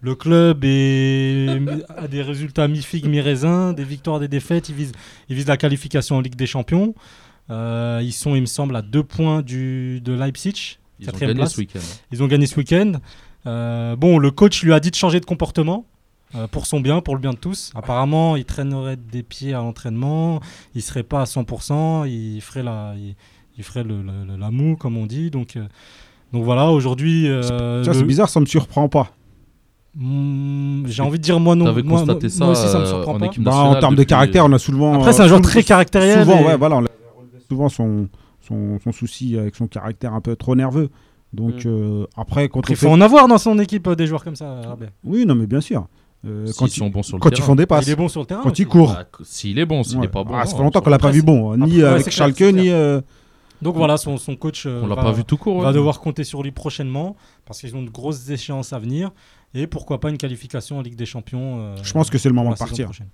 Le 0.05 0.15
club 0.15 0.63
est, 0.63 1.47
a 1.97 2.07
des 2.07 2.21
résultats 2.21 2.67
mi-figue, 2.67 3.07
mi-raisin, 3.07 3.73
des 3.73 3.83
victoires, 3.83 4.19
des 4.19 4.27
défaites. 4.27 4.69
Ils 4.69 4.75
visent, 4.75 4.91
ils 5.29 5.35
visent 5.35 5.47
la 5.47 5.57
qualification 5.57 6.17
en 6.17 6.21
Ligue 6.21 6.35
des 6.35 6.45
Champions. 6.47 6.93
Euh, 7.49 7.99
ils 8.03 8.13
sont, 8.13 8.35
il 8.35 8.41
me 8.41 8.45
semble, 8.45 8.75
à 8.75 8.81
deux 8.81 9.03
points 9.03 9.41
du, 9.41 10.01
de 10.01 10.13
Leipzig. 10.13 10.77
Ils 10.99 11.05
ont 11.09 11.17
gagné 11.27 11.39
ce 11.49 11.57
week-end. 11.59 11.79
Ils 12.11 12.23
ont 12.23 12.27
gagné 12.27 12.45
ce 12.47 12.55
week-end. 12.55 12.91
Euh, 13.47 13.95
bon, 13.95 14.17
le 14.17 14.31
coach 14.31 14.63
lui 14.63 14.73
a 14.73 14.79
dit 14.79 14.91
de 14.91 14.95
changer 14.95 15.19
de 15.19 15.25
comportement 15.25 15.85
euh, 16.35 16.47
pour 16.47 16.65
son 16.65 16.79
bien, 16.79 17.01
pour 17.01 17.15
le 17.15 17.21
bien 17.21 17.33
de 17.33 17.37
tous. 17.37 17.71
Apparemment, 17.75 18.35
il 18.35 18.45
traînerait 18.45 18.97
des 18.97 19.21
pieds 19.23 19.53
à 19.53 19.57
l'entraînement, 19.57 20.39
il 20.73 20.81
serait 20.81 21.03
pas 21.03 21.21
à 21.21 21.25
100%, 21.25 22.07
il 22.09 22.41
ferait 22.41 22.63
la, 22.63 22.93
il, 22.97 23.15
il 23.57 23.63
ferait 23.63 23.83
le, 23.83 24.01
le- 24.01 24.25
le- 24.27 24.37
la 24.37 24.51
moue, 24.51 24.75
comme 24.75 24.97
on 24.97 25.05
dit. 25.05 25.29
Donc, 25.31 25.55
euh, 25.57 25.65
donc 26.33 26.43
voilà, 26.43 26.69
aujourd'hui. 26.71 27.27
euh, 27.27 27.83
c'est 27.93 28.03
bizarre, 28.07 28.29
ça 28.29 28.39
me 28.39 28.45
surprend 28.47 28.89
pas. 28.89 29.11
Hmm, 29.97 30.85
J'ai 30.87 31.01
envie 31.03 31.17
de 31.19 31.23
dire 31.23 31.39
moi 31.39 31.55
non. 31.55 31.65
T'avais 31.65 31.81
moi, 31.83 31.99
constaté 31.99 32.27
moi- 32.27 32.29
ça, 32.29 32.43
moi 32.45 32.51
aussi, 32.53 32.67
ça 32.67 32.79
me 32.79 32.83
euh, 32.83 32.87
surprend 32.87 33.15
en 33.15 33.19
pas. 33.19 33.25
équipe 33.27 33.43
Bah, 33.43 33.55
en 33.55 33.79
termes 33.79 33.95
de 33.95 34.03
caractère, 34.03 34.45
on 34.45 34.51
a 34.51 34.59
souvent. 34.59 34.93
Après, 34.95 35.09
euh, 35.09 35.13
c'est 35.13 35.21
un 35.23 35.27
joueur 35.27 35.39
sou- 35.39 35.43
très 35.49 35.63
caractériel 35.63 36.19
Souvent, 36.25 36.39
et- 36.39 36.45
ouais, 36.45 36.57
voilà, 36.57 36.77
on 36.77 36.81
l'a- 36.81 36.87
souvent 37.49 37.69
son, 37.69 38.09
son, 38.45 38.77
son 38.83 38.91
souci 38.91 39.37
avec 39.37 39.55
son 39.55 39.67
caractère 39.67 40.13
un 40.13 40.21
peu 40.21 40.35
trop 40.35 40.55
nerveux. 40.55 40.89
Donc 41.33 41.63
Mm. 41.65 41.67
euh, 41.69 42.05
après, 42.17 42.49
quand 42.49 42.59
Après, 42.59 42.73
il 42.73 42.77
faut 42.77 42.87
fait- 42.87 42.91
en 42.91 42.99
avoir 43.01 43.27
dans 43.29 43.37
son 43.37 43.57
équipe 43.59 43.87
euh, 43.87 43.95
des 43.95 44.05
joueurs 44.07 44.23
comme 44.23 44.35
ça. 44.35 44.61
Rabia. 44.67 44.87
Oui, 45.05 45.25
non, 45.25 45.35
mais 45.35 45.47
bien 45.47 45.61
sûr. 45.61 45.87
Euh, 46.27 46.45
quand 46.57 46.67
sont 46.67 46.87
ils, 46.87 46.91
bons 46.91 47.03
sur 47.03 47.17
le 47.17 47.21
quand 47.21 47.29
terrain. 47.29 47.41
ils 47.41 47.45
font 47.45 47.55
des 47.55 47.65
passes. 47.65 47.85
Il 47.85 47.91
est 47.91 47.95
bon 47.95 48.07
sur 48.09 48.19
le 48.21 48.25
terrain. 48.25 48.41
Quand 48.43 48.57
il 48.57 48.65
court. 48.67 48.93
Bah, 48.93 49.05
S'il 49.23 49.59
est 49.59 49.65
bon, 49.65 49.83
s'il 49.83 49.99
Ouais. 49.99 50.05
est 50.05 50.09
pas 50.09 50.23
bon. 50.23 50.33
Ah, 50.35 50.45
ça 50.45 50.57
fait 50.57 50.63
longtemps 50.63 50.81
qu'on 50.81 50.89
l'a 50.89 50.97
pas 50.97 51.11
vu 51.11 51.21
bon, 51.21 51.51
hein, 51.53 51.57
ni 51.57 51.81
avec 51.83 52.09
Schalke, 52.09 52.41
ni. 52.41 52.69
euh, 52.69 52.99
Donc 53.61 53.75
voilà, 53.75 53.95
son, 53.97 54.17
son 54.17 54.35
coach 54.35 54.65
euh, 54.65 54.81
On 54.83 54.87
l'a 54.87 54.95
va, 54.95 55.03
pas 55.03 55.11
vu 55.13 55.23
tout 55.23 55.37
court. 55.37 55.61
va 55.61 55.67
ouais. 55.69 55.73
devoir 55.73 56.01
compter 56.01 56.23
sur 56.25 56.43
lui 56.43 56.51
prochainement 56.51 57.15
parce 57.45 57.59
qu'ils 57.61 57.75
ont 57.75 57.83
de 57.83 57.89
grosses 57.89 58.29
échéances 58.29 58.73
à 58.73 58.79
venir 58.79 59.11
et 59.55 59.67
pourquoi 59.67 59.99
pas 59.99 60.09
une 60.09 60.17
qualification 60.17 60.77
en 60.77 60.81
Ligue 60.81 60.95
des 60.95 61.05
Champions. 61.05 61.59
euh, 61.59 61.75
Je 61.81 61.91
pense 61.93 62.09
que 62.09 62.17
c'est 62.17 62.29
le 62.29 62.35
moment 62.35 62.51
de 62.51 62.57
partir. 62.57 62.85
prochaine. 62.85 63.07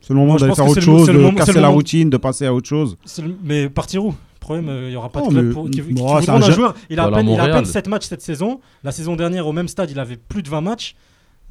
C'est 0.00 0.10
le 0.10 0.14
moment 0.16 0.36
d'aller 0.36 0.54
faire 0.54 0.64
autre 0.64 0.74
c'est 0.76 0.80
chose, 0.80 1.06
c'est 1.06 1.12
de 1.12 1.22
c'est 1.28 1.34
casser 1.34 1.60
la 1.60 1.68
routine, 1.68 2.08
de 2.10 2.16
passer 2.16 2.46
à 2.46 2.54
autre 2.54 2.68
chose. 2.68 2.96
C'est 3.04 3.22
le- 3.22 3.36
Mais 3.44 3.68
partir 3.68 4.04
où? 4.04 4.10
Le 4.10 4.40
problème, 4.40 4.68
euh, 4.70 4.86
il 4.86 4.90
n'y 4.90 4.96
aura 4.96 5.10
pas 5.10 5.20
de 5.20 5.28
club 5.28 5.44
mais- 5.46 5.52
pour- 5.52 5.64
qui, 5.66 5.70
qui, 5.72 5.80
bon, 5.82 5.88
qui 6.18 6.24
c'est 6.24 6.30
voudront 6.32 6.48
un 6.48 6.50
joueur. 6.52 6.74
Il 6.88 6.98
a, 6.98 7.04
à 7.04 7.10
peine, 7.10 7.26
il 7.26 7.30
a 7.32 7.34
à 7.34 7.36
Montréal. 7.46 7.52
peine 7.62 7.64
7 7.66 7.86
matchs 7.88 8.06
cette 8.06 8.22
saison. 8.22 8.60
La 8.82 8.92
saison 8.92 9.14
dernière, 9.14 9.46
au 9.46 9.52
même 9.52 9.68
stade, 9.68 9.90
il 9.90 9.98
avait 9.98 10.16
plus 10.16 10.42
de 10.42 10.48
20 10.48 10.62
matchs. 10.62 10.94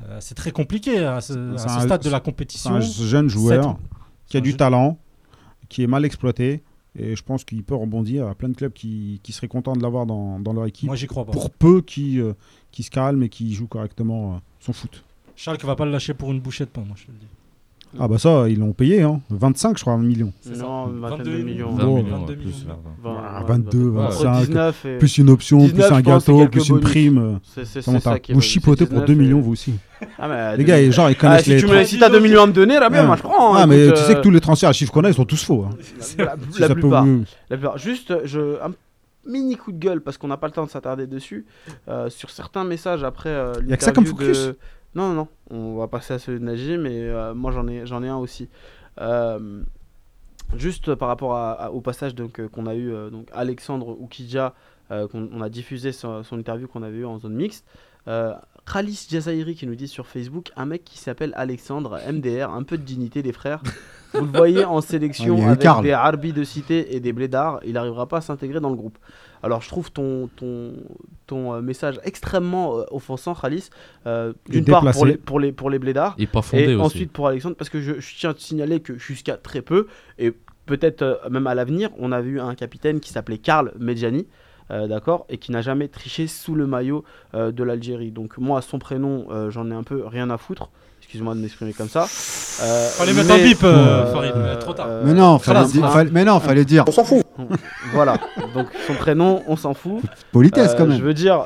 Euh, 0.09 0.17
c'est 0.19 0.33
très 0.35 0.49
compliqué 0.51 0.99
à 0.99 1.21
ce, 1.21 1.33
à 1.33 1.57
C'est 1.57 1.67
ce 1.69 1.73
un- 1.73 1.79
stade 1.81 2.01
de 2.03 2.09
la 2.09 2.17
C'est 2.17 2.23
compétition. 2.23 2.71
un 2.71 2.79
jeune 2.81 3.29
joueur 3.29 3.77
qui 4.27 4.37
a 4.37 4.41
du 4.41 4.49
jeune- 4.51 4.57
talent, 4.57 4.97
qui 5.69 5.83
est 5.83 5.87
mal 5.87 6.03
exploité. 6.05 6.63
Et 6.97 7.15
je 7.15 7.23
pense 7.23 7.43
qu'il 7.43 7.63
peut 7.63 7.75
rebondir 7.75 8.27
à 8.27 8.35
plein 8.35 8.49
de 8.49 8.55
clubs 8.55 8.73
qui, 8.73 9.19
qui 9.21 9.31
seraient 9.31 9.47
contents 9.47 9.75
de 9.75 9.83
l'avoir 9.83 10.05
dans, 10.05 10.39
dans 10.39 10.53
leur 10.53 10.65
équipe. 10.65 10.87
Moi, 10.87 10.95
j'y 10.95 11.05
crois 11.05 11.25
pas. 11.25 11.31
Pour 11.31 11.51
peu 11.51 11.81
qu'il 11.81 12.19
euh, 12.19 12.33
se 12.73 12.89
calme 12.89 13.23
et 13.23 13.29
qu'il 13.29 13.53
joue 13.53 13.67
correctement 13.67 14.35
euh, 14.35 14.37
son 14.59 14.73
foot. 14.73 15.03
Schalke 15.35 15.63
va 15.63 15.75
pas 15.75 15.85
le 15.85 15.91
lâcher 15.91 16.15
pour 16.15 16.31
une 16.31 16.39
bouchée 16.39 16.65
de 16.65 16.69
pain, 16.69 16.81
moi 16.81 16.95
je 16.97 17.05
te 17.05 17.11
le 17.11 17.17
dis. 17.17 17.27
Ah 17.99 18.07
bah 18.07 18.17
ça, 18.19 18.47
ils 18.49 18.59
l'ont 18.59 18.73
payé. 18.73 19.01
Hein. 19.01 19.21
25, 19.29 19.77
je 19.77 19.81
crois, 19.83 19.97
millions. 19.97 20.31
C'est 20.41 20.55
ça. 20.55 20.63
Non, 20.63 20.87
une 20.91 20.99
vingtaine 20.99 21.25
de 21.25 21.31
22 21.31 21.43
millions. 21.43 21.71
20 21.71 21.83
Bon, 21.85 21.95
millions, 22.03 22.17
22 22.19 22.33
ouais, 22.33 22.37
plus, 22.37 22.45
millions. 22.45 22.67
ouais, 22.67 22.73
ouais. 22.73 23.15
Vingt- 23.15 23.21
Ah, 23.25 23.39
ouais, 23.41 23.47
22, 23.47 23.77
ouais. 23.89 24.03
Entre 24.03 24.23
25, 24.23 24.45
19 24.47 24.85
et- 24.85 24.97
Plus 24.99 25.17
une 25.17 25.29
option, 25.29 25.57
19, 25.59 25.87
plus 25.87 25.95
un 25.95 26.01
gâteau, 26.01 26.47
plus 26.47 26.69
une 26.69 26.75
bonus. 26.75 26.89
prime. 26.91 27.17
euh, 27.17 27.33
C'est 27.43 27.65
c'est- 27.65 27.81
ça 27.81 27.81
c'est 27.81 27.91
monte 27.91 28.07
à- 28.07 28.11
ça 28.11 28.19
qui 28.19 28.31
est 28.31 28.35
Vous 28.35 28.41
chipotez 28.41 28.85
pour 28.85 28.99
2 28.99 29.05
19 29.05 29.17
et- 29.17 29.21
millions, 29.23 29.39
vous 29.41 29.51
aussi. 29.53 29.73
Ah, 30.19 30.27
mais 30.27 30.57
Les 30.57 30.63
gars, 30.63 30.77
les 30.77 30.91
gens, 30.91 31.07
ils 31.07 31.11
Ah, 31.17 31.21
connaissent 31.21 31.43
si 31.45 31.49
les. 31.51 31.57
tu 31.59 31.67
me 31.67 31.83
si 31.83 31.97
t'as 31.97 32.09
2 32.09 32.19
millions 32.19 32.43
à 32.43 32.47
me 32.47 32.51
donner, 32.53 32.79
là, 32.79 32.89
bien, 32.89 33.01
Ouais. 33.01 33.07
moi 33.07 33.15
je 33.15 33.23
prends. 33.23 33.55
Ah, 33.55 33.63
hein, 33.63 33.67
mais 33.67 33.85
écoute, 33.85 33.97
tu 33.97 34.03
sais 34.03 34.13
que 34.13 34.19
euh, 34.19 34.21
tous 34.21 34.31
les 34.31 34.41
transferts 34.41 34.69
à 34.69 34.73
chiffre 34.73 34.91
qu'on 34.91 35.03
a, 35.03 35.09
ils 35.09 35.15
sont 35.15 35.25
tous 35.25 35.43
faux. 35.43 35.65
hein. 35.67 35.75
La, 35.97 36.03
Si 36.03 36.17
la 36.61 36.67
ça 36.67 36.75
peut 36.75 36.81
plupart. 36.81 37.05
vous- 37.05 37.23
La 37.49 37.57
plupart. 37.57 37.77
Juste, 37.77 38.13
je, 38.25 38.61
un 38.63 38.71
mini 39.25 39.55
coup 39.57 39.71
de 39.71 39.77
gueule 39.79 40.01
parce 40.01 40.17
qu'on 40.17 40.27
n'a 40.27 40.37
pas 40.37 40.47
le 40.47 40.53
temps 40.53 40.65
de 40.65 40.69
s'attarder 40.69 41.07
dessus. 41.07 41.45
euh, 41.89 42.09
sur 42.09 42.29
certains 42.29 42.63
messages 42.63 43.03
après. 43.03 43.29
euh, 43.29 43.53
Y 43.67 43.73
a 43.73 43.77
que 43.77 43.83
ça 43.83 43.91
comme 43.91 44.05
focus 44.05 44.47
de- 44.47 44.57
Non, 44.97 45.13
non, 45.13 45.13
non. 45.15 45.27
On 45.51 45.77
va 45.77 45.87
passer 45.87 46.13
à 46.15 46.19
celui 46.19 46.39
de 46.39 46.43
Najim 46.45 46.85
et 46.85 47.01
euh, 47.07 47.33
moi 47.33 47.51
j'en 47.51 47.67
ai, 47.67 47.85
j'en 47.85 48.03
ai 48.03 48.07
un 48.09 48.17
aussi. 48.17 48.49
Euh, 48.99 49.61
juste 50.55 50.95
par 50.95 51.07
rapport 51.07 51.35
à- 51.35 51.51
à- 51.53 51.69
au 51.71 51.81
passage 51.81 52.15
donc, 52.15 52.39
euh, 52.39 52.47
qu'on 52.49 52.65
a 52.65 52.75
eu, 52.75 52.91
donc 53.11 53.27
Alexandre 53.33 53.89
Oukidja, 53.99 54.53
qu'on 54.89 55.29
on 55.33 55.41
a 55.41 55.49
diffusé 55.49 55.91
son, 55.91 56.23
son 56.23 56.39
interview 56.39 56.67
qu'on 56.67 56.81
avait 56.83 56.97
eu 56.99 57.05
en 57.05 57.17
zone 57.19 57.33
mixte. 57.35 57.65
Khalis 58.65 59.07
Jazairi 59.09 59.55
qui 59.55 59.65
nous 59.67 59.75
dit 59.75 59.87
sur 59.87 60.07
Facebook 60.07 60.51
un 60.57 60.65
mec 60.65 60.83
qui 60.83 60.97
s'appelle 60.97 61.31
Alexandre 61.35 61.99
MDR, 62.11 62.49
un 62.53 62.63
peu 62.63 62.77
de 62.77 62.83
dignité 62.83 63.21
les 63.21 63.31
frères. 63.33 63.61
Vous 64.13 64.25
le 64.25 64.31
voyez 64.37 64.65
en 64.65 64.77
Ah, 64.79 64.81
sélection 64.81 65.35
il 65.35 65.39
y 65.39 65.41
a 65.41 65.45
eu 65.45 65.47
avec 65.49 65.59
Karl. 65.59 65.83
des 65.83 65.91
Arbis 65.91 66.33
de 66.33 66.43
cité 66.43 66.95
et 66.95 66.99
des 66.99 67.13
blédards, 67.13 67.59
il 67.65 67.73
n'arrivera 67.73 68.07
pas 68.07 68.17
à 68.17 68.21
s'intégrer 68.21 68.59
dans 68.59 68.69
le 68.69 68.75
groupe. 68.75 68.97
Alors 69.47 69.61
je 69.61 69.69
trouve 69.69 69.91
ton, 69.91 70.29
ton, 70.35 70.73
ton 71.25 71.53
euh, 71.53 71.61
message 71.61 71.99
extrêmement 72.03 72.77
euh, 72.79 72.83
offensant, 72.91 73.33
Khalis. 73.33 73.69
Euh, 74.05 74.33
Et 74.49 74.51
D'une 74.61 74.65
part 74.65 74.91
pour 74.91 75.05
les, 75.05 75.17
pour, 75.17 75.39
les, 75.39 75.51
pour 75.51 75.69
les 75.69 75.79
blédards, 75.79 76.15
Et 76.19 76.27
pas 76.27 76.41
fondé 76.41 76.63
et 76.63 76.75
aussi. 76.75 76.85
ensuite 76.85 77.11
pour 77.11 77.27
Alexandre, 77.27 77.55
parce 77.55 77.69
que 77.69 77.81
je, 77.81 77.99
je 77.99 78.15
tiens 78.15 78.29
à 78.29 78.33
te 78.33 78.41
signaler 78.41 78.79
que 78.81 78.97
jusqu'à 78.97 79.37
très 79.37 79.61
peu, 79.61 79.87
et 80.19 80.31
peut-être 80.65 81.01
euh, 81.01 81.15
même 81.31 81.47
à 81.47 81.55
l'avenir, 81.55 81.89
on 81.97 82.11
a 82.11 82.21
vu 82.21 82.39
un 82.39 82.53
capitaine 82.53 82.99
qui 82.99 83.11
s'appelait 83.11 83.37
Karl 83.39 83.71
Medjani, 83.79 84.27
euh, 84.69 84.85
d'accord, 84.87 85.25
et 85.29 85.37
qui 85.37 85.51
n'a 85.53 85.61
jamais 85.61 85.87
triché 85.87 86.27
sous 86.27 86.53
le 86.53 86.67
maillot 86.67 87.03
euh, 87.33 87.51
de 87.53 87.63
l'Algérie. 87.63 88.11
Donc 88.11 88.37
moi, 88.37 88.61
son 88.61 88.79
prénom, 88.79 89.27
euh, 89.31 89.49
j'en 89.49 89.71
ai 89.71 89.73
un 89.73 89.83
peu 89.83 90.05
rien 90.05 90.29
à 90.29 90.37
foutre. 90.37 90.69
Excuse-moi 91.07 91.35
de 91.35 91.39
m'exprimer 91.39 91.71
comme 91.71 91.87
ça. 91.87 92.01
Euh, 92.61 92.89
Fallait 92.89 93.13
mettre 93.13 93.31
un 93.31 93.37
bip, 93.37 93.63
euh, 93.63 94.11
Farid, 94.11 94.33
mais 94.35 94.59
trop 94.59 94.73
tard. 94.73 94.87
Mais 95.05 95.13
non, 95.13 95.39
fallait 95.39 95.59
voilà, 95.59 95.71
dire- 95.71 95.85
hein. 95.85 95.89
fallait- 95.91 96.11
mais 96.11 96.25
non, 96.25 96.39
fallait 96.41 96.65
dire. 96.65 96.83
On 96.85 96.91
s'en 96.91 97.05
fout. 97.05 97.23
voilà. 97.93 98.17
Donc 98.53 98.67
son 98.87 98.93
prénom, 98.95 99.41
on 99.47 99.55
s'en 99.55 99.73
fout. 99.73 100.01
Politesse, 100.33 100.75
quand 100.77 100.85
même. 100.85 100.97
Je 100.97 101.03
veux 101.03 101.13
dire. 101.13 101.45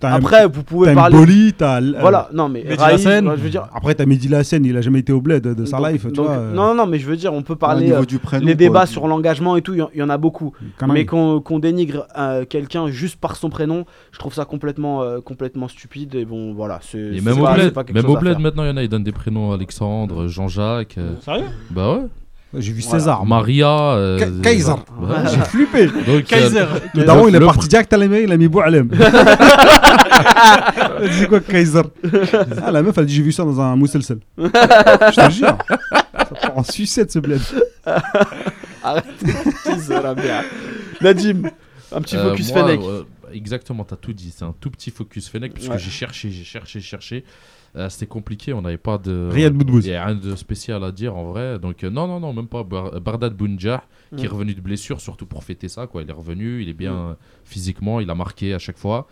T'as 0.00 0.12
un- 0.12 0.14
Après, 0.14 0.46
vous 0.48 0.62
pouvez 0.62 0.86
t'as 0.88 0.94
parler. 0.94 1.16
Mboli, 1.18 1.52
t'as 1.52 1.76
l- 1.78 1.94
Voilà. 2.00 2.30
Non, 2.32 2.48
mais 2.48 2.64
Raïf, 2.76 3.06
Hassen. 3.06 3.30
je 3.36 3.42
veux 3.42 3.50
dire. 3.50 3.68
Après, 3.74 3.94
t'as 3.94 4.06
Mehdi 4.06 4.34
Hassen, 4.34 4.64
il 4.64 4.74
a 4.76 4.80
jamais 4.80 5.00
été 5.00 5.12
au 5.12 5.20
bled 5.20 5.42
de 5.42 5.64
sa 5.66 5.76
Donc- 5.76 5.88
life, 5.90 6.06
tu 6.06 6.12
donc, 6.12 6.26
vois. 6.26 6.36
euh. 6.36 6.54
Non, 6.54 6.74
non, 6.74 6.86
mais 6.86 6.98
je 6.98 7.06
veux 7.06 7.16
dire, 7.18 7.34
on 7.34 7.42
peut 7.42 7.54
parler. 7.56 7.92
euh, 7.92 8.04
du 8.06 8.18
prénom, 8.18 8.46
les 8.46 8.54
débats 8.54 8.86
sur 8.86 9.06
l'engagement 9.06 9.56
et 9.56 9.62
tout, 9.62 9.74
il 9.74 9.78
y 9.80 9.82
en- 9.82 9.90
il 9.92 10.00
y, 10.00 10.02
en 10.02 10.08
a 10.08 10.16
beaucoup. 10.16 10.52
Mais 10.88 11.04
qu'on 11.04 11.40
qu'on 11.42 11.58
dénigre 11.58 12.06
euh, 12.18 12.46
quelqu'un 12.46 12.88
juste 12.88 13.16
par 13.20 13.36
son 13.36 13.50
prénom, 13.50 13.84
je 14.12 14.18
trouve 14.18 14.32
ça 14.32 14.46
complètement, 14.46 15.02
euh, 15.02 15.20
complètement 15.20 15.68
stupide. 15.68 16.14
Et 16.14 16.24
bon, 16.24 16.54
voilà. 16.54 16.78
c'est- 16.82 16.98
Et 16.98 17.18
c'est 17.18 17.24
même 17.24 17.38
au 17.38 17.42
pas- 17.44 17.56
c'est 17.56 17.70
bled, 17.74 17.92
même 17.94 18.02
chose 18.04 18.16
au 18.16 18.18
bled 18.18 18.38
maintenant, 18.38 18.64
il 18.64 18.68
y 18.68 18.72
en 18.72 18.76
a, 18.78 18.82
ils 18.82 18.88
donnent 18.88 19.04
des 19.04 19.12
prénoms 19.12 19.52
Alexandre, 19.52 20.26
Jean-Jacques. 20.28 20.96
euh, 20.98 21.14
Sérieux? 21.20 21.44
Bah 21.70 21.92
ouais. 21.94 22.02
J'ai 22.56 22.72
vu 22.72 22.80
Voilà. 22.82 22.98
César. 22.98 23.24
Maria. 23.26 23.68
euh, 23.92 24.18
Ka- 24.18 24.26
Kaiser. 24.42 24.72
J'ai 25.32 25.40
flippé. 25.42 25.86
Donc, 26.06 26.24
Kaiser. 26.24 26.58
euh, 26.60 26.66
Le 26.94 27.04
daron, 27.04 27.28
il 27.28 27.34
est 27.36 27.40
parti 27.40 27.68
direct 27.68 27.92
à 27.92 27.96
la 27.96 28.08
mairie, 28.08 28.24
il 28.24 28.32
a 28.32 28.36
mis 28.36 28.48
Boualem. 28.48 28.88
Dit 31.18 31.26
quoi, 31.28 31.40
Kaiser? 31.40 31.82
Ah, 32.64 32.70
la 32.70 32.82
meuf, 32.82 32.96
elle 32.98 33.06
dit 33.06 33.14
J'ai 33.14 33.22
vu 33.22 33.32
ça 33.32 33.44
dans 33.44 33.60
un 33.60 33.76
mousselsel. 33.76 34.18
Je 34.36 34.44
te 35.26 35.30
jure. 35.30 35.56
Ça 36.12 36.34
part 36.42 36.58
en 36.58 36.62
sucette, 36.64 37.10
ce 37.12 37.18
bled. 37.20 37.40
Arrête. 38.82 39.04
Nadim, 41.00 41.42
un 41.92 42.00
petit 42.02 42.16
Euh, 42.16 42.30
focus 42.30 42.52
moi, 42.52 42.66
Fennec. 42.66 42.80
euh, 42.82 43.02
exactement, 43.32 43.84
t'as 43.84 43.96
tout 43.96 44.12
dit. 44.12 44.32
C'est 44.36 44.44
un 44.44 44.54
tout 44.60 44.70
petit 44.70 44.90
focus 44.90 45.28
Fennec, 45.28 45.54
puisque 45.54 45.70
Ouais. 45.70 45.78
j'ai 45.78 45.90
cherché, 45.90 46.30
j'ai 46.30 46.44
cherché, 46.44 46.80
cherché. 46.80 47.24
Euh, 47.76 47.88
C'était 47.88 48.06
compliqué, 48.06 48.52
on 48.52 48.62
n'avait 48.62 48.78
pas 48.78 48.98
de. 48.98 49.28
Riyad 49.30 49.52
Boudbouz. 49.54 49.86
Il 49.86 49.90
n'y 49.90 49.96
a 49.96 50.04
rien 50.06 50.14
de 50.16 50.34
spécial 50.34 50.82
à 50.82 50.90
dire 50.90 51.16
en 51.16 51.24
vrai. 51.24 51.58
Donc, 51.58 51.84
euh, 51.84 51.90
non, 51.90 52.06
non, 52.08 52.18
non, 52.18 52.32
même 52.32 52.48
pas. 52.48 52.64
Bar- 52.64 53.00
Bardad 53.00 53.34
Bounjah, 53.34 53.84
qui 54.16 54.24
est 54.24 54.28
Mm. 54.28 54.32
revenu 54.32 54.54
de 54.54 54.60
blessure, 54.60 55.00
surtout 55.00 55.26
pour 55.26 55.44
fêter 55.44 55.68
ça. 55.68 55.86
Quoi. 55.86 56.02
Il 56.02 56.10
est 56.10 56.12
revenu, 56.12 56.62
il 56.62 56.68
est 56.68 56.72
bien 56.74 56.94
euh, 56.94 57.14
physiquement, 57.44 58.00
il 58.00 58.10
a 58.10 58.14
marqué 58.14 58.54
à 58.54 58.58
chaque 58.58 58.78
fois. 58.78 59.06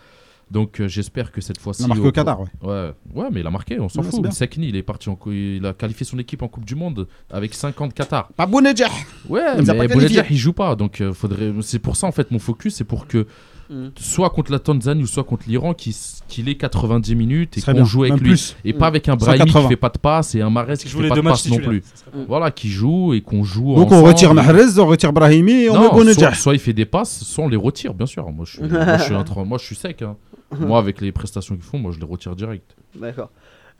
Donc, 0.51 0.81
euh, 0.81 0.89
j'espère 0.89 1.31
que 1.31 1.41
cette 1.43 1.61
fois-ci. 1.61 1.83
Il 1.83 1.85
a 1.85 1.89
marqué 1.89 2.09
au 2.09 2.11
Qatar, 2.11 2.41
ouais. 2.41 2.47
Ouais, 2.63 2.93
ouais, 3.15 3.29
mais 3.31 3.41
il 3.41 3.47
a 3.47 3.51
marqué, 3.51 3.79
on 3.79 3.89
s'en 3.91 4.01
Ouais, 4.03 4.11
fout. 4.11 4.33
Sekni, 4.33 4.69
il 4.71 4.77
est 4.77 4.83
parti 4.83 5.11
en 5.11 5.15
cou- 5.15 5.31
il 5.31 5.65
a 5.67 5.75
qualifié 5.75 6.07
son 6.07 6.19
équipe 6.19 6.43
en 6.43 6.49
Coupe 6.49 6.65
du 6.65 6.75
Monde 6.75 7.07
avec 7.31 7.53
50 7.55 7.93
Qatar. 7.93 8.29
Pas 8.33 8.47
Bounedjah 8.47 8.89
Ouais, 9.29 9.43
Il 9.59 9.67
mais. 9.67 9.87
Bounedjah, 9.89 10.25
il 10.31 10.37
joue 10.39 10.55
pas. 10.55 10.75
Donc, 10.75 11.03
euh, 11.03 11.13
faudrait... 11.13 11.53
c'est 11.61 11.79
pour 11.79 11.97
ça, 11.97 12.07
en 12.07 12.13
fait, 12.13 12.31
mon 12.31 12.39
focus, 12.39 12.77
c'est 12.77 12.85
pour 12.85 13.07
que 13.07 13.27
Mm. 13.71 13.89
soit 13.99 14.31
contre 14.31 14.51
la 14.51 14.59
Tanzanie 14.59 15.03
ou 15.03 15.07
soit 15.07 15.25
contre 15.25 15.45
l'Iran, 15.47 15.75
qu'il 15.75 15.91
s- 15.93 16.23
qu'il 16.27 16.49
ait 16.49 16.57
90 16.57 17.14
minutes 17.14 17.59
et 17.59 17.61
qu'on 17.61 17.85
joue 17.85 18.03
avec 18.05 18.14
même 18.14 18.21
lui. 18.23 18.31
plus. 18.31 18.57
Et 18.64 18.73
Mm. 18.73 18.79
pas 18.79 18.87
avec 18.87 19.09
un 19.09 19.16
Brahimi 19.16 19.45
qui 19.45 19.53
180. 19.53 19.69
fait 19.69 19.77
pas 19.77 19.89
de 19.91 19.99
passe 19.99 20.35
et 20.35 20.41
un 20.41 20.49
Mahrez 20.51 20.77
qui 20.79 20.89
joue 20.89 20.99
fait 20.99 21.03
les 21.05 21.09
pas 21.11 21.14
deux 21.16 21.23
de 21.23 21.29
passe 21.29 21.49
non 21.51 21.59
plus. 21.59 21.83
Voilà, 22.29 22.51
qui 22.51 22.69
joue 22.69 23.12
et 23.14 23.21
qu'on 23.21 23.45
joue 23.45 23.75
Donc 23.75 23.93
on 23.93 24.03
retire 24.03 24.33
Mahrez, 24.35 24.79
on 24.79 24.87
retire 24.87 25.12
Brahimi 25.12 25.53
et 25.64 25.71
on 25.71 25.75
met 25.75 25.87
soit, 25.87 25.95
Bounedjah. 25.97 26.35
soit 26.35 26.55
il 26.55 26.61
fait 26.61 26.73
des 26.73 26.87
passes, 26.87 27.23
soit 27.25 27.45
on 27.45 27.49
les 27.49 27.57
retire, 27.57 27.93
bien 27.93 28.07
sûr. 28.07 28.31
Moi, 28.33 28.45
je 28.47 28.53
suis, 28.59 28.62
moi, 28.62 28.97
je 28.97 29.03
suis, 29.05 29.14
un 29.14 29.23
tra- 29.23 29.45
moi, 29.47 29.59
je 29.59 29.64
suis 29.64 29.77
sec. 29.77 30.01
hein. 30.03 30.16
Moi, 30.59 30.79
avec 30.79 31.03
les 31.03 31.12
prestations 31.12 31.55
qu'ils 31.55 31.64
font, 31.64 31.79
moi, 31.79 31.93
je 31.93 31.99
les 32.01 32.07
retire 32.07 32.35
direct. 32.35 32.75
D'accord. 32.99 33.31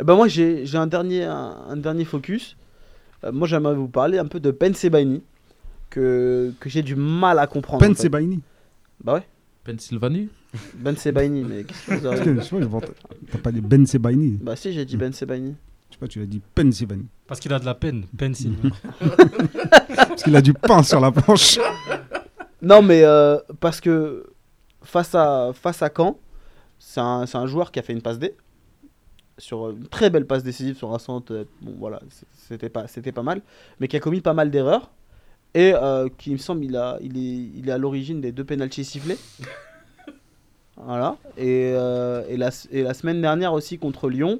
Eh 0.01 0.05
ben 0.05 0.15
moi 0.15 0.29
j'ai 0.29 0.65
j'ai 0.67 0.77
un 0.79 0.87
dernier 0.87 1.25
un, 1.25 1.57
un 1.71 1.77
dernier 1.77 2.05
focus. 2.05 2.57
Euh, 3.25 3.33
moi 3.33 3.49
j'aimerais 3.49 3.75
vous 3.75 3.89
parler 3.89 4.19
un 4.19 4.27
peu 4.27 4.39
de 4.39 4.51
Ben 4.53 4.73
Sebaini 4.75 5.23
que 5.91 6.53
que 6.61 6.69
j'ai 6.69 6.83
du 6.83 6.95
mal 6.95 7.39
à 7.39 7.47
comprendre. 7.47 7.81
Ben 7.81 7.91
en 7.93 7.95
fait. 7.95 8.03
Sebaini. 8.03 8.41
Bah 9.03 9.15
ouais. 9.15 9.23
Pennsylvanie 9.65 10.29
Ben 10.75 10.97
Sebaini 10.97 11.45
pas- 12.81 12.81
T'as 13.33 13.39
pas 13.39 13.53
dit 13.53 13.61
Ben 13.61 13.87
Sebaini. 13.87 14.39
Bah 14.41 14.57
si 14.57 14.73
j'ai 14.73 14.85
dit 14.85 14.97
Ben 14.97 15.13
Sebaini. 15.13 15.55
Je 15.91 15.95
sais 15.95 15.99
pas, 16.01 16.09
tu 16.09 16.19
l'as 16.21 16.27
dit 16.27 16.41
Ben 16.57 16.73
Sebaini. 16.73 17.07
Parce 17.27 17.41
qu'il 17.41 17.53
a 17.53 17.59
de 17.59 17.65
la 17.67 17.75
peine. 17.75 18.05
Pencil. 18.17 18.55
Parce 19.97 20.23
qu'il 20.23 20.35
a 20.37 20.41
du 20.43 20.55
pain 20.55 20.83
sur 20.83 21.01
la 21.01 21.11
planche. 21.13 21.59
Non 22.63 22.83
mais 22.83 23.03
euh, 23.05 23.39
parce 23.61 23.81
que 23.81 24.27
face 24.83 25.15
à 25.15 25.53
face 25.55 25.81
à 25.83 25.91
Caen, 25.95 26.19
c'est 26.79 27.01
un, 27.01 27.25
c'est 27.27 27.39
un 27.39 27.47
joueur 27.47 27.71
qui 27.71 27.79
a 27.79 27.83
fait 27.83 27.93
une 27.93 28.03
passe 28.03 28.19
D 28.19 28.35
sur 29.37 29.71
une 29.71 29.87
très 29.87 30.11
belle 30.11 30.27
passe 30.27 30.43
décisive 30.43 30.77
sur 30.77 30.93
un 30.93 30.99
centre. 30.99 31.33
euh, 31.33 31.45
Bon 31.63 31.75
voilà, 31.79 32.01
c'était 32.49 32.69
pas 32.69 32.89
c'était 32.89 33.13
pas 33.13 33.23
mal, 33.23 33.43
mais 33.79 33.87
qui 33.87 33.97
a 33.97 34.01
commis 34.01 34.21
pas 34.21 34.35
mal 34.35 34.51
d'erreurs 34.51 34.91
et 35.55 35.73
euh, 35.75 36.09
qui 36.19 36.31
il 36.31 36.35
me 36.35 36.39
semble 36.39 36.65
il 36.65 36.77
a 36.77 36.99
il 37.01 37.17
est 37.17 37.51
il 37.59 37.69
est 37.69 37.73
à 37.73 37.79
l'origine 37.79 38.21
des 38.21 38.33
deux 38.33 38.45
pénaltys 38.45 38.85
sifflés. 38.85 39.17
Voilà. 40.77 41.17
Et, 41.37 41.73
euh, 41.75 42.23
et, 42.29 42.37
la, 42.37 42.51
et 42.71 42.83
la 42.83 42.95
semaine 42.95 43.21
dernière 43.21 43.53
aussi 43.53 43.79
contre 43.79 44.09
Lyon. 44.09 44.39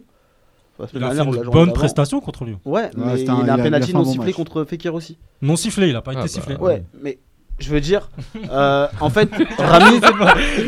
enfin, 0.79 0.89
Il 0.95 1.03
a 1.03 1.09
fait 1.11 1.17
dernière 1.17 1.25
la 1.35 1.43
une 1.43 1.51
bonne 1.51 1.73
prestation 1.73 2.21
contre 2.21 2.45
Lyon. 2.45 2.61
Ouais, 2.65 2.91
mais 2.97 3.21
il, 3.23 3.29
un- 3.31 3.41
a 3.41 3.43
il 3.43 3.51
a- 3.51 3.55
un 3.55 3.57
fait 3.57 3.63
un 3.97 3.99
non 3.99 4.05
bon 4.05 4.13
sifflé 4.13 4.27
match. 4.27 4.37
contre 4.37 4.65
Fekir 4.65 4.95
aussi. 4.95 5.19
Non 5.43 5.57
sifflé, 5.57 5.89
il 5.89 5.97
a 5.97 6.01
pas 6.03 6.13
Ah, 6.13 6.15
été 6.15 6.23
bah, 6.23 6.29
sifflé. 6.29 6.55
Ouais, 6.57 6.85
mais 7.03 7.19
je 7.59 7.71
veux 7.71 7.81
dire, 7.81 8.09
euh, 8.51 8.87
en 9.01 9.11
fait, 9.11 9.29
Rami, 9.59 9.99
a 10.03 10.11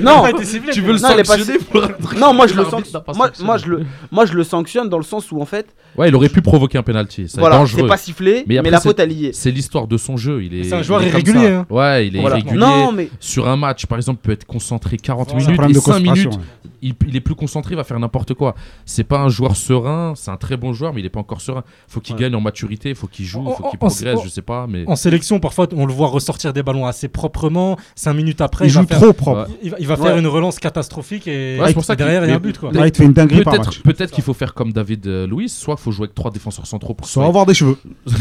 non, 0.01 0.25
Tu 0.73 0.81
veux 0.81 0.93
le 0.95 0.99
Non, 1.01 1.09
il 1.15 1.21
est 1.21 1.23
pas- 1.23 1.37
sanctionner 1.37 1.59
pour 1.59 1.85
un 1.85 1.89
truc 1.89 2.19
non, 2.19 2.35
moi 2.35 2.47
je 2.47 2.55
le 2.55 2.65
sanctionne. 2.65 3.03
Moi, 3.15 3.31
moi, 3.43 3.57
je 3.59 3.67
le, 3.67 3.87
moi 4.11 4.27
je 4.27 4.33
le 4.35 4.45
sanctionne 4.45 4.89
dans 4.89 4.99
le 4.99 5.05
sens 5.05 5.31
où 5.33 5.41
en 5.41 5.45
fait, 5.47 5.67
Ouais, 5.97 6.09
il 6.09 6.15
aurait 6.15 6.29
pu 6.29 6.41
provoquer 6.41 6.79
un 6.79 6.83
penalty. 6.85 7.29
C'est 7.29 7.41
voilà, 7.41 7.57
dangereux. 7.59 7.83
c'est 7.83 7.89
pas 7.89 7.97
sifflé, 7.97 8.45
mais, 8.47 8.59
après, 8.59 8.71
la 8.71 8.81
faute 8.81 9.01
elle 9.01 9.11
y 9.13 9.27
est. 9.27 9.33
C'est 9.33 9.51
l'histoire 9.51 9.89
de 9.89 9.97
son 9.97 10.17
jeu. 10.17 10.45
Il 10.45 10.55
est. 10.55 10.65
C'est 10.65 10.75
un 10.75 10.79
il 10.79 10.85
joueur 10.85 11.01
est 11.03 11.07
comme 11.11 11.21
irrégulier, 11.21 11.49
ça. 11.49 11.59
hein. 11.59 11.67
Ouais, 11.69 12.07
il 12.07 12.17
est 12.17 12.21
Voilà. 12.21 12.37
irrégulier. 12.39 12.61
Non, 12.61 12.93
mais 12.93 13.09
Sur 13.19 13.49
un 13.49 13.57
match, 13.57 13.87
par 13.87 13.99
exemple, 13.99 14.21
il 14.23 14.27
peut 14.27 14.33
être 14.33 14.47
concentré 14.47 14.97
40 14.97 15.31
Voilà. 15.31 15.41
C'est 15.45 15.51
un 15.51 15.53
minutes 15.53 15.71
et 15.71 15.73
de 15.75 15.79
5 15.81 15.93
concentration. 15.93 16.31
minutes. 16.31 16.45
Il, 16.83 16.95
il 17.09 17.17
est 17.17 17.21
plus 17.21 17.35
concentré, 17.35 17.75
il 17.75 17.77
va 17.77 17.85
faire 17.85 17.99
n'importe 17.99 18.33
quoi. 18.35 18.55
C'est 18.87 19.05
pas 19.05 19.19
un 19.19 19.29
joueur 19.29 19.55
serein. 19.57 20.15
C'est 20.17 20.31
un 20.31 20.37
très 20.37 20.57
bon 20.57 20.73
joueur, 20.73 20.95
mais 20.95 21.01
il 21.01 21.07
est 21.07 21.11
pas 21.11 21.21
encore 21.21 21.41
serein. 21.41 21.63
Faut 21.89 22.01
qu'il 22.01 22.15
Ouais. 22.15 22.23
gagne 22.23 22.35
en 22.37 22.41
maturité. 22.41 22.95
Faut 22.95 23.07
qu'il 23.09 23.27
joue. 23.27 23.41
En- 23.47 23.51
Faut 23.55 23.69
qu'il 23.69 23.79
progresse. 23.79 24.19
Je 24.25 24.29
sais 24.29 24.43
pas, 24.43 24.67
mais. 24.69 24.85
En 24.87 24.97
sélection, 24.97 25.41
parfois, 25.41 25.67
on 25.75 25.87
le 25.87 25.93
voit 25.93 26.09
ressortir 26.09 26.53
des 26.53 26.63
ballons 26.63 26.80
assez 26.87 27.09
proprement. 27.09 27.77
Cinq 27.95 28.15
minutes 28.15 28.41
après, 28.41 28.67
Il 28.67 28.73
va 28.73 28.81
joue 28.83 28.87
faire- 28.87 28.99
trop 28.99 29.13
propre. 29.13 29.49
Ouais. 29.49 29.57
Il 29.63 29.71
va, 29.71 29.77
il 29.81 29.87
va 29.87 29.97
faire 29.97 30.15
Ouais. 30.15 30.19
une 30.21 30.27
relance 30.27 30.59
catastrophique 30.59 31.27
et, 31.29 31.59
Ouais, 31.61 31.69
c'est 31.69 31.75
pour 31.75 31.85
ça 31.85 31.97
derrière, 31.97 32.25
il 32.25 32.29
y 32.31 32.33
a 32.33 32.37
un 32.37 32.41
but. 32.41 32.59
Quoi. 32.59 32.73
Là, 32.73 32.87
il 32.87 32.93
te 32.93 32.99
fait 32.99 33.05
une 33.05 33.13
dinguerie 33.13 33.43
par 33.43 33.55
Peut-être 33.55 33.67
match. 33.67 33.83
peut-être 33.83 34.11
qu'il 34.13 34.25
faut 34.25 34.35
faire 34.35 34.55
comme 34.55 34.73
David 34.73 35.07
euh, 35.07 35.27
Luiz, 35.27 35.53
soit 35.53 35.77
il 35.79 35.83
faut 35.83 35.91
jouer 35.93 36.05
avec 36.05 36.15
trois 36.15 36.31
défenseurs 36.31 36.67
centraux 36.67 36.95
pour 36.95 37.07
Sans 37.07 37.15
sauver. 37.15 37.27
avoir 37.27 37.47
des 37.47 37.55
cheveux. 37.55 37.77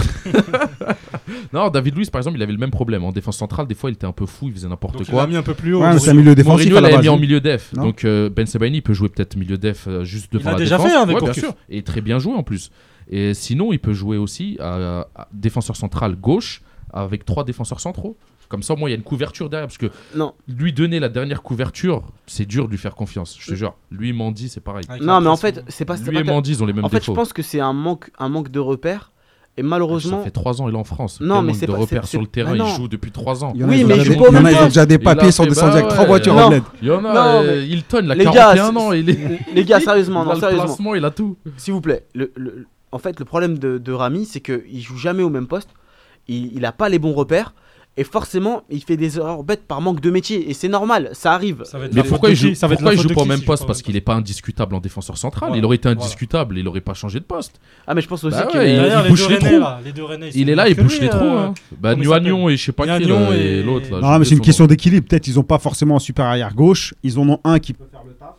Non, 1.53 1.69
David 1.69 1.95
Luiz, 1.95 2.09
par 2.09 2.19
exemple, 2.19 2.37
il 2.37 2.43
avait 2.43 2.51
le 2.51 2.57
même 2.57 2.69
problème. 2.71 3.03
En 3.03 3.11
défense 3.11 3.37
centrale, 3.37 3.65
des 3.67 3.75
fois, 3.75 3.89
il 3.89 3.93
était 3.93 4.05
un 4.05 4.11
peu 4.11 4.25
fou, 4.25 4.47
il 4.47 4.53
faisait 4.53 4.67
n'importe 4.67 4.93
Donc, 4.97 5.07
il 5.07 5.11
quoi. 5.11 5.21
l'a 5.21 5.27
mis 5.27 5.35
un 5.35 5.41
peu 5.43 5.53
plus 5.53 5.73
haut. 5.73 5.81
Ouais, 5.81 5.97
c'est 5.99 6.11
un 6.11 6.13
milieu 6.13 6.35
défensif 6.35 6.69
Mourinho 6.71 6.87
la 6.95 7.01
mis 7.01 7.09
en 7.09 7.17
milieu 7.17 7.39
def. 7.39 7.73
Donc 7.73 8.05
euh, 8.05 8.29
Ben 8.29 8.45
Sebaini 8.45 8.77
il 8.77 8.81
peut 8.81 8.93
jouer 8.93 9.09
peut-être 9.09 9.35
milieu 9.35 9.57
def 9.57 9.85
euh, 9.87 10.03
juste 10.03 10.31
devant 10.33 10.45
l'a 10.45 10.51
la 10.53 10.57
déjà 10.59 10.77
défense. 10.77 10.91
fait 10.91 10.97
avec 10.97 11.15
Ouais, 11.15 11.21
bien 11.21 11.27
Gourcuff. 11.31 11.43
sûr. 11.43 11.53
Et 11.69 11.81
très 11.83 12.01
bien 12.01 12.19
joué 12.19 12.33
en 12.33 12.43
plus. 12.43 12.71
Et 13.09 13.33
sinon, 13.33 13.71
il 13.73 13.79
peut 13.79 13.93
jouer 13.93 14.17
aussi 14.17 14.57
à, 14.59 15.07
à 15.15 15.27
défenseur 15.33 15.75
central 15.75 16.15
gauche 16.15 16.61
avec 16.93 17.25
trois 17.25 17.43
défenseurs 17.43 17.79
centraux. 17.79 18.17
Comme 18.49 18.63
ça, 18.63 18.73
au 18.73 18.77
moins, 18.77 18.89
il 18.89 18.93
y 18.93 18.95
a 18.95 18.97
une 18.97 19.03
couverture 19.03 19.49
derrière. 19.49 19.67
Parce 19.67 19.77
que 19.77 19.91
non, 20.15 20.33
lui 20.47 20.73
donner 20.73 20.99
la 20.99 21.07
dernière 21.09 21.41
couverture, 21.43 22.01
c'est 22.27 22.45
dur 22.47 22.65
de 22.65 22.71
lui 22.71 22.77
faire 22.79 22.95
confiance. 22.95 23.37
Je 23.39 23.51
te 23.51 23.55
jure. 23.55 23.75
Lui, 23.91 24.11
Mandy, 24.11 24.49
c'est 24.49 24.59
pareil. 24.59 24.83
Avec 24.89 25.03
non, 25.03 25.21
mais 25.21 25.27
en 25.29 25.37
fait, 25.37 25.63
c'est 25.67 25.85
pas. 25.85 25.95
Lui 25.97 26.11
pas 26.11 26.19
et 26.19 26.23
Mandy, 26.23 26.51
ils 26.51 26.63
ont 26.63 26.65
les 26.65 26.73
mêmes 26.73 26.83
En 26.85 26.89
fait, 26.89 26.97
défauts. 26.99 27.13
je 27.13 27.15
pense 27.15 27.31
que 27.31 27.43
c'est 27.43 27.59
un 27.59 27.73
manque, 27.73 28.09
un 28.17 28.27
manque 28.27 28.49
de 28.49 28.59
repères. 28.59 29.11
Et 29.57 29.61
Ça 29.61 29.67
malheureusement, 29.67 30.23
fait 30.23 30.31
trois 30.31 30.61
ans, 30.61 30.69
il 30.69 30.73
est 30.75 30.77
en 30.77 30.83
France. 30.85 31.19
Non, 31.19 31.35
Quel 31.35 31.41
mais 31.43 31.47
manque 31.51 31.55
c'est 31.59 31.65
de 31.67 31.71
pas- 31.73 31.77
repères 31.79 32.07
sur 32.07 32.21
le 32.21 32.27
terrain. 32.27 32.53
mais 32.53 32.59
Il 32.59 32.75
joue 32.75 32.87
depuis 32.87 33.11
trois 33.11 33.43
ans. 33.43 33.51
Il 33.55 33.61
y 33.61 33.63
en 33.63 33.67
a, 33.67 33.71
Oui, 33.71 33.83
mais 33.83 33.99
joue 33.99 34.13
pas 34.15 34.29
au 34.29 34.31
il 34.31 34.35
y 34.35 34.37
en 34.37 34.45
a, 34.45 34.51
ils 34.51 34.57
ont 34.57 34.65
déjà 34.65 34.85
des 34.85 34.97
papiers, 34.99 35.19
fait- 35.21 35.25
descendus 35.27 35.55
bah 35.55 35.71
avec 35.73 35.87
trois 35.89 35.99
ouais, 36.01 36.05
voitures 36.07 36.33
non. 36.33 36.41
en 36.43 36.49
bled. 36.49 36.63
Il 36.81 36.87
y 36.87 36.91
en 36.91 37.03
a, 37.05 37.43
Hilton, 37.43 38.01
il 38.03 38.11
a 38.11 38.15
les 38.15 38.23
41 38.23 38.53
gars, 38.71 38.79
ans. 38.79 38.93
Il 38.93 39.09
est... 39.09 39.39
les 39.53 39.65
gars, 39.65 39.79
sérieusement, 39.81 40.23
non, 40.23 40.35
sérieusement, 40.39 40.65
placement, 40.65 40.95
il 40.95 41.03
a 41.05 41.11
tout. 41.11 41.35
s'il 41.57 41.73
vous 41.73 41.81
plaît. 41.81 42.05
Le, 42.15 42.31
le- 42.35 42.67
en 42.91 42.97
fait, 42.99 43.19
le 43.19 43.25
problème 43.25 43.57
de, 43.59 43.77
de 43.77 43.91
Rami, 43.91 44.25
c'est 44.25 44.39
qu'il 44.39 44.79
joue 44.81 44.97
jamais 44.97 45.23
au 45.23 45.29
même 45.29 45.45
poste. 45.47 45.69
Il, 46.29 46.53
il 46.55 46.63
a 46.65 46.71
pas 46.71 46.87
les 46.87 46.99
bons 46.99 47.13
repères. 47.13 47.53
Et 47.99 48.05
forcément, 48.05 48.61
il 48.69 48.81
fait 48.81 48.95
des 48.95 49.17
erreurs 49.17 49.43
bêtes 49.43 49.65
par 49.67 49.81
manque 49.81 49.99
de 49.99 50.09
métier. 50.09 50.49
Et 50.49 50.53
c'est 50.53 50.69
normal, 50.69 51.09
ça 51.11 51.33
arrive. 51.33 51.63
Ça 51.65 51.77
va 51.77 51.85
être 51.85 51.93
Mais 51.93 52.01
pourquoi 52.03 52.29
il 52.29 52.35
joue, 52.37 52.55
Ça 52.55 52.65
va 52.67 52.73
être 52.75 52.79
pourquoi 52.79 52.91
la 52.91 52.95
il 52.95 53.01
faute 53.01 53.09
joue 53.09 53.13
pas 53.15 53.21
au 53.23 53.25
même 53.25 53.41
poste? 53.41 53.67
Parce 53.67 53.81
qu'il 53.81 53.95
est 53.97 54.01
pas 54.01 54.13
indiscutable 54.15 54.73
en 54.73 54.79
défenseur 54.79 55.17
central. 55.17 55.49
Voilà. 55.49 55.59
Il 55.61 55.65
aurait 55.65 55.75
été 55.75 55.89
Voilà. 55.89 56.01
indiscutable, 56.01 56.57
il 56.57 56.65
aurait 56.69 56.79
pas 56.79 56.93
changé 56.93 57.19
de 57.19 57.25
poste. 57.25 57.59
Ah, 57.85 57.93
mais 57.93 58.01
je 58.01 58.07
pense 58.07 58.23
aussi 58.23 58.37
Bah 58.37 58.45
qu'il 58.49 58.57
ouais, 58.61 59.03
les 59.03 59.09
bouche 59.09 59.27
les 59.27 59.37
trous. 59.37 59.59
là, 59.59 59.79
les 59.83 59.91
deux 59.91 60.03
Rennais, 60.05 60.29
ils 60.33 60.41
Il 60.41 60.49
est 60.49 60.55
là, 60.55 60.69
il 60.69 60.75
bouche 60.75 61.01
les 61.01 61.09
trous. 61.09 61.19
euh, 61.19 61.47
hein. 61.47 61.53
Bah, 61.77 61.95
Nuagnon 61.95 62.47
et 62.47 62.55
je 62.55 62.63
sais 62.67 62.71
pas 62.71 62.85
qui. 62.99 63.03
Et- 63.03 63.63
l'autre. 63.63 63.99
Non, 63.99 64.17
mais 64.17 64.23
c'est 64.23 64.35
une 64.35 64.41
question 64.41 64.65
d'équilibre. 64.65 65.05
Peut-être 65.05 65.27
ils 65.27 65.35
n'ont 65.35 65.43
pas 65.43 65.59
forcément 65.59 65.97
un 65.97 65.99
super 65.99 66.23
arrière 66.25 66.53
gauche. 66.55 66.93
Ils 67.03 67.19
en 67.19 67.27
ont 67.27 67.39
un 67.43 67.59
qui 67.59 67.73
peut 67.73 67.83
faire 67.91 68.03
le 68.07 68.13
taf. 68.13 68.29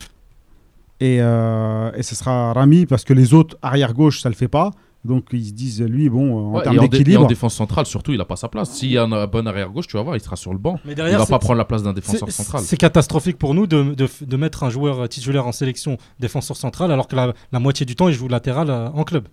Et, 1.00 1.18
euh, 1.20 1.90
et 1.96 2.02
ce 2.02 2.14
sera 2.14 2.52
Rami 2.54 2.86
parce 2.86 3.04
que 3.04 3.12
les 3.12 3.34
autres 3.34 3.56
arrière 3.62 3.92
gauche, 3.94 4.20
ça 4.22 4.28
le 4.30 4.34
fait 4.34 4.48
pas. 4.48 4.70
Donc 5.04 5.28
ils 5.32 5.46
se 5.46 5.52
disent, 5.52 5.80
lui, 5.82 6.10
bon, 6.10 6.50
en 6.50 6.56
Ouais, 6.56 6.62
termes 6.62 6.76
et 6.76 6.78
en, 6.78 6.82
d'équilibre. 6.82 7.26
défense 7.26 7.54
centrale, 7.54 7.86
surtout, 7.86 8.12
il 8.12 8.20
a 8.20 8.26
pas 8.26 8.36
sa 8.36 8.48
place. 8.48 8.70
S'il 8.70 8.90
y 8.90 8.98
a 8.98 9.04
un 9.04 9.26
bon 9.26 9.46
arrière 9.48 9.70
gauche, 9.70 9.86
tu 9.86 9.96
vas 9.96 10.02
voir, 10.02 10.14
il 10.16 10.20
sera 10.20 10.36
sur 10.36 10.52
le 10.52 10.58
banc. 10.58 10.78
Mais 10.84 10.92
Il 10.92 10.94
derrière, 10.94 11.18
va 11.20 11.26
pas 11.26 11.38
prendre 11.38 11.56
la 11.56 11.64
place 11.64 11.82
d'un 11.82 11.94
défenseur 11.94 12.30
central. 12.30 12.62
C'est 12.62 12.76
catastrophique 12.76 13.38
pour 13.38 13.54
nous 13.54 13.66
de, 13.66 13.94
de, 13.94 14.06
de 14.20 14.36
mettre 14.36 14.62
un 14.62 14.68
joueur 14.70 15.08
titulaire 15.08 15.46
en 15.46 15.52
sélection 15.52 15.96
défenseur 16.18 16.56
central 16.56 16.92
alors 16.92 17.08
que 17.08 17.16
la, 17.16 17.32
la 17.50 17.58
moitié 17.60 17.86
du 17.86 17.96
temps 17.96 18.08
il 18.08 18.14
joue 18.14 18.28
latéral 18.28 18.68
euh, 18.68 18.88
en 18.90 19.04
club. 19.04 19.26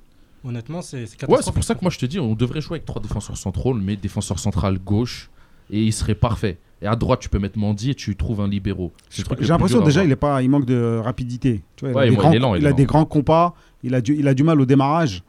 Honnêtement, 0.46 0.82
c'est 0.82 1.06
c'est 1.06 1.14
Ouais, 1.14 1.18
catastrophique. 1.18 1.44
c'est 1.46 1.52
pour 1.54 1.64
ça 1.66 1.76
que 1.76 1.80
moi 1.82 1.92
je 1.92 1.98
te 2.00 2.06
dis, 2.06 2.20
on 2.20 2.34
devrait 2.36 2.62
jouer 2.62 2.76
avec 2.76 2.86
trois 2.86 3.02
défenseurs 3.02 3.36
centraux, 3.36 3.74
mais 3.74 3.98
défenseur 3.98 4.40
central 4.40 4.80
gauche, 4.80 5.30
et 5.70 5.82
il 5.84 5.92
serait 5.92 6.16
parfait. 6.16 6.60
Et 6.82 6.86
à 6.88 6.96
droite, 6.96 7.20
tu 7.20 7.28
peux 7.28 7.40
mettre 7.40 7.58
Mandy 7.58 7.90
et 7.90 7.96
tu 7.96 8.16
trouves 8.16 8.40
un 8.40 8.48
libéraux. 8.48 8.94
J'ai 9.10 9.24
l'impression 9.48 9.82
déjà 9.82 10.06
il 10.06 10.12
est 10.12 10.16
pas, 10.16 10.42
il 10.44 10.50
manque 10.50 10.66
de 10.66 11.02
rapidité. 11.04 11.62
Tu 11.76 11.90
vois, 11.90 11.92
il, 11.92 11.98
a 11.98 12.00
Ouais, 12.00 12.10
des 12.12 12.16
grands, 12.16 12.32
il 12.32 12.36
est 12.36 12.40
lent, 12.40 12.56
il 12.56 12.68
a 12.68 12.72
des 12.74 12.86
grands 12.86 13.04
compas. 13.06 13.54
Il 13.84 13.94
a 13.96 14.00
du, 14.02 14.16
il 14.16 14.28
a 14.28 14.34
du 14.34 14.44
mal 14.44 14.62
au 14.62 14.66
démarrage. 14.66 15.24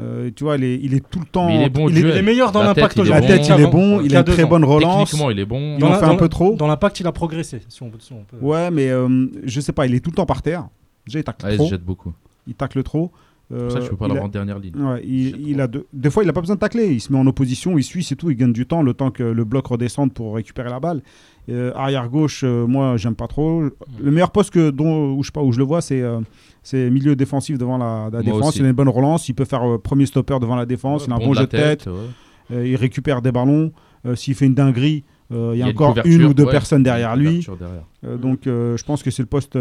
Euh, 0.00 0.30
tu 0.34 0.44
vois, 0.44 0.56
il 0.56 0.64
est, 0.64 0.78
il 0.82 0.94
est 0.94 1.06
tout 1.10 1.20
le 1.20 1.26
temps. 1.26 1.48
Mais 1.48 1.56
il 1.56 1.62
est 1.62 1.68
bon 1.70 1.88
il. 1.88 1.98
Il 1.98 2.06
est 2.06 2.22
meilleur 2.22 2.50
dans 2.50 2.62
l'impact 2.62 2.96
il 2.96 3.00
est 3.02 3.04
La 3.10 3.18
aujourd'hui. 3.18 3.38
tête, 3.38 3.48
il 3.48 3.62
est 3.62 3.70
bon. 3.70 4.00
Il 4.00 4.16
a 4.16 4.20
une 4.20 4.24
très 4.24 4.44
ans. 4.44 4.48
bonne 4.48 4.64
relance. 4.64 5.10
Techniquement, 5.10 5.30
il 5.30 5.38
est 5.38 5.44
bon. 5.44 5.74
Il 5.76 5.80
Dans 5.80 5.90
en 5.90 5.94
fait 5.98 6.04
un 6.06 6.16
peu 6.16 6.28
trop. 6.28 6.54
Dans 6.54 6.66
l'impact, 6.66 7.00
il 7.00 7.06
a 7.06 7.12
progressé. 7.12 7.60
Si 7.68 7.82
on 7.82 7.90
peut, 7.90 7.98
si 8.00 8.12
on 8.12 8.24
peut. 8.24 8.38
Ouais, 8.40 8.70
mais 8.70 8.88
euh, 8.88 9.26
je 9.44 9.60
sais 9.60 9.72
pas, 9.72 9.86
il 9.86 9.94
est 9.94 10.00
tout 10.00 10.10
le 10.10 10.16
temps 10.16 10.26
par 10.26 10.40
terre. 10.40 10.66
Déjà, 11.06 11.18
il 11.18 11.24
tacle 11.24 11.44
Ah, 11.46 11.50
il 11.50 11.56
trop. 11.56 11.66
se 11.66 11.70
jette 11.72 11.84
beaucoup. 11.84 12.12
Il 12.46 12.54
tacle 12.54 12.82
trop. 12.82 13.12
Euh, 13.52 13.64
Pour 13.68 13.72
ça, 13.72 13.80
tu 13.80 13.90
peux 13.90 13.96
pas 13.96 14.06
l'avoir 14.08 14.24
a- 14.24 14.28
en 14.28 14.30
dernière 14.30 14.58
ligne. 14.58 14.74
Ouais, 14.76 15.02
il, 15.04 15.48
il 15.48 15.60
a 15.60 15.66
deux- 15.66 15.86
Des 15.92 16.10
fois, 16.10 16.22
il 16.22 16.26
n'a 16.26 16.32
pas 16.32 16.40
besoin 16.40 16.56
de 16.56 16.60
tacler. 16.60 16.86
Il 16.92 17.00
se 17.00 17.12
met 17.12 17.18
en 17.18 17.26
opposition, 17.26 17.76
il 17.76 17.82
suit, 17.84 18.02
c'est 18.02 18.16
tout. 18.16 18.30
Il 18.30 18.36
gagne 18.36 18.52
du 18.52 18.66
temps, 18.66 18.82
le 18.82 18.94
temps 18.94 19.10
que 19.10 19.22
le 19.22 19.44
bloc 19.44 19.66
redescende 19.66 20.12
pour 20.14 20.34
récupérer 20.34 20.70
la 20.70 20.80
balle. 20.80 21.02
Euh, 21.48 21.72
arrière 21.74 22.08
gauche, 22.08 22.42
euh, 22.44 22.66
moi, 22.66 22.96
j'aime 22.96 23.14
pas 23.16 23.26
trop. 23.26 23.62
Le 24.00 24.10
meilleur 24.10 24.30
poste 24.30 24.50
que, 24.50 24.70
dont, 24.70 25.12
où, 25.12 25.22
je, 25.22 25.28
sais 25.28 25.32
pas, 25.32 25.42
où 25.42 25.52
je 25.52 25.58
le 25.58 25.64
vois, 25.64 25.80
c'est 25.80 26.00
euh, 26.00 26.20
c'est 26.62 26.88
milieu 26.90 27.16
défensif 27.16 27.58
devant 27.58 27.76
la, 27.78 28.10
défense. 28.22 28.48
aussi. 28.48 28.58
Il 28.60 28.64
a 28.64 28.68
une 28.68 28.74
bonne 28.74 28.88
relance. 28.88 29.28
Il 29.28 29.34
peut 29.34 29.44
faire 29.44 29.68
euh, 29.68 29.78
premier 29.78 30.06
stopper 30.06 30.38
devant 30.40 30.56
la 30.56 30.66
défense. 30.66 31.04
il 31.06 31.12
a 31.12 31.16
un 31.16 31.18
Bon 31.18 31.34
jeu 31.34 31.42
de 31.42 31.46
tête. 31.46 31.86
ouais. 31.86 32.68
Il 32.70 32.76
récupère 32.76 33.22
des 33.22 33.32
ballons. 33.32 33.72
S'il 34.16 34.34
fait 34.34 34.46
une 34.46 34.54
dinguerie, 34.54 35.04
euh, 35.32 35.52
il 35.54 35.60
y 35.60 35.62
a, 35.62 35.68
encore 35.68 35.96
une 36.04 36.24
ou 36.24 36.34
deux 36.34 36.44
ouais, 36.44 36.50
personnes 36.50 36.82
derrière 36.82 37.16
lui. 37.16 37.46
derrière. 37.58 37.84
Euh, 38.04 38.16
donc, 38.16 38.46
euh, 38.46 38.76
je 38.76 38.84
pense 38.84 39.02
que 39.02 39.10
c'est 39.10 39.22
le 39.22 39.28
poste 39.28 39.56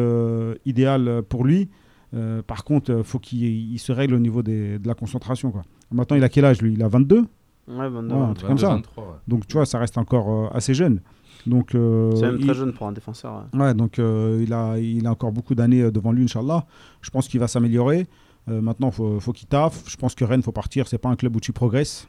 idéal 0.65 1.21
pour 1.29 1.43
lui. 1.43 1.69
Euh, 2.13 2.41
par 2.41 2.63
contre, 2.63 2.91
il 2.97 3.03
faut 3.03 3.19
qu'il 3.19 3.43
il 3.73 3.79
se 3.79 3.91
règle 3.91 4.15
au 4.15 4.19
niveau 4.19 4.43
des- 4.43 4.79
de 4.79 4.87
la 4.87 4.93
concentration. 4.93 5.51
Quoi. 5.51 5.61
Maintenant, 5.91 6.17
il 6.17 6.23
a 6.23 6.29
quel 6.29 6.45
âge 6.45 6.61
lui? 6.61 6.73
Il 6.73 6.83
a 6.83 6.87
22 6.87 7.25
Ouais, 7.67 7.87
22, 7.89 8.15
Ouais, 8.15 8.21
un 8.21 8.25
22. 8.27 8.33
truc 8.35 8.47
comme 8.49 8.57
ça. 8.57 8.69
23, 8.69 9.03
ouais. 9.03 9.09
Donc, 9.27 9.47
tu 9.47 9.53
vois, 9.53 9.65
ça 9.65 9.79
reste 9.79 9.97
encore 9.97 10.29
euh, 10.29 10.49
assez 10.57 10.73
jeune. 10.73 10.99
Donc, 11.47 11.73
euh, 11.73 12.13
C'est 12.15 12.23
même 12.23 12.35
il- 12.39 12.45
très 12.45 12.55
jeune 12.55 12.73
pour 12.73 12.87
un 12.87 12.91
défenseur. 12.91 13.45
ouais. 13.53 13.59
Ouais, 13.61 13.73
donc 13.73 13.97
euh, 13.99 14.41
il, 14.45 14.51
a, 14.53 14.77
il 14.77 15.07
a 15.07 15.11
encore 15.11 15.31
beaucoup 15.31 15.55
d'années 15.55 15.83
euh, 15.83 15.91
devant 15.91 16.11
lui, 16.11 16.23
Inch'Allah. 16.25 16.65
Je 17.01 17.09
pense 17.11 17.27
qu'il 17.27 17.39
va 17.39 17.47
s'améliorer. 17.47 18.07
Euh, 18.49 18.59
maintenant, 18.61 18.87
il 18.89 18.93
faut, 18.93 19.19
faut 19.19 19.31
qu'il 19.31 19.47
taffe. 19.47 19.83
Je 19.87 19.95
pense 19.95 20.13
que 20.15 20.25
Rennes, 20.25 20.41
faut 20.41 20.51
partir. 20.51 20.87
C'est 20.87 20.97
pas 20.97 21.09
un 21.09 21.15
club 21.15 21.35
où 21.35 21.39
tu 21.39 21.53
progresses. 21.53 22.07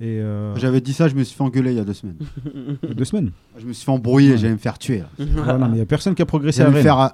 Et 0.00 0.20
euh, 0.20 0.54
J'avais 0.56 0.80
dit 0.80 0.92
ça, 0.92 1.08
je 1.08 1.14
me 1.14 1.24
suis 1.24 1.36
fait 1.36 1.42
engueuler 1.42 1.72
il 1.72 1.76
y 1.76 1.80
a 1.80 1.84
deux 1.84 1.92
semaines. 1.92 2.16
deux 2.94 3.04
semaines? 3.04 3.32
Je 3.58 3.66
me 3.66 3.72
suis 3.72 3.84
fait 3.84 3.90
embrouiller, 3.90 4.36
j'allais 4.38 4.52
me 4.54 4.58
faire 4.58 4.78
tuer. 4.78 4.98
là. 5.00 5.08
Voilà, 5.18 5.58
mais 5.66 5.74
il 5.74 5.74
n'y 5.76 5.80
a 5.80 5.86
personne 5.86 6.14
qui 6.14 6.22
a 6.22 6.26
progressé 6.26 6.62
à 6.62 6.70
Rennes. 6.70 6.82
faire. 6.82 7.00
euh, 7.00 7.08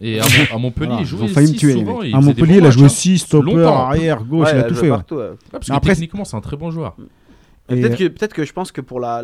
Et 0.00 0.20
à, 0.20 0.24
Mon- 0.24 0.56
à 0.56 0.58
Montpellier, 0.58 0.86
Voilà, 0.88 1.02
il 1.02 1.06
jouait 1.06 1.26
ils 1.26 1.30
ont 1.30 1.34
failli 1.34 1.46
me 1.48 1.52
six 1.52 1.58
tuer, 1.58 1.72
souvent, 1.72 2.00
À 2.00 2.20
Montpellier, 2.20 2.56
il 2.58 2.66
a 2.66 2.70
joué 2.70 2.82
matchs, 2.82 2.92
hein. 2.92 2.96
6 2.96 3.18
stopper, 3.18 3.52
Longtemps. 3.54 3.76
arrière, 3.86 4.22
gauche, 4.24 4.46
Ouais, 4.46 4.52
il 4.54 4.58
a 4.58 4.62
tout 4.64 4.74
jouait 4.74 4.80
fait. 4.80 4.90
ouais. 4.90 4.96
partout, 4.96 5.14
ouais. 5.16 5.28
Ouais, 5.30 5.36
parce 5.52 5.66
que 5.68 5.86
techniquement, 5.86 6.24
c'est 6.24 6.36
un 6.36 6.40
très 6.40 6.56
bon 6.56 6.70
joueur. 6.70 6.96
Peut-être 7.66 7.92
euh, 7.92 7.96
que, 7.96 8.08
peut 8.08 8.32
que 8.34 8.44
je 8.44 8.52
pense 8.52 8.72
que 8.72 8.80
pour 8.80 9.00
la. 9.00 9.22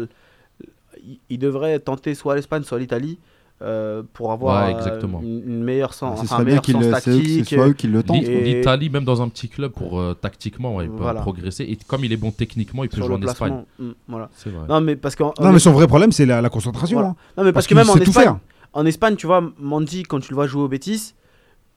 il- 1.31 1.39
devrait 1.39 1.79
tenter 1.79 2.15
soit 2.15 2.35
l'Espagne, 2.37 2.63
soit 2.63 2.79
l'Italie. 2.79 3.19
euh, 3.65 4.03
pour 4.15 4.33
avoir 4.33 4.67
Ouais, 4.67 4.75
euh, 4.75 4.77
exactement. 4.79 5.21
une, 5.23 5.41
une 5.47 5.63
meilleure 5.63 5.95
sens, 5.95 6.19
Ce 6.19 6.25
enfin, 6.25 6.39
un 6.41 6.45
meilleur 6.45 6.65
sens 6.65 6.75
le- 6.75 6.81
c'est 7.01 7.11
eux- 7.11 7.19
que 7.19 7.23
ce 7.23 7.29
tactique. 7.39 7.49
soit 7.55 7.69
eux 7.69 7.73
qui 7.75 7.87
le 7.87 8.03
tentent. 8.03 8.17
L'I- 8.17 8.27
Et- 8.27 8.55
L'Italie, 8.57 8.91
même 8.91 9.05
dans 9.05 9.23
un 9.23 9.29
petit 9.29 9.49
club, 9.49 9.71
pour 9.71 10.01
euh, 10.01 10.15
tactiquement, 10.15 10.75
ouais, 10.75 10.87
il 10.87 10.91
peut 10.91 10.97
Voilà. 11.03 11.21
progresser. 11.21 11.63
Et 11.63 11.79
comme 11.87 12.05
il 12.05 12.13
est 12.13 12.17
bon 12.17 12.33
techniquement, 12.33 12.83
il 12.83 12.89
peut 12.91 12.97
sur 12.97 13.07
jouer 13.07 13.15
en 13.15 13.23
Espagne. 13.23 13.63
Mm, 13.79 13.91
voilà. 14.09 14.31
C'est 14.35 14.51
vrai. 14.51 14.67
Non, 14.69 14.81
mais 14.81 14.97
parce 14.97 15.15
qu'en. 15.15 15.33
Non, 15.41 15.53
mais 15.53 15.61
son 15.61 15.71
vrai 15.71 15.87
problème, 15.87 16.11
c'est 16.11 16.27
la, 16.27 16.41
la 16.43 16.49
concentration. 16.49 16.97
Voilà. 16.97 17.11
hein. 17.11 17.17
Non, 17.37 17.45
mais 17.45 17.53
Parce 17.53 17.67
parce, 17.67 17.67
que 17.69 17.75
même 17.77 17.89
en 17.89 17.93
sait 17.93 18.01
tout 18.01 18.11
Espagne, 18.11 18.25
faire. 18.25 18.39
En 18.73 18.87
Espagne, 18.87 19.17
tu 19.17 19.27
vois, 19.27 19.43
Mandy, 19.59 20.03
quand 20.05 20.21
tu 20.21 20.31
le 20.31 20.35
vois 20.37 20.47
jouer 20.47 20.63
au 20.63 20.69
Betis, 20.69 21.15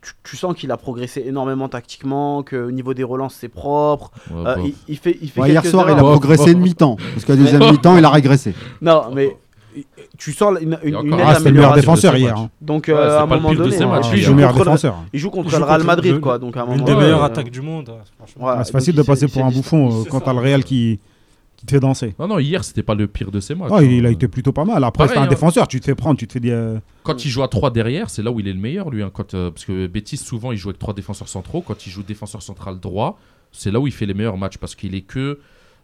tu, 0.01 0.11
tu 0.23 0.37
sens 0.37 0.55
qu'il 0.55 0.71
a 0.71 0.77
progressé 0.77 1.23
énormément 1.25 1.67
tactiquement, 1.67 2.43
qu'au 2.43 2.69
niveau 2.71 2.93
des 2.93 3.03
relances, 3.03 3.35
c'est 3.39 3.49
propre. 3.49 4.11
Ouais, 4.31 4.43
Euh, 4.47 4.55
il, 4.65 4.73
il 4.87 4.97
fait, 4.97 5.17
il 5.21 5.29
fait 5.31 5.41
ouais, 5.41 5.49
hier 5.49 5.65
soir, 5.65 5.89
il 5.89 5.93
a 5.93 5.95
progressé 5.97 6.51
une 6.51 6.59
mi-temps. 6.59 6.95
Parce 7.13 7.25
qu'à 7.25 7.35
deuxième 7.35 7.71
mi-temps, 7.71 7.97
il 7.97 8.05
a 8.05 8.09
régressé. 8.09 8.53
Non, 8.81 9.05
mais 9.13 9.35
tu 10.17 10.31
sens 10.31 10.57
une, 10.61 10.77
une, 10.83 10.95
une 11.03 11.13
Ah, 11.19 11.37
le 11.39 11.51
meilleur 11.51 11.73
défenseur 11.73 12.15
hier. 12.15 12.37
hein. 12.37 12.49
Donc, 12.61 12.85
Ouais, 12.87 12.93
euh, 12.93 13.19
à 13.19 13.23
un 13.23 13.25
moment 13.25 13.53
donné, 13.53 13.75
il 14.13 14.21
joue 14.21 14.33
meilleur 14.35 14.51
contre 14.51 14.59
le- 14.63 14.65
défenseur. 14.71 14.95
il 15.11 15.19
joue 15.19 15.29
contre 15.31 15.47
Il 15.47 15.51
joue 15.51 15.57
le 15.59 15.65
Real 15.65 15.83
Madrid, 15.83 16.13
le- 16.13 16.19
quoi. 16.19 16.37
Donc, 16.39 16.55
à 16.55 16.61
un 16.61 16.65
L'une 16.67 16.73
moment 16.75 16.85
des 16.85 16.95
meilleures 16.95 17.23
euh, 17.23 17.25
attaques 17.25 17.49
du 17.51 17.61
monde. 17.61 17.89
ouais, 18.39 18.51
c'est 18.63 18.71
facile 18.71 18.93
il 18.93 18.97
de 18.97 19.03
passer 19.03 19.27
pour 19.27 19.43
un 19.43 19.51
bouffon 19.51 19.89
euh, 19.91 20.03
quand 20.09 20.21
t'as 20.21 20.31
le 20.33 20.39
Real 20.39 20.63
qui, 20.63 20.99
qui 21.65 21.71
te 21.71 21.71
fait 21.75 21.79
danser. 21.79 22.15
Non, 22.19 22.27
non, 22.27 22.39
hier, 22.39 22.63
c'était 22.63 22.83
pas 22.83 22.95
le 22.95 23.07
pire 23.07 23.31
de 23.31 23.39
ses 23.39 23.55
matchs. 23.55 23.71
Ah, 23.73 23.83
il, 23.83 24.05
hein. 24.05 24.09
a 24.09 24.11
été 24.11 24.27
plutôt 24.27 24.51
pas 24.51 24.65
mal. 24.65 24.83
Après, 24.83 25.07
c'était 25.07 25.19
un 25.19 25.23
hein. 25.23 25.27
défenseur. 25.27 25.67
Tu 25.67 25.79
te 25.79 25.85
fais 25.85 25.95
prendre, 25.95 26.17
tu 26.17 26.27
te 26.27 26.33
fais 26.33 26.39
dire. 26.39 26.79
Quand 27.03 27.25
il 27.25 27.29
joue 27.29 27.43
à 27.43 27.47
3 27.47 27.71
derrière, 27.71 28.09
c'est 28.09 28.21
là 28.23 28.31
où 28.31 28.39
il 28.39 28.47
est 28.47 28.53
le 28.53 28.59
meilleur, 28.59 28.89
lui. 28.89 29.01
hein, 29.03 29.09
quand, 29.13 29.33
euh, 29.33 29.51
parce 29.51 29.65
que 29.65 29.87
Betis, 29.87 30.17
souvent, 30.17 30.51
il 30.51 30.57
joue 30.57 30.69
avec 30.69 30.79
3 30.79 30.93
défenseurs 30.93 31.27
centraux. 31.27 31.61
Quand 31.61 31.85
il 31.85 31.89
joue 31.91 32.03
défenseur 32.03 32.41
central 32.41 32.79
droit, 32.79 33.19
c'est 33.51 33.71
là 33.71 33.79
où 33.79 33.87
il 33.87 33.93
fait 33.93 34.05
les 34.05 34.13
meilleurs 34.13 34.37
matchs. 34.37 34.57
Parce 34.57 34.75
qu'il 34.75 34.95
est 34.95 35.01
que 35.01 35.39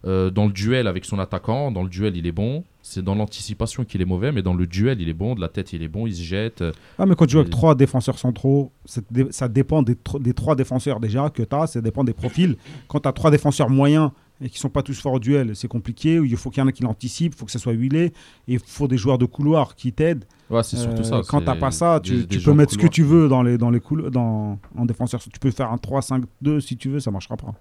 euh, 0.05 0.31
dans 0.31 0.45
le 0.47 0.51
duel 0.51 0.87
avec 0.87 1.05
son 1.05 1.19
attaquant. 1.19 1.71
Dans 1.71 1.83
le 1.83 1.89
duel, 1.89 2.17
il 2.17 2.25
est 2.25 2.31
bon. 2.31 2.63
C'est 2.81 3.03
dans 3.03 3.13
l'anticipation 3.13 3.83
qu'il 3.85 4.01
est 4.01 4.05
mauvais. 4.05 4.31
Mais 4.31 4.41
dans 4.41 4.55
le 4.55 4.65
duel, 4.65 4.99
il 4.99 5.09
est 5.09 5.13
bon. 5.13 5.35
De 5.35 5.41
la 5.41 5.47
tête, 5.47 5.73
il 5.73 5.83
est 5.83 5.87
bon. 5.87 6.07
Il 6.07 6.15
se 6.15 6.23
jette. 6.23 6.61
euh, 6.63 6.71
Ah, 6.97 7.05
mais 7.05 7.13
quand 7.15 7.25
tu 7.27 7.33
joues 7.33 7.39
avec 7.39 7.51
trois 7.51 7.75
défenseurs 7.75 8.17
centraux, 8.17 8.71
c'est 8.85 9.03
dé- 9.13 9.27
ça 9.29 9.47
dépend 9.47 9.83
des, 9.83 9.95
des 10.19 10.33
trois 10.33 10.55
défenseurs 10.55 10.99
déjà 10.99 11.29
que 11.29 11.43
tu 11.43 11.55
as, 11.55 11.67
ça 11.67 11.81
dépend 11.81 12.03
des 12.03 12.13
profils. 12.13 12.55
Quand 12.87 12.99
tu 13.01 13.07
as 13.07 13.13
trois 13.13 13.29
défenseurs 13.29 13.69
moyens 13.69 14.09
et 14.41 14.49
qui 14.49 14.57
sont 14.59 14.69
pas 14.69 14.81
tous 14.81 14.99
forts 14.99 15.13
au 15.13 15.19
duel, 15.19 15.55
c'est 15.55 15.67
compliqué. 15.67 16.15
Il 16.15 16.35
faut 16.37 16.49
qu'il 16.49 16.61
y 16.61 16.63
en 16.63 16.67
ait 16.67 16.73
qui 16.73 16.83
l'anticipent, 16.83 17.33
il 17.35 17.37
faut 17.37 17.45
que 17.45 17.51
ça 17.51 17.59
soit 17.59 17.73
huilé. 17.73 18.05
Et 18.47 18.53
il 18.53 18.59
faut 18.59 18.87
des 18.87 18.97
joueurs 18.97 19.17
de 19.17 19.25
couloir 19.25 19.75
qui 19.75 19.93
t'aident. 19.93 20.25
Ouais, 20.49 20.63
c'est 20.63 20.77
surtout 20.77 21.01
Euh, 21.01 21.03
ça. 21.03 21.21
Quand 21.27 21.39
c'est 21.39 21.45
t'as 21.45 21.55
pas 21.55 21.71
ça, 21.71 21.99
tu, 22.03 22.17
des 22.17 22.25
tu 22.27 22.39
gens 22.39 22.51
peux 22.51 22.57
mettre 22.57 22.73
ce 22.73 22.77
que 22.77 22.87
tu 22.87 23.03
veux 23.03 23.27
dans 23.27 23.43
les, 23.43 23.57
dans 23.57 23.69
les 23.69 23.79
coulo- 23.79 24.09
dans, 24.09 24.57
en 24.77 24.85
défenseur. 24.85 25.21
Tu 25.21 25.39
peux 25.39 25.51
faire 25.51 25.71
un 25.71 25.77
3-5-2 25.77 26.59
si 26.59 26.75
tu 26.75 26.89
veux, 26.89 26.99
ça 26.99 27.11
marchera 27.11 27.37
pas. 27.37 27.53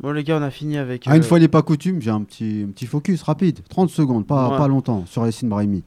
Bon, 0.00 0.10
les 0.12 0.24
gars, 0.24 0.38
on 0.38 0.42
a 0.42 0.50
fini 0.50 0.78
avec. 0.78 1.06
À 1.06 1.14
une 1.16 1.22
euh, 1.22 1.24
fois 1.24 1.38
n'est 1.38 1.48
pas 1.48 1.62
coutume, 1.62 2.00
j'ai 2.00 2.10
un 2.10 2.22
petit, 2.22 2.64
un 2.66 2.70
petit 2.72 2.86
focus 2.86 3.22
rapide. 3.22 3.60
30 3.68 3.90
secondes, 3.90 4.26
pas, 4.26 4.50
Ouais. 4.50 4.56
pas 4.56 4.68
longtemps, 4.68 5.04
sur 5.06 5.24
Yassine 5.26 5.48
Brahimi. 5.48 5.84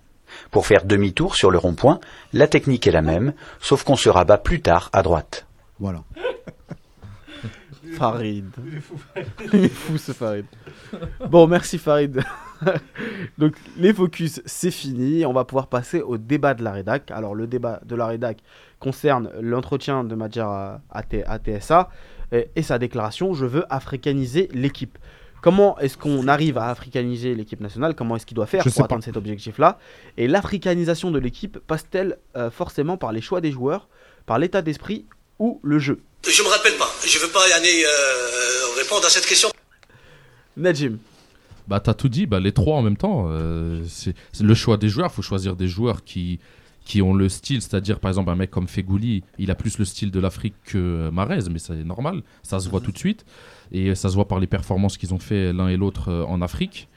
Pour 0.52 0.66
faire 0.66 0.86
demi-tour 0.86 1.36
sur 1.36 1.52
le 1.52 1.58
rond-point, 1.58 2.00
la 2.34 2.48
technique 2.48 2.86
est 2.88 2.92
la 2.92 3.02
même, 3.02 3.34
sauf 3.60 3.84
qu'on 3.84 3.96
se 3.96 4.10
rabat 4.10 4.38
plus 4.38 4.62
tard 4.62 4.90
à 4.94 5.04
droite. 5.04 5.46
Voilà. 5.80 6.04
Farid. 7.94 8.46
Il 9.54 9.66
est 9.66 9.70
fou 9.70 9.98
ce 9.98 10.12
Farid. 10.12 10.46
Bon, 11.30 11.48
merci 11.48 11.78
Farid. 11.78 12.22
Donc 13.38 13.54
les 13.78 13.94
focus, 13.94 14.42
c'est 14.46 14.72
fini. 14.72 15.26
On 15.26 15.34
va 15.34 15.46
pouvoir 15.46 15.68
passer 15.68 16.02
au 16.02 16.18
débat 16.18 16.54
de 16.54 16.64
la 16.64 16.72
rédac. 16.72 17.12
Alors 17.12 17.36
le 17.36 17.48
débat 17.48 17.80
de 17.86 17.96
la 17.96 18.08
rédac 18.08 18.38
concerne 18.80 19.30
l'entretien 19.42 20.04
de 20.04 20.16
Madjer 20.16 20.42
à, 20.42 20.82
à 20.90 21.04
T- 21.04 21.26
à 21.26 21.38
TSA 21.40 21.90
et, 22.32 22.50
et 22.56 22.62
sa 22.62 22.78
déclaration 22.80 23.34
je 23.34 23.46
veux 23.46 23.66
africaniser 23.74 24.50
l'équipe. 24.54 24.98
Comment 25.42 25.78
est-ce 25.78 25.96
qu'on 25.98 26.28
arrive 26.28 26.58
à 26.58 26.70
africaniser 26.70 27.36
l'équipe 27.36 27.60
nationale? 27.62 27.94
Comment 27.94 28.16
est-ce 28.16 28.26
qu'il 28.26 28.36
doit 28.36 28.48
faire 28.48 28.64
Je 28.64 28.70
pour 28.70 28.80
pas. 28.80 28.86
atteindre 28.86 29.04
cet 29.04 29.16
objectif-là? 29.16 29.78
Et 30.18 30.28
l'africanisation 30.28 31.12
de 31.12 31.20
l'équipe 31.20 31.60
passe-t-elle 31.60 32.18
euh, 32.36 32.50
forcément 32.50 32.98
par 32.98 33.12
les 33.12 33.22
choix 33.22 33.42
des 33.42 33.52
joueurs, 33.52 33.88
par 34.26 34.40
l'état 34.40 34.64
d'esprit 34.64 35.06
ou 35.38 35.60
le 35.64 35.78
jeu? 35.78 36.02
Je 36.28 36.42
me 36.42 36.48
rappelle 36.50 36.76
pas. 36.78 36.90
Je 37.06 37.20
veux 37.20 37.30
pas 37.30 37.44
aller 37.56 37.84
euh, 37.86 38.80
répondre 38.82 39.06
à 39.06 39.10
cette 39.10 39.26
question. 39.26 39.50
Najim. 40.58 40.98
Bah, 41.68 41.80
t'as 41.80 41.94
tout 41.94 42.10
dit, 42.10 42.26
bah, 42.26 42.40
les 42.40 42.52
trois 42.52 42.78
en 42.78 42.82
même 42.82 42.98
temps. 42.98 43.28
euh, 43.30 43.84
c'est 43.88 44.16
le 44.42 44.54
choix 44.54 44.78
des 44.78 44.90
joueurs. 44.90 45.12
faut 45.12 45.22
choisir 45.22 45.56
des 45.56 45.68
joueurs 45.68 46.04
qui, 46.04 46.40
qui 46.84 47.02
ont 47.02 47.14
le 47.14 47.30
style. 47.30 47.62
C'est-à-dire, 47.62 48.00
par 48.00 48.10
exemple, 48.10 48.30
un 48.30 48.36
mec 48.36 48.52
comme 48.52 48.68
Fegouli, 48.68 49.24
il 49.38 49.52
a 49.52 49.56
plus 49.56 49.78
le 49.78 49.86
style 49.86 50.12
de 50.12 50.20
l'Afrique 50.20 50.56
que 50.66 51.10
Marez, 51.12 51.50
mais 51.52 51.60
c'est 51.60 51.74
normal. 51.84 52.24
Ça 52.44 52.60
se 52.60 52.70
voit 52.70 52.82
tout 52.82 52.92
de 52.92 52.98
suite. 52.98 53.26
Et 53.72 53.96
ça 53.96 54.10
se 54.10 54.16
voit 54.16 54.28
par 54.28 54.40
les 54.40 54.48
performances 54.48 54.98
qu'ils 54.98 55.14
ont 55.14 55.20
fait 55.20 55.54
l'un 55.54 55.68
et 55.68 55.78
l'autre 55.78 56.10
euh, 56.10 56.24
en 56.26 56.42
Afrique. 56.42 56.88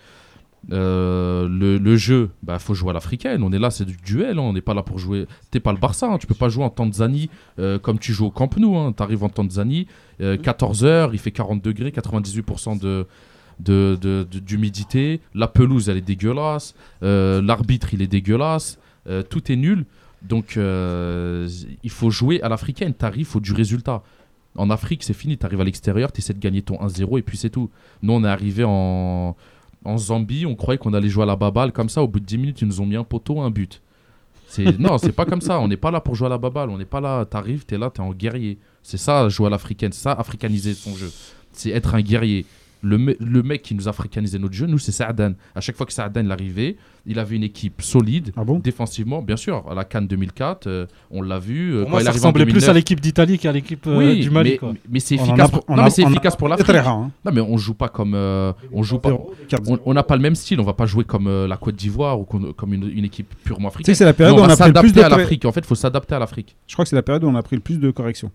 Euh, 0.73 1.49
le, 1.49 1.79
le 1.79 1.97
jeu, 1.97 2.31
bah 2.43 2.59
faut 2.59 2.75
jouer 2.75 2.91
à 2.91 2.93
l'africaine. 2.93 3.43
On 3.43 3.53
est 3.53 3.59
là, 3.59 3.71
c'est 3.71 3.85
du 3.85 3.97
duel. 3.97 4.39
hein. 4.39 4.43
On 4.43 4.53
n'est 4.53 4.61
pas 4.61 4.75
là 4.75 4.83
pour 4.83 4.99
jouer. 4.99 5.27
T'es 5.51 5.61
pas 5.61 5.73
le 5.73 5.79
Barça. 5.79 6.11
hein. 6.13 6.19
Tu 6.19 6.27
peux 6.27 6.35
pas 6.35 6.49
jouer 6.49 6.65
en 6.65 6.71
Tanzanie 6.71 7.31
euh, 7.59 7.79
comme 7.79 7.99
tu 7.99 8.13
joues 8.13 8.27
au 8.27 8.31
Camp 8.31 8.55
Nou. 8.59 8.77
Hein. 8.77 8.93
T'arrives 8.93 9.25
en 9.25 9.29
Tanzanie, 9.29 9.87
14 10.21 10.85
heures, 10.85 11.15
il 11.15 11.19
fait 11.19 11.31
40 11.31 11.63
degrés, 11.63 11.91
98% 11.91 12.79
de 12.81 13.07
de- 13.61 14.25
d'humidité. 14.41 15.21
La 15.35 15.49
pelouse, 15.49 15.89
elle 15.89 15.97
est 15.97 16.01
dégueulasse. 16.01 16.75
Euh, 17.03 17.43
L'arbitre, 17.43 17.93
il 17.95 18.03
est 18.03 18.07
dégueulasse. 18.07 18.79
Euh, 19.09 19.23
tout 19.23 19.51
est 19.51 19.57
nul. 19.57 19.85
Donc, 20.23 20.57
euh, 20.57 21.49
il 21.83 21.91
faut 21.91 22.11
jouer 22.11 22.41
à 22.43 22.49
l'africaine. 22.49 22.95
T'arrives, 22.95 23.21
il 23.21 23.25
faut 23.25 23.41
du 23.41 23.53
résultat. 23.53 24.03
En 24.57 24.71
Afrique, 24.71 25.03
c'est 25.05 25.13
fini. 25.15 25.39
T'arrives 25.39 25.61
à 25.61 25.65
l'extérieur, 25.65 26.11
t'essaies 26.13 26.35
de 26.35 26.41
gagner 26.41 26.63
ton 26.63 26.77
1-0 26.81 27.19
et 27.19 27.23
puis 27.23 27.37
c'est 27.37 27.51
tout. 27.51 27.71
Nous, 28.03 28.13
on 28.13 28.25
est 28.25 28.29
arrivé 28.29 28.65
en, 28.67 29.37
en 29.85 29.99
Zambie. 29.99 30.47
On 30.47 30.55
croyait 30.55 30.79
qu'on 30.79 30.95
allait 30.95 31.09
jouer 31.09 31.25
à 31.25 31.27
la 31.27 31.37
baballe 31.37 31.73
comme 31.73 31.89
ça. 31.89 32.03
Au 32.03 32.09
bout 32.09 32.21
de 32.21 32.25
10 32.25 32.39
minutes, 32.39 32.63
ils 32.63 32.69
nous 32.69 32.81
ont 32.81 32.87
mis 32.87 32.97
un 32.97 33.05
poteau, 33.05 33.41
un 33.41 33.51
but. 33.51 33.83
Non, 34.79 34.97
c'est 34.99 35.13
pas 35.13 35.27
comme 35.27 35.41
ça. 35.43 35.61
On 35.61 35.69
n'est 35.69 35.77
pas 35.77 35.91
là 35.91 36.01
pour 36.01 36.15
jouer 36.15 36.27
à 36.27 36.31
la 36.31 36.39
baballe. 36.39 36.71
On 36.71 36.79
n'est 36.79 36.85
pas 36.85 37.01
là. 37.01 37.25
T'arrives, 37.25 37.67
t'es 37.67 37.77
là, 37.79 37.91
t'es 37.91 38.01
en 38.01 38.13
guerrier. 38.13 38.59
C'est 38.83 38.97
ça, 38.97 39.29
jouer 39.29 39.49
à 39.49 39.51
l'africaine. 39.51 39.93
C'est 39.93 40.03
ça, 40.03 40.13
africaniser 40.13 40.75
son 40.75 40.95
jeu. 40.97 41.13
C'est 41.53 41.71
être 41.71 41.95
un 41.95 42.01
guerrier. 42.01 42.47
Le, 42.83 42.97
me- 42.97 43.17
le 43.19 43.43
mec 43.43 43.63
qui 43.63 43.75
nous 43.75 43.89
a 43.89 43.91
africanisé 43.91 44.39
notre 44.39 44.55
jeu, 44.55 44.67
nous, 44.67 44.79
c'est 44.79 44.93
Saadan. 44.93 45.33
À 45.55 45.61
chaque 45.61 45.77
fois 45.77 45.85
que 45.85 45.93
Saadan 45.93 46.23
il 46.25 46.31
arrivait, 46.31 46.77
il 47.07 47.19
avait 47.19 47.35
une 47.35 47.43
équipe 47.43 47.83
solide, 47.83 48.33
Ah 48.37 48.43
défensivement, 48.63 49.21
bien 49.21 49.37
sûr. 49.37 49.65
À 49.69 49.75
la 49.75 49.85
Cannes 49.85 50.07
2004, 50.07 50.67
euh, 50.69 50.87
on 51.11 51.23
l'a 51.23 51.39
vu. 51.41 51.73
euh, 51.75 51.79
Pour 51.81 51.85
quand 51.87 51.91
moi, 51.91 52.01
il 52.03 52.05
ça 52.05 52.13
ressemblait 52.13 52.45
plus 52.45 52.53
2009. 52.53 52.71
à 52.71 52.73
l'équipe 52.75 53.01
d'Italie 53.01 53.39
qu'à 53.39 53.51
l'équipe 53.51 53.85
euh, 53.89 53.99
Oui, 53.99 54.21
du 54.21 54.31
Mali. 54.31 54.51
mais, 54.51 54.57
quoi. 54.59 54.75
mais 54.89 55.01
c'est 55.01 55.17
efficace, 55.17 55.49
a- 55.49 55.59
pour, 55.59 55.65
efficace 55.87 56.37
l'Afrique. 56.41 56.67
très 56.67 56.81
rare, 56.81 56.97
hein. 56.99 57.11
Non, 57.25 57.33
mais 57.35 57.41
on 57.41 57.57
joue 57.57 57.75
pas 57.75 57.89
comme. 57.89 58.15
euh, 58.15 58.53
on 58.73 58.83
joue 58.85 58.99
pas. 58.99 59.11
On 59.85 59.95
n'a 59.95 60.03
pas 60.05 60.15
le 60.17 60.23
même 60.23 60.35
style. 60.37 60.61
On 60.61 60.65
va 60.65 60.75
pas 60.75 60.87
jouer 60.87 61.05
comme 61.05 61.27
euh, 61.27 61.49
la 61.49 61.57
Côte 61.57 61.75
d'Ivoire 61.75 62.21
ou 62.21 62.25
comme 62.25 62.75
une, 62.75 62.89
une 62.95 63.05
équipe 63.05 63.35
purement 63.43 63.69
africaine. 63.69 63.87
Tu 63.87 63.91
sais 63.91 63.93
que 63.95 63.99
c'est 63.99 64.05
la 64.05 64.13
période 64.15 64.39
où 64.39 64.43
on 64.43 64.45
a 64.49 64.57
pris 64.57 64.69
le 64.73 64.81
plus 64.81 64.93
de 64.93 65.01
à 65.03 65.09
l'Afrique. 65.09 65.45
En 65.47 65.53
fait, 65.53 65.61
il 65.61 65.67
faut 65.67 65.75
s'adapter 65.75 66.15
à 66.15 66.19
l'Afrique. 66.21 66.55
Je 66.69 66.75
crois 66.75 66.85
que 66.85 66.89
c'est 66.91 66.97
la 66.97 67.03
période 67.03 67.25
où 67.25 67.29
on 67.29 67.35
a 67.35 67.43
pris 67.43 67.57
le 67.57 67.63
plus 67.63 67.81
de 67.81 67.91
corrections. 67.91 68.31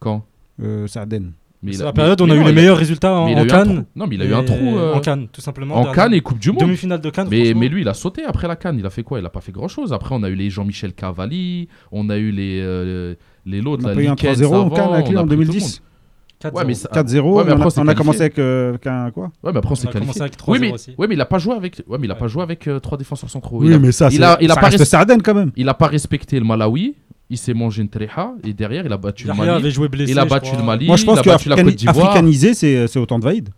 Quand? 0.00 0.24
Euh, 0.62 0.86
Sarden. 0.86 1.32
Mais 1.66 1.72
C'est 1.76 1.84
la 1.84 1.92
période 1.92 2.20
où 2.20 2.24
on 2.24 2.30
a 2.30 2.34
eu 2.34 2.44
les 2.44 2.52
meilleurs 2.52 2.76
résultats 2.78 3.12
en, 3.14 3.44
Cannes. 3.46 3.84
Non, 3.94 4.06
mais 4.06 4.14
il 4.16 4.22
a 4.22 4.24
eu 4.24 4.34
un 4.34 4.42
Et- 4.42 4.44
trou. 4.46 4.76
euh, 4.78 4.94
En 4.94 5.00
Cannes, 5.00 5.26
tout 5.32 5.40
simplement. 5.40 5.74
En. 5.76 5.92
Cannes 5.92 6.14
et 6.14 6.20
Coupe 6.20 6.38
du 6.38 6.50
Monde. 6.52 6.60
Demi-finale 6.60 7.00
de 7.00 7.10
Cannes. 7.10 7.28
Mais, 7.30 7.52
lui, 7.68 7.82
il 7.82 7.88
a 7.88 7.94
sauté 7.94 8.24
après 8.24 8.48
la 8.48 8.56
Cannes. 8.56 8.76
Il 8.78 8.86
a 8.86 8.90
fait 8.90 9.02
quoi? 9.02 9.18
Il 9.18 9.26
a 9.26 9.30
pas 9.30 9.40
fait 9.40 9.52
grand 9.52 9.68
chose. 9.68 9.92
Après, 9.92 10.14
on 10.14 10.22
a 10.22 10.28
eu 10.28 10.34
les 10.34 10.48
Jean-Michel 10.50 10.92
Cavalli. 10.94 11.68
On 11.92 12.08
a 12.10 12.16
eu 12.16 12.30
les 12.30 12.60
euh, 12.62 13.14
les 13.44 13.60
l'autre. 13.60 13.82
On 13.84 13.88
a 13.88 13.94
eu 13.94 14.06
un 14.06 14.10
Likens 14.14 14.40
3-0 14.40 14.54
en 14.54 14.70
Cannes 14.70 14.92
avec 14.94 15.08
lui 15.08 15.16
en 15.16 15.26
pris 15.26 15.34
tout 15.36 15.40
le 15.40 15.46
2010. 15.46 15.62
monde. 15.62 16.52
Ouais, 16.54 16.64
mais 16.66 16.74
ça- 16.74 16.90
4-0, 16.92 17.38
ouais, 17.38 17.44
mais 17.44 17.52
on, 17.52 17.56
après, 17.62 17.78
a, 17.78 17.82
on 17.82 17.94
commencé 17.94 18.20
avec, 18.20 18.38
euh, 18.38 18.68
avec 18.68 18.86
un 18.86 19.10
quoi? 19.10 19.30
Ouais, 19.42 19.52
mais 19.52 19.58
après 19.58 19.70
on 19.70 19.72
On 19.72 19.74
s'est 19.74 19.88
a 19.88 19.90
qualifié. 19.92 20.00
commencé 20.00 20.20
avec 20.20 20.34
oui, 20.46 20.58
3-0 20.58 20.60
mais, 20.60 20.72
aussi. 20.72 20.94
ouais, 20.96 21.06
mais 21.08 21.14
il 21.14 21.20
a 21.20 21.24
pas 21.24 21.38
joué 21.38 21.54
avec. 21.54 21.82
Ouais, 21.88 21.96
mais 21.98 22.06
il 22.06 22.10
a 22.10 22.14
pas 22.14 22.28
joué 22.28 22.42
avec 22.42 22.68
euh, 22.68 22.78
trois 22.78 22.98
défenseurs 22.98 23.30
centraux. 23.30 23.58
Oui, 23.60 23.68
Il 23.68 23.72
a- 23.72 23.78
mais 23.78 23.90
ça, 23.90 24.08
il 24.10 24.18
c'est- 24.18 24.22
a, 24.22 24.36
il 24.40 24.50
a 24.50 24.54
ça 24.54 24.60
pas 24.60 24.66
reste 24.68 24.80
res- 24.82 24.84
Sarden, 24.84 25.22
quand 25.22 25.34
même. 25.34 25.50
Il 25.56 25.68
a 25.68 25.74
pas 25.74 25.86
respecté 25.86 26.38
le 26.38 26.44
Malawi. 26.44 26.94
Il 27.28 27.38
s'est 27.38 27.54
mangé 27.54 27.82
une 27.82 27.88
tréha 27.88 28.34
et 28.44 28.52
derrière 28.52 28.86
il 28.86 28.92
a 28.92 28.96
battu 28.96 29.26
le 29.26 29.34
Mali. 29.34 29.50
avait 29.50 29.70
joué 29.72 29.88
blessé, 29.88 30.12
il 30.12 30.18
a 30.18 30.24
battu 30.24 30.46
crois. 30.48 30.60
le 30.60 30.64
Mali. 30.64 30.86
Moi, 30.86 30.96
je 30.96 31.04
pense 31.04 31.16
il 31.16 31.20
a 31.20 31.22
que 31.24 31.28
battu 31.28 31.48
la 31.48 31.56
Côte 31.62 31.74
d'Ivoire. 31.74 32.06
africaniser, 32.10 32.54
c'est 32.54 32.86
c'est 32.86 32.98
autant 33.00 33.18
de 33.18 33.24
Vaïd. 33.24 33.48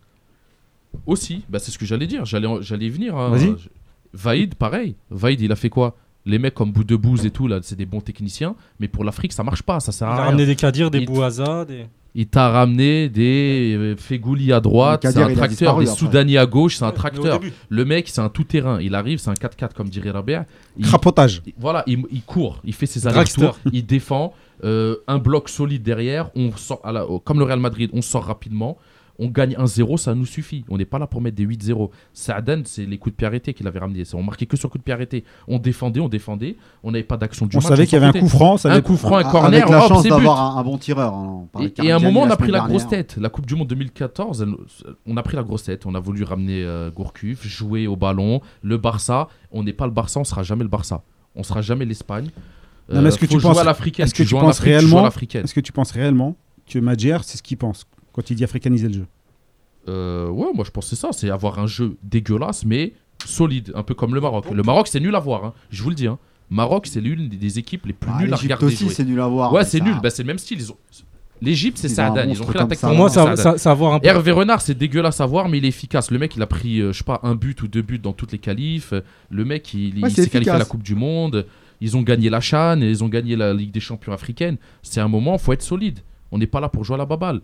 Aussi, 1.07 1.45
bah, 1.49 1.59
c'est 1.59 1.71
ce 1.71 1.79
que 1.79 1.85
j'allais 1.85 2.07
dire. 2.07 2.25
J'allais, 2.25 2.49
j'allais 2.63 2.87
y 2.87 2.91
venir. 2.91 3.17
hein. 3.17 3.37
Vaïd, 4.15 4.55
pareil. 4.55 4.95
Vaïd, 5.11 5.41
il 5.41 5.53
a 5.53 5.57
fait 5.57 5.69
quoi? 5.69 5.97
Les 6.25 6.39
mecs 6.39 6.55
comme 6.55 6.73
Boudebouze 6.73 7.25
et 7.27 7.31
tout, 7.31 7.47
là, 7.47 7.59
c'est 7.63 7.77
des 7.77 7.85
bons 7.87 8.01
techniciens. 8.01 8.55
Mais 8.81 8.89
pour 8.89 9.05
l'Afrique, 9.05 9.33
ça 9.33 9.43
marche 9.43 9.63
pas. 9.63 9.81
Ça 9.81 9.93
sert 9.93 10.09
Il 10.09 10.11
à 10.11 10.15
a 10.15 10.17
rien. 10.17 10.25
ramené 10.27 10.47
des 10.47 10.57
Kadir, 10.57 10.91
des 10.91 11.01
Il- 11.01 11.07
Bouaza, 11.07 11.65
des. 11.67 11.87
Il 12.15 12.27
t'a 12.27 12.49
ramené 12.49 13.09
des 13.09 13.75
euh, 13.77 13.95
Fegouli 13.97 14.53
à 14.53 14.61
droite, 14.61 15.03
c'est 15.03 15.19
un 15.21 15.27
tracteur, 15.35 15.49
disparu 15.49 15.85
des. 15.85 15.91
Soudani 15.91 16.39
à 16.39 16.47
gauche, 16.47 16.77
c'est 16.77 16.85
un 16.85 16.91
tracteur. 16.91 17.41
Le 17.69 17.85
mec, 17.85 18.09
c'est 18.09 18.21
un 18.21 18.29
tout-terrain. 18.29 18.81
Il 18.81 18.95
arrive, 18.95 19.19
c'est 19.19 19.31
un 19.31 19.35
4x4 19.35 19.75
comme 19.75 19.89
dirait 19.89 20.11
Rabert. 20.11 20.45
Il- 20.79 20.85
Crapotage. 20.87 21.43
il- 21.47 21.53
Voilà, 21.59 21.85
il, 21.87 22.03
il 22.11 22.23
court, 22.23 22.61
il 22.65 22.73
fait 22.75 22.87
ses 22.87 23.07
allers-retours, 23.07 23.59
il 23.73 23.85
défend. 23.87 24.33
euh, 24.65 24.97
un 25.07 25.19
bloc 25.19 25.49
solide 25.49 25.85
derrière, 25.85 26.31
on 26.35 26.51
sort 26.57 26.81
à 26.83 26.91
la- 26.91 27.07
au- 27.07 27.21
comme 27.21 27.39
le 27.39 27.45
Real 27.45 27.61
Madrid, 27.61 27.91
on 27.93 28.03
sort 28.03 28.25
rapidement. 28.25 28.77
On 29.21 29.29
gagne 29.29 29.55
1-0, 29.57 29.97
ça 29.97 30.15
nous 30.15 30.27
suffit. 30.27 30.65
On 30.69 30.77
n'est 30.79 30.85
pas 30.85 31.01
là 31.01 31.09
pour 31.09 31.21
mettre 31.21 31.37
des 31.37 31.45
8-0. 31.45 31.91
Saaden, 32.13 32.63
c'est 32.65 32.87
les 32.87 32.99
coups 32.99 33.15
de 33.15 33.17
pied 33.17 33.27
arrêtés 33.27 33.53
qu'il 33.53 33.67
avait 33.67 33.81
ramenés. 33.81 34.05
C'est- 34.05 34.15
On 34.15 34.23
marquait 34.23 34.47
que 34.47 34.57
sur 34.57 34.71
coups 34.71 34.81
de 34.81 34.85
pied 34.85 34.95
arrêtés. 34.95 35.25
On 35.49 35.59
défendait, 35.59 35.99
on 35.99 36.09
défendait. 36.09 36.57
On 36.85 36.93
n'avait 36.93 37.03
pas 37.03 37.17
d'action 37.17 37.47
du 37.47 37.57
On 37.57 37.59
match. 37.61 37.69
savait 37.69 37.85
qu'il 37.87 37.95
y 38.01 38.03
avait 38.05 38.17
un 38.17 38.21
coup 38.21 38.29
franc, 38.29 38.57
ça 38.59 38.73
Un 38.73 38.81
coup 38.81 38.97
franc, 38.97 39.17
un 39.17 39.25
corner. 39.25 39.45
Avec 39.63 39.69
la 39.69 39.83
hop, 39.83 39.89
chance 39.89 40.03
d'avoir 40.05 40.57
un, 40.57 40.61
un 40.61 40.63
bon 40.63 40.79
tireur. 40.79 41.15
hein. 41.15 41.49
On 41.53 41.61
Et, 41.63 41.73
et 41.83 41.91
à 41.91 41.97
un 41.97 41.99
moment, 41.99 42.23
on 42.23 42.31
a 42.31 42.37
pris 42.37 42.53
la 42.53 42.61
grosse 42.61 42.83
dernière. 42.87 43.07
tête. 43.07 43.17
La 43.21 43.29
Coupe 43.29 43.47
du 43.47 43.57
Monde 43.57 43.67
2014, 43.69 44.43
elle- 44.43 44.55
on 45.07 45.17
a 45.17 45.23
pris 45.25 45.37
la 45.37 45.43
grosse 45.43 45.65
tête. 45.65 45.85
On 45.87 45.95
a 45.97 46.01
voulu 46.01 46.23
ramener 46.23 46.63
euh, 46.63 46.91
Gourcuff, 46.93 47.45
jouer 47.45 47.89
au 47.89 47.97
ballon. 47.97 48.41
Le 48.63 48.77
Barça, 48.79 49.27
on 49.51 49.65
n'est 49.65 49.73
pas 49.73 49.87
le 49.87 49.93
Barça, 49.93 50.21
on 50.21 50.25
sera 50.25 50.45
jamais 50.45 50.63
le 50.63 50.69
Barça. 50.71 51.03
On 51.35 51.43
sera 51.43 51.61
jamais 51.61 51.85
l'Espagne. 51.87 52.29
Mais 52.89 53.01
est-ce 53.09 53.19
que 53.19 53.27
tu 53.27 53.39
penses, 53.39 53.59
à 53.59 53.65
l'africaine. 53.65 54.05
est-ce 54.07 54.15
que 54.15 54.23
tu 54.23 54.29
joues 54.29 54.37
en 54.39 54.43
penses 54.43 54.61
réellement, 54.61 55.07
est-ce 55.09 55.53
que 55.55 55.61
tu 55.61 55.73
penses 55.73 55.91
réellement 55.91 56.37
que 56.67 56.79
Madjer, 56.79 57.19
c'est 57.23 57.37
ce 57.37 57.43
qu'il 57.43 57.57
pense? 57.59 57.85
Quand 58.19 58.31
il 58.31 58.35
dit 58.37 58.45
africaniser 58.45 58.89
le 58.89 58.95
jeu 58.95 59.07
Euh, 59.89 60.29
ouais, 60.29 60.49
moi 60.55 60.65
je 60.65 60.71
pense 60.71 60.85
que 60.91 60.91
c'est 60.97 61.01
ça, 61.01 61.11
c'est 61.13 61.31
avoir 61.31 61.59
un 61.61 61.67
jeu 61.67 61.97
dégueulasse 62.03 62.65
mais 62.65 62.93
solide, 63.25 63.73
un 63.75 63.83
peu 63.83 63.95
comme 63.95 64.15
le 64.15 64.21
Maroc. 64.21 64.45
Le 64.53 64.63
Maroc 64.63 64.89
c'est 64.89 65.01
nul 65.01 65.15
à 65.15 65.19
voir, 65.21 65.45
hein, 65.45 65.53
je 65.71 65.83
vous 65.83 65.91
le 65.91 65.95
dis. 65.95 66.07
Hein. 66.07 66.19
Maroc 66.51 66.87
c'est 66.87 67.01
l'une 67.01 67.29
des- 67.29 67.59
équipes 67.59 67.87
les 67.87 67.93
plus 67.93 68.11
Bah, 68.11 68.19
nulles 68.21 68.33
à 68.33 68.37
regarder 68.37 68.67
aussi, 68.67 68.89
c'est 68.91 69.05
nul 69.05 69.21
à 69.21 69.27
voir, 69.29 69.53
Ouais, 69.53 69.65
c'est 69.65 69.79
ça- 69.79 69.85
nul, 69.85 69.95
bah, 70.03 70.11
c'est 70.11 70.23
le 70.23 70.27
même 70.27 70.39
style. 70.39 70.59
Ils 70.61 70.73
ont... 70.73 70.77
L'Égypte 71.41 71.79
c'est 71.79 71.89
Saadan, 71.89 72.29
ils 72.29 72.43
ont 72.43 72.47
pris 72.47 72.55
la 72.55 72.61
comme 72.63 72.69
tactique. 72.71 72.81
ça. 72.81 72.89
Pour 72.89 72.97
moi, 72.97 73.09
ça, 73.09 73.37
ça, 73.37 73.57
ça 73.59 73.69
a 73.71 73.73
à 73.73 73.75
voir 73.77 73.95
un 73.95 74.01
peu. 74.01 74.07
Hervé 74.09 74.33
Renard, 74.33 74.61
c'est 74.61 74.75
dégueulasse 74.75 75.21
à 75.21 75.27
voir, 75.27 75.49
mais 75.49 75.59
il 75.59 75.65
est 75.65 75.69
efficace. 75.69 76.11
Le 76.11 76.19
mec, 76.19 76.35
il 76.35 76.43
a 76.43 76.49
pris, 76.49 76.81
euh, 76.81 76.93
je 76.93 76.99
sais 76.99 77.05
pas, 77.05 77.21
un 77.23 77.37
but 77.37 77.63
ou 77.63 77.69
deux 77.69 77.83
buts 77.83 78.01
dans 78.01 78.13
toutes 78.13 78.33
les 78.33 78.39
qualifs. 78.39 78.93
Le 79.31 79.45
mec, 79.45 79.73
il, 79.73 80.03
Ouais, 80.03 80.11
s'est 80.11 80.29
qualifié 80.29 80.51
à 80.53 80.59
la. 80.59 80.65
Coupe 80.65 80.83
du 80.83 80.97
Monde. 80.97 81.47
Ils 81.81 81.97
ont 81.97 82.03
gagné 82.03 82.29
la 82.29 82.41
Chan 82.41 82.81
et 82.83 82.91
ils 82.91 83.05
ont 83.05 83.09
gagné 83.09 83.37
la 83.37 83.55
Ligue 83.55 83.71
des 83.71 83.79
Champions 83.79 84.13
africaine. 84.13 84.57
C'est 84.83 85.01
un 85.01 85.07
moment, 85.07 85.39
faut 85.39 85.53
être 85.53 85.63
solide. 85.63 86.01
On 86.33 86.39
n'est 86.39 86.49
pas 86.49 86.59
là 86.61 86.69
pour 86.69 86.83
jouer 86.83 86.95
à 86.95 86.99
la 86.99 87.07
baballe. 87.07 87.41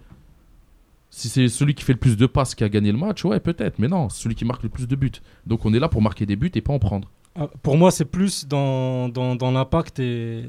Si 1.16 1.28
c'est 1.28 1.46
celui 1.46 1.74
qui 1.74 1.84
fait 1.84 1.92
le 1.92 1.98
plus 2.00 2.16
de 2.16 2.26
passes 2.26 2.56
qui 2.56 2.64
a 2.64 2.68
gagné 2.68 2.90
le 2.90 2.98
match, 2.98 3.24
ouais, 3.24 3.38
peut-être. 3.38 3.78
Mais 3.78 3.86
non, 3.86 4.08
c'est 4.08 4.22
celui 4.22 4.34
qui 4.34 4.44
marque 4.44 4.64
le 4.64 4.68
plus 4.68 4.88
de 4.88 4.96
buts. 4.96 5.12
Donc 5.46 5.64
on 5.64 5.72
est 5.72 5.78
là 5.78 5.88
pour 5.88 6.02
marquer 6.02 6.26
des 6.26 6.34
buts 6.34 6.50
et 6.52 6.60
pas 6.60 6.72
en 6.72 6.80
prendre. 6.80 7.08
Ah, 7.38 7.46
Pour 7.62 7.76
moi, 7.76 7.92
c'est 7.92 8.04
plus 8.04 8.48
dans, 8.48 9.08
dans, 9.08 9.36
dans 9.36 9.52
l'impact 9.52 10.00
et, 10.00 10.42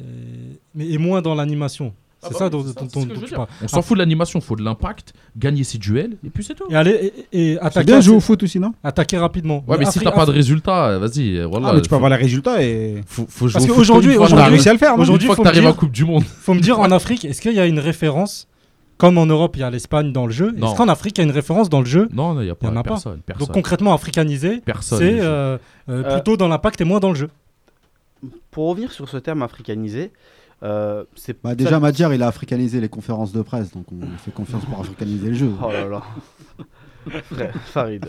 mais, 0.73 0.87
et 0.89 0.97
moins 0.97 1.21
dans 1.21 1.35
l'animation. 1.35 1.93
C'est 2.19 2.29
Ah 2.29 2.29
bah 2.31 2.37
ça 2.39 2.45
oui, 2.45 2.51
dont, 2.51 3.05
tu 3.27 3.35
parles. 3.35 3.47
On 3.61 3.67
s'en 3.67 3.83
fout 3.83 3.95
de 3.95 3.99
l'animation, 3.99 4.41
faut 4.41 4.55
de 4.55 4.63
l'impact, 4.63 5.13
gagner 5.37 5.63
ses 5.63 5.77
duels 5.77 6.17
et 6.25 6.31
puis 6.31 6.43
c'est 6.43 6.55
tout. 6.55 6.63
Et 6.71 6.75
aller 6.75 7.13
et, 7.31 7.51
et 7.51 7.59
attaquer. 7.59 7.85
bien 7.85 8.01
jouer 8.01 8.15
au 8.15 8.19
foot 8.19 8.41
aussi, 8.41 8.59
non? 8.59 8.73
Attaquer 8.83 9.19
rapidement. 9.19 9.63
Ouais, 9.67 9.77
mais 9.77 9.85
si 9.85 9.99
Afri- 9.99 10.05
t'as 10.05 10.11
pas 10.13 10.25
de 10.25 10.31
résultat, 10.31 10.97
vas-y, 10.97 11.43
voilà. 11.43 11.67
Ah, 11.69 11.73
mais 11.75 11.81
tu 11.81 11.89
peux 11.89 11.95
avoir 11.95 12.09
les 12.09 12.15
résultats 12.15 12.63
et. 12.63 13.03
Faut, 13.05 13.27
faut 13.29 13.45
Parce 13.51 13.53
jouer 13.53 13.61
au 13.65 13.67
foot 13.67 13.75
qu'aujourd'hui, 13.75 14.17
aujourd'hui, 14.17 14.47
réussi 14.49 14.69
à 14.69 14.73
le 14.73 14.79
faire, 14.79 14.97
aujourd'hui, 14.97 15.27
faut 15.27 15.35
que 15.35 15.43
t'arrives 15.43 15.67
en 15.67 15.73
Coupe 15.73 15.91
du 15.91 16.05
Monde. 16.05 16.23
faut 16.23 16.55
me 16.55 16.59
dire 16.61 16.79
en 16.79 16.89
Afrique, 16.91 17.25
est-ce 17.25 17.39
qu'il 17.41 17.53
y 17.53 17.59
a 17.59 17.67
une 17.67 17.79
référence 17.79 18.47
comme 18.97 19.17
en 19.17 19.25
Europe, 19.25 19.55
il 19.57 19.59
y 19.59 19.63
a 19.63 19.69
l'Espagne 19.69 20.11
dans 20.11 20.25
le 20.25 20.31
jeu. 20.31 20.51
Non. 20.55 20.67
Est-ce 20.67 20.75
qu'en 20.77 20.87
Afrique, 20.87 21.17
il 21.17 21.21
y 21.21 21.23
a 21.23 21.27
une 21.27 21.33
référence 21.35 21.69
dans 21.69 21.79
le 21.79 21.85
jeu 21.85 22.07
Non, 22.13 22.33
il 22.33 22.35
n'y 22.35 22.39
a 22.41 22.43
Il 22.43 22.49
y 22.49 22.55
pas 22.55 22.67
en 22.69 22.75
a 22.77 22.83
personne, 22.83 23.17
pas. 23.19 23.23
personne. 23.33 23.47
Donc 23.47 23.53
concrètement, 23.53 23.93
africanisé, 23.93 24.61
Personne, 24.61 24.99
c'est 24.99 25.19
euh, 25.19 25.57
euh, 25.89 26.03
Euh, 26.03 26.13
plutôt 26.15 26.37
dans 26.37 26.47
l'impact 26.47 26.81
et 26.81 26.83
moins 26.85 26.99
dans 26.99 27.09
le 27.09 27.15
jeu. 27.15 27.29
Pour 28.51 28.69
revenir 28.69 28.91
sur 28.91 29.09
ce 29.09 29.17
terme 29.17 29.41
africanisé, 29.43 30.11
euh, 30.63 31.03
c'est 31.15 31.41
Bah, 31.43 31.55
déjà, 31.55 31.79
Madjer, 31.79 32.09
il 32.13 32.23
a 32.23 32.27
africanisé 32.27 32.79
les 32.79 32.89
conférences 32.89 33.31
de 33.33 33.41
presse, 33.41 33.71
donc 33.71 33.85
on 33.91 33.95
lui 34.05 34.17
fait 34.17 34.31
confiance 34.31 34.63
pour 34.65 34.79
africaniser 34.79 35.27
le 35.29 35.35
jeu. 35.35 35.51
Oh 35.61 35.71
là 35.71 35.85
là. 35.87 36.01
Frère, 37.31 37.53
Farid. 37.65 38.05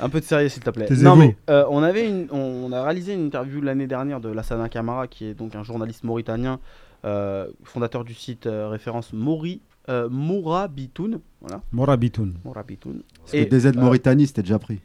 Un 0.00 0.08
peu 0.08 0.20
de 0.20 0.24
sérieux 0.24 0.48
s'il 0.48 0.62
te 0.62 0.70
plaît. 0.70 0.86
Taisez-vous. 0.86 1.08
Non 1.08 1.16
mais 1.16 1.36
euh, 1.48 1.64
on 1.70 1.82
avait 1.82 2.06
une, 2.08 2.26
on, 2.32 2.66
on 2.68 2.72
a 2.72 2.82
réalisé 2.82 3.14
une 3.14 3.26
interview 3.26 3.60
l'année 3.62 3.86
dernière 3.86 4.20
de 4.20 4.28
Lassana 4.28 4.68
Camara 4.68 5.06
qui 5.06 5.24
est 5.26 5.34
donc 5.34 5.54
un 5.54 5.62
journaliste 5.62 6.04
mauritanien, 6.04 6.58
euh, 7.04 7.46
fondateur 7.64 8.04
du 8.04 8.12
site 8.14 8.46
euh, 8.46 8.68
référence 8.68 9.12
Mori 9.14 9.60
euh, 9.88 10.08
Mourabitoun, 10.08 11.20
voilà. 11.40 11.62
Morabitoun. 11.72 12.34
Mourabitoun. 12.44 13.02
Parce 13.20 13.32
que 13.32 13.44
DZ 13.48 13.76
Mauritanie, 13.76 14.26
c'était 14.26 14.42
déjà 14.42 14.58
pris. 14.58 14.80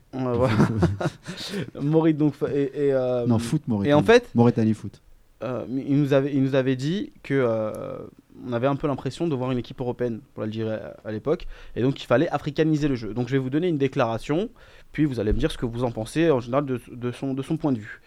Maurit 1.79 2.13
donc 2.13 2.33
et, 2.53 2.87
et, 2.87 2.93
euh, 2.93 3.25
Non, 3.27 3.39
foot 3.39 3.67
Mauritanie. 3.67 3.91
Et 3.91 3.93
en 3.93 4.03
fait, 4.03 4.29
Mauritanie 4.33 4.73
foot. 4.73 5.01
euh, 5.43 5.65
il, 5.69 5.97
nous 5.99 6.13
avait, 6.13 6.33
il 6.33 6.41
nous 6.41 6.55
avait 6.55 6.75
dit 6.75 7.11
que 7.23 7.33
euh, 7.33 7.97
on 8.47 8.53
avait 8.53 8.67
un 8.67 8.75
peu 8.75 8.87
l'impression 8.87 9.27
de 9.27 9.35
voir 9.35 9.51
une 9.51 9.57
équipe 9.57 9.79
européenne 9.81 10.21
pour 10.33 10.43
l'Algérie 10.43 10.69
à, 10.71 10.95
à 11.03 11.11
l'époque, 11.11 11.47
et 11.75 11.81
donc 11.81 12.01
il 12.01 12.05
fallait 12.05 12.29
africaniser 12.29 12.87
le 12.87 12.95
jeu. 12.95 13.13
Donc 13.13 13.27
je 13.27 13.33
vais 13.33 13.37
vous 13.39 13.49
donner 13.49 13.67
une 13.67 13.77
déclaration, 13.77 14.49
puis 14.91 15.05
vous 15.05 15.19
allez 15.19 15.33
me 15.33 15.39
dire 15.39 15.51
ce 15.51 15.57
que 15.57 15.65
vous 15.65 15.83
en 15.83 15.91
pensez 15.91 16.31
en 16.31 16.39
général 16.39 16.65
de, 16.65 16.79
de 16.91 17.11
son, 17.11 17.33
de 17.33 17.41
son 17.41 17.57
point 17.57 17.71
de 17.73 17.79
vue. 17.79 18.01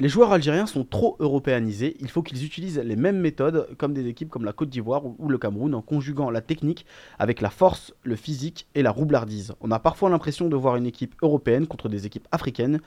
Les 0.00 0.08
joueurs 0.08 0.32
algériens 0.32 0.66
sont 0.66 0.84
trop 0.84 1.16
européanisés, 1.20 1.96
il 2.00 2.08
faut 2.08 2.22
qu'ils 2.22 2.44
utilisent 2.44 2.80
les 2.84 2.96
mêmes 2.96 3.20
méthodes 3.20 3.68
comme 3.78 3.94
des 3.94 4.08
équipes 4.08 4.28
comme 4.28 4.44
la 4.44 4.52
Côte 4.52 4.68
d'Ivoire 4.68 5.02
ou, 5.06 5.28
le 5.28 5.38
Cameroun 5.38 5.72
en 5.72 5.82
conjuguant 5.82 6.30
la 6.30 6.40
technique 6.40 6.84
avec 7.20 7.40
la 7.40 7.48
force, 7.50 7.94
le 8.02 8.16
physique 8.16 8.66
et 8.74 8.82
la 8.82 8.90
roublardise. 8.90 9.54
On 9.60 9.70
a 9.70 9.78
parfois 9.78 10.10
l'impression 10.10 10.48
de 10.48 10.56
voir 10.56 10.74
une 10.74 10.86
équipe 10.86 11.14
européenne 11.22 11.68
contre 11.68 11.88
des 11.88 12.06
équipes 12.06 12.26
africaines. 12.32 12.80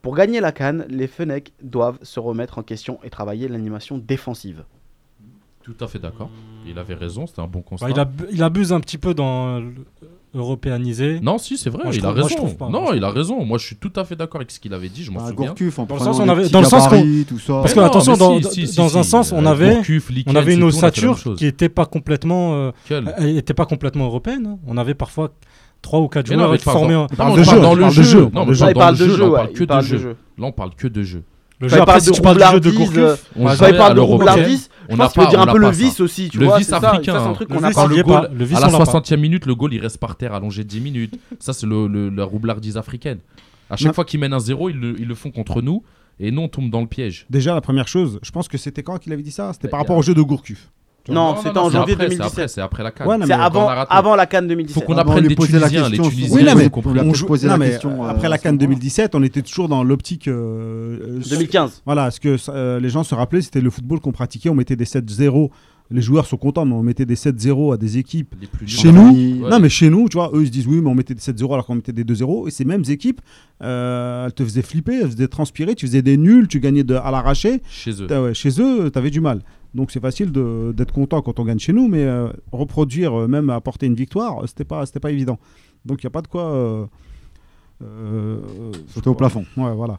Pour 0.00 0.14
gagner 0.14 0.40
la 0.40 0.52
canne, 0.52 0.86
les 0.88 1.06
Fennecs 1.06 1.52
doivent 1.62 1.98
se 2.02 2.18
remettre 2.18 2.58
en 2.58 2.62
question 2.62 2.98
et 3.04 3.10
travailler 3.10 3.46
l'animation 3.48 3.98
défensive. 3.98 4.64
Tout 5.62 5.76
à 5.80 5.86
fait 5.86 5.98
d'accord. 5.98 6.30
Il 6.66 6.78
avait 6.78 6.94
raison, 6.94 7.26
c'était 7.26 7.40
un 7.40 7.46
bon 7.46 7.62
constat. 7.62 7.86
Bah, 7.86 7.92
il, 7.94 8.00
ab- 8.00 8.26
il 8.30 8.42
abuse 8.42 8.72
un 8.72 8.80
petit 8.80 8.98
peu 8.98 9.12
dans 9.14 9.62
européanisé. 10.34 11.20
Non, 11.22 11.38
si, 11.38 11.56
c'est 11.56 11.70
vrai, 11.70 11.84
Moi, 11.84 11.92
il 11.94 11.98
a 11.98 12.02
trouve- 12.02 12.14
moi, 12.18 12.22
je 12.28 12.34
raison. 12.34 12.36
trouve 12.46 12.56
pas. 12.56 12.68
non, 12.68 12.82
Moi, 12.82 12.92
je 12.92 12.96
il 12.98 13.04
a 13.04 13.10
raison. 13.10 13.44
Moi, 13.44 13.58
je 13.58 13.66
suis 13.66 13.76
tout 13.76 13.92
à 13.96 14.04
fait 14.04 14.16
d'accord 14.16 14.40
avec 14.40 14.50
ce 14.50 14.58
qu'il 14.60 14.74
avait 14.74 14.88
dit, 14.88 15.04
je 15.04 15.10
m'en 15.10 15.20
Bah, 15.20 15.28
souviens. 15.30 15.46
Gourcuff, 15.48 15.78
en 15.78 15.84
Dans 15.86 15.94
le 15.94 16.00
sens, 16.00 16.18
on 16.20 16.28
avait, 16.28 16.48
dans 16.48 16.60
le 16.60 16.66
sens 16.66 16.84
qu'on, 16.88 16.96
gabarits, 16.96 17.24
tout 17.28 17.38
ça. 17.38 17.52
parce 17.60 17.72
que 17.74 17.80
non, 17.80 17.86
attention, 17.86 18.16
dans, 18.16 18.42
si, 18.42 18.66
si, 18.66 18.76
dans 18.76 18.88
si, 18.88 18.98
un 18.98 19.02
si, 19.02 19.08
sens, 19.10 19.32
on 19.32 19.46
avait, 19.46 19.74
Gourcuff, 19.76 20.06
on 20.10 20.12
Likens 20.14 20.36
avait 20.36 20.52
et 20.52 20.56
une 20.56 20.62
ossature 20.64 21.18
qui 21.36 21.46
était 21.46 21.68
pas 21.68 21.86
complètement, 21.86 22.54
euh, 22.54 22.70
elle 23.18 23.36
était 23.38 23.54
pas 23.54 23.66
complètement 23.66 24.04
européenne. 24.06 24.46
hein. 24.46 24.58
On 24.66 24.76
avait 24.76 24.94
parfois 24.94 25.30
trois 25.82 26.00
ou 26.00 26.08
quatre 26.08 26.28
Mais 26.30 26.36
non, 26.36 26.42
joueurs 26.44 26.52
Non, 26.88 27.06
parle 27.16 27.38
de 27.38 27.44
parle 27.44 27.56
jeu, 27.56 27.60
dans 27.62 27.70
on 27.70 27.74
le 27.74 27.80
parle 27.82 27.94
de 27.96 28.02
jeu. 28.02 28.20
Non, 28.32 28.46
Il 28.52 28.74
parle 28.74 28.96
de 28.96 29.04
on 29.24 29.30
parle 29.32 29.52
que 29.52 29.64
de 29.64 29.96
jeu. 29.98 30.16
Là, 30.38 30.46
on 30.46 30.52
parle 30.52 30.74
que 30.74 30.88
de 30.88 31.02
jeu. 31.02 31.22
Le 31.60 31.68
Quand 31.68 31.74
jeu, 31.74 31.76
il 31.78 31.80
après, 31.82 31.92
parle 31.92 32.00
si 32.02 32.10
de 32.10 32.14
tu 32.16 32.20
parles 32.22 32.36
du 32.36 32.44
jeu 32.52 32.60
de 32.60 32.70
Gourcuff, 32.70 33.30
On 33.36 33.46
à 33.46 33.54
de. 33.54 34.58
On 34.88 34.96
pense 34.96 35.12
qu'il 35.12 35.22
pas- 35.22 35.30
dire 35.30 35.40
un 35.40 35.46
peu 35.46 35.58
le 35.58 35.70
vice 35.70 36.00
aussi, 36.00 36.28
tu 36.28 36.38
le 36.38 36.46
vice 36.56 36.72
africain. 36.72 37.18
c'est 37.18 37.28
un 37.28 37.32
truc 37.32 37.48
Le 37.50 37.56
qu'on 37.56 37.64
a 37.64 37.70
pas. 37.72 37.86
le 37.86 38.44
vice, 38.44 38.56
à 38.56 38.60
la 38.60 38.68
on 38.68 38.72
l'a 38.72 38.78
pas. 38.78 38.84
60e 38.84 39.20
minute, 39.20 39.46
le 39.46 39.54
goal 39.54 39.72
il 39.74 39.80
reste 39.80 39.98
par 39.98 40.16
terre 40.16 40.34
allongé 40.34 40.64
10 40.64 40.80
minutes. 40.80 41.18
Ça, 41.40 41.52
c'est 41.52 41.66
le, 41.66 41.86
le- 41.86 42.08
la 42.10 42.24
roublardise 42.24 42.76
africaine. 42.76 43.18
À 43.70 43.76
chaque 43.76 43.88
Non. 43.88 43.92
fois 43.94 44.04
qu'ils 44.04 44.20
mènent 44.20 44.32
un 44.34 44.40
0, 44.40 44.68
ils 44.70 44.78
le, 44.78 45.00
ils 45.00 45.06
le 45.08 45.14
font 45.14 45.30
contre 45.30 45.62
nous 45.62 45.82
et 46.20 46.30
nous 46.30 46.42
on 46.42 46.48
tombe 46.48 46.70
dans 46.70 46.80
le 46.82 46.86
piège. 46.86 47.26
Déjà, 47.30 47.54
la 47.54 47.60
première 47.60 47.88
chose, 47.88 48.20
je 48.22 48.30
pense 48.30 48.46
que 48.48 48.58
c'était 48.58 48.82
quand 48.82 48.98
qu'il 48.98 49.12
avait 49.12 49.22
dit 49.22 49.30
ça? 49.32 49.52
C'était 49.52 49.68
Bah, 49.68 49.72
par 49.72 49.80
rapport 49.80 49.96
a- 49.96 50.00
au 50.00 50.02
jeu 50.02 50.14
de 50.14 50.22
Gourcuff. 50.22 50.70
Non, 51.12 51.36
c'était 51.36 51.58
en 51.58 51.68
janvier 51.70 51.94
après, 51.94 52.08
c'est 52.08 52.16
2017. 52.16 52.26
après, 52.32 52.48
c'est 52.48 52.60
après 52.60 52.82
la 52.82 52.90
CAN. 52.90 53.06
Ouais, 53.06 53.16
C'est 53.20 53.26
mais- 53.26 53.34
avant, 53.34 54.16
la 54.16 54.26
Cannes 54.26 54.48
2017. 54.48 54.74
Faut 54.82 54.86
qu'on 54.86 54.94
on 54.94 54.98
apprenne 54.98 55.20
lui 55.20 55.28
les 55.28 55.34
posait 55.34 55.58
la 55.58 55.68
Tunisiens. 55.68 55.88
Les 55.90 55.96
question, 55.98 56.10
Tunisiens. 56.10 56.36
Oui, 56.36 56.42
mais 56.44 57.00
on 57.02 57.14
joue- 57.14 57.26
non, 57.46 57.52
la 57.52 57.58
mais, 57.58 57.70
question, 57.70 58.02
euh, 58.04 58.06
euh, 58.06 58.10
après 58.10 58.28
la 58.28 58.38
Cannes 58.38 58.52
moment-là. 58.54 58.66
2017, 58.68 59.14
on 59.14 59.22
était 59.22 59.42
toujours 59.42 59.68
dans 59.68 59.84
l'optique. 59.84 60.28
euh, 60.28 61.18
euh, 61.18 61.20
2015. 61.28 61.82
Voilà, 61.84 62.10
ce 62.10 62.20
que 62.20 62.36
euh, 62.48 62.80
les 62.80 62.88
gens 62.88 63.04
se 63.04 63.14
rappelaient, 63.14 63.42
c'était 63.42 63.60
le 63.60 63.70
football 63.70 64.00
qu'on 64.00 64.12
pratiquait. 64.12 64.48
On 64.48 64.54
mettait 64.54 64.76
des 64.76 64.84
7-0. 64.86 65.50
Les 65.90 66.00
joueurs 66.00 66.24
sont 66.26 66.38
contents, 66.38 66.64
mais 66.64 66.74
on 66.74 66.82
mettait 66.82 67.04
des 67.04 67.14
7-0 67.14 67.74
à 67.74 67.76
des 67.76 67.98
équipes 67.98 68.34
chez 68.66 68.90
nous. 68.90 69.42
Ouais. 69.42 69.50
Non, 69.50 69.60
mais 69.60 69.68
chez 69.68 69.90
nous, 69.90 70.08
tu 70.08 70.14
vois, 70.16 70.30
eux 70.32 70.40
ils 70.42 70.46
se 70.46 70.50
disent 70.50 70.66
oui, 70.66 70.80
mais 70.80 70.88
on 70.88 70.94
mettait 70.94 71.14
des 71.14 71.20
7-0 71.20 71.52
alors 71.52 71.66
qu'on 71.66 71.74
mettait 71.74 71.92
des 71.92 72.04
2-0. 72.04 72.48
Et 72.48 72.50
ces 72.50 72.64
mêmes 72.64 72.84
équipes, 72.88 73.20
euh, 73.62 74.24
elles 74.26 74.32
te 74.32 74.42
faisaient 74.42 74.62
flipper, 74.62 74.94
elles 75.02 75.10
faisaient 75.10 75.28
transpirer. 75.28 75.74
Tu 75.74 75.86
faisais 75.86 76.00
des 76.02 76.16
nuls, 76.16 76.48
tu 76.48 76.58
gagnais 76.58 76.84
de, 76.84 76.94
à 76.94 77.10
l'arraché. 77.10 77.60
Chez 77.68 78.02
eux. 78.02 78.06
Ouais, 78.24 78.32
chez 78.34 78.60
eux, 78.60 78.90
tu 78.90 78.98
avais 78.98 79.10
du 79.10 79.20
mal. 79.20 79.42
Donc 79.74 79.90
c'est 79.90 80.00
facile 80.00 80.32
de- 80.32 80.72
d'être 80.74 80.92
content 80.92 81.20
quand 81.20 81.38
on 81.38 81.44
gagne 81.44 81.58
chez 81.58 81.72
nous, 81.74 81.86
mais 81.86 82.04
euh, 82.04 82.28
reproduire, 82.50 83.12
euh, 83.20 83.28
même 83.28 83.50
apporter 83.50 83.86
une 83.86 83.94
victoire, 83.94 84.42
euh, 84.42 84.46
c'était 84.46 84.64
pas, 84.64 84.86
c'était 84.86 85.00
pas 85.00 85.10
évident. 85.10 85.38
Donc 85.84 86.02
il 86.02 86.06
n'y 86.06 86.08
a 86.08 86.12
pas 86.12 86.22
de 86.22 86.28
quoi. 86.28 86.44
euh, 86.50 86.86
euh, 87.82 88.38
Sauter 88.88 89.10
au 89.10 89.14
plafond. 89.14 89.44
Ouais, 89.56 89.74
voilà. 89.74 89.98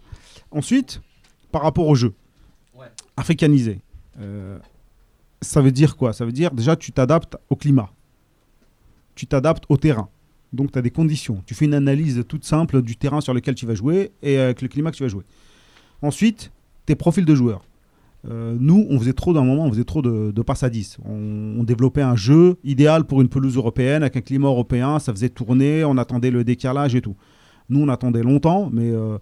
Ensuite, 0.52 1.02
par 1.52 1.62
rapport 1.62 1.88
au 1.88 1.96
jeu, 1.96 2.14
africanisé, 3.18 3.80
euh, 4.20 4.58
ça 5.42 5.62
veut 5.62 5.72
dire 5.72 5.98
quoi? 5.98 6.14
Ça 6.14 6.26
veut 6.26 6.32
dire 6.32 6.52
déjà 6.52 6.76
tu 6.76 6.92
t'adaptes 6.92 7.38
au 7.50 7.56
climat, 7.56 7.92
tu 9.16 9.28
t'adaptes 9.28 9.66
au 9.70 9.78
terrain. 9.78 10.10
Donc 10.54 10.72
tu 10.72 10.80
as 10.80 10.82
des 10.82 10.92
conditions. 10.92 11.44
Tu 11.46 11.54
fais 11.54 11.66
une 11.66 11.74
analyse 11.74 12.24
toute 12.28 12.46
simple 12.46 12.82
du 12.82 12.96
terrain 12.96 13.20
sur 13.20 13.34
lequel 13.34 13.56
tu 13.56 13.66
vas 13.66 13.76
jouer 13.76 14.12
et 14.22 14.38
avec 14.38 14.62
le 14.62 14.68
climat 14.68 14.92
que 14.92 14.98
tu 14.98 15.04
vas 15.04 15.10
jouer. 15.10 15.24
Ensuite, 16.02 16.52
tes 16.86 16.96
profils 16.96 17.26
de 17.26 17.36
joueurs. 17.36 17.64
Euh, 18.30 18.56
nous, 18.60 18.88
on 18.90 18.98
faisait 18.98 19.14
trop 19.14 19.34
d'un 19.34 19.44
moment, 19.44 19.66
on 19.66 19.72
faisait 19.72 19.84
trop 19.84 20.02
de, 20.02 20.32
de 20.32 20.42
passes 20.42 20.64
à 20.64 20.70
10. 20.70 20.98
On, 21.06 21.60
on 21.60 21.64
développait 21.64 22.02
un 22.02 22.16
jeu 22.16 22.58
idéal 22.64 23.06
pour 23.06 23.22
une 23.22 23.30
pelouse 23.30 23.56
européenne, 23.56 24.02
avec 24.02 24.18
un 24.18 24.22
climat 24.22 24.48
européen, 24.48 24.98
ça 25.00 25.12
faisait 25.14 25.30
tourner, 25.30 25.84
on 25.84 25.98
attendait 25.98 26.32
le 26.32 26.44
décalage 26.44 26.96
et 26.96 27.02
tout. 27.02 27.16
Nous, 27.70 27.82
on 27.82 27.90
attendait 27.90 28.24
longtemps, 28.24 28.70
mais 28.72 28.90
euh, 28.90 29.18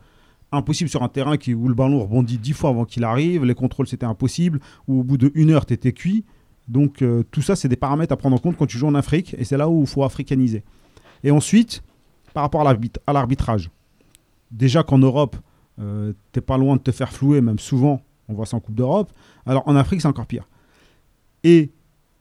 impossible 0.53 0.89
sur 0.89 1.03
un 1.03 1.09
terrain 1.09 1.37
qui, 1.37 1.53
où 1.53 1.67
le 1.67 1.73
ballon 1.73 2.01
rebondit 2.01 2.37
10 2.37 2.53
fois 2.53 2.69
avant 2.69 2.85
qu'il 2.85 3.03
arrive, 3.03 3.45
les 3.45 3.55
contrôles 3.55 3.87
c'était 3.87 4.05
impossible, 4.05 4.59
où 4.87 4.99
au 4.99 5.03
bout 5.03 5.17
de 5.17 5.31
une 5.35 5.51
heure, 5.51 5.65
tu 5.65 5.73
étais 5.73 5.91
cuit. 5.91 6.25
Donc 6.67 7.01
euh, 7.01 7.23
tout 7.31 7.41
ça, 7.41 7.55
c'est 7.55 7.67
des 7.67 7.75
paramètres 7.75 8.13
à 8.13 8.17
prendre 8.17 8.35
en 8.35 8.39
compte 8.39 8.57
quand 8.57 8.65
tu 8.65 8.77
joues 8.77 8.87
en 8.87 8.95
Afrique, 8.95 9.35
et 9.37 9.43
c'est 9.43 9.57
là 9.57 9.69
où 9.69 9.81
il 9.81 9.87
faut 9.87 10.03
africaniser. 10.03 10.63
Et 11.23 11.31
ensuite, 11.31 11.83
par 12.33 12.43
rapport 12.43 12.67
à 12.67 13.13
l'arbitrage, 13.13 13.69
déjà 14.51 14.83
qu'en 14.83 14.97
Europe, 14.97 15.35
euh, 15.79 16.13
t'es 16.31 16.41
pas 16.41 16.57
loin 16.57 16.75
de 16.75 16.81
te 16.81 16.91
faire 16.91 17.11
flouer, 17.11 17.41
même 17.41 17.59
souvent, 17.59 18.01
on 18.29 18.33
voit 18.33 18.45
ça 18.45 18.57
en 18.57 18.59
Coupe 18.59 18.75
d'Europe. 18.75 19.11
Alors 19.45 19.67
en 19.67 19.75
Afrique, 19.75 20.01
c'est 20.01 20.07
encore 20.07 20.27
pire. 20.27 20.47
Et 21.43 21.71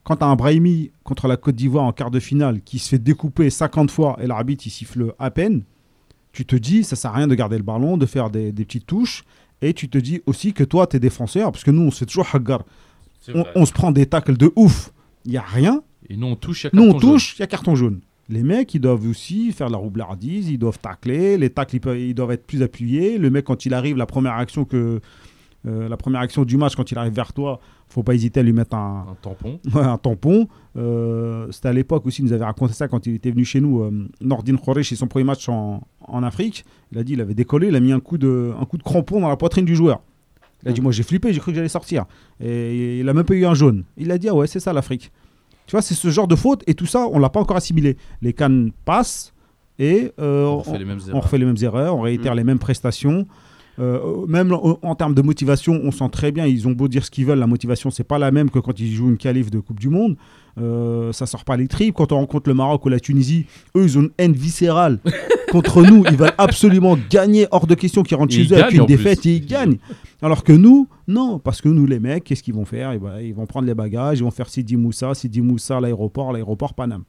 quand 0.04 0.16
tu 0.16 0.24
as 0.24 0.26
un 0.26 0.36
Brahimi 0.36 0.90
contre 1.04 1.28
la 1.28 1.36
Côte 1.36 1.54
d'Ivoire 1.54 1.84
en 1.84 1.92
quart 1.92 2.10
de 2.10 2.20
finale 2.20 2.60
qui 2.62 2.78
se 2.78 2.88
fait 2.88 2.98
découper 2.98 3.50
50 3.50 3.90
fois 3.90 4.18
et 4.20 4.26
l'arbitre 4.26 4.66
il 4.66 4.70
siffle 4.70 5.14
à 5.18 5.30
peine, 5.30 5.62
tu 6.32 6.44
te 6.46 6.56
dis 6.56 6.84
ça 6.84 6.96
sert 6.96 7.12
à 7.12 7.14
rien 7.14 7.28
de 7.28 7.34
garder 7.34 7.56
le 7.56 7.62
ballon, 7.62 7.96
de 7.96 8.06
faire 8.06 8.30
des, 8.30 8.52
des 8.52 8.64
petites 8.64 8.86
touches. 8.86 9.24
Et 9.60 9.74
tu 9.74 9.88
te 9.88 9.98
dis 9.98 10.22
aussi 10.26 10.52
que 10.52 10.64
toi, 10.64 10.86
tu 10.88 10.96
es 10.96 11.00
défenseur, 11.00 11.52
parce 11.52 11.62
que 11.62 11.70
nous, 11.70 11.82
on 11.82 11.90
se 11.90 11.98
fait 11.98 12.06
toujours 12.06 12.26
hagar. 12.34 12.64
On, 13.54 13.64
se 13.64 13.72
prend 13.72 13.92
des 13.92 14.06
tacles 14.06 14.36
de 14.36 14.50
ouf, 14.56 14.90
il 15.24 15.30
n'y 15.30 15.36
a 15.36 15.42
rien. 15.42 15.82
Et 16.08 16.16
nous, 16.16 16.26
on 16.26 16.34
touche, 16.34 16.64
il 16.64 16.66
y 16.66 16.68
a 16.68 16.70
carton 16.72 16.98
jaune. 16.98 17.12
touche, 17.12 17.34
il 17.38 17.40
y 17.40 17.42
a 17.44 17.46
carton 17.46 17.74
jaune. 17.76 18.00
Les 18.28 18.42
mecs, 18.42 18.74
ils 18.74 18.80
doivent 18.80 19.06
aussi 19.06 19.52
faire 19.52 19.68
la 19.68 19.78
roublardise, 19.78 20.48
ils 20.48 20.58
doivent 20.58 20.78
tacler, 20.80 21.38
les 21.38 21.50
tacles, 21.50 21.76
ils, 21.76 21.80
peuvent- 21.80 21.98
ils 21.98 22.14
doivent 22.14 22.32
être 22.32 22.44
plus 22.46 22.62
appuyés. 22.62 23.18
Le 23.18 23.30
mec, 23.30 23.44
quand 23.44 23.64
il 23.64 23.74
arrive, 23.74 23.96
la 23.96 24.06
première 24.06 24.34
action 24.34 24.64
que 24.64 25.00
euh, 25.68 25.88
la 25.88 25.96
première 25.96 26.20
action 26.20 26.44
du 26.44 26.56
match, 26.56 26.74
quand 26.74 26.90
il 26.90 26.98
arrive 26.98 27.12
vers 27.12 27.32
toi, 27.32 27.60
faut 27.93 28.03
pas 28.03 28.14
hésiter 28.14 28.40
à 28.40 28.43
lui 28.43 28.53
mettre 28.53 28.74
un, 28.74 29.07
Un 29.11 29.14
tampon. 29.20 29.61
Ouais, 29.74 29.82
un 29.82 29.99
tampon. 29.99 30.49
Euh, 30.76 31.47
C'était 31.51 31.68
à 31.68 31.72
l'époque 31.72 32.07
aussi, 32.07 32.22
il 32.22 32.24
nous 32.26 32.32
avait 32.32 32.45
raconté 32.45 32.72
ça 32.72 32.88
quand 32.88 33.07
il 33.07 33.14
était 33.14 33.30
venu 33.30 33.45
chez 33.45 33.61
nous. 33.61 33.82
Euh, 33.82 34.09
Nordin 34.20 34.57
Khoresh, 34.57 34.88
c'est 34.88 34.97
son 34.97 35.07
premier 35.07 35.24
match 35.24 35.49
en, 35.49 35.82
en 36.01 36.22
Afrique. 36.22 36.64
Il 36.90 36.99
a 36.99 37.05
dit 37.05 37.12
il 37.12 37.20
avait 37.20 37.34
décollé, 37.34 37.68
il 37.68 37.76
a 37.76 37.80
mis 37.80 37.93
un 37.93 38.01
coup 38.01 38.18
de, 38.18 38.53
un 38.61 38.64
coup 38.64 38.78
de 38.78 38.82
crampon 38.82 39.20
dans 39.20 39.28
la 39.28 39.36
poitrine 39.36 39.64
du 39.64 39.76
joueur. 39.76 40.01
Il 40.62 40.68
a 40.70 40.72
dit 40.72 40.80
Moi 40.80 40.93
j'ai 40.93 41.03
flippé, 41.03 41.32
j'ai 41.32 41.40
cru 41.40 41.53
que 41.53 41.57
j'allais 41.57 41.68
sortir. 41.68 42.05
Et 42.40 43.01
il 43.01 43.09
a 43.09 43.14
même 43.14 43.24
pas 43.24 43.34
eu 43.34 43.45
un 43.45 43.55
jaune. 43.55 43.84
Il 43.97 44.11
a 44.11 44.18
dit 44.18 44.28
Ah 44.28 44.34
ouais, 44.34 44.47
c'est 44.47 44.61
ça 44.61 44.72
l'Afrique. 44.72 45.11
Tu 45.66 45.72
vois, 45.72 45.82
c'est 45.82 45.95
ce 45.95 46.09
genre 46.11 46.28
de 46.28 46.36
faute. 46.36 46.62
Et 46.66 46.74
tout 46.74 46.86
ça, 46.86 47.07
on 47.12 47.18
l'a 47.18 47.28
pas 47.30 47.40
encore 47.40 47.57
assimilé. 47.57 47.97
Les 48.20 48.32
cannes 48.32 48.72
passent 48.84 49.32
et 49.78 50.12
euh, 50.18 50.45
On 50.47 50.59
refait 50.59 50.78
les 50.78 50.84
mêmes 50.84 50.99
on 51.07 51.09
erreurs. 51.11 51.22
refait 51.24 51.38
les 51.38 51.45
mêmes 51.47 51.57
erreurs, 51.62 51.97
on 51.97 52.01
réitère 52.03 52.34
les 52.34 52.45
mêmes 52.45 52.59
prestations. 52.59 53.26
Euh, 53.82 54.26
même 54.28 54.52
en, 54.52 54.78
en 54.80 54.94
termes 54.94 55.14
de 55.14 55.22
motivation, 55.22 55.80
on 55.82 55.90
sent 55.90 56.08
très 56.12 56.30
bien, 56.30 56.46
ils 56.46 56.68
ont 56.68 56.72
beau 56.72 56.86
dire 56.88 57.04
ce 57.04 57.10
qu'ils 57.10 57.26
veulent, 57.26 57.38
la 57.40 57.46
motivation, 57.48 57.90
c'est 57.90 58.04
pas 58.04 58.18
la 58.18 58.30
même 58.30 58.48
que 58.48 58.58
quand 58.60 58.78
ils 58.78 58.92
jouent 58.92 59.08
une 59.10 59.16
qualif 59.16 59.50
de 59.50 59.58
Coupe 59.58 59.80
du 59.80 59.88
Monde. 59.88 60.16
Euh, 60.60 61.12
ça 61.12 61.24
sort 61.26 61.44
pas 61.44 61.56
les 61.56 61.66
tripes. 61.66 61.94
Quand 61.94 62.12
on 62.12 62.16
rencontre 62.16 62.48
le 62.48 62.54
Maroc 62.54 62.84
ou 62.84 62.90
la 62.90 63.00
Tunisie, 63.00 63.46
eux, 63.76 63.84
ils 63.84 63.98
ont 63.98 64.02
une 64.02 64.10
haine 64.18 64.34
viscérale 64.34 64.98
contre 65.50 65.82
nous. 65.82 66.04
Ils 66.10 66.16
veulent 66.16 66.34
absolument 66.38 66.96
gagner 67.10 67.46
hors 67.50 67.66
de 67.66 67.74
question 67.74 68.02
qu'ils 68.02 68.18
rentrent 68.18 68.34
Et 68.38 68.44
chez 68.44 68.54
eux 68.54 68.58
avec 68.62 68.72
une 68.74 68.84
plus. 68.84 68.96
défaite 68.96 69.24
et 69.26 69.36
ils 69.36 69.46
gagnent. 69.46 69.78
Alors 70.20 70.44
que 70.44 70.52
nous, 70.52 70.86
non, 71.08 71.38
parce 71.38 71.60
que 71.62 71.68
nous, 71.70 71.86
les 71.86 71.98
mecs, 71.98 72.24
qu'est-ce 72.24 72.42
qu'ils 72.42 72.54
vont 72.54 72.66
faire? 72.66 72.92
Eh 72.92 72.98
ben, 72.98 73.18
Ils 73.20 73.34
vont 73.34 73.46
prendre 73.46 73.66
les 73.66 73.74
bagages, 73.74 74.18
ils 74.18 74.24
vont 74.24 74.30
faire 74.30 74.48
Sidi 74.48 74.76
Moussa, 74.76 75.14
Sidi 75.14 75.40
Moussa, 75.40 75.80
l'aéroport, 75.80 76.32
l'aéroport 76.32 76.74
Paname. 76.74 77.04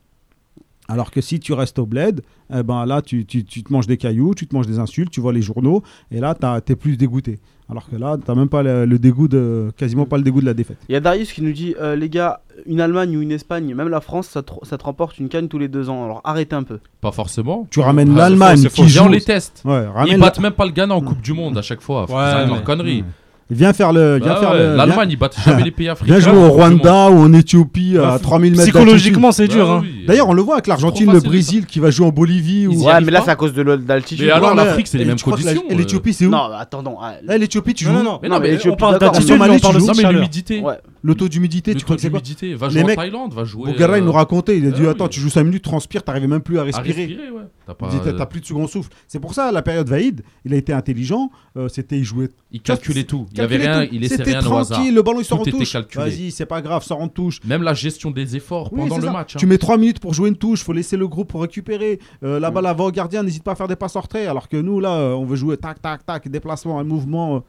Alors 0.90 1.12
que 1.12 1.22
si 1.22 1.40
tu 1.40 1.54
restes 1.54 1.80
au 1.80 1.86
bled, 1.86 2.22
eh 2.54 2.62
ben 2.62 2.86
là, 2.86 3.02
tu, 3.02 3.26
tu- 3.26 3.46
tu 3.46 3.64
te 3.64 3.72
manges 3.72 3.88
des 3.88 3.96
cailloux, 3.98 4.34
tu 4.36 4.48
te 4.48 4.54
manges 4.56 4.68
des 4.68 4.80
insultes, 4.80 5.10
tu 5.12 5.22
vois 5.22 5.32
les 5.32 5.42
journaux, 5.42 5.82
et 6.12 6.20
là, 6.20 6.36
tu 6.36 6.72
es 6.72 6.76
plus 6.76 6.98
dégoûté. 6.98 7.40
Alors 7.70 7.90
que 7.90 7.96
là, 7.96 8.18
tu 8.24 8.32
même 8.36 8.50
pas 8.50 8.62
le, 8.62 8.86
le 8.86 9.00
dégoût 9.00 9.30
de, 9.30 9.72
quasiment 9.78 10.06
pas 10.06 10.18
le 10.18 10.24
dégoût 10.24 10.42
de 10.42 10.46
la 10.46 10.54
défaite. 10.54 10.78
Il 10.90 10.94
y 10.94 10.96
a 10.96 11.00
Darius 11.00 11.32
qui 11.32 11.42
nous 11.42 11.54
dit 11.54 11.74
euh, 11.80 11.96
les 11.96 12.10
gars, 12.10 12.42
une 12.66 12.82
Allemagne 12.82 13.16
ou 13.16 13.22
une 13.22 13.32
Espagne, 13.32 13.74
même 13.74 13.88
la 13.88 14.02
France, 14.02 14.28
ça 14.28 14.44
te, 14.44 14.52
ça 14.64 14.78
te 14.78 14.84
remporte 14.84 15.18
une 15.20 15.30
canne 15.30 15.48
tous 15.48 15.58
les 15.58 15.70
deux 15.70 15.90
ans. 15.90 16.04
Alors 16.04 16.20
arrêtez 16.26 16.56
un 16.56 16.64
peu. 16.64 16.80
Pas 17.00 17.14
forcément. 17.14 17.66
Tu 17.72 17.80
ramènes 17.80 18.12
Ah, 18.16 18.18
l'Allemagne 18.18 18.58
c'est 18.58 18.70
qui 18.70 18.84
c'est 18.84 18.90
joue- 18.90 19.06
on 19.06 19.08
les 19.10 19.22
teste. 19.22 19.62
Ouais, 19.66 19.86
Ils 20.08 20.20
battent 20.20 20.36
la- 20.38 20.44
même 20.44 20.54
pas 20.54 20.66
le 20.66 20.72
Ghana 20.74 20.94
en 20.94 21.02
Coupe 21.02 21.22
du 21.22 21.32
Monde 21.32 21.58
à 21.58 21.62
chaque 21.62 21.82
fois. 21.82 22.06
Ouais, 22.10 22.16
arrêter 22.18 22.50
leur 22.50 22.64
connerie. 22.66 23.06
Viens 23.50 23.74
faire 23.74 23.92
le. 23.94 24.18
Viens 24.18 24.34
Bah 24.34 24.40
faire 24.40 24.52
ouais, 24.52 24.58
le 24.60 24.76
L'Allemagne, 24.76 24.96
viens- 25.00 25.08
ils 25.10 25.16
battent 25.18 25.38
jamais 25.46 25.64
les 25.64 25.72
pays 25.72 25.90
africains. 25.90 26.18
Viens 26.18 26.32
jouer 26.32 26.38
au 26.44 26.50
Rwanda 26.50 27.10
ou 27.10 27.20
en 27.20 27.34
Éthiopie 27.34 27.94
Bah, 27.96 28.14
à 28.14 28.20
3000 28.20 28.52
mètres 28.54 28.64
psychologiquement, 28.64 29.32
c'est 29.32 29.48
dur, 29.48 29.68
Bah 29.68 29.74
hein. 29.74 29.80
oui. 29.84 30.06
D'ailleurs, 30.08 30.30
on 30.30 30.34
le 30.34 30.42
voit 30.42 30.56
avec 30.56 30.68
l'Argentine, 30.68 31.12
le 31.12 31.20
Brésil 31.20 31.66
qui 31.66 31.80
va 31.80 31.92
jouer 31.92 32.08
en 32.08 32.12
Bolivie. 32.12 32.68
Ou... 32.68 32.86
Ouais, 32.86 33.02
mais 33.02 33.12
là, 33.12 33.22
c'est 33.24 33.32
à 33.32 33.36
cause 33.36 33.54
de 33.54 33.64
d'altitude. 33.76 34.26
Mais 34.26 34.32
alors, 34.32 34.56
l'Afrique, 34.56 34.88
c'est 34.88 34.98
les 34.98 35.06
mêmes 35.06 35.20
conditions, 35.20 35.64
Et 35.70 35.74
euh. 35.74 35.78
l'Éthiopie, 35.78 36.14
c'est 36.14 36.26
où 36.26 36.30
Non, 36.30 36.50
attendons. 36.58 36.96
ah, 37.02 37.14
Là, 37.24 37.38
l'Éthiopie, 37.38 37.74
tu 37.74 37.86
joues 37.86 37.92
non, 37.92 38.04
non. 38.04 38.20
Mais 38.24 38.30
non, 38.30 38.40
mais 38.40 38.54
Éthiopie, 38.54 38.70
on 38.74 38.76
parle 38.78 39.00
d'altitude, 39.00 39.40
mais 39.40 40.12
l'humidité. 40.12 40.60
Ouais. 40.62 40.76
Le 41.06 41.16
taux 41.16 41.28
d'humidité, 41.28 41.76
tu 41.76 41.84
crois 41.84 41.98
que 41.98 42.02
c'est 42.02 42.10
quoi. 42.10 42.22
Va 42.22 42.68
Les 42.68 42.74
jouer 42.74 42.82
en 42.84 42.86
mecs- 42.88 42.96
Thaïlande, 42.96 43.34
va 43.34 43.44
jouer. 43.44 43.72
Bogara, 43.74 43.98
il 43.98 44.02
euh, 44.02 44.06
nous 44.06 44.12
racontait, 44.14 44.58
il 44.58 44.66
a 44.68 44.72
dit 44.72 44.84
ah 44.86 44.92
Attends, 44.92 45.04
oui. 45.06 45.10
tu 45.10 45.20
joues 45.20 45.30
5 45.30 45.44
minutes, 45.44 45.64
transpires, 45.64 46.02
t'arrivais 46.02 46.28
même 46.28 46.42
plus 46.42 46.58
à 46.60 46.64
respirer. 46.64 47.06
respirer, 47.06 47.30
ouais. 47.30 47.42
T'as 47.68 47.74
pas, 47.74 47.90
dit, 47.90 47.98
euh, 48.06 48.26
plus 48.26 48.40
de 48.40 48.46
second 48.46 48.68
souffle. 48.68 48.90
C'est 49.08 49.20
pour 49.20 49.34
ça, 49.34 49.52
la 49.52 49.62
période 49.62 49.88
Vaïd, 49.90 50.22
il 50.46 50.54
a 50.54 50.58
été 50.58 50.72
intelligent. 50.72 51.30
euh, 51.58 51.68
C'était, 51.68 51.98
il 51.98 52.06
jouait. 52.06 52.30
Il 52.52 52.62
calculait 52.62 53.04
tout. 53.04 53.26
Il 53.34 53.42
avait 53.42 53.58
rien, 53.58 53.84
il 53.92 54.00
laissait 54.02 54.24
rien 54.24 54.42
au 54.46 54.54
hasard. 54.56 54.78
tranquille, 54.78 54.96
le 54.96 55.02
ballon 55.02 55.20
il 55.20 55.26
sort 55.26 55.44
Tout 55.44 55.50
en 55.56 55.60
touche. 55.60 55.76
Vas-y, 55.96 56.32
c'est 56.32 56.46
pas 56.46 56.62
grave, 56.62 56.84
sort 56.84 57.02
en 57.02 57.10
touche. 57.10 57.40
Même 57.46 57.64
la 57.64 57.74
gestion 57.74 58.10
des 58.12 58.36
efforts 58.38 58.72
Oui, 58.72 58.80
pendant 58.82 58.98
le 58.98 59.04
ça. 59.08 59.12
match. 59.12 59.36
hein. 59.36 59.40
Tu 59.40 59.46
mets 59.46 59.58
3 59.58 59.78
minutes 59.78 60.00
pour 60.00 60.14
jouer 60.14 60.30
une 60.30 60.38
touche, 60.38 60.64
faut 60.64 60.72
laisser 60.74 60.96
le 60.96 61.08
groupe 61.10 61.28
pour 61.30 61.42
récupérer. 61.42 62.00
Euh, 62.24 62.40
la 62.40 62.50
balle 62.50 62.66
avant 62.66 62.86
au 62.88 62.92
gardien, 62.92 63.24
n'hésite 63.24 63.44
pas 63.44 63.52
à 63.52 63.56
faire 63.56 63.68
des 63.68 63.76
passes 63.76 63.96
en 63.98 64.02
retrait. 64.02 64.26
Alors 64.26 64.48
que 64.48 64.56
nous, 64.58 64.80
là, 64.80 64.94
euh, 64.94 65.14
on 65.14 65.26
veut 65.26 65.36
jouer 65.36 65.58
tac, 65.58 65.82
tac, 65.82 66.06
tac, 66.06 66.30
déplacement, 66.30 66.80
un 66.80 66.84
mouvement. 66.86 67.44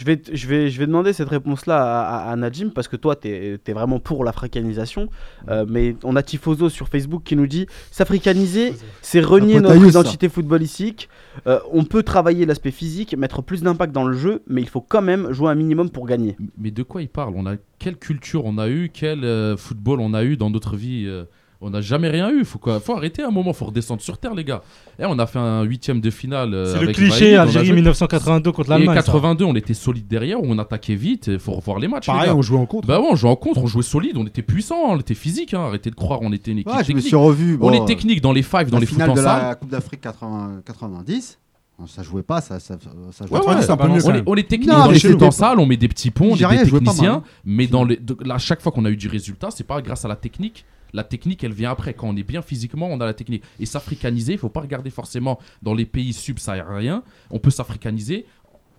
Je 0.00 0.06
vais, 0.06 0.18
je, 0.32 0.46
vais, 0.46 0.70
je 0.70 0.78
vais 0.78 0.86
demander 0.86 1.12
cette 1.12 1.28
réponse-là 1.28 1.76
à, 1.76 2.28
à, 2.28 2.32
à 2.32 2.36
Najim 2.36 2.70
parce 2.70 2.88
que 2.88 2.96
toi, 2.96 3.16
tu 3.16 3.28
es, 3.28 3.72
vraiment 3.74 4.00
pour 4.00 4.24
l'africanisation. 4.24 5.10
Euh, 5.50 5.66
mais 5.68 5.94
on 6.04 6.16
a 6.16 6.22
Tifoso 6.22 6.70
sur 6.70 6.88
Facebook 6.88 7.22
qui 7.22 7.36
nous 7.36 7.46
dit 7.46 7.66
S'africaniser, 7.90 8.72
c'est 9.02 9.20
renier 9.20 9.60
notre 9.60 9.84
identité 9.86 10.30
footballistique. 10.30 11.10
Euh, 11.46 11.60
on 11.70 11.84
peut 11.84 12.02
travailler 12.02 12.46
l'aspect 12.46 12.70
physique, 12.70 13.14
mettre 13.14 13.42
plus 13.42 13.62
d'impact 13.62 13.92
dans 13.92 14.04
le 14.04 14.16
jeu, 14.16 14.40
mais 14.46 14.62
il 14.62 14.68
faut 14.70 14.80
quand 14.80 15.02
même 15.02 15.32
jouer 15.32 15.50
un 15.50 15.54
minimum 15.54 15.90
pour 15.90 16.06
gagner. 16.06 16.34
Mais 16.56 16.70
de 16.70 16.82
quoi 16.82 17.02
il 17.02 17.10
parle? 17.10 17.34
On 17.36 17.44
a 17.44 17.56
quelle 17.78 17.96
culture 17.96 18.46
on 18.46 18.56
a 18.56 18.70
eu 18.70 18.90
Quel 18.92 19.24
euh, 19.24 19.58
football 19.58 20.00
on 20.00 20.14
a 20.14 20.24
eu 20.24 20.38
dans 20.38 20.48
notre 20.48 20.76
vie 20.76 21.04
euh, 21.06 21.24
On 21.62 21.68
n'a 21.70 21.82
jamais 21.82 22.08
rien 22.08 22.30
eu. 22.30 22.44
Faut, 22.46 22.58
quoi, 22.58 22.80
faut 22.80 22.94
arrêter 22.96 23.22
un 23.22 23.30
moment. 23.30 23.52
Faut 23.52 23.66
redescendre 23.66 24.00
sur 24.00 24.16
terre, 24.16 24.34
les 24.34 24.44
gars. 24.44 24.62
Et 24.98 25.04
on 25.04 25.18
a 25.18 25.26
fait 25.26 25.38
un 25.38 25.62
huitième 25.62 26.00
de 26.00 26.08
finale. 26.10 26.54
euh, 26.54 26.72
C'est 26.74 26.80
le 26.84 26.92
cliché 26.92 27.36
Algérie 27.36 27.66
joué- 27.66 27.74
1982 27.74 28.50
contre 28.52 28.70
Et 28.70 28.78
l'Allemagne. 28.78 28.96
ça. 28.96 29.02
82, 29.02 29.44
on 29.44 29.54
était 29.54 29.74
solide 29.74 30.08
derrière, 30.08 30.38
on 30.42 30.58
attaquait 30.58 30.94
vite. 30.94 31.26
Il 31.26 31.38
faut 31.38 31.52
revoir 31.52 31.78
les 31.78 31.86
matchs. 31.86 32.06
les 32.06 32.12
Pareil, 32.14 32.30
gars. 32.30 32.34
on 32.36 32.40
jouait 32.40 32.58
en 32.58 32.64
contre. 32.64 32.88
Bah 32.88 32.98
ouais, 32.98 33.08
on 33.10 33.14
jouait 33.14 33.28
en 33.30 33.36
contre, 33.36 33.62
on 33.62 33.66
jouait 33.66 33.82
solide, 33.82 34.16
on 34.16 34.26
était 34.26 34.40
puissant, 34.42 34.76
on 34.88 34.98
était 34.98 35.14
physique. 35.14 35.52
Hein. 35.52 35.60
Arrêtez 35.66 35.90
de 35.90 35.94
croire, 35.96 36.20
on 36.22 36.32
était 36.32 36.50
une 36.50 36.58
équipe 36.60 36.68
Ouais, 36.72 36.76
je 36.78 36.80
me 36.80 36.86
technique. 36.86 37.06
suis 37.08 37.16
revu. 37.16 37.58
on 37.60 37.72
est 37.72 37.84
technique 37.84 38.22
dans 38.22 38.32
les 38.32 38.42
fives, 38.42 38.70
dans 38.70 38.78
les 38.78 38.86
foot 38.86 38.94
finale 38.94 39.10
en 39.10 39.14
de 39.14 39.20
salle. 39.20 39.42
la 39.48 39.54
Coupe 39.54 39.68
d'Afrique 39.70 40.00
80 40.00 40.62
90. 40.64 41.38
Ça 41.86 42.02
jouait 42.02 42.22
pas, 42.22 42.40
ça, 42.42 42.58
ça, 42.60 42.76
ça 43.12 43.26
jouait 43.26 43.38
Ouais, 43.38 43.44
pas. 43.44 43.54
ouais, 43.56 43.62
c'est 43.62 43.70
un 43.70 43.76
peu 43.76 43.88
mieux, 43.88 44.04
on, 44.06 44.14
est, 44.14 44.22
on 44.26 44.34
est 44.36 44.46
technique 44.48 44.68
Non, 44.70 44.80
dans 44.80 44.90
les 44.90 45.14
en 45.24 45.30
salle, 45.30 45.58
on 45.60 45.64
met 45.66 45.78
des 45.78 45.88
petits 45.88 46.10
ponts, 46.10 46.30
on 46.32 46.36
est 46.36 46.64
des 46.64 46.70
techniciens. 46.70 47.22
Mais 47.44 47.66
dans 47.66 47.84
les, 47.84 47.96
de- 47.96 48.16
là, 48.22 48.36
chaque 48.38 48.60
fois 48.60 48.70
qu'on 48.72 48.84
a 48.84 48.90
eu 48.90 48.96
du 48.96 49.08
résultat, 49.08 49.48
c'est 49.50 49.64
pas 49.66 49.80
grâce 49.82 50.04
à 50.04 50.08
la 50.08 50.16
technique. 50.16 50.64
La 50.92 51.04
technique, 51.04 51.44
elle 51.44 51.52
vient 51.52 51.70
après. 51.70 51.94
Quand 51.94 52.08
on 52.08 52.16
est 52.16 52.22
bien 52.22 52.42
physiquement, 52.42 52.88
on 52.88 53.00
a 53.00 53.06
la 53.06 53.14
technique. 53.14 53.42
Et 53.58 53.66
s'africaniser, 53.66 54.32
il 54.32 54.38
faut 54.38 54.48
pas 54.48 54.60
regarder 54.60 54.90
forcément 54.90 55.38
dans 55.62 55.74
les 55.74 55.86
pays 55.86 56.12
subsahariens. 56.12 57.02
On 57.30 57.38
peut 57.38 57.50
s'africaniser 57.50 58.26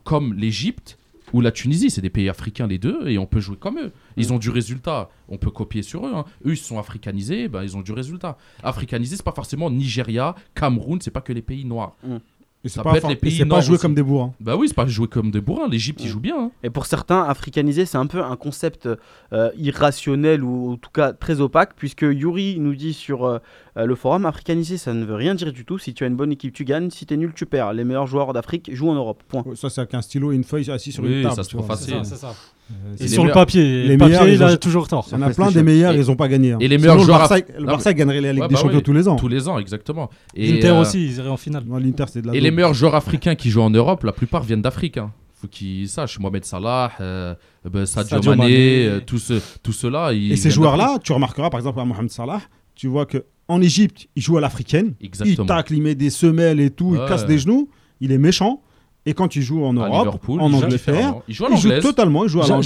comme 0.04 0.34
l'Égypte 0.34 0.98
ou 1.34 1.42
la 1.42 1.52
Tunisie, 1.52 1.90
c'est 1.90 2.02
des 2.02 2.10
pays 2.10 2.30
africains 2.30 2.68
les 2.68 2.78
deux, 2.78 3.08
et 3.08 3.18
on 3.18 3.26
peut 3.26 3.40
jouer 3.40 3.56
comme 3.56 3.80
eux. 3.80 3.92
Ils 4.18 4.30
mm. 4.30 4.32
ont 4.34 4.40
du 4.40 4.50
résultat, 4.50 5.10
on 5.30 5.38
peut 5.38 5.52
copier 5.52 5.82
sur 5.82 6.06
eux. 6.06 6.12
Hein. 6.14 6.26
Eux, 6.46 6.52
ils 6.52 6.58
sont 6.58 6.78
africanisés, 6.78 7.48
ben, 7.48 7.64
ils 7.64 7.78
ont 7.78 7.82
du 7.82 7.94
résultat. 7.94 8.38
Africanisés, 8.64 9.16
c'est 9.16 9.24
pas 9.24 9.32
forcément 9.32 9.70
Nigeria, 9.70 10.36
Cameroun, 10.56 11.00
c'est 11.02 11.12
pas 11.12 11.22
que 11.22 11.34
les 11.34 11.42
pays 11.42 11.66
noirs. 11.66 11.96
Mm. 12.04 12.18
Et 12.64 12.70
c'est 12.70 12.84
pas, 12.84 12.94
les 12.94 13.16
pays 13.16 13.42
et 13.42 13.46
pas 13.46 13.60
joué 13.60 13.74
aussi. 13.74 13.82
comme 13.82 13.96
des 13.96 14.04
bourrins. 14.04 14.34
Bah 14.40 14.56
oui, 14.56 14.68
c'est 14.68 14.76
pas 14.76 14.86
joué 14.86 15.08
comme 15.08 15.32
des 15.32 15.42
bourrins. 15.42 15.68
L'Égypte, 15.68 16.00
ouais. 16.00 16.06
ils 16.06 16.10
mm. 16.10 16.12
jouent 16.12 16.20
bien. 16.20 16.38
Hein. 16.38 16.52
Et 16.62 16.70
pour 16.70 16.86
certains, 16.86 17.24
africaniser, 17.24 17.88
c'est 17.88 17.98
un 17.98 18.06
peu 18.06 18.24
un 18.24 18.36
concept 18.36 18.88
euh, 19.34 19.50
irrationnel 19.58 20.44
ou 20.44 20.74
en 20.74 20.78
tout 20.78 20.92
cas 20.92 21.12
très 21.12 21.42
opaque, 21.42 21.74
puisque 21.76 22.04
Yuri 22.04 22.60
nous 22.60 22.76
dit 22.76 22.94
sur 22.94 23.26
euh, 23.26 23.40
euh, 23.78 23.86
le 23.86 23.96
forum 23.96 24.28
africaniser, 24.28 24.78
ça 24.78 24.94
ne 24.94 25.04
veut 25.04 25.16
rien 25.16 25.34
dire 25.34 25.52
du 25.52 25.66
tout. 25.66 25.80
Si 25.80 25.96
tu 25.96 26.04
as 26.04 26.08
une 26.08 26.16
bonne 26.16 26.32
équipe, 26.32 26.54
tu 26.54 26.64
gagnes. 26.64 26.92
Si 26.92 27.08
t'es 27.08 27.18
nul, 27.18 27.34
tu 27.34 27.48
perds. 27.48 27.74
Les 27.74 27.84
meilleurs 27.84 28.08
joueurs 28.08 28.32
d'Afrique 28.32 28.70
jouent 28.74 28.90
en 28.90 28.96
Europe. 28.96 29.24
Point. 29.28 29.44
Ça, 29.56 29.72
c'est 29.72 29.82
avec 29.82 29.96
un 29.96 30.02
stylo 30.04 30.32
et 30.32 30.36
une 30.36 30.44
feuille 30.44 30.70
assis 30.70 30.92
sur 30.92 31.04
oui, 31.04 31.18
une 31.18 31.24
table. 31.24 31.36
Ça 31.36 31.44
se 31.44 31.58
vois, 31.58 31.66
facile. 31.66 32.06
Ça. 32.06 32.36
Euh, 32.86 32.96
et 33.00 33.08
sur 33.08 33.26
le 33.26 33.32
papier, 33.32 33.84
les 33.84 33.98
meilleurs, 33.98 34.28
il 34.28 34.42
a 34.42 34.54
ont... 34.54 34.58
toujours 34.58 34.88
tort. 34.88 35.08
Il 35.12 35.14
y 35.14 35.18
en 35.18 35.22
a 35.22 35.30
plein 35.30 35.52
des 35.52 35.64
meilleurs, 35.64 35.94
ils 35.94 36.08
n'ont 36.08 36.16
pas 36.16 36.28
gagné. 36.28 36.56
Et 36.60 36.68
les 36.68 36.78
meilleurs 36.78 37.00
joueurs. 37.00 37.30
Le 37.58 37.66
Barça, 37.66 37.94
gagnerait 37.94 38.22
la 38.22 38.34
Ligue 38.34 38.48
des 38.48 38.56
bah 38.56 38.62
Champions 38.62 38.82
tous 38.82 38.94
les 38.94 39.08
ans. 39.08 39.16
Tous 39.16 39.28
les 39.28 39.48
ans, 39.48 39.58
exactement. 39.60 40.10
Et 40.36 40.52
L'Inter 40.52 40.70
euh, 40.70 40.82
aussi, 40.82 41.06
ils 41.06 41.18
iraient 41.18 41.30
en 41.30 41.38
finale. 41.38 41.64
Non, 41.66 41.78
l'Inter, 41.78 42.06
c'est 42.12 42.22
de 42.22 42.28
la 42.28 42.34
et 42.34 42.40
les 42.40 42.52
meilleurs 42.52 42.74
joueurs 42.74 42.96
africains 42.96 43.36
qui 43.36 43.50
jouent 43.50 43.62
en 43.62 43.70
Europe, 43.70 44.04
la 44.04 44.12
plupart 44.12 44.44
viennent 44.44 44.62
d'Afrique. 44.62 44.98
Hein. 44.98 45.12
Faut 45.36 45.48
qu'ils 45.48 45.90
sachent. 45.90 46.20
Mohamed 46.20 46.46
Salah, 46.46 46.92
euh, 47.02 47.34
ben, 47.70 47.86
Sadio, 47.86 48.18
Sadio, 48.18 48.36
Mané, 48.36 49.00
Tout, 49.06 49.18
ce, 49.18 49.42
tout, 49.64 49.74
cela. 49.74 50.14
Et 50.14 50.36
ces 50.36 50.52
joueurs-là, 50.52 51.00
tu 51.04 51.14
remarqueras 51.14 51.50
par 51.50 51.60
exemple 51.60 51.80
à 51.80 51.86
Mohamed 51.86 52.12
Salah, 52.12 52.42
tu 52.76 52.88
vois 52.88 53.06
que 53.06 53.26
en 53.48 53.62
Égypte, 53.62 54.08
il 54.16 54.22
joue 54.22 54.38
à 54.38 54.42
l'africaine. 54.42 54.94
Il 55.02 55.38
tacle, 55.46 55.74
il 55.74 55.82
met 55.82 55.96
des 55.96 56.10
semelles 56.10 56.60
et 56.60 56.70
tout, 56.70 56.96
il 56.96 57.08
casse 57.08 57.26
des 57.26 57.38
genoux. 57.38 57.70
Il 58.00 58.12
est 58.12 58.18
méchant. 58.18 58.64
Et 59.06 59.14
quand 59.14 59.36
il 59.36 59.42
joue 59.42 59.64
en 59.64 59.74
Europe, 59.74 60.20
en 60.28 60.54
Angleterre, 60.54 61.16
il 61.28 61.34
joue, 61.34 61.46
à 61.46 61.50
il 61.52 61.58
joue 61.58 61.80
totalement, 61.82 62.24
il 62.26 62.30
joue 62.30 62.42
à 62.42 62.62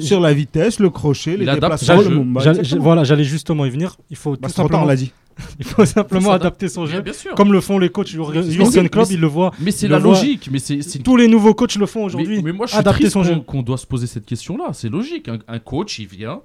sur 0.00 0.20
la 0.20 0.32
vitesse, 0.32 0.80
le 0.80 0.90
crochet, 0.90 1.36
les 1.36 1.46
déplacements, 1.46 2.00
le 2.00 2.78
Voilà, 2.78 3.04
j'allais 3.04 3.24
justement 3.24 3.64
y 3.64 3.70
venir. 3.70 3.96
Il 4.10 4.16
faut 4.16 4.32
bah, 4.32 4.48
tout 4.48 4.54
simplement... 4.54 4.84
l'a 4.84 4.96
dit. 4.96 5.12
Il 5.58 5.66
faut 5.66 5.84
simplement 5.84 6.32
adapter 6.32 6.66
son 6.66 6.86
jeu. 6.86 7.02
Bien, 7.02 7.12
sûr. 7.12 7.34
Comme 7.34 7.52
le 7.52 7.60
font 7.60 7.78
les 7.78 7.90
coachs. 7.90 8.08
Jurgen 8.08 8.88
Klopp, 8.88 9.08
il 9.10 9.20
le 9.20 9.26
voit. 9.26 9.52
Mais 9.60 9.70
c'est 9.70 9.88
la 9.88 9.98
logique. 9.98 10.48
Mais 10.50 10.58
c'est. 10.58 10.80
Tous 11.02 11.16
les 11.16 11.28
nouveaux 11.28 11.54
coachs 11.54 11.76
le 11.76 11.86
font 11.86 12.04
aujourd'hui. 12.04 12.36
Mais, 12.36 12.42
mais, 12.42 12.52
moi, 12.52 12.66
je 12.66 12.72
suis 12.72 12.78
adapter 12.78 13.10
son 13.10 13.22
jeu. 13.22 13.36
qu'on 13.40 13.62
doit 13.62 13.76
se 13.76 13.86
poser 13.86 14.06
cette 14.06 14.26
question-là. 14.26 14.70
C'est 14.72 14.88
logique. 14.88 15.28
Un, 15.28 15.58
coach, 15.58 15.98
il 15.98 16.06
vient, 16.06 16.40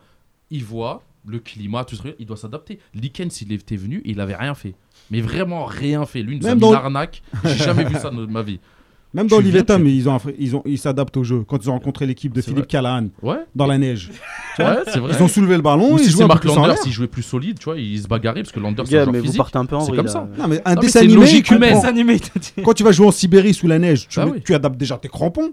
il 0.49 0.63
voit 0.63 1.03
le 1.25 1.39
climat, 1.39 1.85
tout 1.85 1.95
ça, 1.95 2.03
il 2.19 2.25
doit 2.25 2.35
s'adapter. 2.37 2.79
Likens, 2.93 3.31
s'il 3.31 3.53
était 3.53 3.75
venu, 3.75 4.01
il 4.05 4.17
n'avait 4.17 4.35
rien 4.35 4.55
fait. 4.55 4.73
Mais 5.09 5.21
vraiment 5.21 5.65
rien 5.65 6.05
fait. 6.05 6.21
L'une 6.21 6.45
une 6.45 6.63
arnaque. 6.73 7.21
J'ai 7.45 7.63
jamais 7.63 7.85
vu 7.85 7.95
ça 7.95 8.09
de 8.09 8.25
ma 8.25 8.41
vie. 8.41 8.59
Même 9.13 9.27
dans 9.27 9.39
l'Ivetam, 9.39 9.85
ils 9.85 10.05
ils 10.39 10.53
ils 10.65 10.77
s'adaptent 10.77 11.17
au 11.17 11.23
jeu. 11.23 11.43
Quand 11.47 11.57
ils 11.61 11.69
ont 11.69 11.73
rencontré 11.73 12.05
l'équipe 12.05 12.33
de 12.33 12.41
Philippe 12.41 12.67
Callahan 12.67 13.07
dans 13.55 13.67
la 13.67 13.77
neige, 13.77 14.11
ils 14.59 15.21
ont 15.23 15.27
soulevé 15.27 15.55
le 15.55 15.61
ballon. 15.61 15.93
Ou 15.93 15.99
ils 15.99 16.05
si 16.05 16.11
c'est 16.11 16.83
s'il 16.83 16.91
jouait 16.91 17.07
plus 17.07 17.23
solide, 17.23 17.59
tu 17.59 17.65
vois, 17.65 17.77
il 17.77 18.01
se 18.01 18.07
bagarrait 18.07 18.41
parce 18.41 18.53
que 18.53 18.59
Landers 18.59 18.87
c'est 18.87 18.99
un 18.99 19.13
physique. 19.13 19.41
Peu 19.41 19.77
C'est 19.85 19.95
comme 19.95 20.07
ça. 20.07 20.27
Non, 20.37 20.47
mais 20.47 20.57
un 20.59 20.61
ah, 20.65 20.75
non, 20.75 21.15
logique 21.15 21.51
humaine. 21.51 21.79
Quand 22.63 22.73
tu 22.73 22.83
vas 22.83 22.91
jouer 22.91 23.07
en 23.07 23.11
Sibérie 23.11 23.53
sous 23.53 23.67
la 23.67 23.79
neige, 23.79 24.07
tu 24.07 24.19
ah 24.19 24.55
adaptes 24.55 24.77
déjà 24.77 24.97
tes 24.97 25.09
crampons 25.09 25.51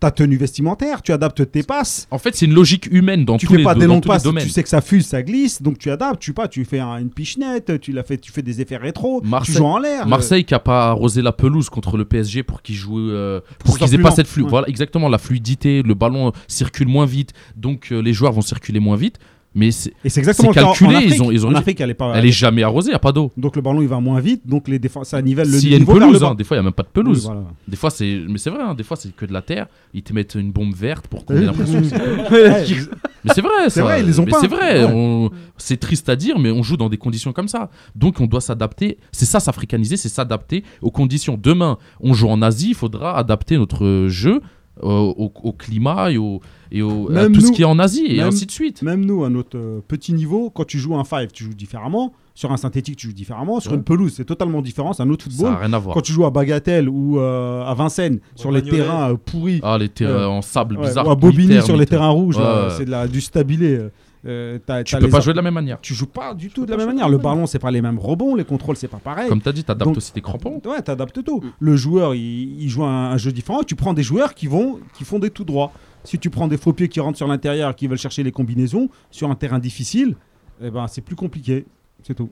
ta 0.00 0.10
tenue 0.10 0.38
vestimentaire, 0.38 1.02
tu 1.02 1.12
adaptes 1.12 1.50
tes 1.50 1.62
passes. 1.62 2.08
En 2.10 2.18
fait, 2.18 2.34
c'est 2.34 2.46
une 2.46 2.54
logique 2.54 2.88
humaine 2.90 3.26
dans 3.26 3.36
tu 3.36 3.46
tous 3.46 3.52
les 3.52 3.58
Tu 3.58 3.62
fais 3.62 3.74
pas 3.74 3.78
des 3.78 3.86
longues 3.86 4.04
passes, 4.04 4.22
tu 4.22 4.48
sais 4.48 4.62
que 4.62 4.68
ça 4.68 4.80
fuse, 4.80 5.06
ça 5.06 5.22
glisse, 5.22 5.60
donc 5.60 5.78
tu 5.78 5.90
adaptes, 5.90 6.20
tu 6.20 6.32
pas, 6.32 6.48
tu 6.48 6.64
fais 6.64 6.80
une 6.80 7.10
pichenette, 7.10 7.78
tu 7.80 7.92
la 7.92 8.02
fais, 8.02 8.16
tu 8.16 8.32
fais 8.32 8.42
des 8.42 8.62
effets 8.62 8.78
rétro, 8.78 9.20
Marseille, 9.22 9.54
tu 9.54 9.58
joues 9.58 9.66
en 9.66 9.78
l'air. 9.78 10.02
Euh. 10.02 10.08
Marseille 10.08 10.44
qui 10.44 10.54
a 10.54 10.58
pas 10.58 10.88
arrosé 10.88 11.20
la 11.20 11.32
pelouse 11.32 11.68
contre 11.68 11.98
le 11.98 12.06
PSG 12.06 12.42
pour 12.42 12.62
qu'ils 12.62 12.74
jouent, 12.74 12.98
euh, 12.98 13.40
pour 13.58 13.78
qu'ils 13.78 13.94
aient 13.94 13.98
pas 13.98 14.10
cette 14.10 14.26
fluide. 14.26 14.48
Voilà, 14.48 14.68
exactement 14.68 15.08
la 15.08 15.18
fluidité, 15.18 15.82
le 15.82 15.94
ballon 15.94 16.32
circule 16.48 16.88
moins 16.88 17.06
vite, 17.06 17.34
donc 17.56 17.92
euh, 17.92 18.00
les 18.00 18.14
joueurs 18.14 18.32
vont 18.32 18.40
circuler 18.40 18.80
moins 18.80 18.96
vite. 18.96 19.18
Mais 19.52 19.72
c'est 19.72 19.92
exactement 20.04 20.52
calculé. 20.52 20.94
En 20.94 21.00
ils 21.00 21.22
ont, 21.22 21.30
ils 21.32 21.44
ont 21.44 21.52
en 21.52 21.60
elle 21.60 21.90
est, 21.90 21.94
pas, 21.94 22.12
elle 22.14 22.24
est 22.24 22.30
jamais 22.30 22.62
arrosée, 22.62 22.88
il 22.88 22.92
n'y 22.92 22.96
a 22.96 23.00
pas 23.00 23.10
d'eau. 23.10 23.32
Donc 23.36 23.56
le 23.56 23.62
ballon, 23.62 23.82
il 23.82 23.88
va 23.88 23.98
moins 23.98 24.20
vite, 24.20 24.42
donc 24.46 24.68
les 24.68 24.80
ça 25.02 25.20
nivelle 25.22 25.50
le 25.50 25.58
S'il 25.58 25.70
y 25.70 25.74
a 25.74 25.78
une 25.78 25.86
pelouse, 25.86 26.22
hein, 26.22 26.34
des 26.36 26.44
fois, 26.44 26.56
il 26.56 26.60
n'y 26.60 26.64
a 26.66 26.68
même 26.68 26.72
pas 26.72 26.84
de 26.84 26.88
pelouse. 26.88 27.30
Des 27.66 27.76
fois, 27.76 27.90
c'est. 27.90 28.20
Mais 28.28 28.38
c'est 28.38 28.50
vrai, 28.50 28.62
hein, 28.62 28.74
des 28.74 28.84
fois, 28.84 28.96
c'est 28.96 29.14
que 29.14 29.26
de 29.26 29.32
la 29.32 29.42
terre. 29.42 29.66
Ils 29.92 30.02
te 30.02 30.12
mettent 30.12 30.36
une 30.36 30.52
bombe 30.52 30.74
verte 30.74 31.08
pour 31.08 31.24
qu'on 31.24 31.36
ait 31.36 31.44
l'impression 31.44 31.80
Mais 33.24 33.32
c'est 33.34 33.40
vrai, 33.42 33.68
c'est 33.68 33.82
vrai. 33.82 34.02
Ils 34.02 34.20
ont 34.20 34.24
mais 34.24 34.30
pas. 34.30 34.40
C'est 34.40 34.46
vrai. 34.46 34.88
C'est 35.56 35.78
triste 35.78 36.08
à 36.08 36.16
dire, 36.16 36.38
mais 36.38 36.50
on 36.50 36.62
joue 36.62 36.76
dans 36.76 36.88
des 36.88 36.96
conditions 36.96 37.32
comme 37.32 37.48
ça. 37.48 37.70
Donc 37.96 38.20
on 38.20 38.26
doit 38.26 38.40
s'adapter. 38.40 38.98
C'est 39.10 39.26
ça, 39.26 39.40
s'africaniser, 39.40 39.96
c'est 39.96 40.08
s'adapter 40.08 40.62
aux 40.80 40.90
conditions. 40.90 41.38
Demain, 41.40 41.76
on 42.00 42.14
joue 42.14 42.28
en 42.28 42.40
Asie, 42.40 42.70
il 42.70 42.74
faudra 42.74 43.18
adapter 43.18 43.58
notre 43.58 44.06
jeu 44.08 44.40
au, 44.82 45.52
climat 45.52 46.10
et, 46.10 46.18
au, 46.18 46.40
et 46.70 46.82
au, 46.82 47.10
à 47.14 47.26
tout 47.28 47.40
ce 47.40 47.52
qui 47.52 47.62
est 47.62 47.66
en 47.66 47.78
Asie 47.78 48.06
et 48.08 48.20
ainsi 48.20 48.46
de 48.46 48.50
suite. 48.50 48.82
Même 48.82 49.04
nous, 49.04 49.24
à 49.24 49.30
notre 49.30 49.58
euh, 49.58 49.80
petit 49.86 50.12
niveau, 50.12 50.50
quand 50.50 50.64
tu 50.64 50.78
joues 50.78 50.96
un 50.96 51.04
five, 51.04 51.28
tu 51.32 51.44
joues 51.44 51.54
différemment. 51.54 52.12
Sur 52.34 52.52
un 52.52 52.56
synthétique, 52.56 52.96
tu 52.96 53.08
joues 53.08 53.12
différemment. 53.12 53.60
Sur 53.60 53.74
une 53.74 53.82
pelouse, 53.82 54.14
c'est 54.16 54.24
totalement 54.24 54.62
différent. 54.62 54.92
C'est 54.92 55.02
un 55.02 55.10
autre 55.10 55.24
football. 55.24 55.46
Ça 55.46 55.52
n'a 55.52 55.58
rien 55.58 55.72
à 55.72 55.78
voir. 55.78 55.94
Quand 55.94 56.00
tu 56.00 56.12
joues 56.12 56.24
à 56.24 56.30
Bagatelle 56.30 56.88
ou 56.88 57.18
euh, 57.18 57.64
à 57.64 57.74
Vincennes, 57.74 58.20
sur 58.34 58.50
les 58.50 58.62
terrains 58.62 59.10
euh, 59.10 59.16
pourris. 59.16 59.60
Ah, 59.62 59.76
les 59.78 59.88
terrains 59.88 60.26
en 60.26 60.42
sable 60.42 60.78
bizarre. 60.78 61.06
Ou 61.06 61.10
à 61.10 61.16
Bobigny, 61.16 61.60
sur 61.62 61.76
les 61.76 61.86
terrains 61.86 62.10
rouges, 62.10 62.38
c'est 62.76 62.88
du 63.10 63.20
stabilé. 63.20 63.78
Euh, 64.26 64.58
t 64.58 64.84
tu 64.84 64.96
peux 64.98 65.08
pas 65.08 65.20
jouer 65.20 65.32
de 65.32 65.38
la 65.38 65.42
même 65.42 65.54
manière. 65.54 65.80
Tu 65.80 65.94
joues 65.94 66.06
pas 66.06 66.34
du 66.34 66.50
tout 66.50 66.66
de 66.66 66.70
la 66.70 66.76
même 66.76 66.88
manière. 66.88 67.08
Le 67.08 67.18
ballon, 67.18 67.46
c'est 67.46 67.58
pas 67.58 67.70
les 67.70 67.80
mêmes 67.80 67.98
rebonds, 67.98 68.34
les 68.34 68.44
contrôles, 68.44 68.76
c'est 68.76 68.88
pas 68.88 68.98
pareil. 68.98 69.28
Comme 69.28 69.40
tu 69.40 69.48
as 69.48 69.52
dit, 69.52 69.64
tu 69.64 69.70
adaptes 69.70 69.96
aussi 69.96 70.12
tes 70.12 70.20
crampons. 70.20 70.60
Ouais, 70.64 70.82
tu 70.82 70.90
adaptes 70.90 71.22
tout. 71.24 71.42
Le 71.58 71.76
joueur, 71.76 72.14
il, 72.14 72.68
joue 72.68 72.84
un, 72.84 73.10
un, 73.10 73.16
jeu 73.16 73.32
différent. 73.32 73.62
Tu 73.62 73.76
prends 73.76 73.94
des 73.94 74.02
joueurs 74.02 74.34
qui, 74.34 74.46
vont, 74.46 74.80
qui 74.94 75.04
font 75.04 75.18
des 75.18 75.30
tout 75.30 75.44
droits. 75.44 75.72
Si 76.04 76.18
tu 76.18 76.30
prends 76.30 76.48
des 76.48 76.56
faux 76.56 76.72
pieds 76.72 76.88
qui 76.88 77.00
rentrent 77.00 77.18
sur 77.18 77.26
l'intérieur, 77.26 77.74
qui 77.74 77.86
veulent 77.86 77.98
chercher 77.98 78.22
les 78.22 78.32
combinaisons, 78.32 78.88
sur 79.10 79.30
un 79.30 79.34
terrain 79.34 79.58
difficile, 79.58 80.16
eh 80.62 80.70
ben, 80.70 80.86
c'est 80.86 81.02
plus 81.02 81.16
compliqué. 81.16 81.66
C'est 82.02 82.14
tout. 82.14 82.30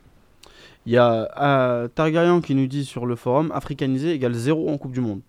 Il 0.86 0.92
y 0.92 0.96
a 0.96 1.28
euh, 1.38 1.88
Targaryen 1.88 2.40
qui 2.40 2.54
nous 2.54 2.66
dit 2.66 2.84
sur 2.84 3.04
le 3.04 3.16
forum 3.16 3.52
africaniser 3.54 4.12
égale 4.12 4.32
zéro 4.32 4.70
en 4.70 4.78
Coupe 4.78 4.92
du 4.92 5.00
Monde. 5.00 5.20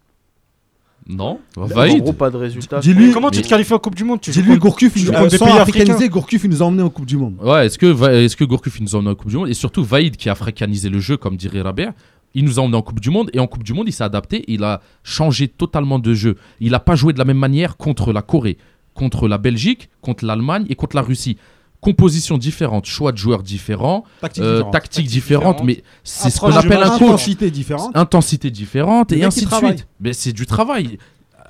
Non, 1.07 1.39
bah, 1.55 1.65
valide. 1.65 2.01
En 2.01 2.03
gros, 2.03 2.13
pas 2.13 2.29
de 2.29 2.37
résultat. 2.37 2.79
Dis-lui, 2.79 3.11
comment 3.11 3.31
tu 3.31 3.41
te 3.41 3.47
qualifies 3.47 3.73
en 3.73 3.79
Coupe 3.79 3.95
du 3.95 4.03
Monde 4.03 4.19
Dis-lui, 4.21 4.57
Gourcuff, 4.57 4.95
il, 4.95 5.05
nous 5.05 6.61
a 6.63 6.65
emmené 6.65 6.83
en 6.83 6.89
Coupe 6.89 7.05
du 7.05 7.17
Monde. 7.17 7.35
Ouais, 7.41 7.65
est-ce 7.65 7.77
que, 7.77 8.23
est 8.25 8.35
que 8.35 8.43
Gourcuff, 8.43 8.77
il 8.79 8.83
nous 8.83 8.95
a 8.95 8.99
emmené 8.99 9.11
en 9.11 9.15
Coupe 9.15 9.29
du 9.29 9.37
Monde? 9.37 9.49
Et 9.49 9.53
surtout, 9.55 9.83
Vaïd, 9.83 10.15
qui 10.15 10.29
a 10.29 10.33
africanisé 10.33 10.89
le 10.89 10.99
jeu, 10.99 11.17
comme 11.17 11.35
dirait 11.35 11.61
Rabia, 11.61 11.93
il 12.35 12.45
nous 12.45 12.59
a 12.59 12.63
emmené 12.63 12.77
en 12.77 12.81
Coupe 12.81 12.99
du 12.99 13.09
Monde. 13.09 13.29
Et 13.33 13.39
en 13.39 13.47
Coupe 13.47 13.63
du 13.63 13.73
Monde, 13.73 13.87
il 13.87 13.91
s'est 13.91 14.03
adapté. 14.03 14.43
Il 14.47 14.63
a 14.63 14.81
changé 15.03 15.47
totalement 15.47 15.99
de 15.99 16.13
jeu. 16.13 16.35
Il 16.59 16.71
n'a 16.71 16.79
pas 16.79 16.95
joué 16.95 17.13
de 17.13 17.19
la 17.19 17.25
même 17.25 17.39
manière 17.39 17.77
contre 17.77 18.13
la 18.13 18.21
Corée, 18.21 18.57
contre 18.93 19.27
la 19.27 19.37
Belgique, 19.37 19.89
contre 20.01 20.25
l'Allemagne 20.25 20.65
et 20.69 20.75
contre 20.75 20.95
la 20.95 21.01
Russie 21.01 21.37
composition 21.81 22.37
différente, 22.37 22.85
choix 22.85 23.11
de 23.11 23.17
joueurs 23.17 23.43
différents, 23.43 24.03
tactique, 24.21 24.43
euh, 24.43 24.63
différente, 25.03 25.63
mais 25.63 25.83
c'est 26.03 26.29
ce 26.29 26.39
qu'on 26.39 26.51
appelle 26.51 26.83
un 26.83 26.97
coach. 26.97 27.01
Intensité 27.01 27.51
différente. 27.51 27.91
Intensité 27.95 28.51
différente, 28.51 29.11
et 29.11 29.23
ainsi 29.23 29.45
de 29.45 29.53
suite. 29.53 29.87
Mais 29.99 30.13
c'est 30.13 30.33
du 30.33 30.45
travail. 30.45 30.97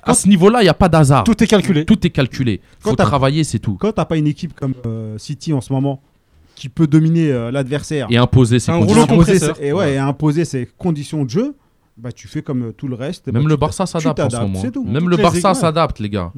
Quand 0.04 0.12
à 0.12 0.14
ce 0.14 0.28
niveau-là, 0.28 0.60
il 0.60 0.64
n'y 0.64 0.70
a 0.70 0.74
pas 0.74 0.88
d'hasard. 0.88 1.24
Tout 1.24 1.42
est 1.42 1.46
calculé. 1.46 1.84
Tout 1.84 2.06
est 2.06 2.10
calculé. 2.10 2.60
Quand 2.82 2.90
faut 2.90 2.96
travailler, 2.96 3.44
c'est 3.44 3.58
tout. 3.58 3.76
Quand 3.78 3.92
t'as 3.92 4.04
pas 4.04 4.16
une 4.16 4.26
équipe 4.26 4.54
comme 4.54 4.74
euh, 4.86 5.18
City 5.18 5.52
en 5.52 5.60
ce 5.60 5.72
moment 5.72 6.00
qui 6.54 6.68
peut 6.68 6.86
dominer 6.86 7.30
euh, 7.30 7.50
l'adversaire 7.50 8.06
et 8.10 8.16
imposer 8.16 8.58
ses 8.58 8.72
conditions, 10.78 11.24
de 11.24 11.30
jeu, 11.30 11.54
bah 11.96 12.12
tu 12.12 12.28
fais 12.28 12.42
comme 12.42 12.68
euh, 12.68 12.72
tout 12.72 12.88
le 12.88 12.94
reste. 12.94 13.26
Même 13.28 13.42
bah, 13.44 13.48
le 13.48 13.56
Barça 13.56 13.86
s'adapte 13.86 14.20
en 14.20 14.30
ce 14.30 14.36
moment. 14.36 14.62
Même 14.90 15.08
le 15.08 15.16
Barça 15.16 15.54
s'adapte, 15.54 15.98
les 15.98 16.10
gars. 16.10 16.32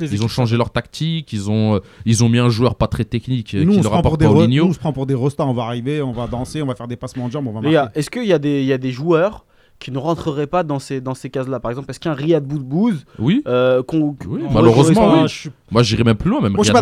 Ils 0.00 0.24
ont 0.24 0.28
changé 0.28 0.56
leur 0.56 0.70
tactique, 0.70 1.32
ils 1.32 1.50
ont, 1.50 1.76
euh, 1.76 1.80
ils 2.04 2.22
ont 2.24 2.28
mis 2.28 2.38
un 2.38 2.48
joueur 2.48 2.76
pas 2.76 2.86
très 2.86 3.04
technique 3.04 3.48
qui 3.48 3.64
leur 3.82 3.94
apporte 3.94 4.20
pas 4.20 4.26
Nous, 4.26 4.64
on 4.64 4.72
se 4.72 4.78
prend 4.78 4.92
pour 4.92 5.06
des 5.06 5.14
restas, 5.14 5.44
on 5.44 5.54
va 5.54 5.64
arriver, 5.64 6.02
on 6.02 6.12
va 6.12 6.26
danser, 6.26 6.62
on 6.62 6.66
va 6.66 6.74
faire 6.74 6.88
des 6.88 6.96
passements 6.96 7.26
de 7.26 7.32
jambes. 7.32 7.48
Est-ce 7.94 8.10
qu'il 8.10 8.24
y, 8.24 8.28
y 8.28 8.32
a 8.72 8.78
des 8.78 8.92
joueurs 8.92 9.44
qui 9.82 9.90
ne 9.90 9.98
rentrerait 9.98 10.46
pas 10.46 10.62
dans 10.62 10.78
ces, 10.78 11.00
dans 11.00 11.14
ces 11.14 11.28
cases-là. 11.30 11.60
Par 11.60 11.70
exemple, 11.70 11.90
est-ce 11.90 12.00
qu'un 12.00 12.14
Riyad 12.14 12.44
Boudbouz 12.44 13.04
Oui. 13.18 13.42
Euh, 13.46 13.82
Oui, 14.26 14.42
malheureusement, 14.50 15.14
oui. 15.22 15.28
Ah, 15.46 15.50
Moi, 15.70 15.82
j'irais 15.82 16.04
même 16.04 16.16
plus 16.16 16.30
loin, 16.30 16.40
même. 16.40 16.52
Moi, 16.52 16.64
je 16.64 16.70
suis 16.70 16.72
pas 16.72 16.80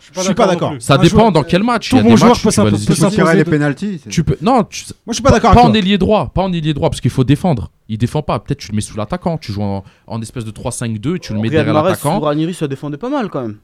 Je 0.00 0.20
suis 0.20 0.34
pas 0.34 0.46
d'accord. 0.46 0.74
Ça 0.80 0.98
dépend 0.98 1.30
dans 1.30 1.42
quel 1.42 1.62
match. 1.62 1.90
tout 1.90 2.16
joueur 2.16 2.32
peut 2.32 2.38
tu 2.38 2.46
vas 2.46 2.50
s'impo- 2.50 3.34
les 3.34 3.44
peux. 4.24 4.36
Non, 4.40 4.54
Moi, 4.54 4.66
je 4.70 5.12
suis 5.12 5.22
pas 5.22 5.30
d'accord 5.30 5.52
pas 5.54 5.62
en 5.62 5.74
ailier 5.74 5.98
droit, 5.98 6.30
pas 6.32 6.42
en 6.42 6.52
ailier 6.52 6.74
droit, 6.74 6.90
parce 6.90 7.00
qu'il 7.00 7.10
faut 7.10 7.24
défendre. 7.24 7.70
Il 7.88 7.98
défend 7.98 8.22
pas. 8.22 8.38
Peut-être 8.38 8.58
tu 8.58 8.70
le 8.70 8.76
mets 8.76 8.82
sous 8.82 8.96
l'attaquant. 8.96 9.36
Tu 9.36 9.52
joues 9.52 9.62
en, 9.62 10.22
espèce 10.22 10.44
de 10.44 10.50
3-5-2, 10.50 11.18
tu 11.18 11.34
le 11.34 11.40
mets 11.40 11.50
derrière 11.50 11.74
l'attaquant. 11.74 12.18
Souragniri 12.18 12.54
se 12.54 12.64
défendait 12.64 12.96
pas 12.96 13.10
mal 13.10 13.28
quand 13.28 13.42
même. 13.42 13.56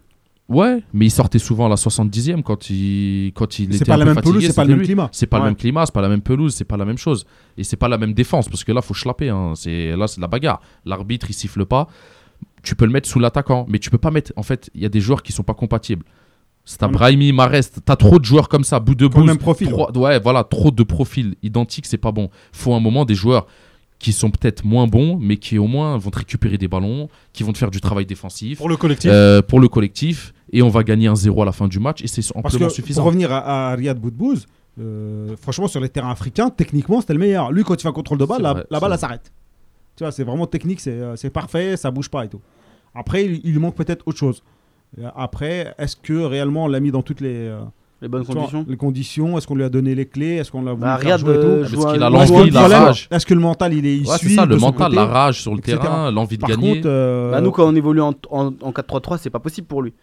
Ouais, 0.49 0.81
mais 0.93 1.07
il 1.07 1.11
sortait 1.11 1.41
souvent 1.41 1.67
à 1.67 1.69
la 1.69 1.75
70e 1.75 2.43
quand 2.43 2.71
il, 2.71 3.33
quand 3.35 3.59
il 3.59 3.75
était 3.75 3.85
pas 3.85 3.97
la 3.97 4.05
même 4.05 4.21
pelouse, 4.21 4.45
C'est 4.47 4.55
pas 4.55 4.65
le 4.65 4.77
même 4.77 4.85
climat. 4.85 5.09
C'est 5.11 5.27
pas 5.27 5.39
le 5.39 5.45
même 5.45 5.57
climat, 5.57 5.87
c'est 5.87 5.95
pas 5.95 6.03
la 6.03 6.09
même 6.09 6.23
pelouse, 6.23 6.55
c'est 6.55 6.65
pas 6.65 6.77
la 6.77 6.85
même 6.85 6.99
chose. 6.99 7.27
Et 7.59 7.65
c'est 7.65 7.77
pas 7.77 7.89
la 7.89 7.99
même 7.99 8.15
défense, 8.15 8.49
parce 8.49 8.63
que 8.63 8.71
là, 8.71 8.81
faut 8.81 8.95
schlapper. 8.95 9.29
Hein. 9.29 9.55
Là, 9.67 10.07
c'est 10.07 10.17
de 10.17 10.21
la 10.21 10.29
bagarre. 10.29 10.61
L'arbitre, 10.85 11.27
il 11.31 11.35
siffle 11.35 11.67
pas. 11.67 11.89
Tu 12.63 12.77
peux 12.77 12.85
le 12.85 12.93
mettre 12.93 13.09
sous 13.09 13.19
l'attaquant, 13.19 13.67
mais 13.69 13.79
tu 13.81 13.91
peux 13.91 13.99
pas 13.99 14.11
mettre. 14.11 14.33
En 14.37 14.43
fait, 14.43 14.71
il 14.75 14.83
y 14.83 14.87
a 14.87 14.89
des 14.89 15.01
joueurs 15.01 15.23
qui 15.23 15.33
sont 15.33 15.43
pas 15.43 15.55
compatibles. 15.55 16.05
C'est 16.65 16.83
un 16.83 16.89
Brahimi, 16.89 17.33
Marest. 17.33 17.81
T'as 17.85 17.97
trop 17.97 18.19
de 18.19 18.25
joueurs 18.25 18.49
comme 18.49 18.65
ça, 18.65 18.81
bout 18.81 18.97
de 18.97 19.07
bout. 19.07 19.25
même 19.25 19.39
profil. 19.39 19.73
Ouais. 19.73 20.21
voilà, 20.21 20.45
trop 20.45 20.71
de 20.71 20.83
profils 20.83 21.37
identiques, 21.43 21.87
c'est 21.87 21.97
pas 21.97 22.13
bon. 22.13 22.29
Faut 22.53 22.75
un 22.75 22.81
moment 22.81 23.05
des 23.05 23.15
joueurs 23.15 23.47
qui 23.99 24.13
sont 24.13 24.31
peut-être 24.31 24.65
moins 24.65 24.87
bons, 24.87 25.17
mais 25.21 25.37
qui 25.37 25.59
au 25.59 25.69
moins 25.69 25.97
vont 25.97 26.11
te 26.11 26.19
récupérer 26.19 26.59
des 26.59 26.69
ballons, 26.69 27.09
qui 27.33 27.45
vont 27.45 27.53
te 27.53 27.59
faire 27.59 27.71
du 27.71 27.81
travail 27.81 28.05
défensif. 28.05 28.59
Pour 28.59 28.69
le 28.69 28.77
collectif. 28.77 29.11
Euh, 29.13 29.43
pour 29.43 29.61
le 29.61 29.69
collectif 29.69 30.35
et 30.57 30.63
on 30.63 30.71
va 30.71 30.83
gagner 30.83 31.07
un 31.07 31.15
0 31.15 31.43
à 31.43 31.45
la 31.45 31.53
fin 31.53 31.69
du 31.69 31.79
match 31.79 32.03
et 32.03 32.07
c'est 32.07 32.23
amplement 32.35 32.71
suffisant. 32.71 33.03
Pour 33.03 33.09
revenir 33.09 33.31
à, 33.31 33.75
Riyad 33.75 33.99
Boudbouz, 33.99 34.47
euh, 34.81 35.37
franchement, 35.37 35.69
sur 35.69 35.81
les 35.81 35.91
terrains 35.91 36.11
africains, 36.11 36.49
techniquement, 36.49 37.03
c'était 37.03 37.13
le 37.13 37.19
meilleur. 37.19 37.53
Lui, 37.53 37.63
quand 37.63 37.75
il 37.75 37.83
fait 37.83 37.89
un 37.89 37.93
contrôle 37.93 38.17
de 38.17 38.25
balle, 38.25 38.41
la, 38.41 38.65
la, 38.71 38.81
balle, 38.81 38.93
elle 38.93 38.99
s'arrête. 38.99 39.31
Tu 39.97 40.05
vois, 40.05 40.13
c'est 40.13 40.25
vraiment 40.25 40.47
technique, 40.47 40.81
euh, 40.87 41.15
c'est 41.17 41.29
parfait, 41.29 41.77
ça 41.77 41.91
bouge 41.91 42.09
pas 42.09 42.25
et 42.25 42.29
tout. 42.29 42.41
Après, 42.95 43.27
il, 43.27 43.53
lui 43.53 43.59
manque 43.59 43.75
peut-être 43.75 44.09
autre 44.09 44.19
chose. 44.19 44.43
Euh, 44.99 45.11
après, 45.15 45.75
est-ce 45.77 45.95
que 45.95 46.15
réellement 46.25 46.65
on 46.65 46.69
l'a 46.69 46.81
mis 46.81 46.91
dans 46.91 47.03
toutes 47.03 47.21
les. 47.21 47.55
Les 48.03 48.09
bonnes 48.09 48.27
conditions 48.27 48.67
Les 48.69 48.77
conditions, 48.77 49.39
est-ce 49.39 49.47
qu'on 49.47 49.55
lui 49.55 49.65
a 49.65 49.71
donné 49.71 49.95
les 49.95 50.05
clés 50.05 50.37
Est-ce 50.37 50.51
qu'on 50.51 50.63
l'a 50.63 50.73
voulu 50.73 50.83
bah, 50.83 50.99
Est-ce 51.03 51.13
ah, 51.87 51.93
qu'il 51.93 52.03
a 52.03 52.11
l'envie, 52.11 52.51
la 52.51 52.93
Est-ce 53.11 53.25
que 53.25 53.33
le 53.33 53.41
mental, 53.41 53.73
il 53.73 53.87
est 53.87 53.97
issu 53.97 54.11
ouais, 54.11 54.19
C'est 54.21 54.35
ça, 54.35 54.45
le 54.45 54.57
mental, 54.57 54.93
la 54.93 55.07
rage 55.07 55.41
sur 55.41 55.55
le 55.55 55.61
terrain, 55.61 56.11
l'envie 56.11 56.37
de 56.37 56.45
gagner. 56.45 56.83
Contre, 56.83 57.31
bah, 57.33 57.41
nous, 57.41 57.51
quand 57.53 57.67
on 57.67 57.75
évolue 57.75 58.03
en, 58.03 58.15
en, 58.31 58.49
en 58.49 58.71
4-3-3, 58.71 59.19
c'est 59.19 59.31
pas 59.31 59.39
possible 59.39 59.67
pour 59.67 59.83
lui 59.83 59.95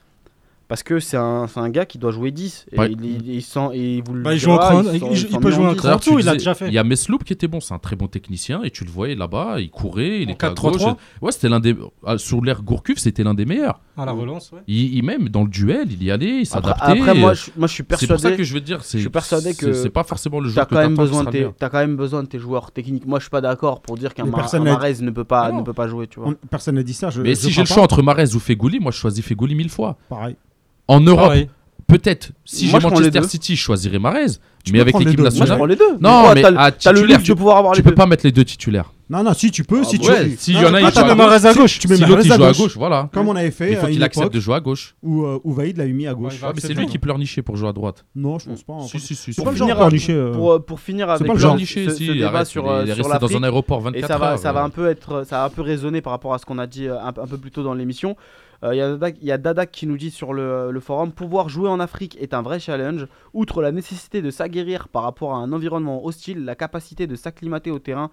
parce 0.74 0.82
que 0.82 1.00
c'est 1.00 1.18
un, 1.18 1.70
gars 1.70 1.86
qui 1.86 2.00
doit 2.00 2.10
jouer 2.10 2.32
10. 2.32 2.66
Il, 2.72 2.80
peut 2.82 4.36
jouer 4.36 4.56
un 4.56 5.76
cran 5.76 6.00
il 6.18 6.26
l'a 6.26 6.34
déjà 6.34 6.56
fait. 6.56 6.68
Il 6.68 6.74
y 6.74 6.80
a 6.80 6.84
Mesloop 6.84 7.24
qui 7.24 7.32
était 7.32 7.48
bon, 7.48 7.60
c'est 7.60 7.76
un 7.76 7.78
très 7.78 7.96
bon 7.96 8.08
technicien, 8.08 8.64
et 8.64 8.72
tu 8.72 8.84
le 8.84 8.90
voyais 8.90 9.14
là-bas, 9.14 9.60
il 9.60 9.70
courait, 9.70 10.24
il 10.24 10.30
en 10.30 10.32
est 10.32 10.36
4 10.36 10.56
3, 10.56 10.72
3 10.72 10.98
Ouais, 11.22 11.32
c'était 11.32 11.48
l'un 11.48 11.60
des. 11.60 11.76
Ah, 12.04 12.18
sur 12.18 12.44
l'ère 12.44 12.64
Gourcuff, 12.64 12.98
c'était 12.98 13.24
l'un 13.24 13.36
des 13.36 13.46
meilleurs. 13.46 13.82
À 13.96 14.08
la 14.08 14.14
relance. 14.14 14.52
Il, 14.66 15.04
même 15.04 15.30
dans 15.30 15.44
le 15.44 15.48
duel, 15.48 15.92
il 15.92 16.04
y 16.04 16.10
allait, 16.10 16.40
il 16.40 16.46
s'adaptait. 16.48 16.82
Après, 16.82 17.14
moi, 17.14 17.30
euh, 17.30 17.36
je, 17.36 17.52
moi, 17.56 17.68
je 17.68 17.74
suis 17.74 17.84
persuadé. 17.84 18.08
C'est 18.08 18.14
pour 18.16 18.32
ça 18.32 18.36
que 18.36 18.44
je 18.44 18.54
veux 18.56 18.62
dire, 18.62 18.84
c'est. 18.84 19.08
persuadé 19.10 19.54
que. 19.54 19.74
C'est 19.74 19.92
pas 19.92 20.04
forcément 20.04 20.40
le 20.40 20.50
jeu 20.50 20.60
as 20.60 20.66
que 20.66 20.74
t'as 20.74 21.70
quand 21.70 21.78
même 21.78 21.96
besoin 21.96 22.24
de 22.24 22.28
tes 22.28 22.40
joueurs 22.40 22.72
techniques. 22.72 23.06
Moi, 23.06 23.20
je 23.20 23.26
suis 23.26 23.30
pas 23.30 23.42
d'accord 23.42 23.84
pour 23.84 23.96
dire 23.96 24.16
qu'un 24.16 24.26
Marez 24.26 24.96
ne 25.02 25.12
peut 25.12 25.24
pas 25.24 25.44
ah 25.44 25.52
ne 25.52 25.62
peut 25.62 25.74
pas 25.74 25.88
jouer, 25.88 26.08
tu 26.08 26.20
vois. 26.20 26.34
Personne 26.50 26.74
n'a 26.74 26.84
dit 26.84 26.96
ça. 26.96 27.10
Mais 27.22 27.36
si 27.36 27.52
j'ai 27.52 27.62
le 27.62 27.68
choix 27.68 27.84
entre 27.84 28.02
Marez 28.02 28.34
ou 28.34 28.40
Fegouli, 28.40 28.80
moi, 28.80 28.92
je 28.92 28.98
choisis 28.98 29.24
Fegouli 29.24 29.54
mille 29.54 29.70
fois. 29.70 29.98
Pareil. 30.10 30.36
En 30.88 31.06
ah 31.06 31.10
Europe, 31.10 31.34
peut-être, 31.88 32.32
si 32.46 32.68
j'ai 32.68 32.80
Manchester 32.80 33.24
City, 33.24 33.56
je 33.56 33.62
choisirais 33.62 34.00
Marez. 34.00 34.26
mais 34.72 34.80
avec 34.80 34.98
l'équipe 34.98 35.20
nationale. 35.20 35.58
Moi, 35.58 35.68
je 35.68 35.74
les 35.74 35.78
deux. 35.78 35.98
Non, 36.00 36.34
mais 36.34 36.44
as, 36.44 36.52
le 36.52 36.58
ah, 36.58 36.92
luxe 36.92 37.24
tu, 37.24 37.32
de 37.32 37.38
pouvoir 37.38 37.58
avoir 37.58 37.74
tu 37.74 37.84
peux 37.84 37.96
pas 37.96 38.06
mettre 38.06 38.26
les 38.26 38.32
deux 38.32 38.46
titulaires. 38.46 38.92
Non, 39.10 39.24
non, 39.24 39.34
si 39.34 39.52
tu 39.52 39.64
peux, 39.64 39.82
ah 39.82 39.84
si 39.84 39.98
ouais, 39.98 40.30
tu 40.30 40.38
Si 40.38 40.54
y 40.54 40.66
en 40.66 40.74
a, 40.74 40.82
il 40.82 40.92
joue 40.92 41.00
à 41.00 41.14
gauche. 41.14 41.56
gauche. 41.56 41.80
Tu 41.80 41.88
mets 41.88 41.98
si 41.98 42.04
il 42.04 42.32
à 42.32 42.54
gauche, 42.54 42.78
voilà. 42.78 43.10
Comme 43.14 43.28
on 43.28 43.36
avait 43.36 43.52
fait. 43.52 43.74
Il 43.74 43.78
faut 43.78 43.88
qu'il 43.88 44.04
accepte 44.04 44.34
de 44.34 44.40
jouer 44.40 44.56
à 44.56 44.60
gauche. 44.60 44.96
Ou, 45.04 45.26
euh, 45.26 45.40
Vaïd 45.46 45.78
l'a 45.78 45.86
mis 45.86 46.08
à 46.08 46.14
gauche. 46.14 46.34
Mais 46.42 46.62
c'est 46.62 46.74
lui 46.74 46.88
qui 46.88 46.98
pleurnichait 46.98 47.42
pour 47.42 47.56
jouer 47.56 47.70
à 47.70 47.74
droite. 47.74 48.06
Non, 48.16 48.40
je 48.40 48.50
pense 48.50 48.64
pas. 48.64 48.80
Si, 48.88 49.00
si, 49.00 49.16
si. 49.16 49.34
Pour, 49.34 49.52
finir, 49.52 49.80
euh. 49.80 50.34
pour, 50.34 50.66
pour 50.66 50.80
finir 50.80 51.10
avec 51.10 51.28
le 51.28 51.66
si, 51.66 52.08
débat 52.18 52.46
sur, 52.46 52.70
euh, 52.70 52.86
sur 52.86 53.20
dans 53.20 53.38
un 53.38 53.44
aéroport 53.44 53.82
24 53.82 54.04
Et 54.04 54.38
ça 54.38 54.52
va 54.52 54.64
un 54.64 54.70
peu 54.70 54.90
être, 54.90 55.26
ça 55.28 55.38
va 55.38 55.44
un 55.46 55.50
peu 55.50 55.62
résonner 55.62 56.02
par 56.02 56.12
rapport 56.12 56.34
à 56.34 56.40
ce 56.40 56.46
qu'on 56.46 56.58
a 56.58 56.68
dit 56.68 56.88
un, 56.88 57.12
peu 57.12 57.38
plus 57.38 57.52
tôt 57.52 57.64
dans 57.64 57.74
l'émission. 57.74 58.16
Euh, 58.64 58.74
il 58.74 59.28
y, 59.28 59.32
a 59.32 59.38
Dadak 59.38 59.72
qui 59.72 59.88
nous 59.88 59.98
dit 59.98 60.10
sur 60.10 60.34
le, 60.34 60.72
le, 60.72 60.80
forum 60.80 61.12
pouvoir 61.12 61.50
jouer 61.50 61.68
en 61.68 61.82
Afrique 61.82 62.18
est 62.22 62.34
un 62.34 62.42
vrai 62.42 62.60
challenge. 62.60 63.08
Outre 63.34 63.62
la 63.62 63.74
nécessité 63.74 64.22
de 64.22 64.32
s'aguerrir 64.32 64.88
par 64.88 65.04
rapport 65.04 65.34
à 65.34 65.38
un 65.38 65.52
environnement 65.52 66.06
hostile, 66.06 66.46
la 66.46 66.56
capacité 66.56 67.06
de 67.06 67.16
s'acclimater 67.16 67.72
au 67.72 67.80
terrain 67.80 68.10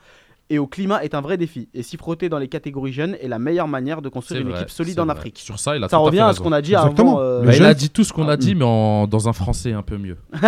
et 0.51 0.59
au 0.59 0.67
climat 0.67 1.03
est 1.05 1.15
un 1.15 1.21
vrai 1.21 1.37
défi. 1.37 1.69
Et 1.73 1.85
s'y 1.85 1.97
frotter 1.97 2.29
dans 2.29 2.39
les 2.39 2.49
catégories 2.49 2.93
jeunes 2.93 3.17
est 3.21 3.29
la 3.29 3.39
meilleure 3.39 3.69
manière 3.69 4.03
de 4.03 4.09
construire 4.09 4.43
une 4.43 4.51
équipe 4.51 4.69
solide 4.69 4.99
en. 4.99 5.09
Afrique. 5.09 5.39
Sur 5.39 5.59
ça, 5.59 5.77
il 5.77 5.83
a 5.83 5.89
ça 5.89 5.97
tout 5.97 6.03
revient 6.05 6.21
à, 6.21 6.29
à 6.29 6.33
ce 6.35 6.41
qu'on 6.41 6.53
a 6.53 6.63
dit 6.63 6.73
Exactement. 6.75 7.19
avant. 7.19 7.27
Euh... 7.27 7.43
Bah, 7.43 7.57
il 7.57 7.65
a 7.65 7.75
dit 7.75 7.91
tout 7.91 8.05
ce 8.05 8.13
qu'on 8.13 8.29
a 8.29 8.37
dit, 8.37 8.55
mais 8.55 8.65
en... 8.65 9.09
dans 9.09 9.29
un 9.29 9.33
français 9.33 9.73
un 9.73 9.83
peu 9.83 9.99
mieux. 9.99 10.17
il 10.35 10.43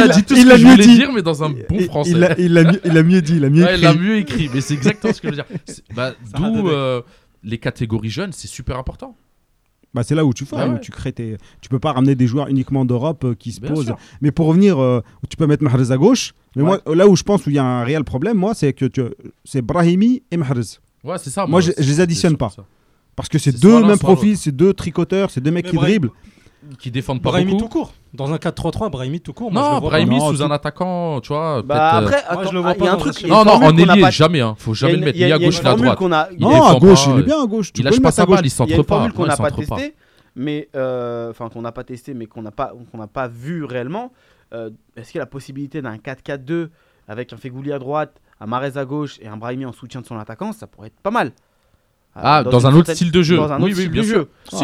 a 0.00 0.08
dit 0.08 0.22
tout 0.24 0.34
il 0.36 0.48
que 0.48 0.56
je 0.56 0.66
voulais 0.66 0.86
dit. 0.86 1.04
mais 1.12 1.22
dans 1.22 1.42
un 1.42 1.50
bon 1.50 1.80
français. 1.86 2.12
Il 2.38 2.58
a, 2.58 2.64
mieux, 2.64 2.80
il 2.84 2.96
a 2.96 3.02
mieux 3.02 3.22
dit, 3.22 3.36
il 3.36 3.44
a 3.44 3.50
mieux 3.50 3.62
écrit. 3.62 3.78
Il 3.78 3.86
a 3.86 3.94
mieux 3.94 4.16
écrit, 4.18 4.50
mais 4.52 4.60
c'est 4.60 4.74
exactement 4.74 5.12
ce 5.12 5.20
que 5.20 5.28
je 5.28 5.36
veux 5.36 5.42
dire. 5.42 5.46
Bah, 5.94 6.12
d'où 6.36 6.68
euh, 6.68 7.02
les 7.42 7.58
catégories 7.58 8.10
jeunes, 8.10 8.32
c'est 8.32 8.48
super 8.48 8.76
important. 8.78 9.16
Bah, 9.94 10.02
c'est 10.02 10.14
là 10.14 10.24
où 10.24 10.34
tu 10.34 10.44
fais, 10.44 10.56
ah 10.56 10.68
où 10.68 10.78
tu 10.78 10.90
crées 10.90 11.12
tes... 11.12 11.38
Tu 11.60 11.68
peux 11.68 11.78
pas 11.78 11.92
ramener 11.92 12.14
des 12.14 12.26
joueurs 12.26 12.48
uniquement 12.48 12.84
d'Europe 12.84 13.24
euh, 13.24 13.34
qui 13.34 13.52
se 13.52 13.60
posent. 13.60 13.94
Mais 14.20 14.30
pour 14.30 14.46
revenir, 14.46 14.78
euh, 14.78 15.00
tu 15.28 15.36
peux 15.36 15.46
mettre 15.46 15.64
Mahrez 15.64 15.90
à 15.92 15.96
gauche. 15.96 16.34
Mais 16.56 16.62
moi, 16.62 16.80
là 16.86 17.08
où 17.08 17.16
je 17.16 17.22
pense 17.22 17.46
où 17.46 17.50
il 17.50 17.56
y 17.56 17.58
a 17.58 17.64
un 17.64 17.84
réel 17.84 18.04
problème, 18.04 18.36
moi, 18.36 18.54
c'est 18.54 18.72
que 18.72 18.84
tu... 18.84 19.02
c'est 19.44 19.62
Brahimi 19.62 20.22
et 20.30 20.36
Mahrez. 20.36 20.78
Ouais, 21.04 21.16
c'est 21.18 21.30
ça. 21.30 21.46
Moi, 21.46 21.60
je, 21.60 21.72
je, 21.78 21.88
les 21.88 22.00
additionne 22.00 22.36
pas. 22.36 22.52
Parce 23.16 23.28
que 23.28 23.38
c'est 23.38 23.58
deux 23.58 23.84
mêmes 23.84 23.98
profils, 23.98 24.36
c'est 24.36 24.52
deux 24.52 24.74
tricoteurs, 24.74 25.30
c'est 25.30 25.40
deux 25.40 25.50
mecs 25.50 25.66
qui 25.66 25.76
dribblent. 25.76 26.10
Qui 26.78 26.90
défendent 26.90 27.22
pas 27.22 27.30
Brahimi 27.30 27.52
beaucoup. 27.52 27.64
tout 27.64 27.68
court. 27.68 27.94
Dans 28.14 28.32
un 28.32 28.36
4-3-3, 28.36 28.90
Brahimi 28.90 29.20
tout 29.20 29.32
court. 29.34 29.52
Moi, 29.52 29.60
non, 29.62 29.80
Brahimi 29.80 30.18
sous 30.20 30.42
un 30.42 30.50
attaquant, 30.50 31.20
tu 31.20 31.28
vois. 31.28 31.62
Bah, 31.62 31.98
euh, 32.00 32.06
après, 32.06 32.22
Moi, 32.32 32.44
je 32.46 32.52
le 32.52 32.60
vois 32.60 32.72
il 32.78 32.84
y 32.84 32.88
a 32.88 32.90
pas 32.90 32.94
un 32.94 32.96
truc. 32.96 33.24
Non, 33.28 33.44
non, 33.44 33.52
en 33.52 33.76
ailier, 33.76 34.00
pas- 34.00 34.10
jamais. 34.10 34.40
Hein. 34.40 34.54
Faut 34.58 34.72
jamais 34.74 34.94
le 34.96 35.04
mettre. 35.04 35.18
Ni 35.18 35.24
à 35.24 35.38
gauche, 35.38 35.62
ni 35.62 35.68
à 35.68 35.74
droite. 35.74 35.98
Il 36.32 36.40
Non, 36.40 36.50
est 36.50 36.76
à 36.76 36.78
gauche, 36.78 37.06
il 37.06 37.20
est 37.20 37.22
bien 37.24 37.42
à 37.42 37.46
gauche. 37.46 37.70
Il 37.76 37.84
lâche 37.84 38.00
pas 38.00 38.10
sa 38.10 38.24
gauche. 38.24 38.36
balle, 38.36 38.46
il 38.46 38.52
Il 38.52 38.70
y 38.70 38.72
a 38.72 38.76
une 38.76 38.82
pas. 38.84 38.94
formule 38.94 39.12
qu'on 39.12 39.26
n'a 39.26 39.36
pas 39.36 39.50
testée, 39.50 39.94
mais 40.34 40.68
euh, 40.74 41.30
enfin 41.30 41.48
qu'on 41.50 41.60
n'a 41.62 41.72
pas 41.72 41.84
testé, 41.84 42.14
mais 42.14 42.26
qu'on 42.26 42.42
n'a 42.42 42.50
pas 42.50 42.72
qu'on 42.90 42.98
n'a 42.98 43.06
pas 43.08 43.28
vu 43.28 43.64
réellement. 43.64 44.12
Euh, 44.54 44.70
est-ce 44.96 45.12
qu'il 45.12 45.18
y 45.18 45.20
a 45.20 45.24
la 45.24 45.26
possibilité 45.26 45.82
d'un 45.82 45.96
4-4-2 45.98 46.70
avec 47.08 47.32
un 47.34 47.36
Fegouli 47.36 47.72
à 47.72 47.78
droite, 47.78 48.14
un 48.40 48.46
Marez 48.46 48.78
à 48.78 48.84
gauche 48.86 49.18
et 49.20 49.28
un 49.28 49.36
Brahimi 49.36 49.66
en 49.66 49.72
soutien 49.72 50.00
de 50.00 50.06
son 50.06 50.16
attaquant? 50.18 50.52
Ça 50.52 50.66
pourrait 50.66 50.86
être 50.88 51.00
pas 51.02 51.10
mal. 51.10 51.32
Euh, 52.16 52.20
ah, 52.24 52.42
dans, 52.42 52.66
un 52.66 52.74
autre 52.74 52.92
style 52.92 53.12
de 53.12 53.22
jeu. 53.22 53.36
Bien 53.36 54.02
de 54.02 54.02
jeu. 54.02 54.28
Ah. 54.52 54.58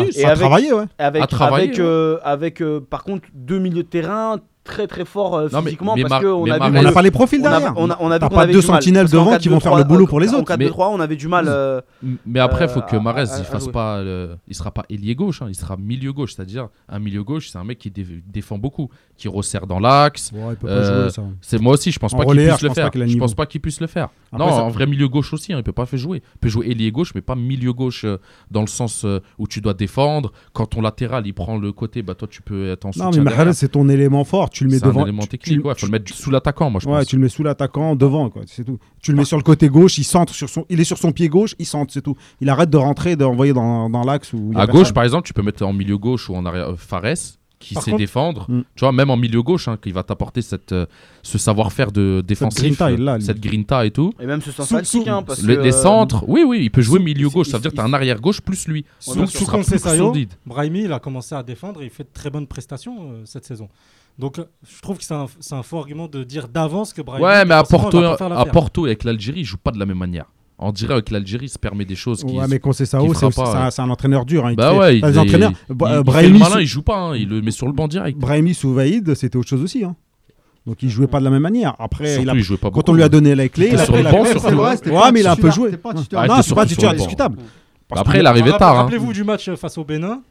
Avec. 0.99 1.33
Avec, 1.41 1.79
euh, 1.79 2.19
euh, 2.25 2.81
par 2.81 3.05
contre, 3.05 3.29
deux 3.33 3.59
milieux 3.59 3.83
de 3.85 3.89
terrain, 3.89 4.41
très 4.65 4.87
très 4.87 5.05
fort 5.05 5.37
euh, 5.37 5.49
non, 5.53 5.59
mais, 5.59 5.67
physiquement 5.67 5.95
parce 5.95 6.25
qu'on 6.25 6.51
a 6.51 6.69
on 6.69 6.83
n'a 6.83 6.93
pas 6.93 7.03
les 7.03 7.11
profils 7.11 7.41
derrière. 7.41 7.75
On 7.77 7.91
a, 7.91 7.97
on 8.01 8.11
a, 8.11 8.19
pas 8.19 8.47
deux 8.47 8.63
sentinelles 8.63 9.09
devant 9.09 9.37
qui 9.37 9.49
vont 9.49 9.61
faire 9.61 9.77
le 9.77 9.85
boulot 9.85 10.07
pour 10.07 10.21
les 10.21 10.33
autres. 10.33 10.53
En 10.53 10.57
4-2-3, 10.57 10.89
on 10.93 11.01
avait 11.01 11.17
du 11.17 11.29
mal. 11.29 11.47
Euh, 11.49 11.81
mais 12.27 12.41
après, 12.41 12.65
il 12.65 12.71
faut 12.71 12.81
que 12.81 12.97
euh, 12.97 13.01
Marez 13.01 13.25
il 13.39 13.45
fasse 13.45 13.69
pas, 13.69 14.03
il 14.49 14.55
sera 14.55 14.71
pas 14.71 14.85
ailier 14.89 15.15
gauche, 15.15 15.43
hein, 15.43 15.47
il 15.49 15.55
sera 15.55 15.77
milieu 15.77 16.13
gauche, 16.13 16.35
c'est-à-dire 16.35 16.69
un 16.89 16.99
milieu 16.99 17.23
gauche, 17.23 17.51
c'est 17.51 17.59
un 17.59 17.65
mec 17.65 17.79
qui 17.79 17.91
défend 17.91 18.59
beaucoup, 18.59 18.89
qui 19.17 19.29
resserre 19.29 19.67
dans 19.67 19.79
l'axe. 19.79 20.33
Euh, 20.65 21.11
c'est 21.41 21.61
moi 21.61 21.75
aussi, 21.75 21.93
je 21.93 21.99
pense 21.99 22.15
pas 22.15 22.25
qu'il 22.25 22.37
puisse 22.37 22.63
le 22.63 22.71
faire. 22.71 22.91
Je 22.95 23.19
pense 23.19 23.35
pas 23.35 23.47
qu'il 23.47 23.61
puisse 23.61 23.81
le 23.81 23.87
faire. 23.87 24.09
Non, 24.33 24.49
un 24.49 24.71
vrai 24.71 24.87
milieu 24.87 25.09
gauche 25.09 25.33
aussi, 25.33 25.53
hein, 25.53 25.59
il 25.59 25.63
peut 25.63 25.73
pas 25.73 25.87
faire 25.87 25.99
jouer. 25.99 26.23
Il 26.37 26.39
peut 26.39 26.49
jouer 26.49 26.71
ailier 26.71 26.91
gauche, 26.91 27.13
mais 27.15 27.21
pas 27.21 27.35
milieu 27.35 27.73
gauche 27.73 28.07
dans 28.51 28.63
le 28.63 28.67
sens 28.67 29.07
où 29.39 29.47
tu 29.47 29.61
dois 29.61 29.75
défendre. 29.75 30.33
Quand 30.53 30.67
ton 30.67 30.81
latéral 30.81 31.27
il 31.27 31.35
prend 31.35 31.59
le 31.59 31.73
côté, 31.73 32.03
bah, 32.03 32.15
toi 32.15 32.29
tu 32.29 32.41
peux 32.41 32.71
être 32.71 32.87
en 32.87 32.93
soutien. 32.93 33.11
Non, 33.11 33.17
mais 33.17 33.31
Mahrez 33.31 33.53
c'est 33.53 33.69
ton 33.69 33.89
élément 33.89 34.25
fort 34.25 34.51
tu 34.55 34.65
le 34.65 34.71
mets 34.71 34.81
devant. 34.81 35.05
C'est 35.31 35.39
tu, 35.39 35.61
faut 35.61 35.87
le 35.87 35.91
mettre 35.91 36.15
sous 36.15 36.31
l'attaquant, 36.31 36.71
moi 36.71 36.81
je 36.81 36.89
ouais, 36.89 36.99
pense. 36.99 37.07
tu 37.07 37.17
le 37.17 37.23
mets 37.23 37.29
sous 37.29 37.43
l'attaquant, 37.43 37.97
devant, 37.97 38.31
quoi, 38.31 38.43
c'est 38.47 38.65
tout. 38.65 38.79
Tu 39.03 39.11
le 39.11 39.19
mets 39.19 39.25
sur 39.25 39.37
le 39.37 39.43
côté 39.43 39.69
gauche, 39.69 39.99
il 39.99 40.05
centre 40.05 40.33
sur 40.33 40.49
son, 40.49 40.65
il 40.71 40.81
est 40.81 40.85
sur 40.85 40.99
son 40.99 41.13
pied 41.13 41.29
gauche, 41.29 41.55
il 41.59 41.67
centre, 41.67 41.93
c'est 41.93 42.03
tout. 42.03 42.17
Il 42.41 42.49
arrête 42.49 42.71
de 42.71 42.77
rentrer, 42.77 43.17
d'envoyer 43.17 43.53
dans, 43.53 43.91
dans 43.91 44.05
l'axe 44.05 44.33
à 44.55 44.67
gauche, 44.67 44.93
par 44.93 45.05
exemple, 45.05 45.27
tu 45.27 45.35
peux 45.35 45.43
mettre 45.43 45.65
en 45.65 45.73
milieu 45.73 45.99
gauche 45.99 46.31
ou 46.31 46.37
en 46.37 46.47
arrière 46.47 46.71
euh, 46.71 46.77
Fares 46.77 47.37
qui 47.65 47.75
sait 47.77 47.93
défendre, 47.93 48.47
hmm. 48.49 48.63
tu 48.75 48.81
vois, 48.81 48.93
même 48.93 49.11
en 49.11 49.17
milieu 49.17 49.43
gauche, 49.43 49.69
hein, 49.69 49.79
va 49.87 50.03
t'apporter 50.03 50.43
cette, 50.43 50.73
euh, 50.73 50.87
ce 51.23 51.39
savoir-faire 51.39 51.93
de 51.93 52.23
défensif, 52.27 52.77
cette 52.77 53.41
grinta, 53.41 53.81
cette 53.81 53.87
et 53.87 53.91
tout. 53.91 54.13
Et 54.21 54.27
même 54.27 54.43
ce 54.43 54.53
sens 54.53 54.69
tactique, 54.69 55.09
hein, 55.09 55.23
parce 55.23 55.43
le, 55.43 55.57
que, 55.57 55.61
Les 55.63 55.75
euh, 55.75 55.83
centres, 55.83 56.25
oui, 56.29 56.43
oui, 56.47 56.61
il 56.63 56.71
peut 56.71 56.83
jouer 56.83 56.99
milieu 56.99 57.31
gauche, 57.31 57.49
ça 57.49 57.57
veut 57.57 57.63
dire 57.63 57.71
que 57.71 57.77
t'as 57.77 57.85
un 57.85 57.95
arrière 57.95 58.21
gauche 58.21 58.41
plus 58.41 58.69
lui. 58.69 58.85
Ouais, 59.07 59.17
donc, 59.17 59.31
sous, 59.31 59.47
Brahimi, 60.47 60.83
il 60.83 60.93
a 60.93 60.99
commencé 60.99 61.35
à 61.35 61.43
défendre 61.43 61.83
et 61.83 61.87
il 61.87 61.91
fait 61.91 62.05
de 62.05 62.11
très 62.13 62.31
bonnes 62.31 62.47
prestations 62.47 63.13
euh, 63.13 63.23
cette 63.25 63.45
saison. 63.45 63.69
Donc 64.19 64.39
je 64.39 64.81
trouve 64.81 64.99
que 64.99 65.05
c'est 65.05 65.15
un, 65.15 65.27
un, 65.51 65.63
fort 65.63 65.81
argument 65.81 66.07
de 66.07 66.23
dire 66.23 66.49
d'avance 66.49 66.93
que 66.93 67.03
Brahimi. 67.03 67.27
Ouais, 67.27 67.45
mais 67.45 67.55
à 67.55 67.65
Porto, 67.65 67.99
à 67.99 68.47
Porto 68.47 68.87
et 68.87 68.91
avec 68.91 69.05
l'Algérie, 69.05 69.41
ils 69.41 69.45
jouent 69.45 69.57
pas 69.57 69.73
de 69.73 69.79
la 69.79 69.87
même 69.87 69.99
manière. 69.99 70.27
On 70.59 70.71
dirait 70.71 71.03
que 71.03 71.13
l'Algérie 71.13 71.49
se 71.49 71.59
permet 71.59 71.85
des 71.85 71.97
choses 71.97 72.23
qui. 72.23 72.39
Ouais, 72.39 72.47
mais 72.49 72.61
Concessao, 72.61 73.13
c'est 73.13 73.27
ouais. 73.27 73.81
un, 73.81 73.91
entraîneur 73.91 74.25
dur. 74.25 74.47
Hein, 74.47 74.55
bah 74.55 74.71
fait, 74.71 74.79
ouais, 74.79 74.99
il, 74.99 75.05
les 75.05 75.13
bah, 75.69 76.03
il 76.07 76.13
fait 76.13 76.31
malin, 76.31 76.61
il 76.61 76.67
joue 76.67 76.83
pas. 76.83 76.97
Hein, 76.97 77.17
il 77.17 77.29
le 77.29 77.43
met 77.43 77.51
sur 77.51 77.67
le 77.67 77.73
banc 77.73 77.89
direct. 77.89 78.17
Brahimi 78.17 78.55
sous 78.55 78.73
Vaïd, 78.73 79.15
c'était 79.15 79.37
autre 79.37 79.49
chose 79.49 79.63
aussi. 79.63 79.83
Hein. 79.83 79.97
Donc 80.65 80.83
il 80.83 80.91
jouait 80.91 81.09
pas 81.09 81.19
de 81.19 81.25
la 81.25 81.31
même 81.31 81.43
manière. 81.43 81.75
Après, 81.79 82.25
quand 82.73 82.89
on 82.89 82.95
lui 82.95 83.03
a 83.03 83.07
hein. 83.07 83.09
donné 83.09 83.35
la 83.35 83.49
clé, 83.49 83.71
il 83.73 83.79
a 83.79 83.85
pris 83.85 84.03
la 84.03 84.11
clé. 84.11 84.91
Ouais, 84.93 85.13
mais 85.13 85.21
il 85.21 85.27
a 85.27 85.33
un 85.33 85.37
peu 85.37 85.51
joué. 85.51 85.73
Ah, 86.15 86.27
non, 86.29 86.43
c'est 86.43 86.55
pas 86.55 86.65
du 86.65 86.77
tout 86.77 86.87
discutable. 86.95 87.39
Après, 87.91 88.21
il 88.21 88.27
arrivait 88.27 88.57
tard. 88.57 88.77
Rappelez-vous 88.77 89.13
du 89.13 89.25
match 89.25 89.53
face 89.55 89.77
au 89.77 89.85
Bénin 89.85 90.23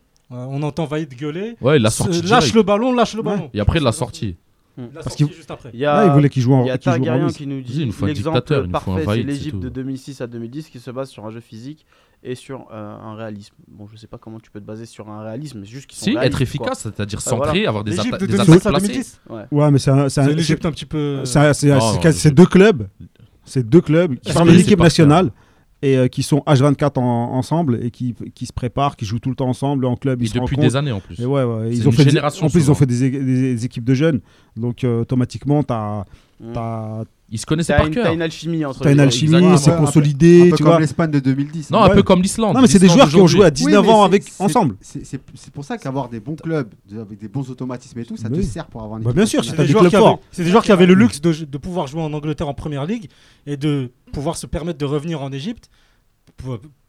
entend 0.63 0.85
Vaïd 0.85 1.13
gueuler. 1.15 1.55
Ouais, 1.61 1.77
il 1.77 1.81
l'a 1.83 1.89
sorti 1.89 2.21
Lâche 2.21 2.25
direct. 2.25 2.55
le 2.55 2.63
ballon, 2.63 2.93
lâche 2.93 3.15
le 3.15 3.21
ballon. 3.23 3.49
Et 3.53 3.59
après, 3.59 3.79
il 3.79 3.83
l'a 3.83 3.91
sorti. 3.91 4.35
L'a 4.75 4.87
Parce 5.03 5.15
qu'il- 5.15 5.31
juste 5.31 5.51
après. 5.51 5.69
Il 5.73 5.79
y 5.79 5.85
a, 5.85 5.99
Ouais, 6.01 6.07
il 6.07 6.13
voulait 6.13 6.29
qu'il 6.29 6.41
joue 6.41 6.53
en- 6.55 6.63
il 6.63 6.67
y 6.67 6.71
a 6.71 6.77
Targaryen 6.79 7.27
qui 7.27 7.45
nous 7.45 7.61
dit 7.61 7.85
nous 7.85 7.91
faut 7.91 8.05
un 8.05 8.07
l'exemple 8.07 8.37
dictateur, 8.37 8.65
il 8.65 8.71
nous 8.71 8.79
faut 8.79 8.91
un 8.91 8.95
parfait, 8.95 9.17
c'est 9.21 9.23
l'Égypte 9.23 9.59
de 9.59 9.69
2006 9.69 10.19
à 10.21 10.25
2010 10.25 10.67
qui 10.69 10.79
se 10.79 10.89
base 10.89 11.09
sur 11.11 11.23
un 11.27 11.29
jeu 11.29 11.41
physique 11.41 11.85
et 12.23 12.33
sur 12.33 12.65
euh, 12.73 12.95
un 12.97 13.13
réalisme. 13.13 13.53
Bon, 13.67 13.85
je 13.91 13.97
sais 13.97 14.07
pas 14.07 14.17
comment 14.17 14.39
tu 14.39 14.49
peux 14.49 14.59
te 14.59 14.65
baser 14.65 14.87
sur 14.87 15.07
un 15.09 15.21
réalisme, 15.21 15.59
mais 15.59 15.65
juste 15.67 15.85
qu'ils 15.85 15.99
sont 15.99 16.05
Si, 16.05 16.17
être 16.17 16.41
efficace, 16.41 16.79
c'est-à-dire 16.79 17.21
centré, 17.21 17.49
voilà. 17.51 17.69
avoir 17.69 17.83
des 17.83 17.99
atta- 17.99 18.17
de 18.17 18.25
des 18.25 18.31
2006 18.33 18.51
attaques 18.51 18.65
à 18.65 18.69
placées. 18.71 18.87
2010 18.87 19.21
Ouais. 19.29 19.41
Ouais, 19.51 19.69
mais 19.71 19.77
c'est 19.77 19.91
un- 19.91 20.09
c'est 20.09 20.21
un- 20.21 20.25
C'est 20.25 20.33
l'Égypte 20.33 20.65
un 20.65 20.71
petit 20.71 20.85
peu. 20.87 21.23
c'est- 21.23 21.53
c'est- 21.53 21.67
Non, 21.67 21.79
c'est- 22.11 22.31
deux 22.31 22.47
clubs. 22.47 22.87
C'est 23.45 23.69
deux 23.69 23.81
clubs 23.81 24.15
qui 24.19 24.31
l'équipe 24.45 24.79
nationale 24.79 25.29
et 25.83 25.97
euh, 25.97 26.07
qui 26.07 26.23
sont 26.23 26.41
H24 26.47 26.97
en- 26.99 27.33
ensemble 27.35 27.77
et 27.83 27.91
qui, 27.91 28.15
qui 28.33 28.45
se 28.45 28.53
préparent, 28.53 28.95
qui 28.95 29.05
jouent 29.05 29.19
tout 29.19 29.29
le 29.29 29.35
temps 29.35 29.49
ensemble 29.49 29.85
en 29.85 29.95
club. 29.95 30.21
Et 30.21 30.25
Ils 30.25 30.27
se 30.29 30.33
depuis 30.45 30.55
des 30.69 30.75
années 30.75 30.91
en 30.91 30.99
plus. 31.01 31.19
Et 31.19 31.25
ouais, 31.25 31.43
ils 31.71 31.81
ont 31.87 31.91
une 31.91 31.97
fait 31.97 32.03
des- 32.05 32.19
en 32.45 32.49
plus, 32.49 32.59
ils 32.61 32.71
ont 32.71 32.75
fait 32.75 32.85
des, 32.85 33.09
des- 33.11 33.19
des 33.55 33.65
équipes 33.65 33.83
de 33.83 33.93
jeunes. 33.93 34.21
Donc, 34.57 34.83
euh, 34.83 35.01
automatiquement, 35.01 35.61
tu 35.63 35.73
as, 35.73 36.05
Mm. 36.39 36.53
Ils 37.33 37.39
se 37.39 37.47
connaissaient 37.47 37.75
par 37.75 37.87
une- 37.87 37.93
cœur. 37.95 38.03
t'as 38.05 38.13
une 38.13 38.21
alchimie 38.21 38.63
entre 38.63 38.81
T'as 38.81 38.91
une 38.91 38.99
alchimie, 38.99 39.57
c'est 39.57 39.75
consolidé, 39.75 40.41
un 40.41 40.49
peu 40.51 40.57
tu 40.57 40.63
comme 40.63 40.71
vois. 40.73 40.79
l'Espagne 40.79 41.09
de 41.09 41.19
2010. 41.19 41.71
Non, 41.71 41.81
un 41.81 41.89
peu 41.89 42.03
comme 42.03 42.21
l'Islande. 42.21 42.53
Non, 42.55 42.61
mais 42.61 42.67
c'est 42.67 42.77
des 42.77 42.87
joueurs 42.87 43.09
qui 43.09 43.15
ont 43.15 43.25
joué 43.25 43.41
à 43.45 43.47
Oui, 43.47 43.53
19 43.53 43.83
mais 43.85 43.91
ans 43.91 44.03
avec, 44.03 44.23
ensemble. 44.37 44.75
C'est 44.81 45.19
pour 45.51 45.65
ça 45.65 45.79
qu'avoir 45.79 46.09
des 46.09 46.19
bons 46.19 46.35
clubs, 46.35 46.69
avec 46.95 47.19
des 47.19 47.27
bons 47.27 47.49
automatismes 47.49 47.97
et 47.99 48.05
tout, 48.05 48.17
ça 48.17 48.29
te 48.29 48.39
sert 48.41 48.67
pour 48.67 48.83
avoir 48.83 48.99
une 48.99 49.03
Bah 49.03 49.09
équipe 49.09 49.17
bien 49.17 49.25
sûr, 49.25 49.43
c'est 49.43 49.57
des, 49.57 49.65
joueurs 49.65 49.89
qui 49.89 49.95
avaient- 49.95 50.05
forts. 50.05 50.19
c'est 50.31 50.43
des 50.43 50.51
joueurs 50.51 50.63
qui 50.63 50.71
avaient 50.71 50.85
le 50.85 50.93
luxe 50.93 51.21
de, 51.21 51.57
pouvoir 51.57 51.87
jouer 51.87 52.01
en 52.03 52.13
Angleterre 52.13 52.47
en 52.47 52.53
première 52.53 52.85
ligue 52.85 53.09
et 53.47 53.57
de 53.57 53.89
pouvoir 54.11 54.37
se 54.37 54.45
permettre 54.45 54.77
de 54.77 54.85
revenir 54.85 55.21
en 55.23 55.31
Égypte 55.31 55.69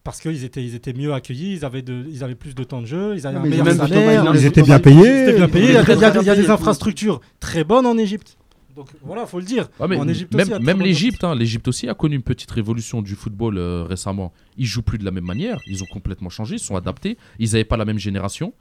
parce 0.03 0.21
qu'ils 0.21 0.43
étaient, 0.43 0.63
ils 0.63 0.75
étaient 0.75 0.93
mieux 0.93 1.13
accueillis, 1.13 1.53
ils 1.53 1.65
avaient, 1.65 1.81
de, 1.81 2.05
ils 2.11 2.23
avaient 2.23 2.35
plus 2.35 2.53
de 2.53 2.63
temps 2.63 2.81
de 2.81 2.85
jeu, 2.85 3.15
ils 3.15 3.25
avaient 3.25 3.37
un 3.37 3.41
meilleur 3.41 3.71
salaire, 3.73 4.31
Ils 4.35 4.45
étaient 4.45 4.61
bien 4.61 4.79
payés. 4.79 4.99
Ils 4.99 5.21
étaient 5.29 5.33
bien 5.37 5.47
payés. 5.47 5.67
Il 5.69 6.23
y 6.25 6.29
a, 6.29 6.35
des 6.35 6.49
infrastructures 6.51 7.19
très 7.39 7.63
bonnes 7.63 7.87
en 7.87 7.97
Égypte. 7.97 8.37
Donc 8.75 8.89
voilà, 9.03 9.25
faut 9.25 9.39
le 9.39 9.45
dire. 9.45 9.69
Ouais, 9.79 9.87
mais 9.87 9.97
en 9.97 10.07
Égypte 10.07 10.33
même 10.35 10.51
aussi, 10.77 10.83
l'Égypte, 10.83 11.23
hein, 11.23 11.33
l'Égypte 11.35 11.67
aussi 11.67 11.87
a 11.87 11.93
connu 11.93 12.15
une 12.15 12.23
petite 12.23 12.51
révolution 12.51 13.01
du 13.01 13.15
football 13.15 13.57
euh, 13.57 13.83
récemment. 13.83 14.33
Ils 14.57 14.65
jouent 14.65 14.81
plus 14.81 14.97
de 14.97 15.05
la 15.05 15.11
même 15.11 15.23
manière, 15.25 15.59
ils 15.67 15.81
ont 15.81 15.87
complètement 15.91 16.29
changé, 16.29 16.55
ils 16.55 16.59
sont 16.59 16.75
adaptés. 16.75 17.17
Ils 17.39 17.51
n'avaient 17.51 17.63
pas 17.63 17.77
la 17.77 17.85
même 17.85 17.99
génération. 17.99 18.53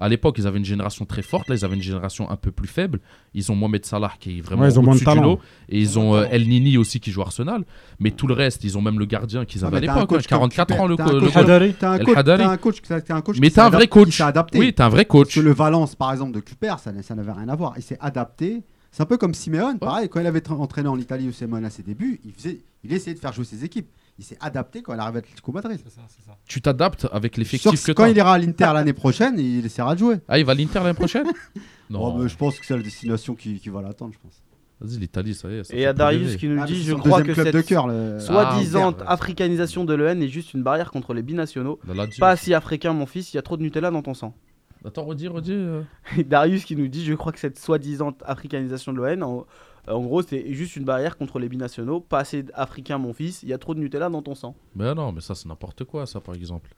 À 0.00 0.08
l'époque, 0.08 0.36
ils 0.38 0.46
avaient 0.46 0.58
une 0.60 0.64
génération 0.64 1.04
très 1.06 1.22
forte. 1.22 1.48
Là, 1.48 1.56
ils 1.56 1.64
avaient 1.64 1.74
une 1.74 1.82
génération 1.82 2.30
un 2.30 2.36
peu 2.36 2.52
plus 2.52 2.68
faible. 2.68 3.00
Ils 3.34 3.50
ont 3.50 3.56
Mohamed 3.56 3.84
Salah 3.84 4.12
qui 4.20 4.38
est 4.38 4.40
vraiment 4.40 4.62
Ouais, 4.62 4.68
ils 4.70 4.78
ont 4.78 4.82
moins 4.82 4.94
de 4.94 4.98
au-dessus 5.00 5.10
du 5.10 5.16
talent. 5.16 5.22
lot. 5.32 5.40
Et 5.70 5.80
ils 5.80 5.98
ont 5.98 6.14
euh, 6.14 6.24
El 6.30 6.46
Nini 6.48 6.78
aussi 6.78 7.00
qui 7.00 7.10
joue 7.10 7.20
à 7.22 7.24
Arsenal. 7.24 7.64
Mais 7.98 8.12
tout 8.12 8.28
le 8.28 8.34
reste, 8.34 8.62
ils 8.62 8.78
ont 8.78 8.80
même 8.80 9.00
le 9.00 9.06
gardien 9.06 9.44
qu'ils 9.44 9.64
Ah, 9.64 9.66
avaient 9.66 9.78
à 9.78 9.80
l'époque. 9.80 9.96
hein, 9.96 10.06
coach 10.06 10.28
comme 10.28 10.38
44 10.48 10.68
Kuper, 10.68 10.80
ans, 10.80 10.86
le, 10.86 10.96
coach-. 10.96 11.32
T'as 11.80 11.90
un 11.90 11.98
El 11.98 12.04
coach, 12.04 12.16
un 12.16 12.56
coach, 12.58 12.76
t'as 12.86 13.16
un 13.16 13.20
coach 13.22 13.38
Mais 13.40 13.48
qui 13.48 13.54
t'as 13.56 13.66
un 13.66 13.70
vrai 13.70 13.88
coach. 13.88 14.22
Oui, 14.54 14.72
t'as 14.72 14.86
un 14.86 14.88
vrai 14.88 15.04
Parce 15.04 15.08
coach. 15.24 15.34
que 15.34 15.40
le 15.40 15.52
Valence, 15.52 15.96
par 15.96 16.12
exemple, 16.12 16.30
de 16.32 16.38
Cuper, 16.40 16.74
ça, 16.78 16.92
ça 17.02 17.14
n'avait 17.16 17.32
rien 17.32 17.48
à 17.48 17.56
voir. 17.56 17.74
Il 17.76 17.82
s'est 17.82 17.98
adapté. 18.00 18.62
C'est 18.92 19.02
un 19.02 19.06
peu 19.06 19.16
comme 19.16 19.32
Simeone, 19.34 19.78
pareil, 19.78 20.08
quand 20.10 20.20
il 20.20 20.26
avait 20.26 20.40
tra- 20.40 20.52
entraîné 20.60 20.88
en 20.88 20.98
Italie 20.98 21.26
ou 21.26 21.32
Simeone 21.32 21.64
à 21.64 21.70
ses 21.70 21.82
débuts, 21.82 22.20
il, 22.24 22.32
faisait, 22.32 22.60
il 22.84 22.92
essayait 22.92 23.14
de 23.14 23.20
faire 23.20 23.32
jouer 23.32 23.44
ses 23.46 23.64
équipes. 23.64 23.88
Il 24.18 24.24
s'est 24.24 24.36
adapté 24.40 24.82
quand 24.82 24.92
il 24.92 25.00
arrive 25.00 25.16
à 25.16 25.18
Atlético 25.20 25.50
Madrid. 25.50 25.80
Tu 26.46 26.60
t'adaptes 26.60 27.08
avec 27.10 27.38
l'effectif 27.38 27.80
que 27.82 27.86
que 27.86 27.92
quand 27.92 28.02
t'as. 28.04 28.10
il 28.10 28.16
ira 28.18 28.34
à 28.34 28.38
l'Inter 28.38 28.70
l'année 28.74 28.92
prochaine, 28.92 29.38
il 29.38 29.64
essaiera 29.64 29.94
de 29.94 29.98
jouer. 30.00 30.16
Ah, 30.28 30.38
il 30.38 30.44
va 30.44 30.52
à 30.52 30.54
l'Inter 30.54 30.80
l'année 30.80 30.92
prochaine 30.94 31.26
Oh, 31.94 32.14
mais 32.18 32.28
je 32.28 32.36
pense 32.36 32.58
que 32.58 32.64
c'est 32.66 32.76
la 32.76 32.82
destination 32.82 33.34
qui, 33.34 33.58
qui 33.58 33.68
va 33.70 33.80
l'attendre, 33.82 34.12
je 34.14 34.18
pense. 34.18 34.42
Vas-y, 34.80 34.98
l'Italie, 34.98 35.34
ça 35.34 35.48
y 35.50 35.54
est. 35.58 35.64
ça 35.64 35.74
Et 35.74 35.78
il 35.78 35.82
y 35.82 35.86
a 35.86 35.92
Darius 35.92 36.36
qui 36.36 36.48
nous 36.48 36.60
Ah, 36.60 36.66
dit 36.66 36.82
Je 36.82 36.92
son 36.92 36.98
crois 36.98 37.22
que 37.22 37.32
club 37.32 37.46
cette 37.46 37.54
de 37.54 37.60
cœur, 37.62 37.86
le- 37.86 38.18
soi-disant 38.20 38.94
Ah, 39.06 39.12
africanisation 39.12 39.84
de 39.84 39.94
l'EN 39.94 40.20
est 40.20 40.28
juste 40.28 40.52
une 40.54 40.62
barrière 40.62 40.90
contre 40.90 41.14
les 41.14 41.22
binationaux. 41.22 41.78
Pas 42.18 42.36
si 42.36 42.52
africain, 42.52 42.92
mon 42.92 43.06
fils, 43.06 43.32
il 43.32 43.36
y 43.36 43.38
a 43.38 43.42
trop 43.42 43.56
de 43.56 43.62
Nutella 43.62 43.90
dans 43.90 44.02
ton 44.02 44.14
sang. 44.14 44.34
Attends, 44.84 45.04
redis, 45.04 45.28
redis. 45.28 45.52
euh. 45.52 45.82
Et 46.18 46.24
Darius 46.24 46.64
qui 46.64 46.76
nous 46.76 46.88
dit 46.88 47.04
Je 47.04 47.14
crois 47.14 47.32
que 47.32 47.38
cette 47.38 47.58
soi-disant 47.58 48.12
africanisation 48.24 48.92
de 48.92 48.98
l'ON, 48.98 49.22
en, 49.22 49.46
en 49.92 50.00
gros, 50.00 50.22
c'est 50.22 50.52
juste 50.52 50.76
une 50.76 50.84
barrière 50.84 51.16
contre 51.16 51.38
les 51.38 51.48
binationaux. 51.48 52.00
Pas 52.00 52.20
assez 52.20 52.44
africain, 52.54 52.98
mon 52.98 53.12
fils, 53.12 53.42
il 53.42 53.48
y 53.48 53.52
a 53.52 53.58
trop 53.58 53.74
de 53.74 53.80
Nutella 53.80 54.08
dans 54.08 54.22
ton 54.22 54.34
sang. 54.34 54.54
Mais 54.76 54.94
non, 54.94 55.12
mais 55.12 55.20
ça, 55.20 55.34
c'est 55.34 55.48
n'importe 55.48 55.84
quoi, 55.84 56.06
ça, 56.06 56.20
par 56.20 56.34
exemple. 56.34 56.74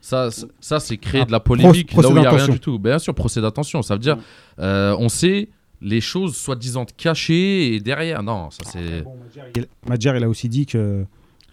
Ça, 0.00 0.30
c'est- 0.30 0.46
ça 0.60 0.78
c'est 0.78 0.96
créer 0.98 1.22
Ah, 1.22 1.24
de 1.24 1.32
la 1.32 1.40
polémique 1.40 1.92
là 1.94 2.08
où 2.08 2.12
il 2.16 2.20
n'y 2.20 2.26
a 2.26 2.30
rien 2.30 2.48
du 2.48 2.60
tout. 2.60 2.78
Bien 2.78 2.98
sûr, 2.98 3.14
procès 3.14 3.40
d'attention. 3.40 3.82
Ça 3.82 3.94
veut 3.94 4.00
dire, 4.00 4.18
euh, 4.60 4.94
on 4.98 5.08
sait 5.08 5.48
les 5.80 6.00
choses 6.00 6.36
soi-disant 6.36 6.84
cachées 6.96 7.74
et 7.74 7.80
derrière. 7.80 8.22
Non, 8.22 8.50
ça 8.50 8.62
c'est. 8.66 9.04
Il- 9.56 9.66
Madjer, 9.88 10.12
il 10.16 10.22
a 10.24 10.28
aussi 10.28 10.48
dit 10.48 10.64
que 10.66 11.04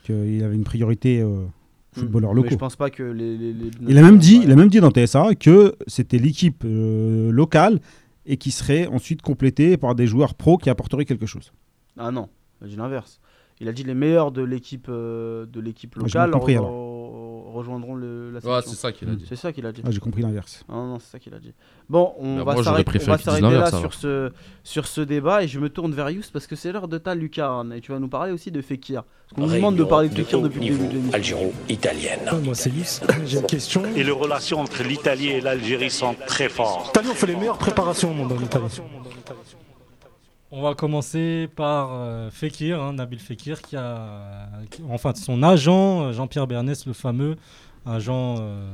qu'il 0.03 0.43
avait 0.43 0.55
une 0.55 0.63
priorité 0.63 1.23
aux 1.23 1.49
footballeurs. 1.93 2.31
Mais 2.31 2.37
locaux. 2.37 2.49
je 2.51 2.55
pense 2.55 2.75
pas 2.75 2.89
que 2.89 3.03
les. 3.03 3.37
les- 3.37 3.53
les 3.53 3.69
Il 3.87 3.97
a 3.97 4.01
même 4.01 4.17
dit, 4.17 4.41
il 4.43 4.51
a 4.51 4.55
même 4.55 4.69
dit 4.69 4.79
dans 4.79 4.91
TSA 4.91 5.35
que 5.35 5.75
c'était 5.87 6.17
l'équipe 6.17 6.63
euh, 6.65 7.31
locale 7.31 7.79
et 8.25 8.37
qui 8.37 8.51
serait 8.51 8.87
ensuite 8.87 9.21
complétée 9.21 9.77
par 9.77 9.95
des 9.95 10.07
joueurs 10.07 10.35
pros 10.35 10.57
qui 10.57 10.69
apporteraient 10.69 11.05
quelque 11.05 11.25
chose. 11.25 11.51
Ah 11.97 12.11
non, 12.11 12.29
il 12.61 12.65
a 12.65 12.67
dit 12.69 12.75
l'inverse. 12.75 13.19
Il 13.59 13.67
a 13.67 13.73
dit 13.73 13.83
les 13.83 13.93
meilleurs 13.93 14.31
de 14.31 14.41
l'équipe 14.41 14.87
euh, 14.89 15.45
de 15.45 15.59
l'équipe 15.59 15.93
Ah, 15.97 15.99
j'ai 16.07 16.17
locale 16.19 16.31
compris, 16.31 16.55
rejoindront 17.51 17.95
le, 17.95 18.31
la 18.31 18.39
Ouais, 18.39 18.61
c'est 18.65 18.75
ça 18.75 18.91
qu'il 18.91 19.09
a 19.09 19.15
dit. 19.15 19.25
C'est 19.27 19.35
ça 19.35 19.51
qu'il 19.53 19.65
a 19.65 19.71
dit. 19.71 19.81
Ah, 19.85 19.91
j'ai 19.91 19.99
compris 19.99 20.21
l'inverse. 20.21 20.63
Ah 20.69 20.73
non, 20.73 20.99
c'est 20.99 21.11
ça 21.11 21.19
qu'il 21.19 21.33
a 21.33 21.39
dit. 21.39 21.53
Bon, 21.89 22.13
on 22.19 22.43
Bah, 22.43 22.55
va 22.55 22.63
s'arrêter 22.63 22.99
là 23.41 23.69
sur 23.71 23.93
ce, 23.93 24.31
sur 24.63 24.87
ce 24.87 25.01
débat 25.01 25.43
et 25.43 25.47
je 25.47 25.59
me 25.59 25.69
tourne 25.69 25.93
vers 25.93 26.09
Yous 26.09 26.23
parce 26.31 26.47
que 26.47 26.55
c'est 26.55 26.71
l'heure 26.71 26.87
de 26.87 26.97
ta 26.97 27.15
lucarne 27.15 27.73
et 27.73 27.81
tu 27.81 27.91
vas 27.91 27.99
nous 27.99 28.07
parler 28.09 28.31
aussi 28.31 28.51
de 28.51 28.61
Fekir. 28.61 29.03
Parce 29.03 29.33
qu'on 29.35 29.47
nous 29.47 29.55
demande 29.55 29.75
de 29.75 29.83
parler 29.83 30.09
de 30.09 30.15
Fekir 30.15 30.41
depuis 30.41 30.59
le 30.59 30.75
début 30.75 30.87
de 30.87 30.93
l'émission. 30.93 31.13
algéro-italienne. 31.15 32.19
Moi, 32.43 32.55
c'est 32.55 32.69
Yus. 32.71 33.01
J'ai 33.25 33.39
une 33.39 33.45
question. 33.45 33.83
Et 33.95 34.03
les 34.03 34.11
relations 34.11 34.59
entre 34.59 34.83
l'Italie 34.83 35.29
et 35.29 35.41
l'Algérie 35.41 35.89
sont 35.89 36.15
très 36.27 36.49
fortes. 36.49 36.87
L'Italie, 36.87 37.09
on 37.11 37.15
fait 37.15 37.27
les 37.27 37.35
meilleures 37.35 37.57
préparations 37.57 38.11
au 38.11 38.13
monde 38.13 38.31
en 38.31 38.41
Italie. 38.43 38.65
On 40.53 40.61
va 40.61 40.73
commencer 40.75 41.47
par 41.55 41.91
euh, 41.93 42.29
Fekir, 42.29 42.81
hein, 42.81 42.93
Nabil 42.93 43.19
Fekir, 43.19 43.61
qui 43.61 43.77
a, 43.77 44.49
qui- 44.69 44.81
enfin 44.89 45.13
son 45.15 45.43
agent 45.43 46.01
euh, 46.07 46.11
Jean-Pierre 46.13 46.45
Bernès, 46.45 46.85
le 46.85 46.91
fameux 46.93 47.37
agent 47.85 48.35
euh, 48.39 48.69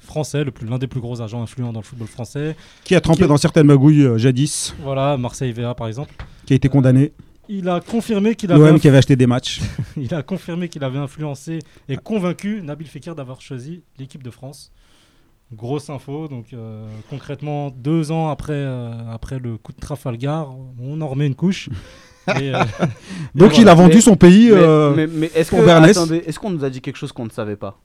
français, 0.00 0.44
l'un 0.66 0.78
des 0.78 0.86
plus 0.86 1.00
gros 1.00 1.20
agents 1.20 1.42
influents 1.42 1.72
dans 1.72 1.80
le 1.80 1.84
football 1.84 2.08
français. 2.08 2.56
Qui 2.84 2.94
a 2.94 3.00
trempé 3.02 3.26
dans 3.26 3.36
certaines 3.36 3.66
magouilles 3.66 4.04
euh, 4.04 4.16
jadis, 4.18 4.74
Voilà, 4.80 5.18
Marseille 5.18 5.52
VA 5.52 5.74
par 5.74 5.86
exemple. 5.86 6.14
qui 6.46 6.54
a 6.54 6.56
été 6.56 6.68
condamné. 6.70 7.12
Il 7.50 7.68
a 7.68 7.80
confirmé 7.80 8.34
qu'il 8.34 8.50
avait, 8.52 8.78
qui 8.78 8.88
avait 8.88 8.98
acheté 8.98 9.16
des 9.16 9.26
matchs. 9.26 9.60
il 9.96 10.14
a 10.14 10.22
confirmé 10.22 10.68
qu'il 10.68 10.82
avait 10.84 10.98
influencé 10.98 11.60
et 11.88 11.96
convaincu 11.96 12.60
Nabil 12.62 12.86
Fekir 12.86 13.14
d'avoir 13.14 13.40
choisi 13.42 13.82
l'équipe 13.98 14.22
de 14.22 14.30
France. 14.30 14.70
Grosse 15.54 15.88
info, 15.88 16.28
donc 16.28 16.46
euh, 16.52 16.84
concrètement 17.08 17.70
deux 17.74 18.12
ans 18.12 18.28
après, 18.28 18.52
euh, 18.52 18.92
après 19.10 19.38
le 19.38 19.56
coup 19.56 19.72
de 19.72 19.80
Trafalgar, 19.80 20.48
on 20.78 21.00
en 21.00 21.08
remet 21.08 21.26
une 21.26 21.34
couche. 21.34 21.70
Et, 22.38 22.54
euh, 22.54 22.58
Donc 23.34 23.56
et 23.58 23.62
il 23.62 23.68
a 23.70 23.74
vendu 23.74 23.94
Mais- 23.96 24.00
son 24.02 24.14
pays 24.16 24.50
mais, 24.50 24.56
euh, 24.58 24.92
mais- 24.94 25.06
mais 25.06 25.30
est-ce 25.34 25.48
pour 25.48 25.60
que, 25.60 25.64
Bernès. 25.64 25.96
attendez, 25.96 26.22
est-ce 26.26 26.38
qu'on 26.38 26.50
nous 26.50 26.62
a 26.62 26.68
dit 26.68 26.82
quelque 26.82 26.96
chose 26.96 27.10
qu'on 27.12 27.24
ne 27.24 27.30
savait 27.30 27.56
pas? 27.56 27.78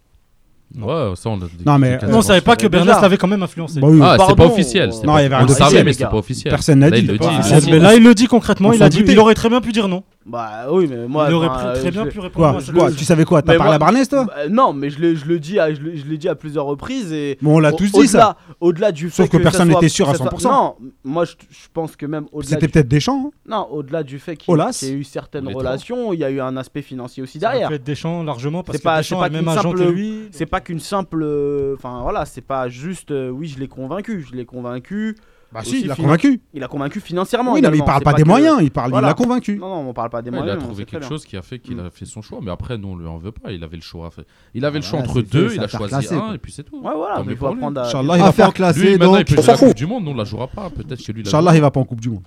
Ouais, 0.77 1.13
ça 1.15 1.29
on 1.29 1.37
l'a 1.37 1.45
dit. 1.45 1.63
Non, 1.65 1.77
mais- 1.79 1.97
on 2.11 2.21
savait 2.21 2.41
pas 2.41 2.57
que. 2.57 2.67
Bernès 2.67 2.99
l'avait 3.01 3.15
quand 3.15 3.27
même 3.29 3.43
influencé. 3.43 3.79
Bah 3.79 3.87
oui. 3.89 3.99
Ah, 4.03 4.17
c'est 4.27 4.35
pas 4.35 4.45
officiel. 4.47 4.91
c'est 4.91 5.05
Non, 5.05 5.13
pas- 5.13 5.21
il 5.21 5.23
y 5.23 5.25
avait 5.27 5.35
on 5.35 5.45
le 5.45 5.53
savait, 5.53 5.83
mais 5.85 5.93
gars. 5.93 6.07
pas 6.07 6.17
officiel. 6.17 6.51
Personne 6.51 6.79
n'a 6.79 6.89
Là, 6.89 6.97
dit. 6.97 7.03
il 7.03 7.07
le 7.11 7.17
dit. 7.17 7.25
Ah, 7.25 7.31
il 7.31 7.37
le 7.37 7.43
c'est- 7.43 7.61
dit. 7.67 7.71
Mais 7.71 7.79
là, 7.79 7.95
il 7.95 8.03
le 8.03 8.13
dit 8.13 8.25
concrètement, 8.27 8.69
On 8.69 8.73
il, 8.73 8.83
a 8.83 8.89
dit, 8.89 9.01
il 9.07 9.19
aurait 9.19 9.35
très 9.35 9.47
bien 9.47 9.61
pu 9.61 9.71
dire 9.71 9.87
non. 9.87 10.03
Bah 10.25 10.67
oui, 10.71 10.87
mais 10.89 11.05
moi. 11.07 11.25
il 11.27 11.33
aurait 11.33 11.49
très 11.75 11.85
je 11.87 11.89
bien 11.91 12.05
pu 12.05 12.19
répondre. 12.19 12.49
Quoi, 12.51 12.57
à 12.57 12.61
ça. 12.61 12.71
quoi 12.71 12.91
Tu 12.91 13.03
savais 13.03 13.25
quoi 13.25 13.41
T'as 13.41 13.55
parlé 13.57 13.63
moi- 13.65 13.75
à 13.75 13.77
Barnès, 13.79 14.07
toi 14.07 14.23
Bah, 14.25 14.47
non, 14.49 14.71
mais 14.71 14.89
je 14.89 14.99
l'ai, 14.99 15.15
je 15.17 15.25
le 15.25 15.37
dis, 15.37 15.59
à, 15.59 15.73
je, 15.73 15.81
le- 15.81 15.95
je 15.97 16.05
l'ai 16.05 16.17
dit 16.17 16.29
à 16.29 16.35
plusieurs 16.35 16.65
reprises 16.65 17.11
et. 17.11 17.37
Bon, 17.41 17.55
on 17.57 17.59
l'a 17.59 17.73
tous 17.73 17.91
dit, 17.91 18.07
ça. 18.07 18.37
au-delà- 18.61 18.91
du 18.93 19.09
Sauf 19.09 19.25
fait 19.25 19.29
que 19.29 19.37
ça 19.37 19.43
personne 19.43 19.67
n'était 19.67 19.89
sûr 19.89 20.07
à 20.07 20.13
ça 20.13 20.19
soit- 20.19 20.27
100%. 20.31 20.49
Non, 20.49 20.75
moi 21.03 21.25
je, 21.25 21.33
je 21.49 21.67
pense 21.73 21.95
que 21.97 22.05
même 22.05 22.25
au-delà. 22.31 22.49
C'était 22.51 22.67
du- 22.67 22.71
peut-être 22.71 22.87
Deschamps. 22.87 23.25
hein 23.27 23.31
Non, 23.49 23.67
au-delà 23.71 24.03
du 24.03 24.17
fait 24.19 24.37
qu'il 24.37 24.53
y 24.55 24.85
ait 24.85 24.91
eu 24.93 25.03
certaines 25.03 25.47
relations, 25.53 26.13
il 26.13 26.19
y 26.19 26.23
a 26.23 26.29
eu 26.29 26.39
un 26.39 26.55
aspect 26.55 26.81
financier 26.83 27.21
aussi 27.21 27.39
Ça 27.39 27.49
derrière. 27.49 27.67
pu 27.69 27.75
être 27.75 27.83
Deschamps 27.83 28.23
largement 28.23 28.63
parce 28.63 28.77
C'est 28.77 28.81
que 28.81 28.87
pas, 28.87 28.95
c'est 28.97 28.99
Deschamps 29.01 29.19
pas 29.19 29.25
a 29.25 29.27
le 29.29 29.33
même 29.33 29.43
qu'une 29.43 29.51
agent 29.51 29.61
simple, 29.71 29.77
que 29.79 29.83
lui. 29.91 30.19
c'est 30.31 30.45
pas 30.45 30.61
qu'une 30.61 30.79
simple, 30.79 31.19
euh, 31.21 31.75
enfin 31.77 31.99
voilà, 32.01 32.25
c'est 32.25 32.41
pas 32.41 32.69
juste, 32.69 33.11
euh, 33.11 33.29
oui, 33.29 33.47
je 33.47 33.59
l'ai 33.59 33.67
convaincu, 33.67 34.25
je 34.29 34.35
l'ai 34.35 34.45
convaincu. 34.45 35.15
Bah 35.53 35.59
aussi 35.61 35.69
si, 35.69 35.81
il 35.81 35.87
l'a 35.87 35.95
convaincu. 35.95 36.41
Il 36.53 36.63
a 36.63 36.67
convaincu 36.67 36.99
financièrement. 36.99 37.53
Oui, 37.53 37.61
non, 37.61 37.69
mais 37.69 37.77
il 37.77 37.83
parle 37.83 38.01
pas 38.03 38.13
des 38.13 38.23
que- 38.23 38.27
moyens, 38.27 38.57
il 38.61 38.71
parle, 38.71 38.91
il 38.95 38.99
l'a 39.01 39.13
convaincu. 39.13 39.55
Non, 39.57 39.69
non, 39.69 39.89
on 39.89 39.93
parle 39.93 40.09
pas 40.09 40.21
des 40.21 40.31
Ouais, 40.31 40.37
moyens. 40.37 40.57
il 40.59 40.63
a 40.63 40.65
trouvé 40.65 40.85
quelque 40.85 40.99
bien. 41.01 41.07
chose 41.09 41.25
qui 41.25 41.37
a 41.37 41.41
fait 41.41 41.59
qu'il 41.59 41.75
Mm. 41.77 41.85
a 41.85 41.89
fait 41.91 42.05
son 42.05 42.21
choix, 42.21 42.39
mais 42.41 42.49
après, 42.51 42.77
non, 42.77 42.93
on 42.93 42.95
lui 42.97 43.07
en 43.07 43.17
veut 43.19 43.31
pas. 43.31 43.51
Il 43.51 43.63
avait 43.63 43.75
le 43.77 43.81
choix. 43.83 44.07
à 44.07 44.09
faire. 44.09 44.23
Il 44.53 44.65
avait 44.65 44.79
le 44.79 44.85
Ah, 44.85 44.89
choix 44.89 44.99
voilà, 44.99 45.11
entre 45.11 45.21
deux, 45.21 45.49
fait, 45.49 45.55
il 45.57 45.63
a 45.63 45.67
choisi 45.67 45.89
classé, 45.89 46.15
un, 46.15 46.19
quoi. 46.19 46.35
et 46.35 46.37
puis 46.39 46.51
c'est 46.51 46.63
tout. 46.63 46.77
Ouais, 46.81 46.91
voilà, 46.95 47.23
mais 47.23 47.33
il 47.33 47.37
faut 47.37 47.47
apprendre 47.47 47.79
à. 47.81 47.85
Inch'Allah, 47.87 48.17
il 48.17 48.23
va 48.23 48.31
pas. 48.33 48.51
classée, 48.51 48.79
Lui, 48.79 48.91
maintenant, 48.97 49.15
il 49.15 49.17
donc. 49.19 49.27
peut 49.27 49.35
jouer 49.41 49.45
la 49.51 49.57
Coupe 49.57 49.75
du 49.75 49.85
Monde, 49.85 50.03
nous, 50.05 50.11
on 50.11 50.15
la 50.15 50.23
jouera 50.23 50.47
pas. 50.47 50.69
Peut-être 50.69 51.03
que 51.05 51.11
lui, 51.11 51.21
il 51.21 51.27
Inch'Allah, 51.27 51.55
il 51.55 51.61
va 51.61 51.71
pas 51.71 51.79
en 51.79 51.85
Coupe 51.85 52.01
du 52.01 52.09
Monde. 52.09 52.23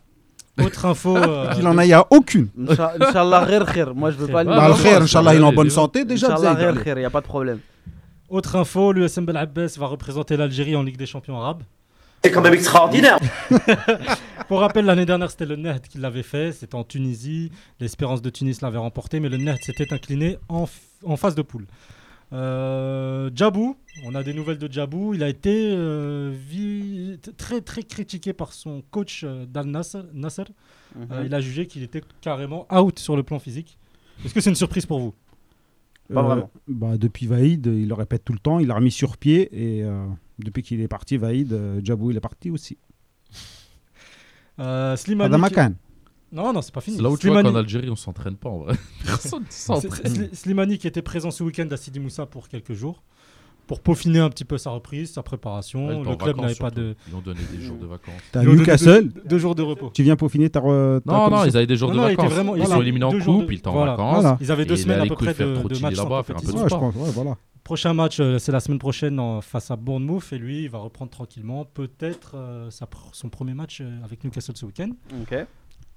Autre 0.65 0.87
info. 0.87 1.17
euh, 1.17 1.53
Il 1.59 1.67
en 1.67 1.77
a, 1.77 1.85
il 1.85 1.89
y 1.89 1.93
a 1.93 2.07
aucune. 2.11 2.49
Incha- 2.59 2.93
Inch'Allah. 3.01 3.93
Moi, 3.95 4.11
je 4.13 4.17
veux 4.17 4.29
pas. 4.29 4.43
Le- 4.45 4.51
Bah, 4.51 4.69
le 4.69 5.03
Inch'Allah, 5.03 5.35
il 5.35 5.41
est 5.41 5.45
en 5.45 5.53
bonne 5.53 5.69
santé 5.71 6.05
déjà. 6.05 6.29
Inch'Allah, 6.29 6.49
Zayd, 6.55 6.59
khair, 6.59 6.69
allez. 6.71 6.83
khair, 6.83 6.99
y 7.01 7.05
a 7.05 7.11
pas 7.11 7.21
de 7.21 7.27
problème. 7.27 7.59
Autre 8.29 8.57
info, 8.57 8.93
l'USM 8.93 9.25
Bel 9.27 9.37
Abbès 9.37 9.79
va 9.79 9.87
représenter 9.87 10.37
l'Algérie 10.37 10.75
en 10.77 10.83
Ligue 10.83 10.97
des 10.97 11.07
Champions 11.07 11.37
arabes. 11.41 11.63
C'est 12.27 12.33
quand 12.33 12.43
même 12.43 12.55
extraordinaire. 12.55 13.19
Pour 14.49 14.59
rappel, 14.59 14.85
l'année 14.85 15.07
dernière, 15.07 15.31
c'était 15.31 15.47
le 15.47 15.55
Nehd 15.55 15.83
qui 15.83 15.99
l'avait 15.99 16.25
fait. 16.25 16.51
C'était 16.51 16.75
en 16.75 16.83
Tunisie. 16.83 17.53
L'Espérance 17.79 18.21
de 18.21 18.31
Tunis 18.31 18.61
l'avait 18.63 18.79
remporté, 18.79 19.21
mais 19.21 19.29
le 19.29 19.37
Nehd 19.37 19.63
s'était 19.63 19.93
incliné 19.93 20.37
en, 20.49 20.65
f- 20.65 20.71
en 21.05 21.17
phase 21.17 21.37
de 21.37 21.43
poule. 21.43 21.67
Euh, 22.33 23.31
Djabou, 23.33 23.77
on 24.05 24.17
a 24.17 24.25
des 24.25 24.35
nouvelles 24.35 24.59
de 24.59 24.67
Djabou. 24.67 25.15
Il 25.15 25.23
a 25.23 25.29
été 25.29 25.71
euh, 25.73 26.35
vi- 26.37 27.17
très 27.37 27.61
très 27.61 27.85
critiqué 27.85 28.33
par 28.33 28.53
son 28.53 28.83
coach 28.91 29.23
euh, 29.25 29.47
d'Al 29.47 29.67
Nasser. 29.67 30.01
Nasser. 30.13 30.43
Mhm. 30.97 31.07
Euh, 31.13 31.23
il 31.27 31.33
a 31.35 31.41
jugé 31.41 31.67
qu'il 31.69 31.85
était 31.85 32.03
carrément 32.21 32.67
out 32.77 32.99
sur 32.99 33.15
le 33.17 33.23
plan 33.23 33.39
physique. 33.39 33.79
Est-ce 34.25 34.35
que 34.35 34.41
c'est 34.41 34.51
une 34.51 34.57
surprise 34.57 34.85
pour 34.87 34.99
vous? 34.99 35.15
Pas 36.13 36.21
Euh, 36.21 36.23
vraiment. 36.25 36.51
bah, 36.67 36.97
depuis 36.99 37.27
Vaïd, 37.29 37.67
il 37.67 37.87
le 37.87 37.95
répète 37.95 38.25
tout 38.25 38.33
le 38.33 38.41
temps, 38.41 38.59
il 38.59 38.67
l'a 38.67 38.75
remis 38.75 38.91
sur 38.91 39.17
pied 39.17 39.49
et 39.53 39.85
euh, 39.85 40.05
depuis 40.39 40.63
qu'il 40.63 40.81
est 40.81 40.89
parti, 40.89 41.17
Vaïd, 41.17 41.53
euh, 41.53 41.81
Djabou, 41.83 42.11
il 42.11 42.17
est 42.17 42.21
parti 42.21 42.51
aussi. 42.51 42.77
euh, 44.61 44.97
Slimani. 44.97 45.35
Adam 45.35 45.45
Akan. 45.45 45.73
Non, 46.33 46.53
non, 46.53 46.61
c'est 46.61 46.75
pas 46.75 46.81
fini. 46.81 46.97
C'est 46.97 47.03
là 47.03 47.11
où 47.11 47.17
tu 47.17 47.29
vois 47.29 47.41
Slimani- 47.43 47.53
qu'en 47.53 47.59
Algérie, 47.59 47.91
on 47.91 47.97
s'entraîne 47.97 48.37
pas 48.37 48.49
en 48.51 48.59
vrai. 48.59 48.75
Personne 49.07 49.45
s'entraîne. 49.49 50.13
Sli- 50.13 50.35
Slimani 50.35 50.79
qui 50.79 50.87
était 50.87 51.03
présent 51.03 51.31
ce 51.31 51.43
week-end 51.45 51.69
à 51.71 51.77
Sidi 51.77 52.01
Moussa 52.01 52.27
pour 52.27 52.49
quelques 52.49 52.73
jours. 52.75 53.03
pour 53.69 53.81
peaufiner 53.81 54.19
un 54.21 54.29
petit 54.29 54.45
peu 54.45 54.59
sa 54.59 54.71
reprise, 54.71 55.13
sa 55.13 55.23
préparation. 55.23 55.87
Ouais, 55.89 56.11
le 56.11 56.17
club 56.17 56.37
n'avait 56.41 56.55
pas 56.55 56.71
de. 56.71 56.95
Ils 57.09 57.15
ont 57.17 57.21
donné 57.21 57.41
des 57.53 57.61
jours 57.63 57.77
de 57.79 57.87
vacances. 57.87 58.15
T'as 58.33 58.43
Newcastle. 58.45 59.09
deux, 59.09 59.23
deux 59.29 59.39
jours 59.39 59.55
de 59.55 59.63
repos. 59.63 59.91
Tu 59.95 60.03
viens 60.03 60.17
peaufiner 60.17 60.51
ta. 60.51 60.61
re- 60.61 61.01
ta 61.01 61.13
Non, 61.13 61.31
non, 61.31 61.45
ils 61.45 61.57
avaient 61.57 61.67
des 61.67 61.77
jours 61.77 61.89
Non, 61.91 61.95
de 61.97 62.01
non, 62.01 62.07
vacances. 62.09 62.33
vraiment- 62.33 62.57
ils 62.57 62.63
ils 62.63 62.67
sont 62.69 62.83
éliminés 62.83 63.05
en 63.07 63.11
coupe, 63.13 63.47
de- 63.47 63.53
ils 63.53 63.59
étaient 63.59 63.69
en 63.69 63.73
voilà. 63.73 63.93
vacances. 63.93 64.21
Voilà. 64.23 64.39
Ils 64.41 64.53
avaient 64.53 64.67
deux 64.67 64.77
semaines 64.77 65.01
à 65.01 65.07
peu 65.07 65.15
près 65.15 65.35
de- 65.35 65.45
de 65.69 65.79
matchs 65.81 65.97
là-bas, 65.97 66.23
faire 66.25 66.37
un 66.37 66.41
peu 66.41 66.53
de 66.53 66.59
sport. 66.59 66.81
pense, 66.81 66.95
ouais, 66.97 67.11
voilà. 67.13 67.37
Prochain 67.67 67.95
match, 67.95 68.21
euh, 68.21 68.39
c'est 68.39 68.53
la 68.53 68.61
semaine 68.61 68.79
prochaine 68.79 69.21
face 69.43 69.73
à 69.73 69.77
Bournemouth 69.77 70.33
et 70.33 70.39
lui, 70.39 70.63
il 70.63 70.71
va 70.71 70.79
reprendre 70.79 71.11
tranquillement. 71.11 71.65
Peut-être 71.65 72.37
euh, 72.37 72.71
sa 72.71 72.85
pr- 72.87 73.09
son 73.11 73.29
premier 73.29 73.55
match 73.55 73.81
euh, 73.81 74.05
avec 74.05 74.23
Newcastle 74.23 74.57
ce 74.57 74.65
week-end. 74.67 74.91
Ok. 75.21 75.35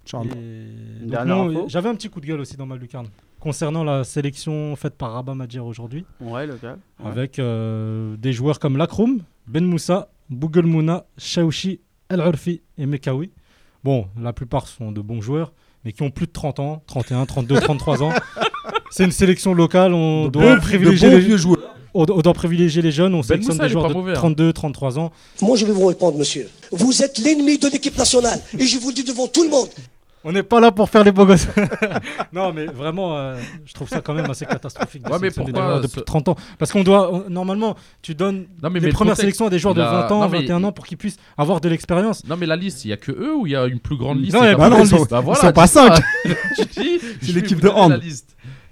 Charles. 0.04 0.30
Et 0.30 0.32
Une 0.32 1.00
donc, 1.02 1.10
dernière 1.12 1.36
non, 1.36 1.50
info 1.52 1.66
J'avais 1.68 1.90
un 1.90 1.94
petit 1.94 2.10
coup 2.10 2.22
de 2.22 2.26
gueule 2.26 2.40
aussi 2.40 2.58
dans 2.58 2.66
ma 2.66 2.76
lucarne 2.76 3.06
concernant 3.40 3.84
la 3.84 4.04
sélection 4.04 4.76
faite 4.76 4.96
par 4.98 5.12
Rabat 5.14 5.36
Madjer 5.36 5.60
aujourd'hui, 5.60 6.06
Ouais, 6.20 6.48
le 6.48 6.56
gars. 6.56 6.78
Ouais. 7.00 7.08
avec 7.12 7.38
euh, 7.38 8.18
des 8.18 8.34
joueurs 8.34 8.58
comme 8.58 8.76
Lakroum, 8.76 9.20
Ben 9.46 9.64
Moussa, 9.64 10.10
Bougle 10.32 10.66
Mouna, 10.66 11.06
Chaouchi, 11.20 11.82
El 12.10 12.20
Urfi 12.22 12.64
et 12.80 12.88
Mekawi. 12.88 13.30
Bon, 13.84 14.08
la 14.20 14.34
plupart 14.34 14.68
sont 14.68 14.92
de 14.92 15.02
bons 15.02 15.22
joueurs, 15.22 15.54
mais 15.86 15.92
qui 15.94 16.02
ont 16.02 16.10
plus 16.10 16.26
de 16.26 16.32
30 16.32 16.60
ans, 16.60 16.84
31, 16.88 17.28
32, 17.28 17.60
33 17.62 18.02
ans. 18.04 18.12
C'est 18.92 19.04
une 19.04 19.12
sélection 19.12 19.54
locale, 19.54 19.94
on 19.94 20.26
De 20.26 20.30
doit 20.30 20.56
bons- 20.56 20.62
privilégier 20.62 21.10
de 21.10 21.16
les 21.18 21.22
vieux 21.22 21.38
joueurs. 21.38 21.60
On, 21.94 22.06
on 22.10 22.22
doit 22.22 22.34
privilégier 22.34 22.82
les 22.84 22.92
jeunes, 22.92 23.16
on 23.16 23.24
sélectionne 23.24 23.56
Moussa, 23.56 23.64
des 23.68 23.72
joueurs 23.72 23.86
pas 23.86 23.90
de 23.90 23.94
mauvais, 23.96 24.12
hein. 24.12 24.16
32, 24.16 24.54
33 24.54 25.00
ans. 25.00 25.12
Moi, 25.42 25.58
je 25.58 25.66
vais 25.66 25.72
vous 25.72 25.88
répondre, 25.88 26.18
monsieur. 26.18 26.48
Vous 26.72 27.02
êtes 27.02 27.18
l'ennemi 27.18 27.58
de 27.58 27.68
l'équipe 27.68 27.98
nationale. 27.98 28.40
Et 28.58 28.66
je 28.68 28.78
vous 28.78 28.90
le 28.90 28.94
dis 28.96 29.04
devant 29.04 29.28
tout 29.28 29.44
le 29.44 29.50
monde. 29.50 29.70
On 30.26 30.34
n'est 30.34 30.44
pas 30.44 30.60
là 30.60 30.72
pour 30.74 30.90
faire 30.90 31.04
les 31.06 31.14
beaux 31.14 31.26
gosses. 31.26 31.48
non, 32.34 32.52
mais 32.52 32.66
vraiment, 32.66 33.18
euh, 33.18 33.38
je 33.66 33.74
trouve 33.74 33.88
ça 33.88 34.02
quand 34.02 34.14
même 34.14 34.30
assez 34.30 34.46
catastrophique. 34.46 35.02
de 35.04 35.10
Ouais, 35.10 35.18
mais 35.20 35.30
des 35.30 35.34
pourquoi 35.36 35.54
joueurs 35.64 35.82
de 35.82 35.88
ce- 35.88 35.92
plus 35.94 36.02
de 36.02 36.06
30 36.06 36.28
ans 36.28 36.36
Parce 36.58 36.72
qu'on 36.74 36.84
doit, 36.84 37.14
on- 37.14 37.30
normalement, 37.30 37.76
tu 38.02 38.16
donnes 38.16 38.46
Non, 38.62 38.70
mais- 38.70 38.82
les 38.82 38.88
mais 38.88 38.92
premières 38.92 39.16
sélections 39.16 39.48
à 39.48 39.50
des 39.50 39.60
joueurs 39.60 39.74
de 39.76 39.82
a- 39.82 39.90
20 40.08 40.12
ans, 40.12 40.20
non, 40.24 40.30
mais- 40.30 40.40
21 40.42 40.64
ans 40.66 40.72
pour 40.74 40.86
qu'ils 40.86 40.98
puissent 40.98 41.16
avoir 41.38 41.62
de 41.62 41.70
l'expérience. 41.70 42.26
Non, 42.28 42.36
mais 42.38 42.46
la 42.48 42.58
liste, 42.58 42.84
il 42.84 42.90
y 42.90 42.94
a 42.94 42.98
que 42.98 43.14
eux 43.14 43.34
ou 43.34 43.48
il 43.48 43.54
y 43.54 43.56
a 43.56 43.66
une 43.66 43.80
plus 43.80 43.96
grande 43.96 44.20
liste? 44.22 44.34
Non, 44.36 44.44
il 44.44 44.48
y 44.48 44.50
a 44.50 44.58
pas 44.58 44.64
pas- 44.64 44.70
de 44.70 44.74
grande 44.76 44.86
ils 44.88 44.90
sont- 44.90 44.98
liste. 44.98 45.10
Bah 45.10 45.20
ils 45.22 45.26
voilà, 45.26 45.40
sont 45.42 45.52
pas 45.54 45.66
dis 45.68 45.72
ça. 45.72 45.96
cinq. 45.96 46.04
Tu 46.58 46.66
dis, 46.66 47.00
C'est 47.00 47.26
je 47.28 47.32
vais 47.32 47.42
l'équipe 47.42 47.62
de 47.62 47.70
hand. 47.70 48.02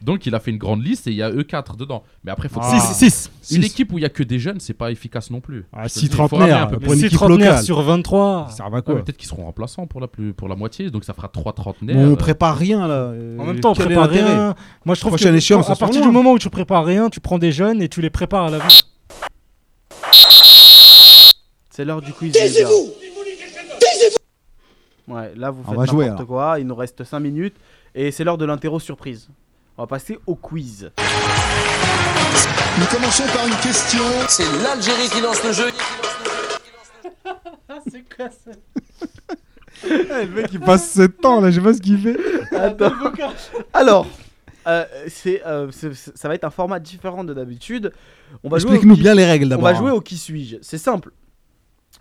Donc 0.01 0.25
il 0.25 0.35
a 0.35 0.39
fait 0.39 0.51
une 0.51 0.57
grande 0.57 0.83
liste 0.85 1.07
et 1.07 1.11
il 1.11 1.15
y 1.17 1.23
a 1.23 1.31
eux 1.31 1.43
4 1.43 1.75
dedans. 1.75 2.03
Mais 2.23 2.31
après, 2.31 2.49
faut 2.49 2.59
Ah. 2.61 2.71
que- 2.71 2.79
Six, 2.95 3.09
six. 3.11 3.55
Une 3.55 3.63
Six. 3.63 3.71
équipe 3.71 3.91
où 3.93 3.97
il 3.97 4.01
y 4.01 4.05
a 4.05 4.09
que 4.09 4.21
des 4.23 4.37
jeunes, 4.39 4.59
c'est 4.59 4.73
pas 4.73 4.91
efficace 4.91 5.31
non 5.31 5.41
plus. 5.41 5.65
Ah, 5.73 5.83
Je 5.87 5.87
te 5.87 5.93
six 5.93 5.99
dis, 6.01 6.05
il 6.05 6.11
faut 6.11 6.27
trentenaires, 6.27 6.67
pour 6.69 6.93
une 6.93 6.99
Six 6.99 7.05
équipe 7.05 7.17
trentenaires 7.17 7.51
locale. 7.51 7.63
sur 7.65 7.81
23. 7.81 8.47
Ça 8.55 8.69
va 8.69 8.81
quoi 8.81 8.95
Peut-être 9.03 9.17
qu'ils 9.17 9.27
seront 9.29 9.45
remplaçants 9.45 9.87
pour 9.87 9.99
la, 10.01 10.07
plus, 10.07 10.33
pour 10.33 10.47
la 10.47 10.55
moitié, 10.55 10.89
donc 10.91 11.03
ça 11.03 11.13
fera 11.13 11.27
3 11.29 11.53
trentenaires. 11.53 11.95
Bon, 11.95 12.11
On 12.11 12.15
prépare 12.15 12.55
rien 12.57 12.87
là. 12.87 13.11
En 13.39 13.45
même 13.45 13.59
temps, 13.59 13.71
on 13.71 13.75
prépare 13.75 14.09
rien. 14.09 14.55
Moi, 14.85 14.95
je 14.95 14.99
trouve 15.01 15.11
Prochaine 15.13 15.31
que 15.33 15.37
échéance, 15.37 15.69
à 15.69 15.75
partir 15.75 16.01
du 16.01 16.09
moment 16.09 16.33
où 16.33 16.39
tu 16.39 16.49
prépares 16.49 16.85
rien, 16.85 17.09
tu 17.09 17.19
prends 17.19 17.37
des 17.39 17.51
jeunes 17.51 17.81
et 17.81 17.89
tu 17.89 18.01
les 18.01 18.09
prépares 18.09 18.45
à 18.45 18.49
la 18.51 18.59
vie. 18.59 18.81
C'est 21.69 21.85
l'heure 21.85 22.01
du 22.01 22.11
quiz. 22.13 22.31
Taisez-vous 22.33 22.69
Taisez-vous 23.79 25.13
Ouais, 25.15 25.31
là 25.35 25.51
vous 25.51 25.61
On 25.65 25.69
faites 25.69 25.77
va 25.79 25.85
jouer, 25.85 26.05
n'importe 26.07 26.27
quoi. 26.27 26.59
Il 26.59 26.67
nous 26.67 26.75
reste 26.75 27.03
5 27.03 27.19
minutes 27.19 27.55
et 27.95 28.11
c'est 28.11 28.23
l'heure 28.23 28.37
de 28.37 28.45
l'interro 28.45 28.79
surprise. 28.79 29.29
On 29.77 29.83
va 29.83 29.87
passer 29.87 30.17
au 30.25 30.35
quiz. 30.35 30.91
Nous 32.79 32.85
commençons 32.87 33.23
par 33.33 33.47
une 33.47 33.55
question. 33.57 34.03
C'est 34.27 34.43
l'Algérie 34.63 35.09
qui 35.09 35.21
lance 35.21 35.43
le 35.43 35.51
jeu. 35.51 35.65
c'est 37.91 38.15
quoi 38.15 38.29
ça 38.29 38.51
Eh, 39.85 40.25
Le 40.25 40.27
mec 40.33 40.49
il 40.51 40.59
passe 40.59 40.89
7 40.91 41.23
ans 41.25 41.41
là, 41.41 41.51
je 41.51 41.59
sais 41.59 41.63
pas 41.63 41.73
ce 41.73 41.81
qu'il 41.81 41.99
fait. 41.99 42.17
Attends. 42.55 42.91
Alors, 43.73 44.07
euh, 44.67 44.85
c'est, 45.07 45.45
euh, 45.45 45.69
c'est- 45.71 45.93
c'est- 45.93 46.17
ça 46.17 46.27
va 46.27 46.35
être 46.35 46.43
un 46.43 46.49
format 46.49 46.79
différent 46.79 47.23
de 47.23 47.33
d'habitude. 47.33 47.91
On 48.43 48.49
va 48.49 48.57
jouer 48.57 48.71
au 48.71 48.73
Explique-nous 48.73 48.95
qui- 48.95 49.01
bien 49.01 49.13
les 49.13 49.25
règles 49.25 49.45
On 49.45 49.49
d'abord. 49.49 49.65
va 49.65 49.73
jouer 49.75 49.91
au 49.91 50.01
qui 50.01 50.17
suis-je. 50.17 50.57
C'est 50.61 50.77
simple. 50.79 51.11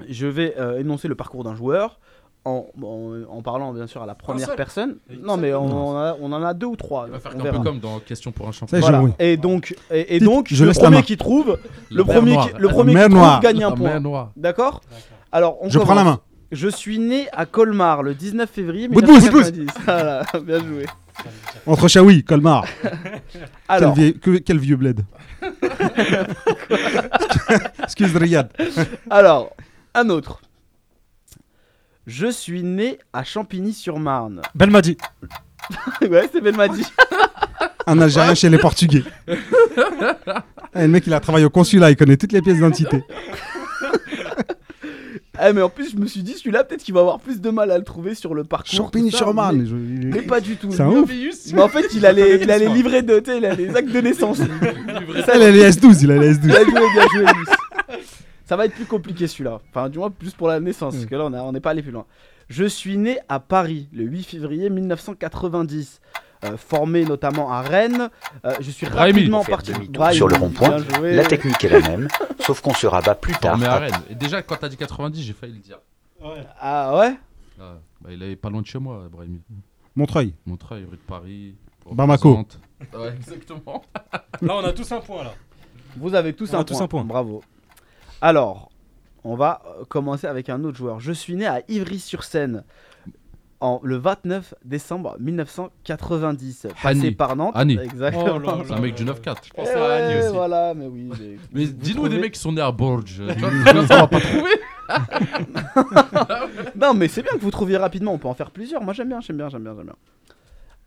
Je 0.09 0.27
vais 0.27 0.55
euh, 0.59 0.79
énoncer 0.79 1.09
le 1.09 1.15
parcours 1.15 1.45
d'un 1.45 1.55
joueur 1.55 2.01
en, 2.47 2.67
en, 2.83 3.13
en 3.29 3.43
parlant 3.43 3.73
bien 3.73 3.87
sûr 3.87 4.03
à 4.03 4.07
la 4.07 4.15
première 4.15 4.55
personne. 4.57 4.97
Non, 5.23 5.37
mais 5.37 5.53
on, 5.53 5.65
on 5.65 5.97
a- 5.97 6.17
on 6.21 6.33
en 6.33 6.43
a 6.43 6.55
deux 6.55 6.67
ou 6.67 6.77
trois. 6.77 7.05
Il 7.09 7.13
va 7.13 7.19
faire 7.19 7.33
on 7.37 7.41
un 7.41 7.43
verra. 7.43 7.59
peu 7.59 7.65
comme 7.65 7.81
dans 7.81 7.99
Question 8.01 8.31
pour 8.33 8.49
un 8.49 8.53
champion. 8.53 8.79
Voilà. 8.79 9.03
oui. 9.03 9.11
Et 9.19 9.37
donc, 9.37 9.75
et, 9.91 10.17
et 10.17 10.21
donc 10.21 10.47
je 10.51 10.63
le 10.65 10.69
laisse 10.69 10.81
la 10.81 10.85
premier 10.91 11.03
qui 11.03 11.17
trouve, 11.17 11.59
le 11.91 12.05
premier, 12.05 12.37
qui, 12.39 12.49
le 12.59 12.69
premier 12.69 12.95
qui 12.95 13.01
trouve 13.11 13.41
gagne 13.41 13.65
un 13.65 13.73
point. 13.73 14.31
D'accord 14.37 14.81
Alors, 15.33 15.59
on 15.61 15.69
Je 15.69 15.79
prends 15.79 15.95
la 15.95 16.05
main. 16.05 16.21
Je 16.53 16.69
suis 16.69 17.01
né 17.01 17.27
à 17.33 17.45
Colmar 17.45 18.05
le 18.05 18.15
19 18.15 18.49
février 18.49 18.87
Bout 18.87 19.01
de 19.03 19.07
bout, 19.07 19.15
bout 19.19 19.27
de 19.27 19.31
bout. 19.31 19.39
1990. 19.39 19.83
Voilà, 19.85 20.23
bien 20.45 20.59
joué. 20.61 20.87
Entre 21.67 21.89
Chaoui, 21.89 22.23
Colmar. 22.23 22.65
Alors, 23.69 23.95
Quel, 23.95 24.05
vieux, 24.05 24.13
que- 24.13 24.39
quel 24.39 24.59
vieux 24.59 24.77
bled. 24.77 25.01
Excuse 27.83 28.15
Riyad. 28.17 28.51
alors, 29.11 29.51
un 29.95 30.09
autre. 30.11 30.41
Je 32.07 32.29
suis 32.31 32.63
né 32.63 32.99
à 33.13 33.25
Champigny-sur-Marne. 33.25 34.41
Belmadi. 34.55 34.97
ouais, 36.03 36.29
c'est 36.33 36.41
Belmadi. 36.41 36.85
Un 37.89 38.01
Algérien 38.01 38.35
chez 38.35 38.49
les 38.49 38.59
Portugais. 38.59 39.03
Eh, 39.29 40.83
le 40.83 40.89
mec 40.89 41.05
il 41.07 41.15
a 41.15 41.21
travaillé 41.21 41.45
au 41.47 41.51
consulat, 41.51 41.91
il 41.91 41.97
connaît 41.97 42.17
toutes 42.17 42.33
les 42.33 42.43
pièces 42.43 42.57
d'identité. 42.57 43.03
Eh, 45.39 45.53
mais 45.53 45.61
en 45.61 45.69
plus, 45.69 45.91
je 45.93 45.99
me 45.99 46.07
suis 46.07 46.23
dit, 46.23 46.33
celui-là, 46.33 46.65
peut-être 46.65 46.83
qu'il 46.83 46.95
va 46.95 47.01
avoir 47.01 47.21
plus 47.21 47.43
de 47.43 47.51
mal 47.51 47.71
à 47.71 47.77
le 47.77 47.85
trouver 47.85 48.15
sur 48.15 48.33
le 48.33 48.43
parcours. 48.45 48.71
tout 48.71 48.77
ça, 48.77 48.83
Champigny-sur-Marne. 48.85 49.69
mais- 50.11 50.23
pas 50.23 50.41
du 50.41 50.57
tout. 50.57 50.71
C'est 50.73 50.81
un 50.81 50.89
ouf. 50.89 51.11
Mais 51.53 51.61
en 51.61 51.69
fait, 51.69 51.89
il 51.95 52.07
a 52.07 52.13
les, 52.13 52.39
il 52.43 52.51
a 52.51 52.57
les 52.57 52.69
livrets 52.71 53.03
de, 53.03 53.19
tu 53.19 53.31
sais, 53.33 53.37
il 53.37 53.45
a 53.45 53.55
les 53.55 53.69
actes 53.77 53.91
de 53.93 54.01
naissance. 54.01 54.39
Ça, 54.39 55.37
il 55.37 55.43
a 55.43 55.51
les 55.51 55.71
S12, 55.71 55.99
il 56.05 56.11
a 56.11 56.17
les 56.17 56.35
Bien 56.39 56.55
S12. 56.55 56.65
joué, 56.71 56.81
bien 56.95 57.07
joué. 57.13 57.25
Ça 58.47 58.57
va 58.57 58.65
être 58.67 58.75
plus 58.75 58.87
compliqué 58.87 59.27
celui-là. 59.27 59.61
Enfin, 59.71 59.89
du 59.91 59.99
moins, 59.99 60.11
plus 60.11 60.33
pour 60.33 60.49
la 60.49 60.61
naissance, 60.61 60.95
parce 60.95 61.07
que 61.07 61.15
là, 61.17 61.25
on 61.27 61.53
n'est 61.53 61.61
pas 61.61 61.71
allé 61.71 61.83
plus 61.83 61.91
loin. 61.93 62.07
Je 62.49 62.65
suis 62.65 62.97
né 62.97 63.19
à 63.29 63.41
Paris 63.41 63.89
le 63.93 64.05
8 64.05 64.23
février 64.23 64.71
1990. 64.71 66.01
euh, 66.45 66.57
formé 66.57 67.05
notamment 67.05 67.51
à 67.51 67.63
Rennes. 67.63 68.09
Euh, 68.45 68.55
je 68.61 68.71
suis 68.71 68.87
Brahimi. 68.87 69.19
rapidement 69.21 69.43
parti. 69.45 69.73
sur 70.13 70.29
le 70.29 70.37
rond-point, 70.37 70.77
la 71.03 71.25
technique 71.25 71.65
est 71.65 71.69
la 71.71 71.81
même, 71.81 72.09
sauf 72.41 72.61
qu'on 72.61 72.75
se 72.75 72.87
rabat 72.87 73.15
plus 73.17 73.33
tard. 73.35 73.53
Formé 73.53 73.67
à 73.67 73.79
Rennes. 73.79 73.95
Et 74.11 74.15
déjà, 74.15 74.43
quand 74.43 74.57
t'as 74.57 74.69
dit 74.69 74.77
90, 74.77 75.23
j'ai 75.23 75.33
failli 75.33 75.55
le 75.55 75.59
dire. 75.61 75.79
Ah 76.61 76.97
ouais? 76.99 77.17
Ah, 77.59 77.75
bah, 78.03 78.11
il 78.13 78.23
est 78.23 78.37
pas 78.37 78.51
loin 78.51 78.61
de 78.61 78.67
chez 78.67 78.79
moi, 78.79 79.09
Brahimi. 79.11 79.41
Montreuil. 79.97 80.35
Montreuil, 80.45 80.85
rue 80.85 80.97
de 80.99 81.03
Paris. 81.07 81.55
Bamako. 81.91 82.47
Ouais, 82.95 83.15
exactement. 83.17 83.83
Là, 84.43 84.57
on 84.57 84.65
a 84.65 84.73
tous 84.73 84.93
un 84.93 85.01
point 85.01 85.25
là. 85.25 85.33
Vous 85.97 86.15
avez 86.15 86.35
tous, 86.35 86.53
On 86.53 86.59
un, 86.59 86.61
a 86.61 86.65
tous 86.65 86.75
point. 86.75 86.85
un 86.85 86.89
point. 86.89 87.05
Bravo. 87.05 87.43
Alors, 88.21 88.71
on 89.25 89.35
va 89.37 89.63
euh, 89.67 89.85
commencer 89.89 90.27
avec 90.27 90.49
un 90.49 90.63
autre 90.65 90.77
joueur. 90.79 91.01
Je 91.01 91.13
suis 91.13 91.35
né 91.37 91.47
à 91.47 91.63
Ivry-sur-Seine 91.69 92.65
en, 93.61 93.81
le 93.83 93.97
29 93.97 94.55
décembre 94.65 95.17
1990. 95.19 96.67
Passé 96.83 97.11
par 97.13 97.37
Nantes. 97.37 97.53
Hani. 97.57 97.79
Exactement. 97.83 98.41
Oh 98.45 98.63
C'est 98.67 98.73
un 98.75 98.81
mec 98.81 98.95
du 98.95 99.05
9-4. 99.05 99.15
Je 99.45 99.51
Eh 99.55 99.57
pensais 99.57 99.75
à 99.75 100.19
aussi. 100.21 100.29
voilà, 100.35 100.75
mais 100.75 100.87
oui. 100.87 101.09
mais- 101.53 101.67
dis-nous 101.67 102.03
trouvez- 102.03 102.09
des 102.11 102.19
mecs 102.21 102.33
qui 102.35 102.41
sont 102.41 102.53
nés 102.53 102.63
à 102.63 102.73
toi, 102.73 103.01
ça 103.89 103.97
va 103.97 104.07
pas 104.07 104.21
trouver. 104.21 104.51
Non, 106.77 106.95
mais 106.95 107.09
c'est 107.09 107.23
bien 107.23 107.33
que 107.33 107.39
vous 107.41 107.51
trouviez 107.51 107.77
rapidement. 107.77 108.13
On 108.13 108.19
peut 108.19 108.29
en 108.29 108.35
faire 108.35 108.51
plusieurs. 108.51 108.83
Moi, 108.83 108.93
j'aime 108.95 109.09
bien, 109.09 109.21
j'aime 109.21 109.37
bien, 109.37 109.49
j'aime 109.49 109.63
bien, 109.63 109.75
j'aime 109.77 109.87
bien. 109.87 109.97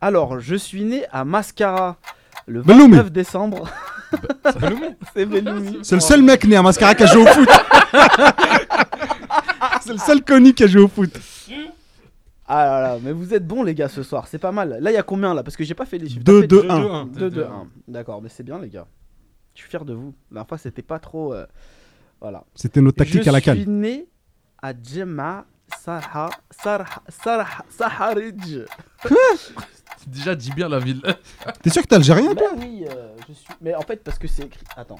Alors, 0.00 0.40
je 0.40 0.54
suis 0.54 0.84
né 0.84 1.04
à 1.12 1.24
Mascara 1.24 1.96
le 2.50 2.62
Belloumi. 2.62 2.96
29 2.96 3.12
décembre. 3.12 3.68
c'est 5.14 5.24
Belloumi. 5.26 5.78
C'est 5.82 5.94
le 5.94 6.00
seul 6.00 6.22
mec 6.22 6.44
né 6.44 6.56
à 6.56 6.62
Mascara 6.62 6.94
qui 6.94 7.04
a 7.04 7.06
joué 7.06 7.22
au 7.22 7.26
foot. 7.26 7.48
C'est 9.82 9.92
le 9.92 9.98
seul 9.98 10.22
connu 10.22 10.52
qui 10.52 10.64
a 10.64 10.66
joué 10.66 10.82
au 10.82 10.88
foot. 10.88 11.10
Ah 12.46 12.64
là 12.64 12.80
là, 12.82 12.98
mais 13.02 13.12
vous 13.12 13.32
êtes 13.32 13.46
bons 13.46 13.62
les 13.62 13.74
gars 13.74 13.88
ce 13.88 14.02
soir, 14.02 14.26
c'est 14.26 14.38
pas 14.38 14.50
mal. 14.52 14.78
Là, 14.80 14.90
il 14.90 14.94
y 14.94 14.96
a 14.96 15.02
combien 15.04 15.32
là? 15.32 15.42
Parce 15.44 15.56
que 15.56 15.62
j'ai 15.64 15.74
pas 15.74 15.86
fait 15.86 15.98
les 15.98 16.08
chiffres. 16.08 16.24
Deux, 16.24 16.40
T'as 16.40 16.40
fait 16.42 16.46
deux, 16.48 16.62
deux, 16.62 16.68
un. 16.68 17.06
deux, 17.06 17.30
deux, 17.30 17.44
un. 17.44 17.68
D'accord, 17.86 18.20
mais 18.20 18.28
c'est 18.28 18.42
bien 18.42 18.58
les 18.58 18.68
gars. 18.68 18.86
Je 19.54 19.60
suis 19.60 19.70
fier 19.70 19.84
de 19.84 19.94
vous. 19.94 20.12
La 20.30 20.34
dernière 20.34 20.48
fois, 20.48 20.58
c'était 20.58 20.82
pas 20.82 20.98
trop. 20.98 21.32
euh, 21.32 21.46
Voilà. 22.20 22.44
C'était 22.56 22.80
notre 22.80 22.98
tactique 22.98 23.22
je 23.22 23.28
à 23.28 23.32
la 23.32 23.38
suis 23.38 23.44
cale. 23.44 23.64
né 23.68 24.08
à 24.60 24.72
Djemma 24.74 25.46
Sarha, 25.80 26.28
Sarha, 26.50 27.02
Sarha, 27.08 27.64
Saharij. 27.70 28.64
Déjà, 30.06 30.34
dis 30.34 30.50
bien 30.52 30.68
la 30.68 30.78
ville. 30.78 31.02
T'es 31.62 31.70
sûr 31.70 31.82
que 31.82 31.86
t'es 31.88 31.96
algérien 31.96 32.32
Ben 32.34 32.44
oui, 32.58 32.84
euh, 32.88 33.14
je 33.28 33.32
suis. 33.34 33.44
Mais 33.60 33.74
en 33.74 33.82
fait, 33.82 34.02
parce 34.02 34.18
que 34.18 34.26
c'est 34.28 34.44
écrit. 34.44 34.64
Attends. 34.76 34.98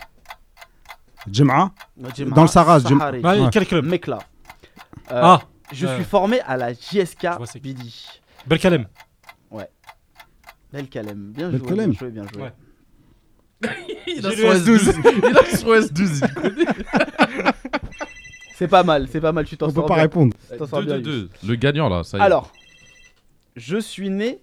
Djem'a 1.30 1.72
Djemma 2.14 2.34
Dans 2.34 2.42
le 2.42 2.48
Sahara, 2.48 2.78
Djem- 2.78 2.98
Saharij. 2.98 3.20
Bah, 3.22 3.36
Ouais. 3.36 3.48
Quel 3.52 3.66
club 3.66 3.84
Mekla. 3.86 4.18
Euh, 5.10 5.20
Ah 5.22 5.40
Je 5.72 5.86
euh, 5.86 5.94
suis 5.96 6.04
formé 6.04 6.40
à 6.40 6.56
la 6.56 6.72
JSK 6.72 7.26
vois 7.36 7.46
c'est 7.46 7.60
qui. 7.60 7.74
Bidi. 7.74 8.06
Belkalem. 8.46 8.86
Belkalem. 10.72 11.32
Bien 11.32 11.50
joué, 11.50 11.58
Belkalem. 11.58 11.90
bien 11.90 11.98
joué, 11.98 12.10
bien 12.10 12.24
joué. 12.32 12.42
Ouais. 12.42 12.52
Il 14.06 14.24
a 14.26 14.30
J'ai 14.30 14.36
son 14.36 14.48
le 14.48 14.78
S12. 14.78 15.28
Il 15.28 15.36
a 15.38 15.56
son 15.56 15.66
S12. 15.68 16.28
il 16.28 16.34
connaît. 16.34 17.52
C'est 18.54 18.68
pas 18.68 18.82
mal, 18.82 19.08
c'est 19.10 19.22
pas 19.22 19.32
mal, 19.32 19.46
tu 19.46 19.56
t'en 19.56 19.66
On 19.66 19.68
peut 19.70 19.76
sors 19.76 19.86
pas 19.86 19.94
bien. 19.94 20.02
répondre. 20.02 20.34
Tu 20.52 20.58
t'en 20.58 20.66
sors 20.66 20.82
bien, 20.82 20.98
2-2-2. 20.98 21.06
Yus. 21.22 21.28
Le 21.48 21.54
gagnant 21.54 21.88
là, 21.88 22.04
ça 22.04 22.18
y 22.18 22.20
est. 22.20 22.24
Alors, 22.24 22.52
je 23.56 23.78
suis 23.78 24.10
né 24.10 24.38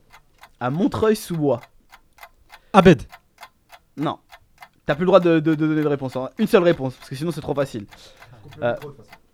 à 0.60 0.70
Montreuil-sous-Bois. 0.70 1.62
Abed. 2.74 3.04
Non. 3.96 4.20
T'as 4.86 4.96
plus 4.96 5.02
le 5.04 5.08
droit 5.08 5.20
de, 5.20 5.40
de- 5.40 5.56
de 5.56 5.68
donner 5.68 5.82
de 5.82 5.88
réponse. 5.88 6.16
hein. 6.16 6.30
Une 6.38 6.48
seule 6.48 6.64
réponse, 6.64 6.94
parce 6.96 7.10
que 7.10 7.16
sinon 7.16 7.32
c'est 7.32 7.42
trop 7.42 7.54
facile. 7.56 7.86
Euh, 8.62 8.76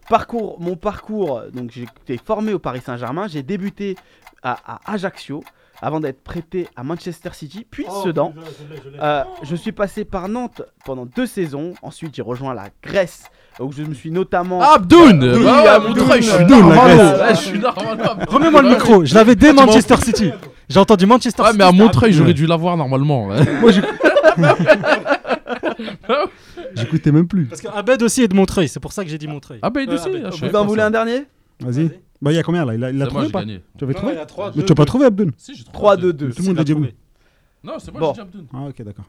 parcours, 0.09 0.59
mon 0.59 0.75
parcours, 0.75 1.41
donc 1.53 1.71
j'ai 1.71 1.83
été 1.83 2.17
formé 2.17 2.53
au 2.53 2.59
Paris 2.59 2.81
Saint-Germain. 2.81 3.27
J'ai 3.27 3.43
débuté 3.43 3.95
à, 4.41 4.57
à 4.87 4.93
Ajaccio 4.93 5.43
avant 5.81 5.99
d'être 5.99 6.23
prêté 6.23 6.67
à 6.75 6.83
Manchester 6.83 7.29
City, 7.33 7.67
puis 7.69 7.85
Oh, 7.89 8.03
Sedan. 8.03 8.33
je 8.35 8.39
l'ai, 8.39 8.45
je 8.45 8.63
l'ai, 8.75 8.81
je 8.83 8.89
l'ai. 8.89 8.99
Euh, 9.01 9.23
je 9.43 9.55
suis 9.55 9.71
passé 9.73 10.05
par 10.05 10.27
Nantes 10.29 10.61
pendant 10.85 11.05
deux 11.05 11.27
saisons. 11.27 11.73
Ensuite, 11.81 12.15
j'ai 12.15 12.21
rejoint 12.21 12.53
la 12.53 12.69
Grèce, 12.81 13.25
où 13.59 13.71
je 13.71 13.83
me 13.83 13.93
suis 13.93 14.11
notamment. 14.11 14.59
Ah, 14.61 14.73
Abdoun 14.75 15.23
Oui, 15.23 15.43
Bah 15.43 15.63
ouais, 15.63 15.67
Abdoun. 15.69 15.97
Montreuil, 15.99 16.21
je 16.21 16.29
suis 16.29 16.41
Abdoun, 16.41 16.69
la 16.69 16.75
Grèce. 16.75 17.19
Ouais, 17.21 17.35
je 17.35 17.41
suis 17.41 17.59
normal. 17.59 17.97
Remets-moi 18.27 18.61
le 18.61 18.69
micro, 18.69 19.05
je 19.05 19.13
l'avais 19.15 19.35
dès 19.35 19.47
Ah, 19.47 19.51
tu 19.51 19.55
m'en 19.57 19.65
Manchester. 19.65 19.95
City. 19.97 20.31
J'ai 20.69 20.79
entendu 20.79 21.05
Manchester 21.05 21.41
Ouais, 21.41 21.47
City. 21.49 21.57
mais 21.59 21.63
à 21.65 21.69
c'était 21.71 21.83
Montreuil, 21.83 22.09
Abdoun. 22.11 22.19
j'aurais 22.23 22.33
dû 22.33 22.45
l'avoir 22.47 22.77
normalement. 22.77 23.27
ouais. 23.27 23.37
Moi, 23.61 23.71
j'ai- 23.71 23.81
J'écoutais 26.75 27.11
même 27.11 27.27
plus. 27.27 27.45
Parce 27.45 27.61
qu'Abed 27.61 28.01
aussi 28.01 28.23
est 28.23 28.27
de 28.27 28.35
Montreuil, 28.35 28.67
c'est 28.67 28.79
pour 28.79 28.93
ça 28.93 29.03
que 29.03 29.09
j'ai 29.09 29.17
dit 29.17 29.27
Montreuil. 29.27 29.59
Abed 29.61 29.87
Ouais, 29.89 29.95
aussi, 29.95 30.07
Abed. 30.09 30.21
ah, 30.25 30.29
je 30.31 30.35
Vous 30.35 30.39
savais 30.39 30.55
en 30.57 30.61
pas 30.61 30.67
voulez 30.67 30.81
ça. 30.81 30.87
un 30.87 30.91
dernier 30.91 31.23
Vas-y. 31.59 31.89
Bah, 32.21 32.31
il 32.31 32.35
y 32.35 32.39
a 32.39 32.43
combien 32.43 32.65
là? 32.65 32.73
Il 32.73 32.83
a, 32.83 32.89
il 32.89 33.01
a 33.01 33.05
C'est 33.05 33.09
trouvé 33.11 33.27
ou 33.27 33.31
pas 33.31 33.39
gagné. 33.41 33.61
Tu 33.77 33.83
avais 33.83 33.93
Non, 33.93 33.99
trouvé 33.99 34.13
il 34.55 34.59
Mais 34.59 34.65
tu 34.65 34.71
as 34.71 34.75
pas 34.75 34.85
trouvé 34.85 35.05
Abdoun 35.05 35.31
Si, 35.37 35.55
j'ai 35.55 35.63
3, 35.65 35.97
2, 35.97 36.13
deux. 36.13 36.27
2. 36.27 36.33
Tout 36.33 36.41
le 36.41 36.47
monde 36.47 36.59
a 36.59 36.63
dit 36.63 36.73
oui. 36.73 36.93
Non, 37.63 37.73
c'est 37.79 37.91
moi, 37.91 38.01
Bon. 38.01 38.07
j'ai 38.07 38.13
dit 38.15 38.21
Abdoun. 38.21 38.45
Ah, 38.53 38.67
ok, 38.69 38.81
d'accord. 38.83 39.05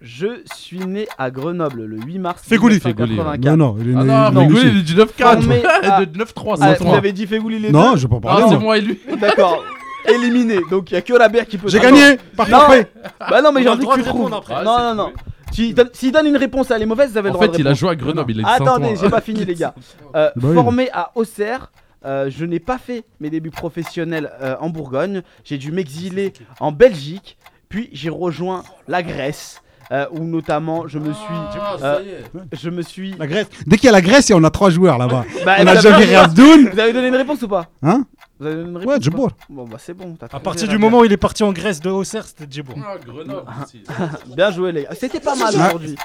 Je 0.00 0.26
suis 0.54 0.80
né 0.86 1.08
à 1.18 1.30
Grenoble 1.30 1.84
le 1.84 1.96
8 1.98 2.18
mars 2.18 2.42
Fégouli. 2.46 2.74
1984. 2.74 3.40
Non, 3.40 3.56
non, 3.56 3.76
il 3.80 3.90
est 3.90 3.94
Ah 3.96 4.30
né- 4.30 4.34
non, 4.34 4.42
il 4.42 4.44
est 4.44 4.48
né 4.48 4.54
Fégouli, 4.54 4.70
il 4.72 4.78
est 4.78 4.82
du 4.82 4.94
9-4. 4.94 5.40
Formé 5.42 5.62
à- 5.64 6.04
De 6.04 6.18
9-3, 6.18 6.56
Ah, 6.60 6.74
vous 6.78 6.94
avez 6.94 7.12
dit 7.12 7.26
Fégouli 7.26 7.58
les 7.58 7.70
Non, 7.72 7.92
deux 7.92 7.98
je 7.98 8.06
peux 8.06 8.20
pas 8.20 8.36
Ah, 8.42 8.46
c'est 8.48 8.58
moi. 8.58 8.76
et 8.76 8.82
lui. 8.82 9.00
D'accord. 9.20 9.64
Éliminé. 10.08 10.58
Donc 10.70 10.90
il 10.90 10.94
y 10.94 10.96
a 10.98 11.02
que 11.02 11.14
la 11.14 11.28
bière 11.28 11.46
qui 11.46 11.56
peut. 11.58 11.68
J'ai 11.68 11.80
gagné 11.80 12.18
Par 12.36 12.48
Non. 12.48 12.58
forfait 12.60 12.90
Bah 13.30 13.40
non, 13.42 13.50
mais 13.52 13.60
On 13.60 13.62
j'ai 13.64 13.68
a 13.68 13.72
envie 13.72 13.86
que 13.86 13.94
tu 13.94 14.02
trouves. 14.04 14.32
après. 14.32 14.62
Non, 14.64 14.78
non, 14.78 14.94
non. 14.94 15.12
S'il 15.52 16.12
donne, 16.12 16.26
une 16.26 16.36
réponse, 16.36 16.70
elle 16.70 16.82
est 16.82 16.86
mauvaise, 16.86 17.10
vous 17.12 17.18
avez 17.18 17.28
le 17.28 17.30
En 17.30 17.34
droit 17.34 17.46
de 17.48 17.52
fait, 17.54 17.60
il 17.60 17.66
a 17.66 17.72
joué 17.74 17.88
à 17.90 17.94
Grenoble, 17.96 18.30
il 18.32 18.40
est 18.40 18.42
de 18.42 18.46
Attendez, 18.48 18.84
Saint-Ouen. 18.88 19.00
j'ai 19.00 19.08
pas 19.10 19.20
fini 19.22 19.44
les 19.44 19.54
gars. 19.54 19.74
Euh, 20.14 20.30
Bah. 20.36 20.48
Formé 20.54 20.90
à 20.92 21.10
Auxerre, 21.14 21.70
euh, 22.04 22.28
je 22.30 22.44
n'ai 22.44 22.58
pas 22.60 22.76
fait 22.78 23.04
mes 23.20 23.30
débuts 23.30 23.50
professionnels 23.50 24.30
euh, 24.42 24.56
en 24.60 24.68
Bourgogne. 24.68 25.22
J'ai 25.44 25.56
dû 25.58 25.72
m'exiler 25.72 26.32
en 26.60 26.72
Belgique, 26.72 27.38
puis 27.68 27.88
j'ai 27.92 28.10
rejoint 28.10 28.62
la 28.88 29.02
Grèce, 29.02 29.62
euh, 29.92 30.06
où 30.10 30.24
notamment 30.24 30.86
je 30.88 30.98
me 30.98 31.12
suis, 31.12 31.24
Ah, 31.30 31.74
euh, 31.74 31.78
ça 31.78 32.02
y 32.02 32.08
est. 32.08 32.24
je 32.52 32.70
me 32.70 32.82
suis. 32.82 33.14
La 33.18 33.26
Grèce. 33.26 33.46
Dès 33.66 33.76
qu'il 33.76 33.86
y 33.86 33.88
a 33.88 33.92
la 33.92 34.00
Grèce, 34.02 34.30
on 34.34 34.42
a 34.44 34.50
trois 34.50 34.70
joueurs 34.70 34.98
là-bas. 34.98 35.24
Bah, 35.44 35.56
on 35.60 35.64
vous 35.64 35.86
a 35.86 35.98
viré 35.98 36.14
Abdoun. 36.16 36.68
Vous 36.72 36.78
avez 36.80 36.92
donné 36.92 37.08
une 37.08 37.16
réponse 37.16 37.40
ou 37.42 37.48
pas 37.48 37.66
Hein 37.82 38.04
Vous 38.40 38.46
avez 38.46 38.56
donné 38.56 38.68
une 38.70 38.76
réponse 38.78 38.92
Ouais, 38.92 38.98
ou 38.98 39.02
Djibour. 39.02 39.30
Bon 39.48 39.64
bah 39.64 39.76
c'est 39.78 39.94
bon. 39.94 40.16
À 40.32 40.40
partir 40.40 40.66
du 40.68 40.78
moment 40.78 41.00
où 41.00 41.04
il 41.04 41.12
est 41.12 41.16
parti 41.16 41.42
en 41.44 41.52
Grèce 41.52 41.80
de 41.80 41.90
Auxerre, 41.90 42.24
c'était 42.26 42.46
Djibour. 42.50 42.74
Ah, 42.84 42.96
Grenoble 43.04 43.44
aussi. 43.62 43.82
Bien 44.36 44.50
joué 44.50 44.72
les 44.72 44.82
gars. 44.84 44.90
C'était 44.98 45.20
pas 45.20 45.36
mal 45.36 45.54
Ah. 45.56 45.66
aujourd'hui. 45.68 45.96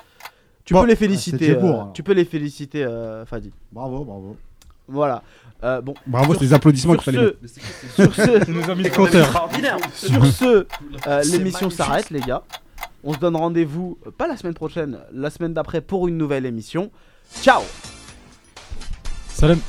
Tu 0.64 0.74
Bon. 0.76 0.82
peux 0.82 0.88
les 0.88 0.94
Ah, 0.94 0.98
féliciter. 0.98 1.38
c'est 1.40 1.46
Djibour, 1.54 1.70
euh, 1.70 1.74
alors. 1.74 1.94
tu 1.94 2.04
peux 2.04 2.14
les 2.14 2.24
féliciter, 2.26 2.84
euh, 2.84 3.26
Fadi. 3.26 3.52
Bravo, 3.72 4.06
bravo. 4.06 4.38
Voilà. 4.88 5.24
Euh, 5.64 5.82
bon. 5.82 5.94
Bravo, 6.06 6.34
c'est 6.36 6.42
les 6.42 6.54
applaudissements 6.54 6.94
sur 6.94 7.04
qu'il 7.04 7.14
fallait 7.16 7.34
ce, 7.46 8.04
sur 8.04 8.14
ce, 8.16 8.50
nous 8.52 8.70
a 8.70 8.76
mis 8.76 8.84
le 8.84 8.90
compteur. 8.90 9.50
sur 9.94 10.26
ce, 10.28 10.68
euh, 11.08 11.24
l'émission 11.32 11.70
s'arrête, 11.72 12.10
les 12.12 12.20
gars. 12.20 12.44
On 13.04 13.14
se 13.14 13.20
donne 13.20 13.36
rendez-vous, 13.36 13.98
pas 14.18 14.28
la 14.28 14.38
semaine 14.38 14.54
prochaine, 14.54 15.00
la 15.12 15.30
semaine 15.30 15.54
d'après 15.54 15.82
pour 15.82 16.08
une 16.08 16.18
nouvelle 16.18 16.46
émission. 16.46 16.92
Ciao 17.42 17.62
Salam 19.30 19.60